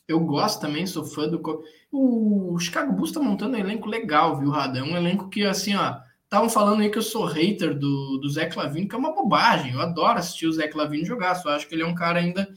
Eu 0.07 0.19
gosto 0.19 0.61
também, 0.61 0.85
sou 0.85 1.03
fã 1.03 1.27
do 1.27 1.39
Kobe. 1.39 1.63
O 1.91 2.57
Chicago 2.59 2.93
Bulls 2.93 3.11
tá 3.11 3.19
montando 3.19 3.55
um 3.55 3.59
elenco 3.59 3.87
legal, 3.87 4.37
viu, 4.39 4.49
Rada? 4.49 4.79
É 4.79 4.83
um 4.83 4.95
elenco 4.95 5.29
que, 5.29 5.43
assim, 5.43 5.75
ó. 5.75 5.97
Estavam 6.23 6.49
falando 6.49 6.81
aí 6.81 6.89
que 6.91 6.97
eu 6.97 7.03
sou 7.03 7.25
hater 7.25 7.73
do, 7.73 8.19
do 8.19 8.29
Zé 8.29 8.45
Clavino, 8.45 8.87
que 8.87 8.93
é 8.93 8.97
uma 8.97 9.15
bobagem. 9.15 9.73
Eu 9.73 9.81
adoro 9.81 10.19
assistir 10.19 10.45
o 10.45 10.51
Zé 10.51 10.67
Clavino 10.67 11.05
jogar. 11.05 11.33
Só 11.35 11.49
acho 11.49 11.67
que 11.67 11.73
ele 11.73 11.81
é 11.81 11.87
um 11.87 11.95
cara 11.95 12.19
ainda 12.19 12.47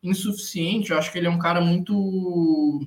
insuficiente. 0.00 0.92
Eu 0.92 0.98
acho 0.98 1.10
que 1.10 1.18
ele 1.18 1.26
é 1.26 1.30
um 1.30 1.38
cara 1.38 1.60
muito 1.60 2.80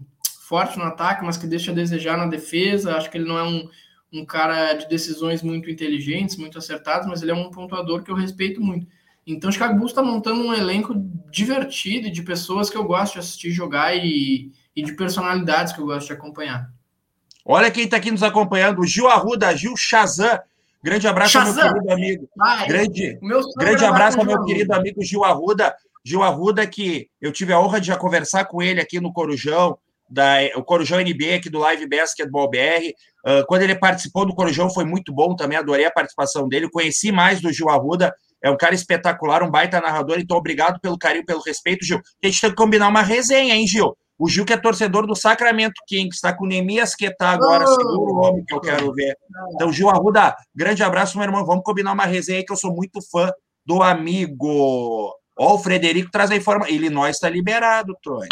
forte 0.48 0.78
no 0.78 0.86
ataque, 0.86 1.26
mas 1.26 1.36
que 1.36 1.46
deixa 1.46 1.72
a 1.72 1.76
desejar 1.76 2.18
na 2.18 2.28
defesa. 2.28 2.96
Acho 2.96 3.12
que 3.12 3.18
ele 3.18 3.28
não 3.28 3.38
é 3.38 3.44
um 3.44 3.68
um 4.12 4.26
cara 4.26 4.74
de 4.74 4.88
decisões 4.88 5.44
muito 5.44 5.70
inteligentes, 5.70 6.36
muito 6.36 6.58
acertadas, 6.58 7.08
mas 7.08 7.22
ele 7.22 7.32
é 7.32 7.36
um 7.36 7.52
pontuador 7.52 8.04
que 8.04 8.12
eu 8.12 8.16
respeito 8.16 8.60
muito. 8.62 8.88
Então, 9.26 9.50
o 9.50 9.54
Chicago 9.54 9.78
Bulls 9.78 9.92
está 9.92 10.02
montando 10.02 10.42
um 10.42 10.54
elenco 10.54 10.96
divertido 11.32 12.10
de 12.10 12.24
pessoas 12.24 12.70
que 12.70 12.78
eu 12.78 12.84
gosto 12.84 13.14
de 13.14 13.20
assistir 13.20 13.52
jogar 13.52 13.96
e, 13.96 14.52
e 14.80 14.84
de 14.84 14.94
personalidades 14.94 15.74
que 15.74 15.80
eu 15.80 15.86
gosto 15.86 16.08
de 16.08 16.14
acompanhar. 16.14 16.70
Olha 17.46 17.70
quem 17.70 17.84
está 17.84 17.98
aqui 17.98 18.12
nos 18.12 18.24
acompanhando, 18.24 18.80
o 18.80 18.86
Gil 18.86 19.08
Arruda, 19.08 19.56
Gil 19.56 19.76
Shazam. 19.76 20.40
Grande 20.82 21.08
abraço 21.08 21.34
Shazam. 21.34 21.68
ao 21.68 21.74
meu 21.74 21.74
querido 21.74 21.94
amigo. 21.94 22.30
Ai, 22.40 22.68
grande 22.68 23.20
grande 23.58 23.86
abraço 23.86 24.20
ao 24.20 24.26
meu 24.26 24.44
querido 24.46 24.74
amigo 24.74 25.04
Gil 25.04 25.24
Arruda. 25.26 25.76
Gil 26.06 26.24
Arruda, 26.24 26.66
que 26.66 27.10
eu 27.22 27.32
tive 27.34 27.52
a 27.52 27.60
honra 27.60 27.82
de 27.82 27.88
já 27.88 27.98
conversar 27.98 28.46
com 28.46 28.62
ele 28.62 28.80
aqui 28.80 29.02
no 29.02 29.12
Corujão, 29.12 29.78
da, 30.10 30.38
o 30.56 30.64
Corujão 30.64 31.00
NBA 31.00 31.36
aqui 31.36 31.50
do 31.50 31.60
Live 31.60 31.88
Basketball 31.88 32.50
BR. 32.50 32.94
Uh, 33.26 33.46
quando 33.48 33.64
ele 33.64 33.76
participou 33.76 34.26
do 34.26 34.34
Corujão 34.34 34.70
foi 34.70 34.86
muito 34.86 35.12
bom 35.14 35.36
também, 35.36 35.58
adorei 35.58 35.86
a 35.86 35.92
participação 35.92 36.48
dele. 36.48 36.70
Conheci 36.70 37.12
mais 37.12 37.42
do 37.42 37.52
Gil 37.52 37.70
Arruda, 37.70 38.16
é 38.42 38.50
um 38.50 38.56
cara 38.56 38.74
espetacular, 38.74 39.44
um 39.44 39.52
baita 39.52 39.82
narrador. 39.82 40.20
Então, 40.20 40.38
obrigado 40.38 40.80
pelo 40.80 40.98
carinho, 40.98 41.26
pelo 41.26 41.42
respeito, 41.42 41.86
Gil. 41.86 42.00
A 42.24 42.28
gente 42.28 42.40
tem 42.40 42.50
que 42.50 42.56
combinar 42.56 42.88
uma 42.88 43.02
resenha, 43.02 43.54
hein, 43.54 43.68
Gil? 43.68 43.98
O 44.20 44.28
Gil, 44.28 44.44
que 44.44 44.52
é 44.52 44.58
torcedor 44.58 45.08
do 45.08 45.16
Sacramento 45.16 45.82
Kings, 45.88 46.18
está 46.18 46.36
com 46.36 46.46
Nemias 46.46 46.94
Quetá 46.94 47.30
agora, 47.30 47.64
oh, 47.64 47.76
seguro 47.76 48.14
o 48.14 48.18
homem 48.18 48.44
que 48.44 48.54
eu 48.54 48.60
quero 48.60 48.92
ver. 48.92 49.16
Então, 49.56 49.72
Gil 49.72 49.90
Arruda, 49.90 50.36
grande 50.54 50.84
abraço, 50.84 51.18
meu 51.18 51.26
irmão. 51.26 51.46
Vamos 51.46 51.64
combinar 51.64 51.94
uma 51.94 52.04
resenha 52.04 52.40
aí, 52.40 52.46
que 52.46 52.52
eu 52.52 52.58
sou 52.58 52.76
muito 52.76 53.00
fã 53.10 53.32
do 53.66 53.82
amigo. 53.82 55.16
Ó, 55.38 55.56
o 55.56 55.60
Frederico 55.60 56.12
traz 56.12 56.30
a 56.32 56.36
informação. 56.36 56.76
Illinois 56.76 57.16
está 57.16 57.30
liberado, 57.30 57.98
Tony. 58.04 58.28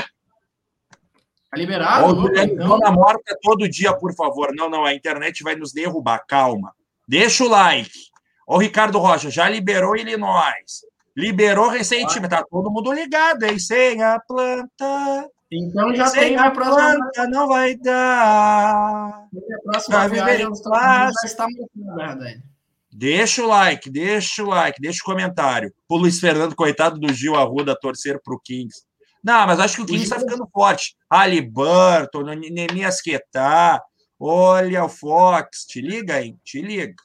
Tá 1.49 1.57
liberado? 1.57 2.21
Ô, 2.21 2.27
então... 2.35 2.79
na 2.79 2.91
morta 2.91 3.37
todo 3.41 3.69
dia, 3.69 3.93
por 3.93 4.13
favor. 4.13 4.53
Não, 4.53 4.69
não, 4.69 4.83
a 4.83 4.93
internet 4.93 5.41
vai 5.41 5.55
nos 5.55 5.71
derrubar. 5.71 6.25
Calma. 6.27 6.73
Deixa 7.07 7.45
o 7.45 7.47
like. 7.47 7.97
Ô, 8.45 8.57
Ricardo 8.57 8.99
Rocha, 8.99 9.29
já 9.29 9.47
liberou 9.47 9.95
Illinois. 9.95 10.85
Liberou 11.15 11.69
recentemente. 11.69 12.27
Tá 12.29 12.43
todo 12.43 12.69
mundo 12.69 12.91
ligado, 12.91 13.43
hein? 13.43 13.57
Sem 13.57 14.03
a 14.03 14.19
planta. 14.19 15.29
Então 15.51 15.95
já 15.95 16.07
Sem 16.07 16.19
tem 16.19 16.37
a, 16.37 16.47
a 16.47 16.51
próxima. 16.51 16.95
Planta 16.95 17.27
não 17.29 17.47
vai 17.47 17.75
dar. 17.75 19.27
A 19.27 19.61
próxima 19.63 20.07
viagem 20.09 20.45
muito, 20.45 21.69
na 21.75 21.95
verdade. 21.95 22.43
Deixa 22.91 23.43
o 23.43 23.47
like, 23.47 23.89
deixa 23.89 24.43
o 24.43 24.47
like, 24.47 24.81
deixa 24.81 24.99
o 25.01 25.05
comentário. 25.05 25.71
O 25.87 25.97
Luiz 25.97 26.19
Fernando, 26.19 26.55
coitado 26.55 26.99
do 26.99 27.13
Gil 27.13 27.35
Arruda, 27.35 27.77
torcer 27.79 28.19
para 28.23 28.33
o 28.33 28.39
Kings. 28.39 28.83
Não, 29.23 29.45
mas 29.45 29.59
acho 29.59 29.75
que 29.75 29.81
o 29.83 29.85
Kings 29.85 30.03
está 30.03 30.19
ficando 30.19 30.47
forte. 30.51 30.95
Ali 31.09 31.41
Burton, 31.41 32.23
Nemias 32.23 32.99
Quetá, 32.99 33.81
olha 34.19 34.83
o 34.83 34.89
Fox, 34.89 35.65
te 35.65 35.79
liga, 35.79 36.21
hein? 36.21 36.39
Te 36.43 36.61
liga. 36.61 36.95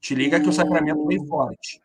Te 0.00 0.14
liga 0.14 0.38
que 0.38 0.48
o 0.48 0.52
Sacramento 0.52 1.06
vem 1.06 1.26
forte. 1.26 1.80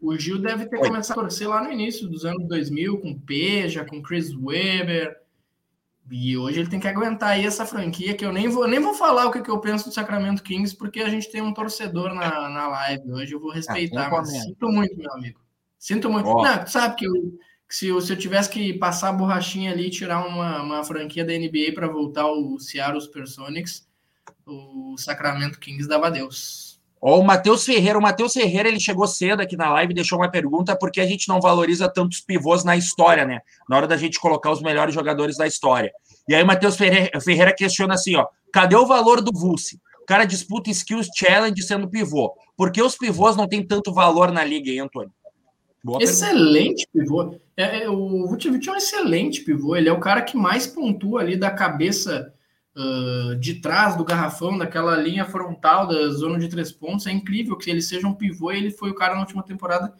O 0.00 0.16
Gil 0.16 0.38
deve 0.38 0.66
ter 0.66 0.76
Oi. 0.76 0.88
começado 0.88 1.18
a 1.18 1.22
torcer 1.22 1.48
lá 1.48 1.62
no 1.62 1.72
início 1.72 2.08
dos 2.08 2.24
anos 2.24 2.46
2000, 2.48 2.98
com 2.98 3.18
Peja, 3.18 3.84
com 3.84 4.02
Chris 4.02 4.34
Weber. 4.34 5.16
E 6.10 6.36
hoje 6.36 6.60
ele 6.60 6.68
tem 6.68 6.78
que 6.78 6.86
aguentar 6.86 7.30
aí 7.30 7.44
essa 7.44 7.66
franquia, 7.66 8.14
que 8.14 8.24
eu 8.24 8.32
nem 8.32 8.48
vou, 8.48 8.68
nem 8.68 8.78
vou 8.78 8.94
falar 8.94 9.26
o 9.26 9.32
que, 9.32 9.42
que 9.42 9.50
eu 9.50 9.58
penso 9.58 9.88
do 9.88 9.94
Sacramento 9.94 10.42
Kings, 10.42 10.76
porque 10.76 11.00
a 11.00 11.08
gente 11.08 11.30
tem 11.30 11.42
um 11.42 11.52
torcedor 11.52 12.14
na, 12.14 12.48
na 12.48 12.68
live. 12.68 13.12
Hoje 13.12 13.32
eu 13.34 13.40
vou 13.40 13.50
ah, 13.50 13.54
respeitar, 13.54 14.10
mas 14.10 14.28
sinto 14.30 14.68
muito, 14.68 14.96
meu 14.96 15.12
amigo. 15.12 15.40
Sinto 15.78 16.08
muito. 16.08 16.28
Oh. 16.28 16.42
Não, 16.42 16.66
sabe 16.66 16.94
que 16.96 17.06
eu, 17.06 17.12
se 17.68 17.88
eu, 17.88 18.00
se 18.00 18.12
eu 18.12 18.16
tivesse 18.16 18.48
que 18.48 18.74
passar 18.74 19.08
a 19.08 19.12
borrachinha 19.12 19.72
ali 19.72 19.86
e 19.86 19.90
tirar 19.90 20.24
uma, 20.24 20.62
uma 20.62 20.84
franquia 20.84 21.24
da 21.24 21.32
NBA 21.32 21.72
para 21.74 21.88
voltar 21.88 22.26
o 22.26 22.58
Seattle 22.60 23.00
Supersonics, 23.00 23.88
o 24.46 24.96
Sacramento 24.96 25.58
Kings 25.58 25.88
dava 25.88 26.10
Deus. 26.10 26.65
Ó, 27.08 27.20
o 27.20 27.24
Matheus 27.24 27.64
Ferreira, 27.64 27.96
o 27.96 28.02
Matheus 28.02 28.32
Ferreira, 28.32 28.68
ele 28.68 28.80
chegou 28.80 29.06
cedo 29.06 29.40
aqui 29.40 29.56
na 29.56 29.70
live 29.70 29.94
deixou 29.94 30.18
uma 30.18 30.28
pergunta 30.28 30.76
porque 30.76 31.00
a 31.00 31.06
gente 31.06 31.28
não 31.28 31.40
valoriza 31.40 31.88
tantos 31.88 32.20
pivôs 32.20 32.64
na 32.64 32.76
história, 32.76 33.24
né? 33.24 33.38
Na 33.68 33.76
hora 33.76 33.86
da 33.86 33.96
gente 33.96 34.18
colocar 34.18 34.50
os 34.50 34.60
melhores 34.60 34.92
jogadores 34.92 35.36
da 35.36 35.46
história. 35.46 35.92
E 36.28 36.34
aí 36.34 36.42
o 36.42 36.46
Matheus 36.46 36.74
Ferreira, 36.74 37.20
Ferreira 37.20 37.54
questiona 37.54 37.94
assim, 37.94 38.16
ó, 38.16 38.26
cadê 38.52 38.74
o 38.74 38.84
valor 38.84 39.22
do 39.22 39.30
Vulce? 39.32 39.80
O 40.02 40.04
cara 40.04 40.24
disputa 40.24 40.68
skills 40.68 41.06
challenge 41.16 41.62
sendo 41.62 41.88
pivô. 41.88 42.34
Por 42.56 42.72
que 42.72 42.82
os 42.82 42.96
pivôs 42.96 43.36
não 43.36 43.46
têm 43.46 43.64
tanto 43.64 43.94
valor 43.94 44.32
na 44.32 44.42
liga, 44.42 44.68
hein, 44.68 44.80
Antônio? 44.80 45.12
Boa 45.84 46.02
excelente 46.02 46.88
pergunta. 46.92 47.30
pivô. 47.30 47.40
É, 47.56 47.84
é, 47.84 47.88
o 47.88 48.26
Vucevic 48.26 48.68
é 48.68 48.72
um 48.72 48.76
excelente 48.76 49.42
pivô. 49.42 49.76
Ele 49.76 49.88
é 49.88 49.92
o 49.92 50.00
cara 50.00 50.22
que 50.22 50.36
mais 50.36 50.66
pontua 50.66 51.20
ali 51.20 51.36
da 51.36 51.52
cabeça 51.52 52.34
uh, 52.76 53.34
de 53.36 53.54
trás 53.54 53.96
do 53.96 54.04
garrafão, 54.04 54.58
daquela 54.58 54.96
linha 54.96 55.24
frontal 55.24 55.86
da 55.86 56.08
zona 56.10 56.38
de 56.38 56.48
três 56.48 56.70
pontos. 56.70 57.06
É 57.06 57.12
incrível 57.12 57.56
que 57.56 57.70
ele 57.70 57.80
seja 57.80 58.06
um 58.06 58.14
pivô 58.14 58.52
e 58.52 58.58
ele 58.58 58.70
foi 58.70 58.90
o 58.90 58.94
cara 58.94 59.14
na 59.14 59.20
última 59.20 59.42
temporada 59.42 59.92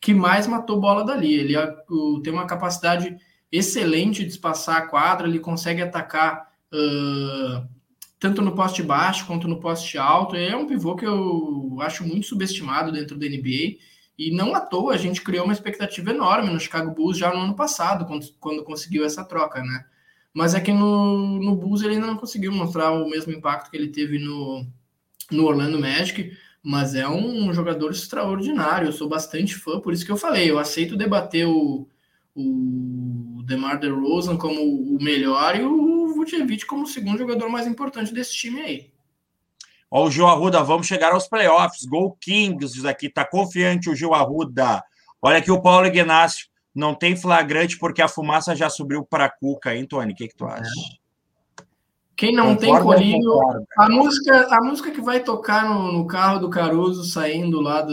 que 0.00 0.14
mais 0.14 0.46
matou 0.46 0.80
bola 0.80 1.04
dali. 1.04 1.32
Ele 1.32 1.56
uh, 1.56 2.20
tem 2.22 2.32
uma 2.32 2.46
capacidade 2.46 3.16
excelente 3.50 4.22
de 4.24 4.30
espaçar 4.30 4.76
a 4.76 4.86
quadra, 4.86 5.26
ele 5.26 5.38
consegue 5.38 5.80
atacar 5.82 6.52
uh, 6.72 7.66
tanto 8.20 8.42
no 8.42 8.54
poste 8.54 8.82
baixo 8.82 9.26
quanto 9.26 9.48
no 9.48 9.60
poste 9.60 9.96
alto. 9.96 10.36
É 10.36 10.54
um 10.54 10.66
pivô 10.66 10.94
que 10.94 11.06
eu 11.06 11.78
acho 11.80 12.06
muito 12.06 12.26
subestimado 12.26 12.92
dentro 12.92 13.16
da 13.18 13.26
NBA 13.26 13.78
e 14.18 14.32
não 14.32 14.54
à 14.54 14.60
toa 14.60 14.94
a 14.94 14.96
gente 14.96 15.22
criou 15.22 15.44
uma 15.44 15.52
expectativa 15.52 16.10
enorme 16.10 16.50
no 16.50 16.60
Chicago 16.60 16.90
Bulls 16.90 17.16
já 17.16 17.32
no 17.32 17.40
ano 17.40 17.54
passado, 17.54 18.04
quando, 18.04 18.26
quando 18.40 18.64
conseguiu 18.64 19.04
essa 19.04 19.24
troca, 19.24 19.62
né? 19.62 19.84
Mas 20.32 20.54
é 20.54 20.60
que 20.60 20.72
no, 20.72 21.40
no 21.40 21.56
Bulls 21.56 21.82
ele 21.82 21.94
ainda 21.94 22.06
não 22.06 22.16
conseguiu 22.16 22.52
mostrar 22.52 22.92
o 22.92 23.08
mesmo 23.08 23.32
impacto 23.32 23.70
que 23.70 23.76
ele 23.76 23.88
teve 23.88 24.18
no, 24.18 24.66
no 25.30 25.44
Orlando 25.44 25.78
Magic, 25.78 26.36
mas 26.62 26.94
é 26.94 27.08
um 27.08 27.52
jogador 27.52 27.90
extraordinário. 27.90 28.88
Eu 28.88 28.92
sou 28.92 29.08
bastante 29.08 29.54
fã, 29.54 29.80
por 29.80 29.92
isso 29.92 30.04
que 30.04 30.12
eu 30.12 30.16
falei, 30.16 30.50
eu 30.50 30.58
aceito 30.58 30.96
debater 30.96 31.46
o, 31.46 31.88
o 32.34 33.42
DeMar 33.44 33.80
DeRozan 33.80 34.36
como 34.36 34.60
o 34.60 35.02
melhor 35.02 35.56
e 35.56 35.62
o 35.62 36.14
Vucevic 36.14 36.66
como 36.66 36.82
o 36.82 36.86
segundo 36.86 37.18
jogador 37.18 37.48
mais 37.48 37.66
importante 37.66 38.12
desse 38.12 38.34
time 38.34 38.60
aí. 38.60 38.90
Ó, 39.90 40.06
o 40.06 40.10
Gil 40.10 40.26
Arruda, 40.26 40.62
vamos 40.62 40.86
chegar 40.86 41.12
aos 41.12 41.26
playoffs. 41.26 41.86
Gol 41.86 42.16
Kings 42.20 42.86
aqui, 42.86 43.08
tá 43.08 43.24
confiante 43.24 43.88
o 43.88 43.94
Gil 43.94 44.12
Arruda. 44.12 44.82
Olha 45.20 45.38
aqui 45.38 45.50
o 45.50 45.62
Paulo 45.62 45.86
Ignacio. 45.86 46.46
Não 46.78 46.94
tem 46.94 47.16
flagrante 47.16 47.76
porque 47.76 48.00
a 48.00 48.06
fumaça 48.06 48.54
já 48.54 48.70
subiu 48.70 49.04
para 49.04 49.24
a 49.24 49.28
Cuca, 49.28 49.74
hein, 49.74 49.84
Tony? 49.84 50.12
O 50.12 50.14
que, 50.14 50.28
que 50.28 50.36
tu 50.36 50.46
acha? 50.46 50.70
Quem 52.16 52.32
não 52.32 52.54
concordo, 52.54 52.60
tem 52.60 52.82
colírio, 52.82 53.32
a 53.76 53.90
música, 53.90 54.46
a 54.48 54.60
música 54.62 54.90
que 54.92 55.00
vai 55.00 55.18
tocar 55.18 55.68
no, 55.68 55.90
no, 55.90 56.06
carro 56.06 56.38
do 56.38 56.48
Caruso 56.48 57.02
saindo 57.02 57.60
lá 57.60 57.82
do 57.82 57.92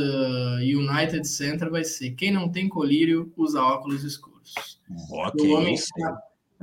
United 0.57 1.27
Center 1.27 1.71
vai 1.71 1.83
ser 1.83 2.11
Quem 2.11 2.31
não 2.31 2.47
tem 2.47 2.69
colírio 2.69 3.33
usa 3.35 3.59
óculos 3.59 4.03
escuros. 4.03 4.79
Okay, 5.11 5.51
o 5.51 5.57
homem, 5.57 5.75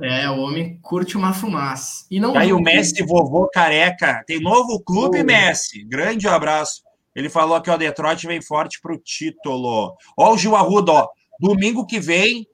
é, 0.01 0.29
o 0.29 0.39
homem 0.39 0.79
curte 0.81 1.17
uma 1.17 1.33
fumaça. 1.33 2.05
E 2.09 2.21
não. 2.21 2.37
Aí 2.37 2.53
o 2.53 2.61
Messi, 2.61 3.03
vovô 3.05 3.49
careca, 3.49 4.23
tem 4.25 4.39
novo 4.39 4.81
clube, 4.81 5.19
oh. 5.19 5.25
Messi. 5.25 5.83
Grande 5.83 6.25
abraço. 6.25 6.81
Ele 7.13 7.29
falou 7.29 7.61
que 7.61 7.69
o 7.69 7.77
Detroit 7.77 8.25
vem 8.25 8.41
forte 8.41 8.79
para 8.81 8.93
o 8.93 8.97
título. 8.97 9.93
Ó, 10.17 10.33
o 10.33 10.37
Gil 10.37 10.55
Arruda, 10.55 10.91
ó. 10.93 11.09
Domingo 11.39 11.85
que 11.85 11.99
vem, 11.99 12.47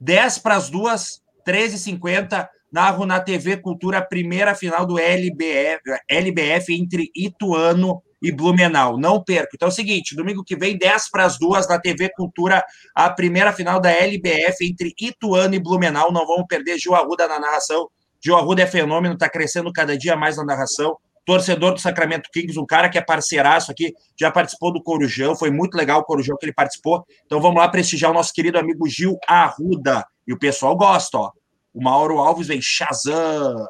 10 0.00 0.38
para 0.38 0.56
as 0.56 0.70
duas, 0.70 1.22
13h50, 1.46 2.48
narro 2.72 3.06
na 3.06 3.20
TV 3.20 3.56
Cultura 3.56 3.98
a 3.98 4.02
primeira 4.02 4.54
final 4.54 4.84
do 4.84 4.98
LBF, 4.98 5.80
LBF 6.08 6.74
entre 6.74 7.10
Ituano 7.14 8.02
e 8.20 8.32
Blumenau. 8.32 8.98
Não 8.98 9.22
perca. 9.22 9.50
Então 9.54 9.68
é 9.68 9.70
o 9.70 9.74
seguinte: 9.74 10.16
domingo 10.16 10.42
que 10.42 10.56
vem, 10.56 10.76
10 10.76 11.10
para 11.10 11.24
as 11.24 11.38
duas, 11.38 11.68
na 11.68 11.78
TV 11.78 12.10
Cultura, 12.16 12.64
a 12.94 13.10
primeira 13.10 13.52
final 13.52 13.78
da 13.78 13.90
LBF 13.90 14.66
entre 14.66 14.92
Ituano 15.00 15.54
e 15.54 15.60
Blumenau. 15.60 16.10
Não 16.10 16.26
vamos 16.26 16.46
perder 16.48 16.78
Gil 16.78 16.94
Arruda 16.94 17.28
na 17.28 17.38
narração. 17.38 17.88
Gil 18.20 18.36
Arruda 18.36 18.62
é 18.62 18.66
fenômeno, 18.66 19.14
está 19.14 19.28
crescendo 19.28 19.70
cada 19.72 19.96
dia 19.96 20.16
mais 20.16 20.36
na 20.36 20.44
narração. 20.44 20.96
Torcedor 21.24 21.74
do 21.74 21.80
Sacramento 21.80 22.28
Kings, 22.32 22.58
um 22.58 22.66
cara 22.66 22.88
que 22.88 22.98
é 22.98 23.00
parceiraço 23.00 23.70
aqui, 23.70 23.94
já 24.18 24.30
participou 24.30 24.72
do 24.72 24.82
Corujão, 24.82 25.34
foi 25.34 25.50
muito 25.50 25.74
legal 25.74 26.00
o 26.00 26.04
Corujão 26.04 26.36
que 26.38 26.46
ele 26.46 26.52
participou. 26.52 27.04
Então 27.24 27.40
vamos 27.40 27.60
lá 27.60 27.68
prestigiar 27.68 28.10
o 28.10 28.14
nosso 28.14 28.32
querido 28.32 28.58
amigo 28.58 28.88
Gil 28.88 29.18
Arruda. 29.26 30.06
E 30.26 30.32
o 30.32 30.38
pessoal 30.38 30.76
gosta, 30.76 31.18
ó. 31.18 31.32
O 31.72 31.82
Mauro 31.82 32.18
Alves 32.18 32.48
vem 32.48 32.60
Shazam. 32.62 33.66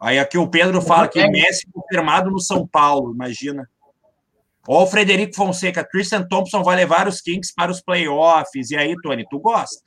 Aí 0.00 0.18
aqui 0.18 0.36
o 0.36 0.48
Pedro 0.48 0.82
fala 0.82 1.06
que 1.06 1.20
o 1.20 1.30
Messi 1.30 1.66
confirmado 1.72 2.30
no 2.30 2.40
São 2.40 2.66
Paulo, 2.66 3.14
imagina. 3.14 3.68
Ó, 4.66 4.82
o 4.82 4.86
Frederico 4.86 5.34
Fonseca, 5.34 5.84
Christian 5.84 6.26
Thompson 6.26 6.62
vai 6.62 6.76
levar 6.76 7.06
os 7.08 7.20
Kings 7.20 7.52
para 7.54 7.70
os 7.70 7.80
playoffs. 7.80 8.70
E 8.70 8.76
aí, 8.76 8.94
Tony, 9.02 9.24
tu 9.28 9.38
gosta? 9.38 9.80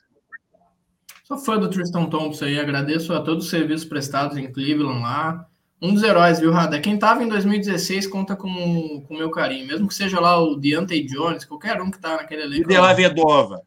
Sou 1.26 1.36
fã 1.38 1.58
do 1.58 1.68
Tristan 1.68 2.06
Thompson 2.06 2.44
aí, 2.44 2.56
agradeço 2.56 3.12
a 3.12 3.20
todos 3.20 3.46
os 3.46 3.50
serviços 3.50 3.84
prestados 3.84 4.36
em 4.38 4.52
Cleveland 4.52 5.00
lá. 5.00 5.44
Um 5.80 5.92
dos 5.92 6.02
heróis, 6.02 6.40
viu, 6.40 6.52
Rada? 6.52 6.80
Quem 6.80 6.94
estava 6.94 7.22
em 7.22 7.28
2016 7.28 8.06
conta 8.06 8.34
com 8.34 8.48
o 8.48 9.14
meu 9.14 9.30
carinho, 9.30 9.66
mesmo 9.66 9.86
que 9.86 9.94
seja 9.94 10.18
lá 10.18 10.38
o 10.38 10.56
Deontay 10.56 11.04
Jones, 11.04 11.44
qualquer 11.44 11.80
um 11.82 11.90
que 11.90 11.98
tá 11.98 12.16
naquele 12.16 12.42
elenco. 12.42 12.70
E 12.70 12.74
De 12.74 12.78
La 12.78 12.94
Vedova. 12.94 13.62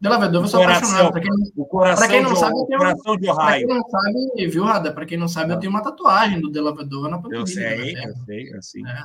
Della 0.00 0.18
Vedova, 0.18 0.44
eu 0.44 0.48
sou 0.48 0.60
coração, 0.60 0.88
apaixonado. 0.88 1.12
Pra 1.12 1.20
quem, 1.20 1.30
o 1.56 1.64
coração 1.64 2.06
pra 2.06 2.14
quem 2.14 2.22
não 2.22 2.32
de, 2.32 2.38
sabe, 2.38 2.66
tenho, 2.66 2.78
coração 2.78 3.16
de 3.16 3.30
Ohio. 3.30 3.36
Pra 3.36 3.56
quem 3.56 3.66
não 3.66 3.88
sabe, 3.88 4.46
viu, 4.48 4.64
Rada? 4.64 4.92
Pra 4.92 5.06
quem 5.06 5.18
não 5.18 5.28
sabe, 5.28 5.52
eu 5.52 5.58
tenho 5.58 5.70
uma 5.70 5.82
tatuagem 5.82 6.40
do 6.40 6.50
Della 6.50 6.74
Vedova 6.74 7.08
na 7.08 7.16
panturrilha. 7.16 7.40
Eu 7.40 7.46
sei, 7.46 7.94
né? 7.94 8.04
eu 8.04 8.16
sei, 8.24 8.54
assim. 8.54 8.86
É. 8.86 9.04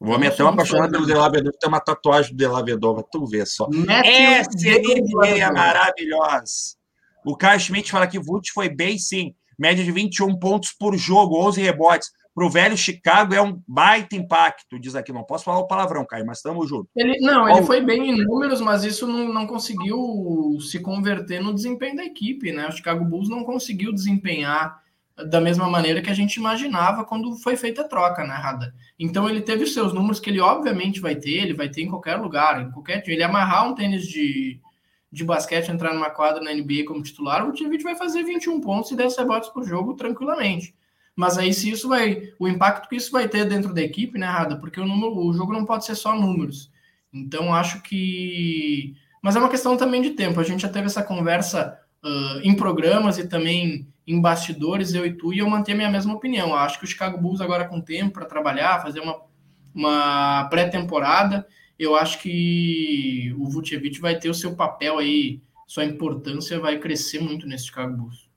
Vou 0.00 0.18
me 0.18 0.26
até 0.26 0.42
apaixonado 0.42 0.92
pelo 0.92 1.06
Della 1.06 1.28
Vedova, 1.30 1.56
tem 1.58 1.68
uma 1.68 1.80
tatuagem 1.80 2.32
do 2.32 2.36
Della 2.36 2.64
Vedova, 2.64 3.04
tu 3.10 3.26
vê 3.26 3.44
só. 3.44 3.68
Essa 3.88 4.68
é 4.68 5.52
maravilhosa. 5.52 6.76
O 7.24 7.36
Caio 7.36 7.60
Schmidt 7.60 7.90
fala 7.90 8.06
que 8.06 8.18
o 8.18 8.22
Vult 8.22 8.52
foi 8.52 8.68
bem, 8.68 8.98
sim. 8.98 9.34
Média 9.58 9.84
de 9.84 9.92
21 9.92 10.38
pontos 10.38 10.72
por 10.72 10.96
jogo, 10.96 11.40
11 11.46 11.60
rebotes 11.60 12.10
para 12.34 12.44
o 12.44 12.50
velho 12.50 12.76
Chicago 12.76 13.32
é 13.32 13.40
um 13.40 13.62
baita 13.66 14.16
impacto, 14.16 14.78
diz 14.78 14.96
aqui. 14.96 15.12
Não 15.12 15.22
posso 15.22 15.44
falar 15.44 15.60
o 15.60 15.68
palavrão, 15.68 16.04
Caio, 16.04 16.26
mas 16.26 16.38
estamos 16.38 16.68
juntos. 16.68 16.90
Ele, 16.96 17.20
não, 17.20 17.48
ele 17.48 17.62
foi 17.62 17.80
bem 17.80 18.10
em 18.10 18.24
números, 18.24 18.60
mas 18.60 18.82
isso 18.82 19.06
não, 19.06 19.32
não 19.32 19.46
conseguiu 19.46 20.58
se 20.60 20.80
converter 20.80 21.40
no 21.40 21.54
desempenho 21.54 21.96
da 21.96 22.04
equipe, 22.04 22.50
né? 22.50 22.66
O 22.66 22.72
Chicago 22.72 23.04
Bulls 23.04 23.28
não 23.28 23.44
conseguiu 23.44 23.92
desempenhar 23.92 24.82
da 25.16 25.40
mesma 25.40 25.68
maneira 25.68 26.02
que 26.02 26.10
a 26.10 26.14
gente 26.14 26.36
imaginava 26.36 27.04
quando 27.04 27.36
foi 27.36 27.56
feita 27.56 27.82
a 27.82 27.88
troca, 27.88 28.24
né, 28.24 28.34
Rada? 28.34 28.74
Então 28.98 29.28
ele 29.30 29.40
teve 29.40 29.62
os 29.62 29.72
seus 29.72 29.92
números 29.92 30.18
que 30.18 30.28
ele 30.28 30.40
obviamente 30.40 30.98
vai 30.98 31.14
ter, 31.14 31.34
ele 31.34 31.54
vai 31.54 31.68
ter 31.68 31.82
em 31.82 31.88
qualquer 31.88 32.16
lugar, 32.16 32.60
em 32.60 32.70
qualquer 32.72 33.00
time. 33.00 33.14
Ele 33.14 33.22
amarrar 33.22 33.68
um 33.68 33.76
tênis 33.76 34.08
de, 34.08 34.60
de 35.14 35.24
basquete, 35.24 35.70
entrar 35.70 35.94
numa 35.94 36.10
quadra 36.10 36.42
na 36.42 36.52
NBA 36.52 36.84
como 36.86 37.02
titular, 37.02 37.48
o 37.48 37.52
time 37.52 37.78
vai 37.78 37.94
fazer 37.94 38.24
21 38.24 38.60
pontos 38.60 38.90
e 38.90 38.96
10 38.96 39.16
rebotes 39.16 39.48
por 39.48 39.64
jogo 39.64 39.94
tranquilamente. 39.94 40.74
Mas 41.14 41.38
aí 41.38 41.54
se 41.54 41.70
isso 41.70 41.88
vai, 41.88 42.32
o 42.38 42.48
impacto 42.48 42.88
que 42.88 42.96
isso 42.96 43.12
vai 43.12 43.28
ter 43.28 43.44
dentro 43.44 43.72
da 43.72 43.80
equipe, 43.80 44.18
né, 44.18 44.26
Rada? 44.26 44.56
Porque 44.56 44.80
o, 44.80 44.84
número, 44.84 45.16
o 45.16 45.32
jogo 45.32 45.52
não 45.52 45.64
pode 45.64 45.84
ser 45.84 45.94
só 45.94 46.14
números. 46.16 46.70
Então 47.12 47.54
acho 47.54 47.80
que, 47.82 48.96
mas 49.22 49.36
é 49.36 49.38
uma 49.38 49.48
questão 49.48 49.76
também 49.76 50.02
de 50.02 50.10
tempo. 50.10 50.40
A 50.40 50.44
gente 50.44 50.62
já 50.62 50.68
teve 50.68 50.86
essa 50.86 51.02
conversa 51.02 51.78
uh, 52.04 52.40
em 52.42 52.56
programas 52.56 53.16
e 53.16 53.28
também 53.28 53.86
em 54.04 54.20
bastidores, 54.20 54.92
eu 54.92 55.06
e 55.06 55.12
tu, 55.12 55.32
e 55.32 55.38
eu 55.38 55.48
mantenho 55.48 55.76
a 55.76 55.78
minha 55.78 55.90
mesma 55.90 56.12
opinião. 56.12 56.54
Acho 56.54 56.78
que 56.78 56.84
o 56.84 56.88
Chicago 56.88 57.16
Bulls 57.16 57.40
agora 57.40 57.66
com 57.66 57.80
tempo 57.80 58.14
para 58.14 58.26
trabalhar, 58.26 58.82
fazer 58.82 58.98
uma, 58.98 59.20
uma 59.72 60.44
pré-temporada, 60.50 61.46
eu 61.78 61.96
acho 61.96 62.20
que 62.20 63.34
o 63.38 63.48
Vucevic 63.48 64.00
vai 64.00 64.18
ter 64.18 64.28
o 64.28 64.34
seu 64.34 64.54
papel 64.54 64.98
aí, 64.98 65.40
sua 65.66 65.84
importância 65.84 66.60
vai 66.60 66.78
crescer 66.78 67.20
muito 67.20 67.46
nesse 67.46 67.66
Chicago 67.66 67.96
Bulls. 67.96 68.28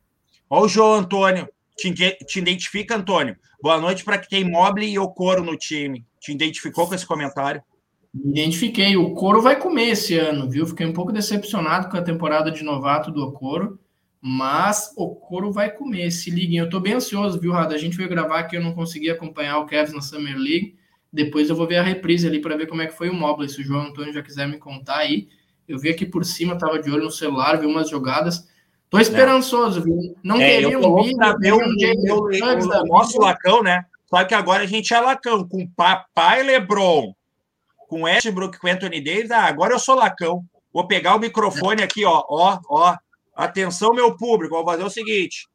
Olha 0.49 0.65
o 0.65 0.67
João 0.67 0.93
Antônio. 0.95 1.47
Te, 1.77 1.93
te 1.93 2.39
identifica, 2.39 2.95
Antônio? 2.95 3.37
Boa 3.61 3.79
noite 3.79 4.03
para 4.03 4.17
quem 4.17 4.41
tem 4.41 4.51
Mobile 4.51 4.87
e 4.87 4.97
o 4.97 5.09
Coro 5.09 5.43
no 5.43 5.55
time. 5.57 6.05
Te 6.19 6.31
identificou 6.31 6.87
com 6.87 6.95
esse 6.95 7.05
comentário? 7.05 7.61
Me 8.13 8.31
identifiquei. 8.31 8.97
O 8.97 9.13
Coro 9.13 9.41
vai 9.41 9.59
comer 9.59 9.89
esse 9.89 10.17
ano, 10.17 10.49
viu? 10.49 10.65
Fiquei 10.65 10.85
um 10.85 10.93
pouco 10.93 11.11
decepcionado 11.11 11.89
com 11.89 11.97
a 11.97 12.01
temporada 12.01 12.51
de 12.51 12.63
novato 12.63 13.11
do 13.11 13.31
Coro, 13.33 13.79
mas 14.19 14.91
o 14.95 15.15
Coro 15.15 15.51
vai 15.51 15.69
comer. 15.69 16.09
Se 16.11 16.31
liguem. 16.31 16.57
Eu 16.57 16.69
tô 16.69 16.79
bem 16.79 16.93
ansioso, 16.93 17.39
viu, 17.39 17.51
Rada? 17.51 17.75
A 17.75 17.77
gente 17.77 17.97
veio 17.97 18.09
gravar 18.09 18.39
aqui, 18.39 18.55
eu 18.55 18.63
não 18.63 18.73
consegui 18.73 19.09
acompanhar 19.09 19.59
o 19.59 19.65
Cavs 19.65 19.93
na 19.93 20.01
Summer 20.01 20.35
League. 20.35 20.75
Depois 21.11 21.49
eu 21.49 21.55
vou 21.55 21.67
ver 21.67 21.77
a 21.77 21.83
reprise 21.83 22.27
ali 22.27 22.39
para 22.39 22.57
ver 22.57 22.67
como 22.67 22.81
é 22.81 22.87
que 22.87 22.95
foi 22.95 23.09
o 23.09 23.13
Mobile. 23.13 23.49
Se 23.49 23.61
o 23.61 23.63
João 23.63 23.87
Antônio 23.87 24.13
já 24.13 24.21
quiser 24.21 24.47
me 24.47 24.57
contar 24.57 24.97
aí. 24.97 25.29
Eu 25.67 25.77
vi 25.77 25.89
aqui 25.89 26.05
por 26.05 26.23
cima, 26.23 26.57
tava 26.57 26.79
de 26.79 26.89
olho 26.89 27.05
no 27.05 27.11
celular, 27.11 27.59
vi 27.59 27.65
umas 27.65 27.89
jogadas. 27.89 28.47
Tô 28.89 28.99
esperançoso, 28.99 29.81
viu? 29.81 30.15
Não 30.23 30.39
é, 30.39 30.61
queria 30.61 30.79
um 30.79 31.03
vídeo 31.03 31.17
meu, 31.39 32.85
nosso 32.85 33.19
Lacão, 33.19 33.61
né? 33.61 33.85
Só 34.05 34.23
que 34.23 34.33
agora 34.33 34.63
a 34.63 34.65
gente 34.65 34.93
é 34.93 34.99
Lacão, 35.01 35.45
com 35.45 35.67
papai 35.67 36.41
LeBron, 36.43 37.13
com 37.89 38.03
Westbrook, 38.03 38.57
com 38.57 38.67
Anthony 38.67 39.03
Davis. 39.03 39.31
Ah, 39.31 39.43
agora 39.43 39.73
eu 39.73 39.79
sou 39.79 39.95
Lacão. 39.95 40.45
Vou 40.71 40.87
pegar 40.87 41.15
o 41.15 41.19
microfone 41.19 41.83
aqui, 41.83 42.05
ó, 42.05 42.23
ó, 42.29 42.59
ó. 42.69 42.95
Atenção, 43.35 43.93
meu 43.93 44.15
público, 44.15 44.55
vou 44.55 44.65
fazer 44.65 44.83
o 44.83 44.89
seguinte. 44.89 45.49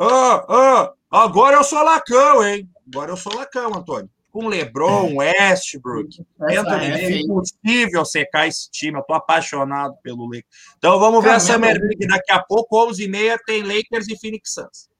Ah, 0.00 0.46
ah, 0.48 0.92
agora 1.10 1.56
eu 1.56 1.64
sou 1.64 1.82
Lacão, 1.82 2.46
hein? 2.46 2.68
Agora 2.86 3.10
eu 3.10 3.16
sou 3.16 3.34
Lacão, 3.34 3.74
Antônio 3.74 4.08
com 4.36 4.48
LeBron, 4.48 5.14
Westbrook, 5.14 6.22
Anthony 6.38 6.84
é 6.84 7.20
impossível 7.20 8.04
secar 8.04 8.46
esse 8.46 8.70
time. 8.70 8.98
Eu 8.98 9.02
tô 9.02 9.14
apaixonado 9.14 9.96
pelo 10.02 10.26
Lakers. 10.26 10.44
Então 10.76 10.98
vamos 10.98 11.24
ver 11.24 11.30
a 11.30 11.40
Summer 11.40 11.74
League 11.80 12.06
daqui 12.06 12.30
a 12.30 12.42
pouco, 12.42 12.86
11h30 12.86 13.38
tem 13.46 13.62
Lakers 13.62 14.08
e 14.08 14.18
Phoenix 14.18 14.52
Suns. 14.52 14.90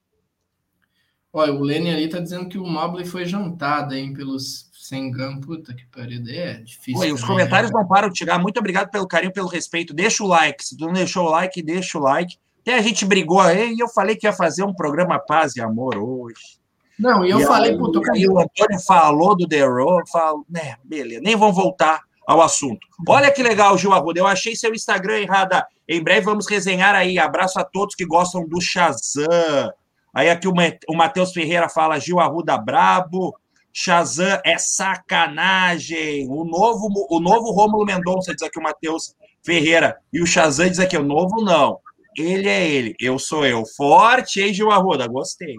Olha, 1.31 1.53
o 1.53 1.61
Lenny 1.61 1.91
ali 1.91 2.09
tá 2.09 2.19
dizendo 2.19 2.49
que 2.49 2.57
o 2.57 2.65
Mobley 2.65 3.05
foi 3.05 3.25
jantado, 3.25 3.93
hein, 3.93 4.11
pelos 4.11 4.71
sem 4.73 5.11
gun. 5.11 5.39
Puta 5.39 5.71
que 5.71 5.85
pariu, 5.85 6.23
é 6.27 6.53
difícil. 6.55 6.99
Oi, 6.99 7.11
os 7.11 7.23
comentários 7.23 7.71
né? 7.71 7.79
não 7.79 7.87
param 7.87 8.09
de 8.09 8.17
chegar. 8.17 8.39
Muito 8.39 8.57
obrigado 8.59 8.89
pelo 8.89 9.07
carinho, 9.07 9.31
pelo 9.31 9.47
respeito. 9.47 9.93
Deixa 9.93 10.23
o 10.23 10.27
like. 10.27 10.65
Se 10.65 10.75
tu 10.75 10.87
não 10.87 10.93
deixou 10.93 11.27
o 11.27 11.29
like, 11.29 11.61
deixa 11.61 11.99
o 11.99 12.01
like. 12.01 12.37
Até 12.61 12.73
a 12.73 12.81
gente 12.81 13.05
brigou 13.05 13.39
aí 13.39 13.71
e 13.71 13.79
eu 13.79 13.87
falei 13.87 14.15
que 14.15 14.25
ia 14.25 14.33
fazer 14.33 14.63
um 14.63 14.73
programa 14.73 15.19
Paz 15.19 15.55
e 15.55 15.61
Amor 15.61 15.95
hoje. 15.95 16.57
Não, 16.99 17.23
e 17.23 17.29
eu 17.29 17.39
e 17.39 17.45
falei, 17.45 17.71
aí, 17.71 17.77
puta, 17.77 17.99
aí 18.11 18.27
o 18.27 18.39
Antônio 18.39 18.79
falou 18.79 19.35
do 19.35 19.47
The 19.47 19.63
Row, 19.63 20.01
falo, 20.11 20.45
né, 20.49 20.77
beleza, 20.83 21.21
nem 21.21 21.35
vamos 21.35 21.55
voltar 21.55 22.01
ao 22.27 22.41
assunto. 22.41 22.85
Olha 23.07 23.31
que 23.31 23.41
legal, 23.41 23.77
Gil 23.77 23.93
Arruda, 23.93 24.19
eu 24.19 24.27
achei 24.27 24.55
seu 24.55 24.73
Instagram 24.73 25.19
errada. 25.19 25.65
Em 25.87 26.03
breve 26.03 26.25
vamos 26.25 26.45
resenhar 26.49 26.93
aí. 26.93 27.17
Abraço 27.17 27.57
a 27.57 27.63
todos 27.63 27.95
que 27.95 28.05
gostam 28.05 28.45
do 28.45 28.59
Shazam. 28.59 29.71
Aí 30.13 30.29
aqui 30.29 30.47
o 30.47 30.93
Matheus 30.93 31.31
Ferreira 31.31 31.69
fala 31.69 31.99
Gil 31.99 32.19
Arruda 32.19 32.57
brabo. 32.57 33.33
Shazam 33.71 34.41
é 34.43 34.57
sacanagem. 34.57 36.27
O 36.29 36.43
novo, 36.43 36.89
o 37.09 37.19
novo 37.21 37.51
Rômulo 37.51 37.85
Mendonça, 37.85 38.33
diz 38.33 38.41
aqui 38.41 38.59
o 38.59 38.63
Matheus 38.63 39.15
Ferreira. 39.41 39.97
E 40.11 40.21
o 40.21 40.27
Shazam 40.27 40.67
diz 40.67 40.79
aqui, 40.79 40.97
o 40.97 41.03
novo 41.03 41.41
não. 41.41 41.79
Ele 42.17 42.49
é 42.49 42.67
ele, 42.67 42.95
eu 42.99 43.17
sou 43.17 43.45
eu. 43.45 43.63
Forte, 43.77 44.41
hein, 44.41 44.53
Gil 44.53 44.71
Arruda? 44.71 45.07
Gostei. 45.07 45.55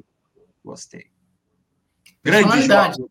Gostei. 0.62 1.06
Grande 2.30 2.66
jogo. 2.66 3.09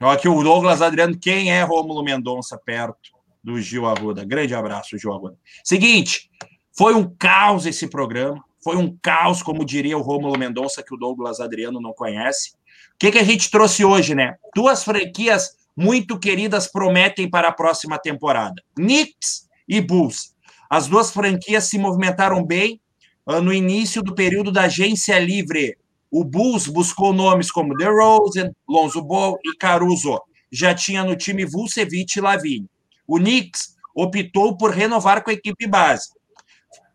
Aqui 0.00 0.28
o 0.28 0.42
Douglas 0.42 0.82
Adriano, 0.82 1.16
quem 1.18 1.52
é 1.52 1.62
Rômulo 1.62 2.02
Mendonça 2.02 2.58
perto 2.58 3.10
do 3.42 3.60
Gil 3.60 3.86
Arruda? 3.86 4.24
Grande 4.24 4.54
abraço, 4.54 4.98
Gil 4.98 5.12
Arruda. 5.12 5.36
Seguinte, 5.62 6.28
foi 6.76 6.94
um 6.94 7.08
caos 7.16 7.66
esse 7.66 7.88
programa. 7.88 8.42
Foi 8.62 8.76
um 8.76 8.96
caos, 9.00 9.42
como 9.42 9.64
diria 9.64 9.96
o 9.96 10.02
Rômulo 10.02 10.38
Mendonça, 10.38 10.82
que 10.82 10.94
o 10.94 10.96
Douglas 10.96 11.38
Adriano 11.38 11.80
não 11.80 11.92
conhece. 11.92 12.52
O 12.94 12.98
que, 12.98 13.12
que 13.12 13.18
a 13.18 13.22
gente 13.22 13.50
trouxe 13.50 13.84
hoje, 13.84 14.14
né? 14.14 14.36
Duas 14.54 14.82
franquias 14.82 15.56
muito 15.76 16.18
queridas 16.18 16.66
prometem 16.66 17.28
para 17.28 17.48
a 17.48 17.52
próxima 17.52 17.98
temporada: 17.98 18.62
Knicks 18.74 19.48
e 19.68 19.80
Bulls. 19.80 20.34
As 20.68 20.86
duas 20.86 21.10
franquias 21.10 21.64
se 21.64 21.78
movimentaram 21.78 22.44
bem 22.44 22.80
uh, 23.26 23.40
no 23.40 23.52
início 23.52 24.02
do 24.02 24.14
período 24.14 24.50
da 24.50 24.62
agência 24.62 25.18
livre. 25.18 25.76
O 26.16 26.22
Bulls 26.22 26.68
buscou 26.68 27.12
nomes 27.12 27.50
como 27.50 27.76
DeRozan, 27.76 28.52
Lonzo 28.68 29.02
Ball 29.02 29.36
e 29.44 29.56
Caruso. 29.56 30.22
Já 30.48 30.72
tinha 30.72 31.02
no 31.02 31.16
time 31.16 31.44
Vucevic 31.44 32.16
e 32.16 32.20
Lavigne. 32.20 32.70
O 33.04 33.18
Knicks 33.18 33.74
optou 33.96 34.56
por 34.56 34.70
renovar 34.70 35.24
com 35.24 35.30
a 35.30 35.32
equipe 35.32 35.66
base. 35.66 36.10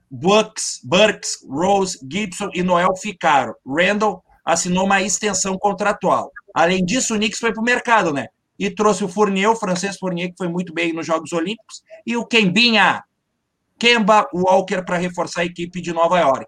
Bucks, 0.09 0.79
Burks, 0.85 1.45
Rose, 1.49 1.99
Gibson 2.09 2.49
e 2.53 2.63
Noel 2.63 2.95
ficaram. 2.95 3.53
Randall 3.67 4.23
assinou 4.45 4.85
uma 4.85 5.01
extensão 5.01 5.57
contratual. 5.57 6.31
Além 6.55 6.85
disso, 6.85 7.13
o 7.13 7.17
Knicks 7.17 7.41
foi 7.41 7.51
para 7.51 7.61
o 7.61 7.65
mercado, 7.65 8.13
né? 8.13 8.27
E 8.57 8.69
trouxe 8.69 9.03
o 9.03 9.09
Fournier, 9.09 9.51
o 9.51 9.55
francês 9.57 9.97
Fournier, 9.97 10.29
que 10.29 10.37
foi 10.37 10.47
muito 10.47 10.73
bem 10.73 10.93
nos 10.93 11.05
Jogos 11.05 11.33
Olímpicos, 11.33 11.83
e 12.07 12.15
o 12.15 12.25
Kembinha, 12.25 13.03
Kemba 13.77 14.29
Walker, 14.33 14.81
para 14.85 14.95
reforçar 14.95 15.41
a 15.41 15.45
equipe 15.45 15.81
de 15.81 15.91
Nova 15.91 16.17
York. 16.21 16.47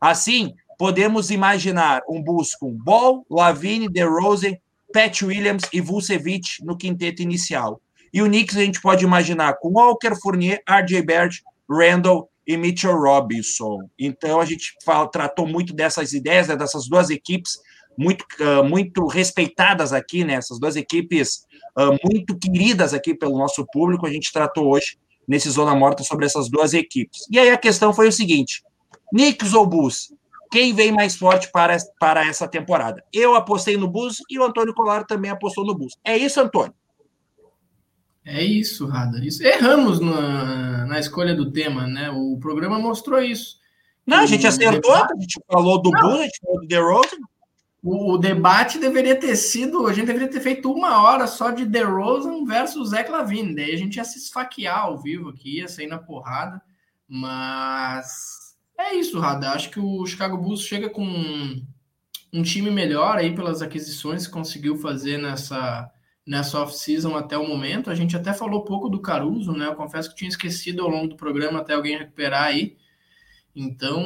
Assim, 0.00 0.52
podemos 0.82 1.30
imaginar 1.30 2.02
um 2.08 2.20
Bulls 2.20 2.56
com 2.56 2.72
Ball, 2.72 3.24
Lavine, 3.30 3.88
DeRozan, 3.88 4.56
Pat 4.92 5.22
Williams 5.22 5.62
e 5.72 5.80
Vucevic 5.80 6.56
no 6.60 6.76
quinteto 6.76 7.22
inicial. 7.22 7.80
E 8.12 8.20
o 8.20 8.26
Knicks 8.26 8.56
a 8.56 8.64
gente 8.64 8.80
pode 8.80 9.04
imaginar 9.04 9.58
com 9.60 9.68
Walker, 9.68 10.16
Fournier, 10.20 10.60
RJ 10.68 11.02
Barrett, 11.02 11.40
Randall 11.70 12.28
e 12.44 12.56
Mitchell 12.56 12.98
Robinson. 12.98 13.88
Então 13.96 14.40
a 14.40 14.44
gente 14.44 14.74
fala, 14.84 15.08
tratou 15.08 15.46
muito 15.46 15.72
dessas 15.72 16.12
ideias, 16.14 16.48
né, 16.48 16.56
dessas 16.56 16.88
duas 16.88 17.10
equipes 17.10 17.60
muito, 17.96 18.24
uh, 18.40 18.64
muito 18.64 19.06
respeitadas 19.06 19.92
aqui, 19.92 20.24
né, 20.24 20.34
essas 20.34 20.58
duas 20.58 20.74
equipes 20.74 21.46
uh, 21.78 21.96
muito 22.10 22.36
queridas 22.36 22.92
aqui 22.92 23.14
pelo 23.14 23.38
nosso 23.38 23.64
público. 23.72 24.04
A 24.04 24.10
gente 24.10 24.32
tratou 24.32 24.66
hoje 24.66 24.98
nesse 25.28 25.48
Zona 25.48 25.76
Morta 25.76 26.02
sobre 26.02 26.26
essas 26.26 26.50
duas 26.50 26.74
equipes. 26.74 27.20
E 27.30 27.38
aí 27.38 27.50
a 27.50 27.56
questão 27.56 27.94
foi 27.94 28.08
o 28.08 28.12
seguinte: 28.12 28.64
Knicks 29.12 29.54
ou 29.54 29.64
Bulls? 29.64 30.12
Quem 30.52 30.74
vem 30.74 30.92
mais 30.92 31.16
forte 31.16 31.50
para, 31.50 31.74
para 31.98 32.26
essa 32.26 32.46
temporada. 32.46 33.02
Eu 33.10 33.34
apostei 33.34 33.78
no 33.78 33.88
Bus 33.88 34.18
e 34.28 34.38
o 34.38 34.44
Antônio 34.44 34.74
Colar 34.74 35.04
também 35.04 35.30
apostou 35.30 35.64
no 35.64 35.74
Bus. 35.74 35.96
É 36.04 36.14
isso, 36.14 36.38
Antônio? 36.38 36.74
É 38.22 38.44
isso, 38.44 38.86
Rada. 38.86 39.18
Isso. 39.24 39.42
Erramos 39.42 39.98
na, 39.98 40.84
na 40.84 41.00
escolha 41.00 41.34
do 41.34 41.50
tema, 41.50 41.86
né? 41.86 42.10
O 42.10 42.38
programa 42.38 42.78
mostrou 42.78 43.20
isso. 43.20 43.56
Não, 44.06 44.18
a 44.18 44.26
gente 44.26 44.46
acertou, 44.46 44.94
a 44.94 45.08
gente 45.18 45.40
falou 45.50 45.80
do 45.80 45.90
Bus, 45.90 46.20
a 46.20 46.22
gente 46.24 46.40
falou 46.44 46.60
do 46.60 46.68
The 46.68 46.78
Rosen. 46.78 47.18
O, 47.82 48.12
o, 48.12 48.18
debate 48.18 48.78
deveria 48.78 49.16
ter 49.16 49.34
sido, 49.34 49.86
a 49.86 49.92
gente 49.92 50.06
deveria 50.06 50.28
ter 50.28 50.40
feito 50.40 50.70
uma 50.70 51.02
hora 51.02 51.26
só 51.26 51.50
de 51.50 51.66
The 51.66 51.82
Rosen 51.82 52.44
versus 52.44 52.90
Zé 52.90 53.02
Clavin. 53.02 53.54
Daí 53.54 53.72
a 53.72 53.76
gente 53.76 53.96
ia 53.96 54.04
se 54.04 54.18
esfaquear 54.18 54.80
ao 54.80 54.98
vivo 54.98 55.30
aqui, 55.30 55.58
ia 55.58 55.66
sair 55.66 55.86
na 55.86 55.98
porrada. 55.98 56.60
Mas 57.08 58.41
é 58.78 58.94
isso, 58.94 59.18
Rada. 59.18 59.50
Acho 59.50 59.70
que 59.70 59.80
o 59.80 60.04
Chicago 60.06 60.36
Bulls 60.36 60.62
chega 60.62 60.88
com 60.90 61.04
um 62.32 62.42
time 62.42 62.70
melhor 62.70 63.16
aí 63.18 63.34
pelas 63.34 63.60
aquisições 63.60 64.26
que 64.26 64.32
conseguiu 64.32 64.76
fazer 64.76 65.18
nessa, 65.18 65.90
nessa 66.26 66.60
off-season 66.60 67.16
até 67.16 67.36
o 67.36 67.46
momento. 67.46 67.90
A 67.90 67.94
gente 67.94 68.16
até 68.16 68.32
falou 68.32 68.64
pouco 68.64 68.88
do 68.88 69.00
Caruso, 69.00 69.52
né? 69.52 69.66
Eu 69.66 69.74
confesso 69.74 70.08
que 70.10 70.16
tinha 70.16 70.28
esquecido 70.28 70.82
ao 70.82 70.88
longo 70.88 71.08
do 71.08 71.16
programa 71.16 71.60
até 71.60 71.74
alguém 71.74 71.98
recuperar 71.98 72.44
aí. 72.44 72.76
Então, 73.54 74.02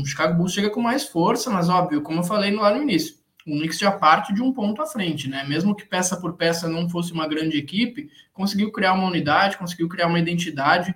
o 0.00 0.04
Chicago 0.04 0.36
Bulls 0.36 0.52
chega 0.52 0.68
com 0.68 0.80
mais 0.80 1.04
força, 1.04 1.48
mas 1.50 1.68
óbvio, 1.68 2.02
como 2.02 2.18
eu 2.18 2.24
falei 2.24 2.50
lá 2.52 2.74
no 2.74 2.82
início, 2.82 3.14
o 3.46 3.52
Knicks 3.52 3.78
já 3.78 3.92
parte 3.92 4.34
de 4.34 4.42
um 4.42 4.52
ponto 4.52 4.82
à 4.82 4.86
frente, 4.86 5.28
né? 5.28 5.44
Mesmo 5.44 5.74
que 5.74 5.84
peça 5.84 6.16
por 6.16 6.34
peça 6.34 6.68
não 6.68 6.88
fosse 6.88 7.12
uma 7.12 7.28
grande 7.28 7.56
equipe, 7.56 8.10
conseguiu 8.32 8.72
criar 8.72 8.94
uma 8.94 9.06
unidade, 9.06 9.56
conseguiu 9.56 9.88
criar 9.88 10.08
uma 10.08 10.18
identidade 10.18 10.94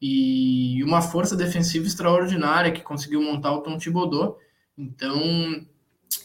e 0.00 0.82
uma 0.84 1.02
força 1.02 1.36
defensiva 1.36 1.86
extraordinária 1.86 2.72
que 2.72 2.82
conseguiu 2.82 3.20
montar 3.20 3.52
o 3.52 3.62
Tom 3.62 3.76
Thibodeau. 3.76 4.38
Então, 4.76 5.66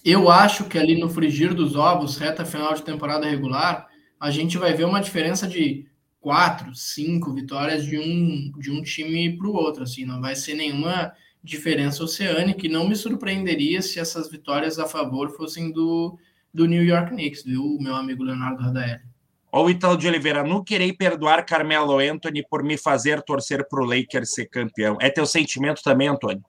eu 0.06 0.30
acho 0.30 0.66
que 0.66 0.78
ali 0.78 1.00
no 1.00 1.10
frigir 1.10 1.54
dos 1.54 1.76
ovos, 1.76 2.18
reta 2.18 2.46
final 2.46 2.74
de 2.74 2.84
temporada 2.84 3.30
regular, 3.30 3.88
a 4.20 4.30
gente 4.30 4.58
vai 4.58 4.74
ver 4.74 4.86
uma 4.86 5.02
diferença 5.02 5.48
de 5.48 5.88
quatro, 6.20 6.74
cinco 6.74 7.34
vitórias 7.34 7.84
de 7.86 7.98
um, 7.98 8.52
de 8.60 8.72
um 8.72 8.82
time 8.82 9.36
para 9.38 9.48
o 9.48 9.54
outro. 9.54 9.84
Assim, 9.84 10.06
não 10.06 10.22
vai 10.22 10.36
ser 10.36 10.54
nenhuma 10.54 11.12
diferença 11.44 12.04
oceânica 12.04 12.66
e 12.66 12.70
não 12.70 12.88
me 12.88 12.96
surpreenderia 12.96 13.82
se 13.82 14.00
essas 14.00 14.30
vitórias 14.30 14.80
a 14.80 14.88
favor 14.88 15.36
fossem 15.36 15.72
do, 15.72 16.18
do 16.54 16.66
New 16.66 16.84
York 16.84 17.12
Knicks, 17.12 17.44
viu, 17.44 17.78
meu 17.82 17.96
amigo 17.96 18.24
Leonardo 18.24 18.62
Radaeli? 18.62 19.13
Ou 19.54 19.68
o 19.68 19.70
Italo 19.70 19.96
de 19.96 20.08
Oliveira, 20.08 20.44
não 20.44 20.64
querei 20.64 20.92
perdoar 20.92 21.46
Carmelo 21.46 22.00
Anthony 22.00 22.44
por 22.50 22.64
me 22.64 22.76
fazer 22.76 23.22
torcer 23.22 23.64
para 23.70 23.84
o 23.84 23.86
Lakers 23.86 24.34
ser 24.34 24.48
campeão. 24.48 24.98
É 25.00 25.12
teu 25.12 25.28
sentimento 25.28 25.84
também, 25.84 26.08
Antônio? 26.08 26.44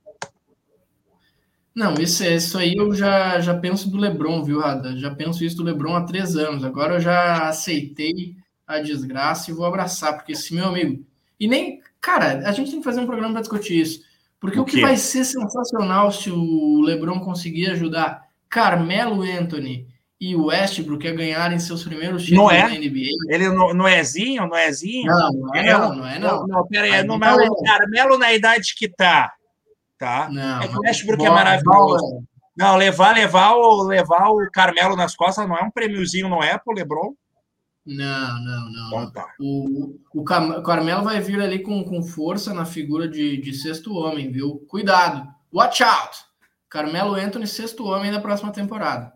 Não, 1.74 1.92
isso, 1.96 2.24
isso 2.24 2.56
aí 2.56 2.74
eu 2.74 2.94
já, 2.94 3.38
já 3.40 3.52
penso 3.52 3.90
do 3.90 3.98
Lebron, 3.98 4.42
viu, 4.42 4.58
Rada? 4.58 4.96
Já 4.96 5.14
penso 5.14 5.44
isso 5.44 5.58
do 5.58 5.62
Lebron 5.62 5.94
há 5.94 6.04
três 6.04 6.34
anos. 6.34 6.64
Agora 6.64 6.94
eu 6.94 7.00
já 7.00 7.46
aceitei 7.46 8.36
a 8.66 8.78
desgraça 8.78 9.50
e 9.50 9.54
vou 9.54 9.66
abraçar, 9.66 10.14
porque 10.14 10.32
esse 10.32 10.54
meu 10.54 10.64
amigo. 10.64 11.04
E 11.38 11.46
nem. 11.46 11.82
Cara, 12.00 12.48
a 12.48 12.52
gente 12.52 12.70
tem 12.70 12.80
que 12.80 12.84
fazer 12.86 13.00
um 13.00 13.06
programa 13.06 13.34
para 13.34 13.42
discutir 13.42 13.80
isso. 13.80 14.00
Porque 14.40 14.58
o, 14.58 14.62
o 14.62 14.64
que 14.64 14.80
vai 14.80 14.96
ser 14.96 15.26
sensacional 15.26 16.10
se 16.10 16.30
o 16.30 16.80
Lebron 16.80 17.20
conseguir 17.20 17.66
ajudar 17.72 18.22
Carmelo 18.48 19.20
Anthony 19.20 19.92
e 20.24 20.34
o 20.34 20.46
Westbrook 20.46 21.06
a 21.06 21.12
ganharem 21.12 21.58
seus 21.58 21.84
primeiros 21.84 22.24
títulos 22.24 22.50
é? 22.50 22.62
na 22.62 22.70
NBA. 22.70 23.10
Ele 23.28 23.50
não, 23.50 23.74
não 23.74 23.86
ézinho, 23.86 24.46
não 24.46 24.56
ézinho? 24.56 25.12
Não, 25.12 25.32
não 25.32 25.54
é, 25.54 25.68
é 25.68 25.72
não, 25.72 25.94
não 25.94 26.06
é 26.06 26.18
não. 26.18 26.46
Não, 26.46 26.66
pera 26.66 26.86
aí, 26.86 27.04
não, 27.04 27.18
mas 27.18 27.36
o 27.46 27.62
Carmelo 27.62 28.16
na 28.16 28.32
idade 28.32 28.74
que 28.74 28.88
tá, 28.88 29.34
tá? 29.98 30.30
Não, 30.32 30.62
é 30.62 30.68
que 30.68 30.76
o 30.78 30.80
Westbrook 30.80 31.26
é 31.26 31.30
maravilhoso. 31.30 32.24
Não, 32.56 32.74
levar, 32.76 33.14
levar, 33.14 33.52
o, 33.52 33.82
levar 33.82 34.30
o 34.30 34.48
Carmelo 34.50 34.96
nas 34.96 35.14
costas 35.14 35.46
não 35.46 35.58
é 35.58 35.62
um 35.62 35.70
prêmiozinho, 35.70 36.28
não 36.28 36.42
é 36.42 36.56
pro 36.56 36.72
LeBron? 36.72 37.12
Não, 37.84 38.42
não, 38.42 38.72
não. 38.72 38.90
Bom, 38.90 39.10
tá. 39.10 39.26
o, 39.38 39.98
o 40.14 40.24
Carmelo 40.62 41.04
vai 41.04 41.20
vir 41.20 41.38
ali 41.38 41.58
com, 41.58 41.84
com 41.84 42.02
força 42.02 42.54
na 42.54 42.64
figura 42.64 43.06
de, 43.06 43.36
de 43.36 43.52
sexto 43.52 43.92
homem, 43.94 44.32
viu? 44.32 44.64
Cuidado. 44.68 45.28
Watch 45.52 45.82
out! 45.82 46.16
Carmelo 46.70 47.14
Anthony, 47.14 47.46
sexto 47.46 47.84
homem 47.84 48.10
da 48.10 48.20
próxima 48.20 48.50
temporada. 48.50 49.12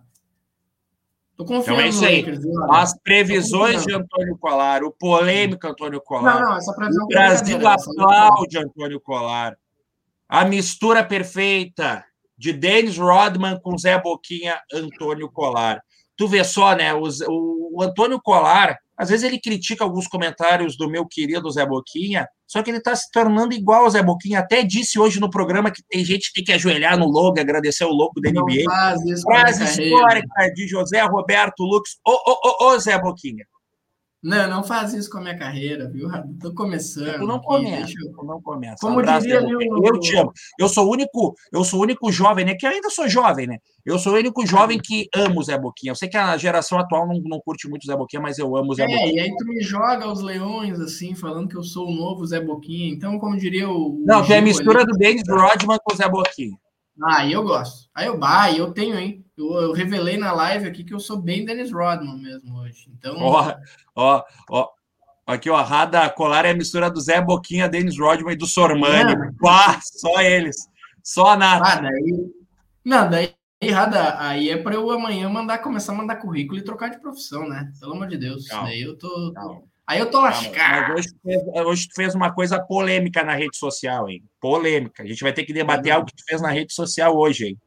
Tô 1.38 1.44
confiando 1.44 1.80
então 1.80 1.86
é 1.86 1.88
isso 1.88 2.04
aí. 2.04 2.24
As 2.68 2.98
previsões 3.00 3.84
de 3.84 3.94
Antônio 3.94 4.36
Colar, 4.38 4.82
o 4.82 4.90
polêmico 4.90 5.68
Antônio 5.68 6.00
Colar. 6.00 6.40
Não, 6.40 6.48
não, 6.48 6.56
essa 6.56 6.74
previsão 6.74 7.04
o 7.04 7.06
Brasil 7.06 7.68
aplaude 7.68 8.58
Antônio 8.58 9.00
Colar. 9.00 9.56
A 10.28 10.44
mistura 10.44 11.04
perfeita 11.04 12.04
de 12.36 12.52
Dennis 12.52 12.98
Rodman 12.98 13.56
com 13.60 13.78
Zé 13.78 13.96
Boquinha, 14.00 14.60
Antônio 14.74 15.30
Colar. 15.30 15.80
Tu 16.16 16.26
vê 16.26 16.42
só, 16.42 16.74
né? 16.74 16.92
O, 16.92 17.06
o 17.28 17.82
Antônio 17.84 18.20
Colar, 18.20 18.76
Às 18.98 19.10
vezes 19.10 19.24
ele 19.24 19.40
critica 19.40 19.84
alguns 19.84 20.08
comentários 20.08 20.76
do 20.76 20.90
meu 20.90 21.06
querido 21.06 21.50
Zé 21.50 21.64
Boquinha, 21.64 22.26
só 22.46 22.62
que 22.62 22.70
ele 22.70 22.78
está 22.78 22.96
se 22.96 23.10
tornando 23.12 23.54
igual 23.54 23.84
ao 23.84 23.90
Zé 23.90 24.02
Boquinha. 24.02 24.40
Até 24.40 24.62
disse 24.62 24.98
hoje 24.98 25.20
no 25.20 25.30
programa 25.30 25.70
que 25.70 25.82
tem 25.88 26.04
gente 26.04 26.28
que 26.28 26.34
tem 26.34 26.44
que 26.44 26.52
ajoelhar 26.52 26.98
no 26.98 27.06
logo, 27.06 27.38
agradecer 27.38 27.84
o 27.84 27.92
logo 27.92 28.20
da 28.20 28.30
NBA. 28.30 28.64
Frase 29.22 29.64
histórica 29.64 30.52
de 30.54 30.66
José 30.66 31.00
Roberto 31.02 31.62
Lux. 31.62 31.98
Ô, 32.04 32.12
ô, 32.12 32.38
ô, 32.44 32.72
ô, 32.72 32.78
Zé 32.78 32.98
Boquinha. 32.98 33.44
Não, 34.20 34.50
não 34.50 34.64
faz 34.64 34.92
isso 34.94 35.08
com 35.08 35.18
a 35.18 35.20
minha 35.20 35.38
carreira, 35.38 35.88
viu? 35.88 36.08
Tô 36.40 36.52
começando. 36.52 37.20
Tu 37.20 37.26
não 37.26 37.38
começa, 37.38 37.92
eu... 38.00 38.24
não 38.24 38.42
começa. 38.42 38.76
Como 38.80 38.98
um 38.98 39.02
diria. 39.02 39.40
Eu 39.40 40.00
te 40.00 40.16
amo. 40.16 40.32
Eu 40.58 40.68
sou 40.68 40.86
o 40.86 40.90
único, 40.90 41.34
eu 41.52 41.62
sou 41.62 41.78
o 41.78 41.82
único 41.84 42.10
jovem, 42.10 42.44
né? 42.44 42.56
Que 42.56 42.66
ainda 42.66 42.90
sou 42.90 43.08
jovem, 43.08 43.46
né? 43.46 43.58
Eu 43.86 43.96
sou 43.96 44.14
o 44.14 44.16
único 44.16 44.44
jovem 44.44 44.78
que 44.78 45.08
amo 45.14 45.38
o 45.38 45.42
Zé 45.44 45.56
Boquinha. 45.56 45.92
Eu 45.92 45.96
sei 45.96 46.08
que 46.08 46.16
a 46.16 46.36
geração 46.36 46.78
atual 46.78 47.06
não, 47.06 47.20
não 47.24 47.40
curte 47.40 47.68
muito 47.68 47.84
o 47.84 47.86
Zé 47.86 47.96
Boquinha, 47.96 48.20
mas 48.20 48.38
eu 48.38 48.56
amo 48.56 48.72
o 48.72 48.74
Zé 48.74 48.82
é, 48.82 48.86
Boquinha. 48.86 49.08
É, 49.08 49.14
e 49.14 49.20
aí 49.20 49.36
tu 49.36 49.44
me 49.44 49.60
joga 49.62 50.10
os 50.10 50.20
leões, 50.20 50.80
assim, 50.80 51.14
falando 51.14 51.48
que 51.48 51.56
eu 51.56 51.62
sou 51.62 51.86
o 51.86 51.94
novo 51.94 52.26
Zé 52.26 52.40
Boquinha. 52.40 52.92
Então, 52.92 53.20
como 53.20 53.36
diria 53.36 53.68
o. 53.70 54.02
Não, 54.04 54.26
tem 54.26 54.38
a 54.38 54.42
mistura 54.42 54.80
ali... 54.80 54.90
do 54.90 54.98
Dennis 54.98 55.22
Rodman 55.28 55.78
com 55.84 55.94
o 55.94 55.96
Zé 55.96 56.08
Boquinha. 56.08 56.56
Ah, 57.00 57.24
eu 57.24 57.44
gosto. 57.44 57.88
Aí 57.94 58.08
eu, 58.08 58.18
bah, 58.18 58.50
eu 58.50 58.72
tenho, 58.72 58.98
hein? 58.98 59.24
Eu, 59.38 59.54
eu, 59.54 59.72
revelei 59.72 60.16
na 60.16 60.32
live 60.32 60.66
aqui 60.66 60.82
que 60.82 60.92
eu 60.92 60.98
sou 60.98 61.16
bem 61.16 61.44
Dennis 61.44 61.70
Rodman 61.70 62.18
mesmo 62.18 62.58
hoje. 62.58 62.90
Então. 62.98 63.16
Ó, 63.18 63.54
ó, 63.94 64.24
ó. 64.50 64.68
Aqui, 65.24 65.48
ó, 65.48 65.62
Rada 65.62 66.08
Colar 66.10 66.44
é 66.44 66.50
a 66.50 66.56
mistura 66.56 66.90
do 66.90 67.00
Zé 67.00 67.20
Boquinha, 67.20 67.68
Dennis 67.68 67.98
Rodman 67.98 68.32
e 68.32 68.36
do 68.36 68.46
Sormani. 68.46 69.14
Pá, 69.40 69.78
só 69.80 70.20
eles. 70.20 70.56
Só 71.04 71.28
a 71.28 71.36
nada. 71.36 71.64
Ah, 71.66 71.76
daí... 71.76 72.32
Não, 72.84 73.08
daí, 73.08 73.32
Rada, 73.70 74.18
aí 74.18 74.50
é 74.50 74.56
para 74.56 74.74
eu 74.74 74.90
amanhã 74.90 75.28
mandar, 75.28 75.58
começar 75.58 75.92
a 75.92 75.96
mandar 75.96 76.16
currículo 76.16 76.58
e 76.58 76.64
trocar 76.64 76.88
de 76.88 76.98
profissão, 76.98 77.48
né? 77.48 77.70
Pelo 77.78 77.92
amor 77.92 78.08
de 78.08 78.16
Deus. 78.16 78.48
Calma, 78.48 78.68
daí 78.68 78.82
eu 78.82 78.98
tô... 78.98 79.32
Calma. 79.34 79.62
Aí 79.86 80.00
eu 80.00 80.10
tô 80.10 80.20
lascado. 80.20 80.94
Hoje, 80.94 81.08
hoje 81.64 81.88
tu 81.88 81.94
fez 81.94 82.14
uma 82.14 82.30
coisa 82.32 82.60
polêmica 82.60 83.22
na 83.22 83.34
rede 83.34 83.56
social, 83.56 84.08
hein? 84.08 84.22
Polêmica. 84.38 85.02
A 85.02 85.06
gente 85.06 85.22
vai 85.22 85.32
ter 85.32 85.44
que 85.44 85.52
debater 85.52 85.92
uhum. 85.92 85.98
algo 85.98 86.08
que 86.08 86.16
tu 86.16 86.24
fez 86.26 86.42
na 86.42 86.50
rede 86.50 86.74
social 86.74 87.16
hoje, 87.16 87.46
hein? 87.46 87.58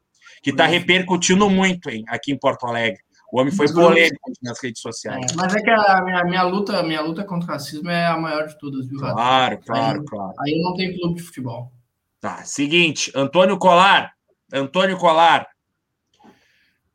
Que 0.42 0.54
tá 0.54 0.66
repercutindo 0.66 1.50
muito, 1.50 1.90
hein? 1.90 2.04
Aqui 2.08 2.32
em 2.32 2.38
Porto 2.38 2.66
Alegre. 2.66 3.02
O 3.32 3.40
homem 3.40 3.54
foi 3.54 3.72
polêmico 3.72 4.32
nas 4.44 4.62
redes 4.62 4.82
sociais. 4.82 5.32
É, 5.32 5.36
mas 5.36 5.56
é 5.56 5.62
que 5.62 5.70
a 5.70 6.02
minha, 6.04 6.24
minha, 6.26 6.44
luta, 6.44 6.84
minha 6.84 7.02
luta 7.02 7.24
contra 7.24 7.48
o 7.48 7.52
racismo 7.54 7.90
é 7.90 8.06
a 8.06 8.18
maior 8.18 8.46
de 8.46 8.58
todas, 8.60 8.86
viu? 8.88 9.00
Claro, 9.00 9.58
claro, 9.66 10.00
aí, 10.02 10.06
claro. 10.06 10.34
Aí 10.40 10.62
não 10.62 10.76
tenho 10.76 10.94
clube 11.00 11.16
de 11.16 11.24
futebol. 11.24 11.72
Tá, 12.20 12.44
seguinte, 12.44 13.10
Antônio 13.16 13.58
Colar, 13.58 14.12
Antônio 14.54 14.98
Colar, 14.98 15.48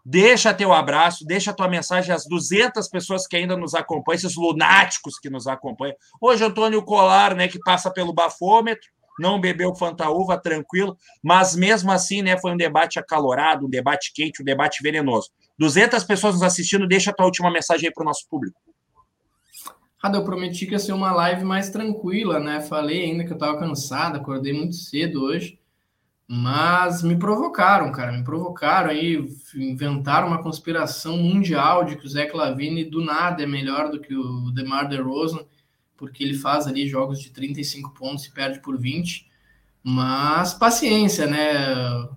deixa 0.05 0.53
teu 0.53 0.75
abraço, 0.75 1.25
deixa 1.27 1.55
tua 1.55 1.69
mensagem 1.69 2.15
às 2.15 2.27
200 2.27 2.87
pessoas 2.89 3.27
que 3.27 3.35
ainda 3.35 3.57
nos 3.57 3.75
acompanham, 3.75 4.17
esses 4.19 4.37
lunáticos 4.37 5.19
que 5.19 5.31
nos 5.31 5.47
acompanham. 5.47 5.97
Hoje, 6.21 6.45
Antônio 6.45 6.83
Colar, 6.85 7.35
né, 7.35 7.49
que 7.49 7.59
passa 7.59 7.91
pelo 7.91 8.13
bafômetro, 8.13 8.89
não 9.19 9.41
bebeu 9.41 9.75
Fantaúva, 9.75 10.41
tranquilo, 10.41 10.97
mas 11.23 11.57
mesmo 11.57 11.91
assim, 11.91 12.23
né, 12.23 12.39
foi 12.39 12.53
um 12.53 12.57
debate 12.57 12.99
acalorado, 12.99 13.67
um 13.67 13.71
debate 13.71 14.13
quente, 14.15 14.43
um 14.43 14.45
debate 14.45 14.83
venenoso. 14.83 15.31
200 15.59 16.05
pessoas 16.05 16.35
nos 16.35 16.43
assistindo, 16.43 16.87
deixa 16.87 17.11
a 17.11 17.15
tua 17.15 17.27
última 17.27 17.51
mensagem 17.51 17.89
aí 17.89 17.93
para 17.93 18.03
o 18.03 18.07
nosso 18.07 18.27
público. 18.29 18.61
Ah, 20.03 20.13
eu 20.15 20.25
prometi 20.25 20.67
que 20.67 20.73
ia 20.73 20.79
ser 20.79 20.93
uma 20.93 21.11
live 21.13 21.45
mais 21.45 21.71
tranquila, 21.71 22.39
né? 22.39 22.61
Falei 22.61 23.05
ainda 23.05 23.25
que 23.25 23.33
eu 23.33 23.37
estava 23.37 23.59
cansado, 23.59 24.17
acordei 24.17 24.53
muito 24.53 24.77
cedo 24.77 25.25
hoje, 25.25 25.59
mas 26.29 27.03
me 27.03 27.17
provocaram, 27.17 27.91
cara, 27.91 28.13
me 28.13 28.23
provocaram 28.23 28.91
aí, 28.91 29.25
inventaram 29.55 30.29
uma 30.29 30.43
conspiração 30.43 31.17
mundial 31.17 31.85
de 31.85 31.97
que 31.97 32.05
o 32.05 32.09
Zé 32.09 32.27
Clavini 32.27 32.85
do 32.85 33.05
nada 33.05 33.43
é 33.43 33.47
melhor 33.47 33.91
do 33.91 34.01
que 34.01 34.15
o 34.15 34.51
DeMar 34.53 34.89
DeRozan, 34.89 35.45
porque 35.97 36.23
ele 36.23 36.35
faz 36.35 36.67
ali 36.67 36.87
jogos 36.87 37.21
de 37.21 37.31
35 37.31 37.93
pontos 37.95 38.25
e 38.27 38.33
perde 38.33 38.61
por 38.61 38.79
20. 38.79 39.27
Mas 39.83 40.55
paciência, 40.55 41.27
né? 41.27 42.09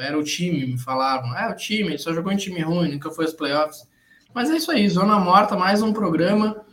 era 0.00 0.18
o 0.18 0.22
time, 0.22 0.66
me 0.66 0.78
falavam. 0.78 1.36
É, 1.36 1.50
o 1.50 1.56
time, 1.56 1.90
ele 1.90 1.98
só 1.98 2.12
jogou 2.12 2.32
em 2.32 2.36
time 2.36 2.60
ruim, 2.60 2.92
nunca 2.92 3.10
foi 3.10 3.24
aos 3.24 3.34
playoffs. 3.34 3.88
Mas 4.34 4.50
é 4.50 4.56
isso 4.56 4.70
aí, 4.70 4.88
Zona 4.88 5.18
Morta, 5.18 5.56
mais 5.56 5.82
um 5.82 5.92
programa. 5.92 6.64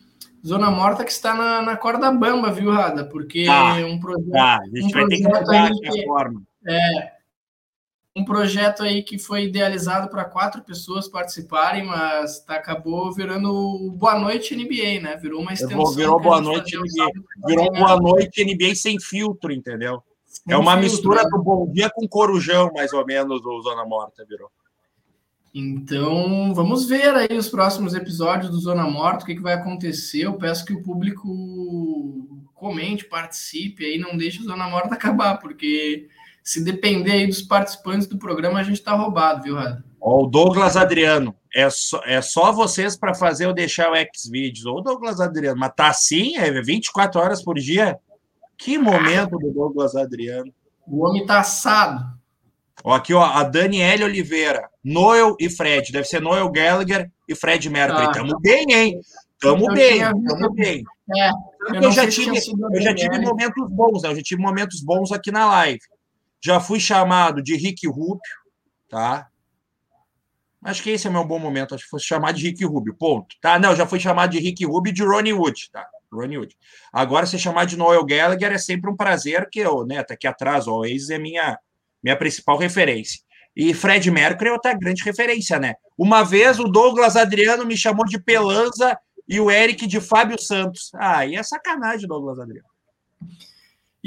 Zona 0.45 0.69
Morta 0.69 1.03
que 1.03 1.11
está 1.11 1.33
na, 1.33 1.61
na 1.61 1.75
corda 1.75 2.11
bamba, 2.11 2.51
viu, 2.51 2.71
Rada? 2.71 3.05
Porque 3.05 3.45
tá, 3.45 3.75
um 3.77 3.99
projeto. 3.99 4.31
Tá, 4.31 4.59
a 4.59 4.65
gente 4.65 4.85
um 4.85 4.99
vai 4.99 5.07
ter 5.07 5.17
que 5.17 5.23
mudar 5.23 5.67
aqui 5.67 5.87
a 5.87 6.05
forma. 6.05 6.43
É, 6.67 7.11
um 8.15 8.23
projeto 8.23 8.81
aí 8.81 9.03
que 9.03 9.19
foi 9.19 9.43
idealizado 9.43 10.09
para 10.09 10.23
quatro 10.23 10.63
pessoas 10.63 11.07
participarem, 11.07 11.85
mas 11.85 12.39
tá, 12.39 12.55
acabou 12.55 13.11
virando 13.11 13.91
Boa 13.91 14.17
Noite 14.17 14.55
NBA, 14.55 15.01
né? 15.01 15.17
Virou 15.17 15.41
uma 15.41 15.51
extensão. 15.51 15.93
Virou 15.93 16.19
Boa 16.19 16.39
Noite 16.39 16.77
NBA. 16.77 17.09
Virou 17.45 17.71
Boa 17.73 17.99
Noite 17.99 18.45
NBA 18.45 18.73
sem 18.75 18.97
filtro, 19.01 19.51
entendeu? 19.51 20.01
É 20.47 20.55
uma 20.55 20.77
mistura 20.77 21.23
né? 21.23 21.29
do 21.29 21.43
Bom 21.43 21.69
Dia 21.71 21.89
com 21.89 22.07
Corujão, 22.07 22.71
mais 22.73 22.93
ou 22.93 23.05
menos, 23.05 23.41
do 23.41 23.61
Zona 23.61 23.83
Morta, 23.85 24.25
virou. 24.25 24.49
Então, 25.53 26.53
vamos 26.53 26.85
ver 26.85 27.15
aí 27.15 27.37
os 27.37 27.49
próximos 27.49 27.93
episódios 27.93 28.49
do 28.49 28.59
Zona 28.59 28.83
Morta, 28.89 29.23
o 29.23 29.25
que, 29.25 29.35
que 29.35 29.41
vai 29.41 29.53
acontecer. 29.53 30.21
Eu 30.23 30.33
peço 30.33 30.65
que 30.65 30.73
o 30.73 30.83
público 30.83 31.27
comente, 32.53 33.05
participe 33.05 33.85
aí, 33.85 33.97
não 33.97 34.15
deixe 34.15 34.39
o 34.39 34.45
Zona 34.45 34.69
Morta 34.69 34.95
acabar, 34.95 35.37
porque 35.37 36.07
se 36.45 36.63
depender 36.63 37.11
aí 37.11 37.27
dos 37.27 37.41
participantes 37.41 38.07
do 38.07 38.19
programa, 38.19 38.59
a 38.59 38.63
gente 38.63 38.81
tá 38.81 38.93
roubado, 38.93 39.41
viu, 39.41 39.55
Rada? 39.55 39.84
Ó, 39.99 40.23
o 40.23 40.27
Douglas 40.27 40.77
Adriano, 40.77 41.35
é 41.53 41.67
só, 41.72 41.99
é 42.05 42.22
só 42.22 42.51
vocês 42.51 42.95
para 42.95 43.15
fazer 43.15 43.45
eu 43.45 43.53
deixar 43.53 43.91
o 43.91 43.95
X-Videos. 43.95 44.67
Ô, 44.67 44.80
Douglas 44.80 45.19
Adriano, 45.19 45.59
mas 45.59 45.73
tá 45.76 45.88
assim? 45.88 46.38
É 46.38 46.51
24 46.61 47.19
horas 47.19 47.43
por 47.43 47.55
dia? 47.55 47.97
Que 48.55 48.77
momento 48.77 49.39
do 49.39 49.51
Douglas 49.51 49.95
Adriano. 49.95 50.53
O 50.88 51.03
homem 51.03 51.26
tá 51.26 51.39
assado. 51.39 52.05
Ó, 52.84 52.93
aqui, 52.93 53.11
ó, 53.15 53.23
a 53.23 53.43
Daniele 53.43 54.03
Oliveira, 54.03 54.69
Noel 54.84 55.35
e 55.39 55.49
Fred. 55.49 55.91
Deve 55.91 56.05
ser 56.05 56.22
Noel 56.22 56.47
Gallagher 56.51 57.11
e 57.27 57.34
Fred 57.34 57.67
Mercury. 57.72 58.05
Ah, 58.05 58.11
tamo 58.11 58.39
bem, 58.39 58.65
hein? 58.72 58.99
Tamo 59.39 59.65
bem, 59.73 59.99
tamo 59.99 60.53
bem. 60.53 60.84
É, 61.17 61.30
eu, 61.76 61.81
eu 61.81 61.91
já 61.91 62.07
tive, 62.07 62.38
eu 62.38 62.81
já 62.81 62.93
tive 62.93 63.19
momentos 63.19 63.67
bons, 63.69 64.03
né? 64.03 64.11
Eu 64.11 64.15
já 64.15 64.22
tive 64.22 64.41
momentos 64.41 64.81
bons 64.81 65.11
aqui 65.11 65.31
na 65.31 65.47
live. 65.47 65.80
Já 66.45 66.59
fui 66.59 66.80
chamado 66.80 67.41
de 67.41 67.55
Rick 67.55 67.88
Rubio, 67.88 68.19
tá? 68.88 69.30
Acho 70.63 70.84
que 70.84 70.91
esse 70.91 71.07
é 71.07 71.09
meu 71.09 71.26
bom 71.26 71.39
momento. 71.39 71.73
Acho 71.73 71.85
que 71.85 71.89
fosse 71.89 72.05
chamar 72.05 72.34
de 72.34 72.43
Rick 72.43 72.63
Rubio, 72.63 72.95
ponto. 72.95 73.35
Tá? 73.41 73.57
Não, 73.57 73.76
já 73.76 73.88
fui 73.88 73.99
chamado 73.99 74.30
de 74.30 74.38
Rick 74.38 74.63
Rubio 74.63 74.91
e 74.91 74.93
de 74.93 75.03
Ronnie 75.03 75.34
Wood, 75.34 75.72
tá? 75.72 75.88
Ronnie 76.13 76.38
Wood. 76.38 76.55
Agora, 76.93 77.26
se 77.26 77.39
chamar 77.39 77.65
de 77.65 77.76
Noel 77.76 78.05
Gallagher 78.05 78.51
é 78.51 78.59
sempre 78.59 78.91
um 78.91 78.95
prazer, 78.95 79.49
que 79.51 79.59
eu, 79.59 79.88
né, 79.88 80.03
tá 80.03 80.13
aqui 80.13 80.27
atrás, 80.27 80.67
o 80.67 80.85
ex 80.85 81.09
é 81.09 81.17
minha, 81.17 81.57
minha 82.03 82.15
principal 82.15 82.59
referência. 82.59 83.22
E 83.55 83.73
Fred 83.73 84.11
Mercury 84.11 84.49
é 84.49 84.53
outra 84.53 84.76
grande 84.76 85.03
referência, 85.03 85.57
né? 85.57 85.73
Uma 85.97 86.22
vez 86.22 86.59
o 86.59 86.65
Douglas 86.65 87.15
Adriano 87.15 87.65
me 87.65 87.76
chamou 87.76 88.05
de 88.05 88.22
Pelanza 88.22 88.95
e 89.27 89.39
o 89.39 89.49
Eric 89.49 89.88
de 89.88 89.99
Fábio 89.99 90.39
Santos. 90.39 90.91
Ah, 90.93 91.26
e 91.26 91.35
é 91.35 91.41
sacanagem, 91.41 92.07
Douglas 92.07 92.38
Adriano. 92.38 92.69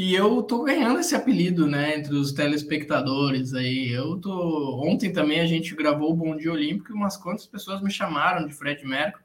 E 0.01 0.15
eu 0.15 0.45
tô 0.45 0.63
ganhando 0.63 1.01
esse 1.01 1.13
apelido, 1.17 1.67
né, 1.67 1.97
entre 1.97 2.15
os 2.15 2.31
telespectadores 2.31 3.53
aí. 3.53 3.91
Eu 3.91 4.17
tô. 4.17 4.81
Ontem 4.87 5.13
também 5.13 5.41
a 5.41 5.45
gente 5.45 5.75
gravou 5.75 6.13
o 6.13 6.15
Bom 6.15 6.37
Dia 6.37 6.53
Olímpico 6.53 6.93
e 6.93 6.95
umas 6.95 7.17
quantas 7.17 7.49
pessoas 7.49 7.83
me 7.83 7.91
chamaram 7.91 8.47
de 8.47 8.55
Fred 8.55 8.87
Mercury. 8.87 9.25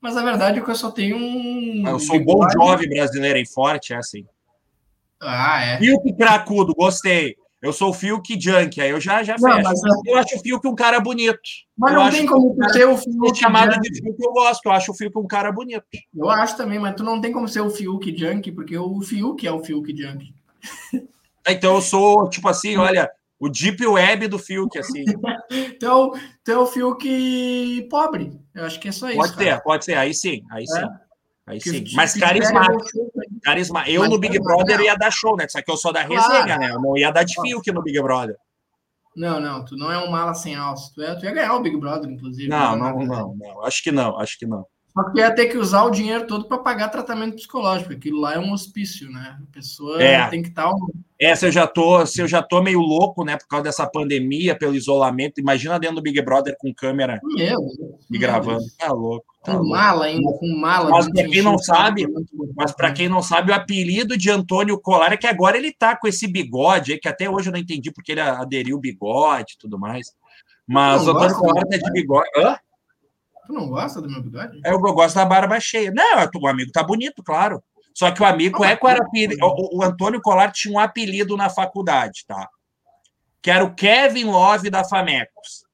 Mas 0.00 0.16
a 0.16 0.24
verdade 0.24 0.58
é 0.58 0.62
que 0.62 0.70
eu 0.70 0.74
só 0.74 0.90
tenho 0.90 1.18
um. 1.18 1.82
Ah, 1.86 1.90
eu 1.90 1.98
sou 1.98 2.16
um 2.16 2.24
bom 2.24 2.48
jovem 2.48 2.88
brasileiro 2.88 3.38
e 3.38 3.46
forte, 3.46 3.92
é 3.92 3.98
assim. 3.98 4.24
Ah, 5.20 5.62
é. 5.62 5.78
Fiuk 5.80 6.10
Cracudo, 6.14 6.72
gostei. 6.74 7.36
Eu 7.66 7.72
sou 7.72 7.90
o 7.90 7.92
Fiuk 7.92 8.40
Junk, 8.40 8.80
aí 8.80 8.90
eu 8.90 9.00
já, 9.00 9.24
já 9.24 9.34
não, 9.40 9.56
fecho. 9.56 10.02
Eu 10.06 10.16
acho 10.18 10.36
o 10.36 10.38
Fiuk 10.38 10.68
um 10.68 10.74
cara 10.76 11.00
bonito. 11.00 11.40
Mas 11.76 11.92
eu 11.92 12.00
não 12.00 12.10
tem 12.10 12.26
como 12.26 12.72
ser 12.72 12.86
o 12.86 12.96
Fiuk 12.96 13.36
chamado 13.36 13.74
Junk. 13.74 13.90
de 13.90 14.00
Fiuk 14.02 14.22
eu 14.22 14.32
gosto, 14.32 14.66
eu 14.66 14.72
acho 14.72 14.92
o 14.92 14.94
Fiuk 14.94 15.18
um 15.18 15.26
cara 15.26 15.50
bonito. 15.50 15.84
Eu 16.14 16.30
acho 16.30 16.56
também, 16.56 16.78
mas 16.78 16.94
tu 16.94 17.02
não 17.02 17.20
tem 17.20 17.32
como 17.32 17.48
ser 17.48 17.62
o 17.62 17.70
Fiuk 17.70 18.16
Junk, 18.16 18.52
porque 18.52 18.78
o 18.78 19.00
Fiuk 19.02 19.44
é 19.44 19.50
o 19.50 19.64
Fiuk 19.64 19.96
Junk. 19.96 20.32
Então 21.48 21.74
eu 21.74 21.80
sou, 21.80 22.30
tipo 22.30 22.48
assim, 22.48 22.76
olha, 22.76 23.10
o 23.38 23.48
deep 23.48 23.84
web 23.84 24.28
do 24.28 24.38
Fiuk, 24.38 24.78
assim. 24.78 25.04
então, 25.50 26.12
então 26.42 26.62
o 26.62 26.66
Fiuk 26.66 27.88
pobre. 27.90 28.32
Eu 28.54 28.64
acho 28.64 28.78
que 28.78 28.86
é 28.86 28.92
só 28.92 29.08
isso. 29.08 29.18
Pode 29.18 29.34
cara. 29.34 29.56
ser, 29.56 29.62
pode 29.62 29.84
ser. 29.84 29.94
Aí 29.94 30.14
sim, 30.14 30.44
aí 30.52 30.62
é. 30.62 30.66
sim. 30.66 30.86
Aí 31.46 31.60
sim. 31.60 31.84
Mas 31.94 32.14
carismático. 32.14 33.12
Carisma. 33.42 33.88
Eu 33.88 34.00
Mas 34.00 34.10
no 34.10 34.18
Big 34.18 34.38
Brother 34.40 34.80
ia 34.80 34.96
dar 34.96 35.12
show, 35.12 35.36
né? 35.36 35.46
Só 35.48 35.62
que 35.62 35.70
eu 35.70 35.76
sou 35.76 35.92
da 35.92 36.02
resenha, 36.02 36.44
claro. 36.44 36.60
né? 36.60 36.70
Eu 36.72 36.80
não 36.80 36.96
ia 36.96 37.10
dar 37.12 37.22
de 37.22 37.40
Fiuk 37.40 37.70
no 37.70 37.82
Big 37.82 38.00
Brother. 38.02 38.36
Não, 39.14 39.40
não, 39.40 39.64
tu 39.64 39.76
não 39.76 39.90
é 39.90 39.98
um 39.98 40.10
mala 40.10 40.34
sem 40.34 40.54
alça. 40.56 40.92
Tu, 40.94 41.02
é, 41.02 41.14
tu 41.14 41.24
ia 41.24 41.32
ganhar 41.32 41.54
o 41.54 41.62
Big 41.62 41.76
Brother, 41.76 42.10
inclusive. 42.10 42.48
Não, 42.48 42.76
não, 42.76 42.98
não, 42.98 43.34
não, 43.34 43.64
Acho 43.64 43.82
que 43.82 43.92
não, 43.92 44.18
acho 44.18 44.38
que 44.38 44.44
não. 44.44 44.66
Só 44.96 45.10
que 45.10 45.18
ia 45.18 45.30
ter 45.30 45.46
que 45.48 45.58
usar 45.58 45.82
o 45.84 45.90
dinheiro 45.90 46.26
todo 46.26 46.46
para 46.48 46.56
pagar 46.56 46.88
tratamento 46.88 47.34
psicológico. 47.36 47.92
Aquilo 47.92 48.18
lá 48.18 48.32
é 48.34 48.38
um 48.38 48.50
hospício, 48.52 49.10
né? 49.10 49.36
A 49.46 49.52
pessoa 49.52 50.02
É. 50.02 50.26
tem 50.28 50.40
que 50.42 50.48
estar. 50.48 50.70
um- 50.70 50.88
Essa 51.20 51.46
eu 51.46 51.52
já 51.52 51.66
tô, 51.66 52.04
se 52.06 52.20
eu 52.22 52.26
já 52.28 52.42
tô 52.42 52.62
meio 52.62 52.80
louco, 52.80 53.22
né, 53.24 53.36
por 53.36 53.46
causa 53.46 53.64
dessa 53.64 53.86
pandemia, 53.86 54.54
pelo 54.58 54.74
isolamento. 54.74 55.38
Imagina 55.40 55.78
dentro 55.78 55.96
do 55.96 56.02
Big 56.02 56.20
Brother 56.22 56.56
com 56.58 56.72
câmera 56.74 57.20
Meu 57.22 57.58
meu 58.10 58.20
gravando. 58.20 58.58
Deus. 58.60 58.76
Tá 58.76 58.92
louco. 58.92 59.26
Tá 59.44 59.52
Com 59.52 59.58
louco. 59.58 59.70
mala 59.70 60.04
ainda, 60.06 60.30
com 60.38 60.58
mala. 60.58 60.88
Mas 60.90 61.10
pra 61.10 61.24
quem 61.28 61.42
não 61.42 61.58
sabe, 61.58 62.06
Mas 62.56 62.72
para 62.74 62.90
quem 62.92 63.08
não 63.08 63.22
sabe, 63.22 63.50
o 63.52 63.54
apelido 63.54 64.16
de 64.16 64.30
Antônio 64.30 64.78
Colar 64.80 65.12
é 65.12 65.16
que 65.18 65.26
agora 65.26 65.56
ele 65.58 65.72
tá 65.72 65.94
com 65.96 66.06
esse 66.08 66.26
bigode 66.26 66.92
aí, 66.92 66.98
que 66.98 67.08
até 67.08 67.28
hoje 67.30 67.48
eu 67.48 67.52
não 67.52 67.60
entendi 67.60 67.90
porque 67.92 68.12
ele 68.12 68.20
aderiu 68.22 68.76
o 68.76 68.80
bigode 68.80 69.54
e 69.54 69.58
tudo 69.58 69.78
mais. 69.78 70.06
Mas 70.66 71.04
não 71.06 71.14
o 71.14 71.16
Antônio 71.16 71.36
Colar 71.36 71.64
tá 71.66 71.76
de 71.76 71.92
bigode. 71.92 72.28
Hã? 72.36 72.56
Tu 73.46 73.52
não 73.52 73.68
gosta 73.68 74.00
do 74.00 74.10
meu 74.10 74.22
bigode? 74.22 74.60
É, 74.64 74.72
Eu 74.72 74.80
gosto 74.80 75.14
da 75.14 75.24
barba 75.24 75.58
cheia. 75.60 75.92
Não, 75.92 76.28
o 76.40 76.46
amigo 76.46 76.72
tá 76.72 76.82
bonito, 76.82 77.22
claro. 77.22 77.62
Só 77.94 78.10
que 78.10 78.20
o 78.20 78.26
amigo 78.26 78.64
é 78.64 78.76
qual 78.76 78.92
era 78.92 79.04
apelido. 79.04 79.36
O, 79.42 79.78
o 79.78 79.82
Antônio 79.82 80.20
Colar 80.20 80.52
tinha 80.52 80.74
um 80.74 80.78
apelido 80.78 81.36
na 81.36 81.48
faculdade, 81.48 82.24
tá? 82.26 82.48
Que 83.40 83.50
era 83.50 83.64
o 83.64 83.74
Kevin 83.74 84.24
Love 84.24 84.68
da 84.68 84.84
Famecos. 84.84 85.64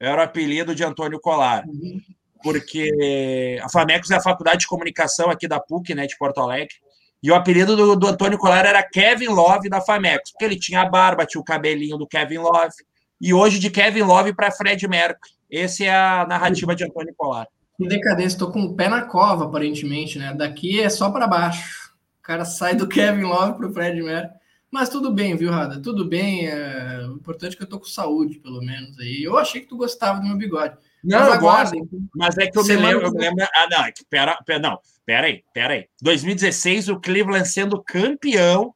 Era 0.00 0.22
o 0.22 0.24
apelido 0.24 0.74
de 0.74 0.82
Antônio 0.82 1.20
Colar. 1.20 1.64
Uhum. 1.66 2.00
porque 2.42 3.58
a 3.62 3.68
Famecos 3.68 4.10
é 4.10 4.16
a 4.16 4.20
faculdade 4.20 4.60
de 4.60 4.66
comunicação 4.66 5.30
aqui 5.30 5.46
da 5.48 5.60
PUC, 5.60 5.94
né, 5.94 6.06
de 6.06 6.16
Porto 6.16 6.40
Alegre. 6.40 6.74
E 7.22 7.30
o 7.30 7.34
apelido 7.34 7.76
do, 7.76 7.96
do 7.96 8.06
Antônio 8.06 8.38
Colar 8.38 8.64
era 8.64 8.82
Kevin 8.82 9.28
Love 9.28 9.68
da 9.68 9.80
Famecos, 9.80 10.30
porque 10.30 10.44
ele 10.44 10.58
tinha 10.58 10.82
a 10.82 10.88
barba, 10.88 11.26
tinha 11.26 11.40
o 11.40 11.44
cabelinho 11.44 11.98
do 11.98 12.06
Kevin 12.06 12.38
Love. 12.38 12.74
E 13.20 13.34
hoje 13.34 13.58
de 13.58 13.70
Kevin 13.70 14.02
Love 14.02 14.32
para 14.32 14.52
Fred 14.52 14.86
Mercury. 14.86 15.32
Essa 15.50 15.84
é 15.84 15.90
a 15.90 16.26
narrativa 16.28 16.74
de 16.74 16.84
Antônio 16.84 17.14
Colar. 17.16 17.46
Que 17.76 17.86
decadência, 17.86 18.38
tô 18.38 18.50
com 18.50 18.62
o 18.62 18.74
pé 18.74 18.88
na 18.88 19.02
cova, 19.02 19.44
aparentemente, 19.44 20.18
né? 20.18 20.34
Daqui 20.34 20.80
é 20.80 20.90
só 20.90 21.10
para 21.10 21.26
baixo. 21.26 21.92
O 22.18 22.22
cara 22.22 22.44
sai 22.44 22.74
do 22.74 22.86
Kevin 22.88 23.22
Love 23.22 23.56
pro 23.56 23.72
Fred 23.72 24.02
Mercury. 24.02 24.36
Mas 24.70 24.88
tudo 24.88 25.10
bem, 25.10 25.34
viu, 25.34 25.50
Rada? 25.50 25.80
Tudo 25.80 26.04
bem. 26.04 26.46
é, 26.46 27.06
O 27.08 27.14
importante 27.14 27.54
é 27.54 27.56
que 27.56 27.62
eu 27.62 27.68
tô 27.68 27.78
com 27.78 27.86
saúde, 27.86 28.38
pelo 28.38 28.60
menos. 28.60 28.98
aí. 28.98 29.22
Eu 29.22 29.38
achei 29.38 29.62
que 29.62 29.66
tu 29.68 29.76
gostava 29.76 30.20
do 30.20 30.26
meu 30.26 30.36
bigode. 30.36 30.76
Não, 31.02 31.20
Mas 31.20 31.34
eu 31.34 31.40
gosto, 31.40 31.88
mas 32.14 32.38
é 32.38 32.46
que 32.48 32.58
eu 32.58 32.64
me 32.64 32.76
lembro, 32.76 33.06
eu 33.06 33.12
lembro. 33.12 33.44
Ah, 33.54 33.68
não, 33.70 33.84
é 33.84 33.92
que 33.92 34.04
pera, 34.04 34.36
pera, 34.44 34.58
não, 34.58 34.78
pera 35.06 35.26
aí, 35.28 35.44
pera 35.54 35.74
aí. 35.74 35.86
2016, 36.02 36.88
o 36.88 37.00
Cleveland 37.00 37.48
sendo 37.48 37.82
campeão, 37.82 38.74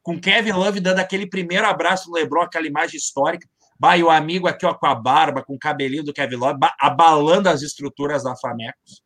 com 0.00 0.18
Kevin 0.18 0.52
Love 0.52 0.78
dando 0.78 1.00
aquele 1.00 1.26
primeiro 1.26 1.66
abraço 1.66 2.08
no 2.08 2.14
LeBron, 2.14 2.42
aquela 2.42 2.66
imagem 2.68 2.96
histórica. 2.96 3.48
Bah, 3.78 3.96
e 3.96 4.02
o 4.02 4.10
amigo 4.10 4.46
aqui, 4.48 4.64
ó, 4.64 4.72
com 4.74 4.86
a 4.86 4.94
barba, 4.94 5.42
com 5.42 5.54
o 5.54 5.58
cabelinho 5.58 6.02
do 6.04 6.12
Kevin 6.12 6.36
Love, 6.36 6.58
ba- 6.58 6.74
abalando 6.80 7.48
as 7.48 7.62
estruturas 7.62 8.24
da 8.24 8.34
Famecos. 8.36 9.02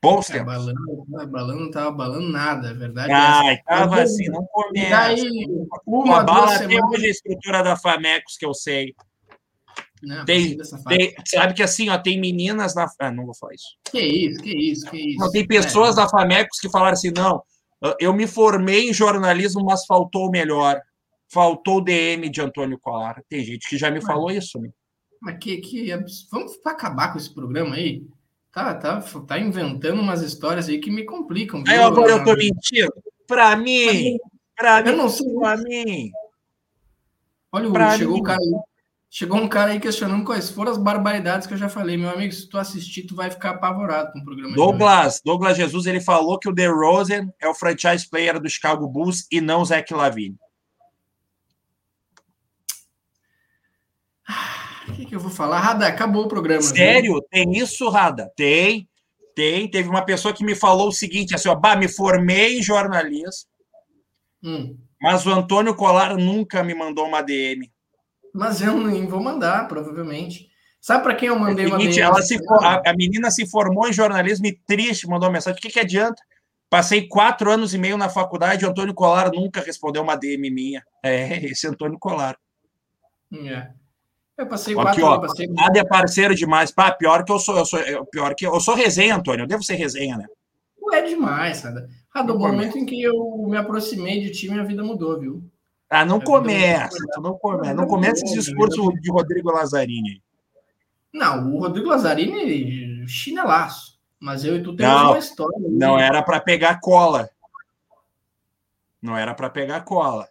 Bons 0.00 0.30
É, 0.30 0.34
tempos. 0.34 0.52
Abalando, 0.54 1.06
abalando, 1.20 1.60
não 1.64 1.70
tava 1.70 1.88
abalando 1.88 2.28
nada, 2.28 2.68
é 2.70 2.74
verdade. 2.74 3.12
Ai, 3.12 3.58
tava 3.66 3.96
Mas, 3.96 4.12
assim, 4.12 4.26
não 4.28 4.44
começa. 4.46 4.90
daí, 4.90 5.30
Uma 5.86 6.22
bala 6.22 6.56
semanas. 6.58 6.90
hoje 6.92 7.06
a 7.06 7.10
estrutura 7.10 7.62
da 7.62 7.76
Famecos, 7.76 8.36
que 8.36 8.46
eu 8.46 8.54
sei. 8.54 8.94
Não, 10.00 10.24
Tem- 10.24 10.56
dessa 10.56 10.78
fase. 10.78 10.96
Tem- 10.96 11.14
sabe 11.26 11.54
que 11.54 11.62
assim, 11.62 11.88
ó, 11.88 11.98
tem 11.98 12.20
meninas 12.20 12.74
na. 12.76 12.88
Ah, 13.00 13.10
não 13.10 13.24
vou 13.26 13.34
falar 13.34 13.54
isso. 13.54 13.66
Que 13.90 13.98
isso, 14.00 14.40
que 14.40 14.50
isso, 14.56 14.88
que 14.88 14.96
isso. 14.96 15.18
Não, 15.18 15.30
tem 15.32 15.44
pessoas 15.44 15.94
É, 15.98 16.02
da 16.02 16.08
Famecos 16.08 16.60
que 16.60 16.70
falaram 16.70 16.92
assim: 16.92 17.10
não, 17.10 17.42
eu 17.98 18.12
me 18.14 18.28
formei 18.28 18.88
em 18.88 18.92
jornalismo, 18.94 19.64
mas 19.64 19.84
faltou 19.84 20.28
o 20.28 20.30
melhor. 20.30 20.80
Faltou 21.30 21.76
o 21.78 21.80
DM 21.80 22.28
de 22.30 22.40
Antônio 22.40 22.78
Colar. 22.80 23.22
Tem 23.28 23.44
gente 23.44 23.68
que 23.68 23.76
já 23.76 23.90
me 23.90 24.00
falou 24.00 24.30
isso. 24.30 24.58
Né? 24.58 24.70
Mas 25.20 25.38
que, 25.38 25.58
que 25.58 25.90
vamos 26.30 26.58
acabar 26.66 27.12
com 27.12 27.18
esse 27.18 27.32
programa 27.32 27.74
aí? 27.76 28.02
Tá, 28.52 28.74
tá, 28.74 29.00
tá 29.26 29.38
inventando 29.38 30.00
umas 30.00 30.22
histórias 30.22 30.68
aí 30.68 30.78
que 30.78 30.90
me 30.90 31.04
complicam. 31.04 31.62
Aí 31.68 31.76
viu, 31.76 31.86
agora 31.86 32.12
eu 32.12 32.24
tô 32.24 32.34
mentindo. 32.34 32.92
Pra 33.26 33.54
mim, 33.56 34.16
Eu 34.58 34.92
mim, 34.92 34.96
não 34.96 35.08
sei. 35.08 35.34
pra 35.34 35.56
mim. 35.58 36.10
Olha, 37.52 37.68
o- 37.68 37.72
pra 37.72 37.96
chegou 37.98 38.14
mim. 38.14 38.20
o 38.20 38.24
cara 38.24 38.38
aí. 38.40 38.52
Chegou 39.10 39.38
um 39.38 39.48
cara 39.48 39.70
aí 39.72 39.80
questionando 39.80 40.24
quais 40.24 40.50
foram 40.50 40.70
as 40.70 40.76
barbaridades 40.78 41.46
que 41.46 41.54
eu 41.54 41.58
já 41.58 41.68
falei. 41.68 41.96
Meu 41.96 42.10
amigo, 42.10 42.30
se 42.32 42.46
tu 42.48 42.58
assistir, 42.58 43.04
tu 43.06 43.14
vai 43.14 43.30
ficar 43.30 43.50
apavorado 43.50 44.12
com 44.12 44.18
o 44.18 44.24
programa. 44.24 44.54
Douglas, 44.54 45.20
Douglas 45.24 45.56
Jesus, 45.56 45.86
ele 45.86 46.00
falou 46.00 46.38
que 46.38 46.48
o 46.48 46.52
DeRozan 46.52 47.30
é 47.40 47.48
o 47.48 47.54
franchise 47.54 48.08
player 48.08 48.38
do 48.40 48.48
Chicago 48.50 48.86
Bulls 48.86 49.26
e 49.30 49.40
não 49.40 49.60
o 49.62 49.64
Zach 49.64 49.92
Lavine. 49.94 50.36
O 54.88 54.97
que, 55.08 55.16
eu 55.16 55.20
vou 55.20 55.30
falar? 55.30 55.60
Rada, 55.60 55.86
acabou 55.86 56.24
o 56.24 56.28
programa. 56.28 56.60
viu? 56.60 56.70
Sério? 56.70 57.20
Tem 57.30 57.50
isso, 57.52 57.88
Rada? 57.88 58.30
Tem, 58.36 58.88
tem. 59.34 59.68
Teve 59.70 59.88
uma 59.88 60.04
pessoa 60.04 60.32
que 60.34 60.44
me 60.44 60.54
falou 60.54 60.88
o 60.88 60.92
seguinte, 60.92 61.34
assim, 61.34 61.48
ó, 61.48 61.54
bah, 61.54 61.76
me 61.76 61.88
formei 61.88 62.58
em 62.58 62.62
jornalismo, 62.62 63.48
Hum. 64.42 64.76
mas 65.02 65.26
o 65.26 65.30
Antônio 65.30 65.74
Colar 65.74 66.16
nunca 66.16 66.62
me 66.62 66.74
mandou 66.74 67.06
uma 67.06 67.22
DM. 67.22 67.70
Mas 68.34 68.60
eu 68.60 68.76
nem 68.78 69.06
vou 69.06 69.20
mandar, 69.20 69.66
provavelmente. 69.66 70.46
Sabe 70.80 71.02
para 71.02 71.14
quem 71.16 71.28
eu 71.28 71.38
mandei 71.38 71.64
É 71.64 71.68
o 71.68 71.72
uma 71.72 71.78
seguinte, 71.80 71.96
DM? 71.96 72.06
ela 72.06 72.22
se 72.22 72.38
a, 72.60 72.90
a 72.90 72.94
menina 72.94 73.30
se 73.32 73.48
formou 73.50 73.88
em 73.88 73.92
jornalismo 73.92 74.46
e 74.46 74.52
triste 74.66 75.08
mandou 75.08 75.28
uma 75.28 75.32
mensagem. 75.32 75.58
O 75.58 75.60
que, 75.60 75.70
que 75.70 75.80
adianta? 75.80 76.22
Passei 76.70 77.08
quatro 77.08 77.50
anos 77.50 77.74
e 77.74 77.78
meio 77.78 77.96
na 77.96 78.08
faculdade, 78.08 78.64
o 78.64 78.68
Antônio 78.68 78.94
Colar 78.94 79.32
nunca 79.32 79.60
respondeu 79.60 80.02
uma 80.02 80.14
DM 80.14 80.50
minha. 80.50 80.84
É, 81.02 81.44
esse 81.46 81.66
Antônio 81.66 81.98
Colar. 81.98 82.36
É. 83.32 83.70
Eu 84.38 84.46
passei 84.46 84.72
Aqui, 84.72 84.82
quatro 84.82 85.04
ó, 85.04 85.14
anos. 85.14 85.26
Passei... 85.26 85.46
Nada 85.48 85.80
é 85.80 85.84
parceiro 85.84 86.34
demais. 86.34 86.70
Pá, 86.70 86.92
pior 86.92 87.24
que 87.24 87.32
eu 87.32 87.40
sou, 87.40 87.58
eu 87.58 87.64
sou, 87.66 87.80
eu- 87.80 88.06
pior 88.06 88.34
que 88.36 88.46
eu, 88.46 88.60
sou 88.60 88.76
resenha, 88.76 89.16
Antônio. 89.16 89.42
Eu 89.42 89.48
devo 89.48 89.64
ser 89.64 89.74
resenha, 89.74 90.16
né? 90.16 90.26
Não 90.80 90.94
é 90.94 91.02
demais, 91.02 91.60
Rada. 91.62 91.90
Rada, 92.08 92.32
o 92.32 92.38
Não 92.38 92.46
momento 92.46 92.78
em 92.78 92.86
que 92.86 93.02
eu 93.02 93.14
me 93.48 93.56
aproximei 93.56 94.20
de 94.20 94.30
ti, 94.30 94.48
minha 94.48 94.64
vida 94.64 94.82
mudou, 94.84 95.18
viu? 95.18 95.42
Ah, 95.90 96.04
não 96.04 96.20
começa, 96.20 96.96
tu 97.12 97.20
não 97.20 97.36
começa. 97.36 97.74
Não 97.74 97.86
começa 97.86 98.24
esse 98.24 98.34
discurso 98.34 98.92
de 99.00 99.10
Rodrigo 99.10 99.50
Lazzarini. 99.50 100.22
Não, 101.12 101.54
o 101.54 101.58
Rodrigo 101.60 101.88
Lazzarini, 101.88 103.08
chinelaço. 103.08 103.98
Mas 104.20 104.44
eu 104.44 104.56
e 104.56 104.62
tu 104.62 104.74
temos 104.76 104.94
Não, 104.94 105.10
uma 105.10 105.18
história. 105.18 105.56
aí. 105.58 105.72
Não 105.72 105.98
era 105.98 106.22
para 106.22 106.40
pegar 106.40 106.80
cola. 106.80 107.30
Não 109.00 109.16
era 109.16 109.32
para 109.34 109.48
pegar 109.48 109.80
cola. 109.82 110.28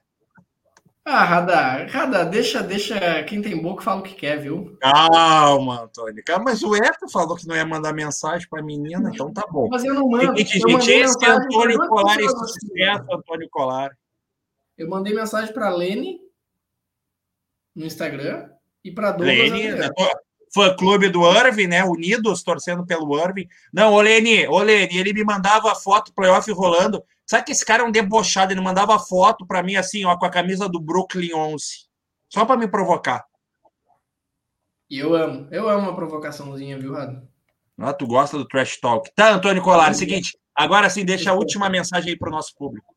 Ah, 1.10 1.24
Radar, 1.24 1.90
Radar, 1.90 2.30
deixa, 2.30 2.62
deixa 2.62 3.24
quem 3.24 3.42
tem 3.42 3.56
boca 3.62 3.82
fala 3.82 4.02
o 4.02 4.04
que 4.04 4.14
quer, 4.14 4.42
viu? 4.42 4.78
Calma, 4.82 5.84
Antônio. 5.84 6.22
Calma, 6.26 6.44
mas 6.44 6.62
o 6.62 6.76
Eto 6.76 7.08
falou 7.10 7.38
que 7.38 7.48
não 7.48 7.56
ia 7.56 7.66
mandar 7.66 7.94
mensagem 7.94 8.46
para 8.50 8.60
a 8.60 8.64
menina, 8.64 9.10
então 9.14 9.32
tá 9.32 9.48
bom. 9.50 9.70
Mas 9.72 9.86
eu 9.86 9.94
não 9.94 10.10
mando. 10.10 10.38
Gente, 10.38 10.60
mandei 10.70 11.04
esse 11.04 11.26
é 11.26 11.30
Antônio 11.30 11.80
Colar, 11.88 12.20
esse 12.20 12.38
sucesso, 12.38 13.06
Antônio 13.10 13.48
Colar. 13.50 13.98
Eu 14.78 14.90
mandei 14.90 15.16
mensagem 15.16 15.54
para 15.54 15.70
Lene 15.70 16.20
no 17.74 17.86
Instagram 17.86 18.50
e 18.84 18.92
para 18.92 19.12
Douglas 19.14 19.38
Lene, 19.38 19.70
Adriano. 19.70 19.94
fã 20.54 20.76
clube 20.76 21.08
do 21.08 21.26
Irving, 21.26 21.68
né? 21.68 21.86
Unidos, 21.86 22.44
torcendo 22.44 22.86
pelo 22.86 23.18
Irving. 23.18 23.48
Não, 23.72 23.94
ô 23.94 24.02
Lene, 24.02 24.46
ô 24.50 24.60
Lene, 24.60 24.98
ele 24.98 25.14
me 25.14 25.24
mandava 25.24 25.74
foto, 25.74 26.14
playoff 26.14 26.52
rolando. 26.52 27.02
Sabe 27.30 27.44
que 27.44 27.52
esse 27.52 27.66
cara 27.66 27.84
é 27.84 27.86
um 27.86 27.92
debochado? 27.92 28.54
Ele 28.54 28.62
mandava 28.62 28.98
foto 28.98 29.46
para 29.46 29.62
mim 29.62 29.76
assim, 29.76 30.06
ó, 30.06 30.18
com 30.18 30.26
a 30.26 30.30
camisa 30.30 30.70
do 30.70 30.80
Brooklyn 30.80 31.34
11. 31.34 31.86
Só 32.30 32.46
para 32.46 32.58
me 32.58 32.68
provocar. 32.68 33.26
E 34.90 34.98
eu 34.98 35.14
amo, 35.14 35.48
eu 35.52 35.68
amo 35.68 35.90
uma 35.90 35.96
provocaçãozinha, 35.96 36.80
viu, 36.80 36.94
Rado? 36.94 37.28
Ah, 37.78 37.94
tu 37.94 38.08
gosta 38.08 38.38
do 38.38 38.48
trash 38.48 38.80
talk. 38.80 39.12
Tá, 39.14 39.34
Antônio 39.34 39.62
Colar, 39.62 39.94
seguinte. 39.94 40.38
Agora 40.56 40.90
sim, 40.90 41.04
deixa 41.04 41.32
a 41.32 41.34
última 41.34 41.70
mensagem 41.70 42.12
aí 42.12 42.18
para 42.18 42.30
o 42.30 42.32
nosso 42.32 42.56
público. 42.56 42.96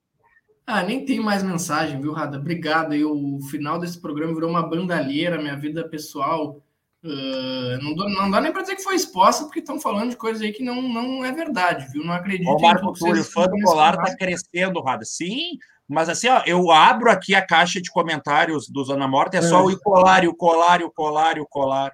Ah, 0.65 0.85
nem 0.85 1.05
tem 1.05 1.19
mais 1.19 1.43
mensagem, 1.43 2.01
viu, 2.01 2.13
Rada? 2.13 2.39
Obrigado. 2.39 2.93
aí. 2.93 3.05
o 3.05 3.41
final 3.51 3.81
desse 3.81 4.01
programa 4.01 4.33
virou 4.33 4.49
uma 4.49 4.63
bandalheira, 4.63 5.43
minha 5.43 5.57
vida 5.57 5.87
pessoal. 5.89 6.63
Ah, 7.05 7.79
não, 7.83 7.95
dou- 7.95 8.11
não 8.11 8.31
dá 8.31 8.41
nem 8.41 8.53
para 8.53 8.63
dizer 8.63 8.77
que 8.77 8.83
foi 8.83 8.95
exposta, 8.95 9.45
porque 9.45 9.61
estão 9.61 9.81
falando 9.81 10.11
de 10.11 10.17
coisas 10.17 10.43
aí 10.43 10.53
que 10.53 10.63
não, 10.63 10.83
não 10.83 11.25
é 11.25 11.33
verdade, 11.33 11.87
viu? 11.93 12.05
Não 12.05 12.13
acredito 12.13 12.51
O 12.51 12.61
Marco 12.61 12.93
Túlio, 12.93 13.25
fã 13.25 13.43
do 13.43 13.51
dizem 13.53 13.63
Colar, 13.65 13.97
nesse 13.99 14.13
tá 14.13 14.17
crescendo, 14.19 14.83
Rada. 14.83 15.05
Sim, 15.05 15.59
mas 15.89 16.09
assim, 16.09 16.29
ó, 16.29 16.43
eu 16.47 16.71
abro 16.71 17.11
aqui 17.11 17.35
a 17.35 17.45
caixa 17.45 17.81
de 17.81 17.91
comentários 17.91 18.69
do 18.69 18.85
Zona 18.85 19.09
Morta, 19.09 19.39
é 19.39 19.43
só 19.43 19.65
o 19.65 19.81
Colar, 19.81 20.25
o 20.27 20.35
Colar, 20.35 20.83
o 20.83 20.91
Colar, 20.91 21.39
o 21.39 21.47
Colar. 21.47 21.93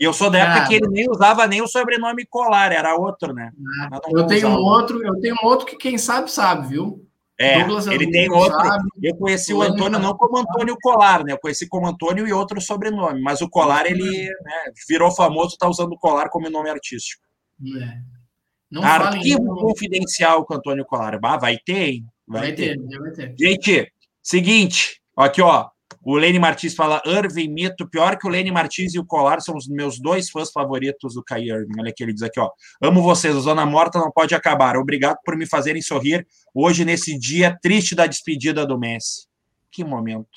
E 0.00 0.04
eu 0.04 0.12
sou 0.12 0.30
da 0.30 0.38
época 0.38 0.60
Ah, 0.60 0.66
que 0.66 0.74
ele 0.74 0.88
nem 0.88 1.08
usava 1.10 1.46
nem 1.46 1.60
o 1.62 1.68
sobrenome 1.68 2.26
Colar, 2.26 2.72
era 2.72 2.94
outro, 2.96 3.32
né? 3.32 3.50
Não 3.90 4.00
Eu 4.10 4.26
tenho 4.26 4.48
um 4.48 4.56
outro, 4.56 5.04
eu 5.04 5.20
tenho 5.20 5.36
um 5.42 5.46
outro 5.46 5.66
que 5.66 5.76
quem 5.76 5.98
sabe 5.98 6.30
sabe, 6.30 6.68
viu? 6.68 7.06
É, 7.42 7.58
Douglas 7.58 7.86
ele 7.86 8.06
Adriano 8.06 8.12
tem 8.12 8.30
outro. 8.30 8.58
sabe. 8.58 8.88
Eu 9.02 9.16
conheci 9.16 9.52
o 9.52 9.62
Antônio 9.62 9.98
não 9.98 10.16
como 10.16 10.38
Antônio 10.38 10.76
Colar, 10.80 11.24
né? 11.24 11.32
Eu 11.32 11.38
conheci 11.38 11.68
como 11.68 11.88
Antônio 11.88 12.26
e 12.26 12.32
outro 12.32 12.60
sobrenome. 12.60 13.20
Mas 13.20 13.40
o 13.40 13.48
Colar, 13.48 13.84
ele 13.86 14.28
né, 14.28 14.72
virou 14.88 15.10
famoso, 15.10 15.56
tá 15.58 15.68
usando 15.68 15.92
o 15.92 15.98
Colar 15.98 16.28
como 16.28 16.48
nome 16.48 16.70
artístico. 16.70 17.22
É. 17.80 17.98
Não 18.70 18.84
Arquivo 18.84 19.44
não. 19.44 19.56
confidencial 19.56 20.46
com 20.46 20.54
Antônio 20.54 20.84
Colar. 20.84 21.18
Bah, 21.18 21.36
vai 21.36 21.58
ter, 21.58 21.90
hein? 21.90 22.06
Vai 22.26 22.52
ter, 22.52 22.78
vai 22.78 23.10
ter. 23.10 23.34
Gente, 23.38 23.92
seguinte, 24.22 25.00
aqui, 25.16 25.42
ó. 25.42 25.68
O 26.04 26.16
Lene 26.16 26.38
Martins 26.38 26.74
fala 26.74 27.00
Irving 27.06 27.48
Mito. 27.48 27.88
Pior 27.88 28.18
que 28.18 28.26
o 28.26 28.30
Lene 28.30 28.50
Martins 28.50 28.94
e 28.94 28.98
o 28.98 29.04
Colar 29.04 29.40
são 29.40 29.56
os 29.56 29.68
meus 29.68 30.00
dois 30.00 30.30
fãs 30.30 30.50
favoritos 30.50 31.14
do 31.14 31.22
Kai 31.22 31.42
Irving. 31.44 31.78
Olha 31.78 31.92
que 31.94 32.02
ele 32.02 32.12
diz 32.12 32.22
aqui, 32.22 32.40
ó. 32.40 32.50
Amo 32.82 33.02
vocês, 33.02 33.36
a 33.36 33.40
Zona 33.40 33.64
Morta 33.64 33.98
não 33.98 34.10
pode 34.10 34.34
acabar. 34.34 34.76
Obrigado 34.76 35.18
por 35.24 35.36
me 35.36 35.46
fazerem 35.46 35.80
sorrir 35.80 36.26
hoje 36.52 36.84
nesse 36.84 37.16
dia 37.18 37.56
triste 37.62 37.94
da 37.94 38.06
despedida 38.06 38.66
do 38.66 38.78
Messi. 38.78 39.26
Que 39.70 39.84
momento. 39.84 40.28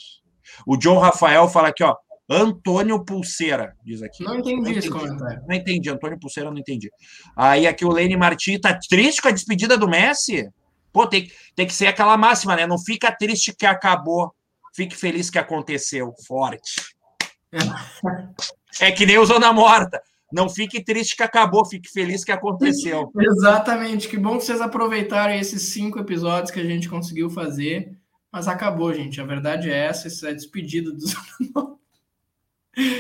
O 0.68 0.78
John 0.78 1.00
Rafael 1.00 1.48
fala 1.48 1.70
aqui, 1.70 1.84
ó. 1.84 1.96
Antônio 2.30 3.04
Pulseira, 3.04 3.76
diz 3.84 4.02
aqui. 4.02 4.24
Não 4.24 4.40
entendi, 4.40 4.56
não 4.56 4.62
entendi 4.62 4.80
esse 4.80 4.90
comentário. 4.90 5.44
Não 5.48 5.56
entendi, 5.56 5.90
Antônio 5.90 6.20
Pulseira, 6.20 6.50
não 6.50 6.58
entendi. 6.58 6.90
Aí 7.36 7.68
aqui 7.68 7.86
o 7.86 7.92
Lene 7.92 8.18
Martins 8.18 8.60
tá 8.60 8.78
triste 8.90 9.22
com 9.22 9.28
a 9.28 9.32
despedida 9.32 9.78
do 9.78 9.88
Messi? 9.88 10.50
Pô, 10.92 11.06
tem, 11.06 11.30
tem 11.56 11.68
que 11.68 11.74
ser 11.74 11.88
aquela 11.88 12.18
máxima, 12.18 12.56
né? 12.56 12.66
Não 12.66 12.80
fica 12.80 13.12
triste 13.12 13.54
que 13.56 13.66
acabou 13.66 14.34
Fique 14.76 14.96
feliz 14.96 15.30
que 15.30 15.40
aconteceu. 15.40 16.14
Forte. 16.28 16.94
É 18.82 18.92
que 18.92 19.06
nem 19.06 19.18
o 19.18 19.26
Zona 19.26 19.54
Morta. 19.54 20.02
Não 20.34 20.50
fique 20.50 20.84
triste 20.84 21.16
que 21.16 21.24
acabou, 21.24 21.64
fique 21.66 21.90
feliz 21.90 22.26
que 22.26 22.32
aconteceu. 22.32 23.10
Exatamente. 23.18 24.10
Que 24.10 24.18
bom 24.18 24.38
que 24.38 24.44
vocês 24.44 24.60
aproveitaram 24.60 25.34
esses 25.34 25.62
cinco 25.62 25.98
episódios 25.98 26.52
que 26.52 26.60
a 26.60 26.64
gente 26.64 26.90
conseguiu 26.90 27.30
fazer. 27.30 27.98
Mas 28.30 28.50
acabou, 28.50 28.94
gente. 28.94 29.22
A 29.22 29.26
verdade 29.26 29.72
é 29.72 29.86
essa. 29.86 30.10
Isso 30.10 30.28
é 30.28 30.34
despedido 30.34 30.92
do 30.92 31.00
Zona 31.08 31.24
Morta. 31.56 31.76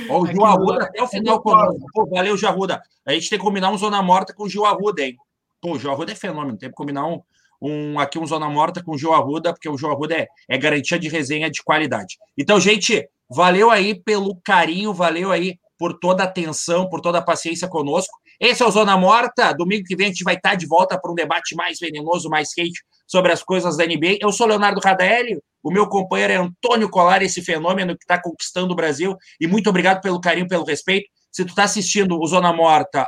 Ó, 0.09 0.21
o 0.21 0.27
Gil 0.27 0.45
Arruda 0.45 0.83
até 0.85 1.03
o 1.03 1.07
final 1.07 1.41
conosco. 1.41 1.85
Pô, 1.93 2.05
valeu, 2.05 2.37
Gil 2.37 2.47
Arruda. 2.47 2.81
A 3.05 3.11
gente 3.11 3.29
tem 3.29 3.37
que 3.37 3.43
combinar 3.43 3.69
um 3.69 3.77
Zona 3.77 4.01
Morta 4.01 4.33
com 4.33 4.43
o 4.43 4.49
Gil 4.49 4.63
Arruda, 4.63 5.01
hein? 5.01 5.17
Pô, 5.59 5.73
o 5.73 5.79
Gil 5.79 5.91
Arruda 5.91 6.13
é 6.13 6.15
fenômeno. 6.15 6.57
Tem 6.57 6.69
que 6.69 6.75
combinar 6.75 7.05
um, 7.05 7.21
um, 7.65 7.99
aqui 7.99 8.19
um 8.19 8.25
Zona 8.25 8.49
Morta 8.49 8.83
com 8.83 8.91
o 8.91 8.97
João 8.97 9.15
Arruda, 9.15 9.53
porque 9.53 9.69
o 9.69 9.77
João 9.77 9.93
Arruda 9.93 10.15
é, 10.15 10.27
é 10.49 10.57
garantia 10.57 10.99
de 10.99 11.09
resenha 11.09 11.49
de 11.49 11.63
qualidade. 11.63 12.17
Então, 12.37 12.59
gente, 12.59 13.07
valeu 13.29 13.71
aí 13.71 13.95
pelo 13.95 14.39
carinho, 14.43 14.93
valeu 14.93 15.31
aí 15.31 15.57
por 15.77 15.99
toda 15.99 16.23
a 16.23 16.25
atenção, 16.25 16.89
por 16.89 17.01
toda 17.01 17.19
a 17.19 17.21
paciência 17.21 17.67
conosco. 17.67 18.13
Esse 18.39 18.63
é 18.63 18.65
o 18.65 18.71
Zona 18.71 18.97
Morta. 18.97 19.53
Domingo 19.53 19.83
que 19.85 19.95
vem 19.95 20.07
a 20.07 20.09
gente 20.09 20.23
vai 20.23 20.35
estar 20.35 20.55
de 20.55 20.65
volta 20.65 20.99
para 20.99 21.11
um 21.11 21.15
debate 21.15 21.55
mais 21.55 21.79
venenoso, 21.79 22.29
mais 22.29 22.53
quente 22.53 22.83
sobre 23.07 23.31
as 23.31 23.43
coisas 23.43 23.77
da 23.77 23.85
NBA. 23.85 24.17
Eu 24.21 24.31
sou 24.31 24.47
Leonardo 24.47 24.81
Radelli, 24.83 25.39
o 25.63 25.71
meu 25.71 25.87
companheiro 25.87 26.33
é 26.33 26.35
Antônio 26.37 26.89
Colar, 26.89 27.21
esse 27.23 27.41
fenômeno 27.41 27.97
que 27.97 28.03
está 28.03 28.21
conquistando 28.21 28.73
o 28.73 28.75
Brasil. 28.75 29.15
E 29.39 29.47
muito 29.47 29.69
obrigado 29.69 30.01
pelo 30.01 30.19
carinho, 30.19 30.47
pelo 30.47 30.63
respeito. 30.63 31.09
Se 31.31 31.43
tu 31.43 31.49
está 31.49 31.63
assistindo 31.63 32.19
o 32.19 32.27
Zona 32.27 32.53
Morta 32.53 33.07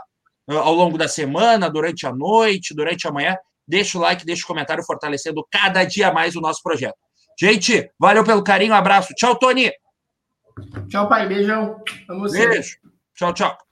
uh, 0.49 0.57
ao 0.57 0.73
longo 0.73 0.97
da 0.97 1.07
semana, 1.07 1.69
durante 1.69 2.05
a 2.05 2.13
noite, 2.13 2.73
durante 2.73 3.07
a 3.07 3.11
manhã, 3.11 3.35
Deixa 3.67 3.97
o 3.97 4.01
like, 4.01 4.25
deixa 4.25 4.43
o 4.43 4.47
comentário 4.47 4.83
fortalecendo 4.83 5.45
cada 5.51 5.83
dia 5.83 6.11
mais 6.11 6.35
o 6.35 6.41
nosso 6.41 6.61
projeto. 6.63 6.95
Gente, 7.39 7.91
valeu 7.99 8.23
pelo 8.23 8.43
carinho, 8.43 8.73
abraço. 8.73 9.13
Tchau, 9.13 9.35
Tony. 9.35 9.71
Tchau, 10.89 11.07
pai. 11.07 11.27
Beijão. 11.27 11.83
Vamos 12.07 12.31
Beijo. 12.31 12.77
Tchau, 13.15 13.33
tchau. 13.33 13.66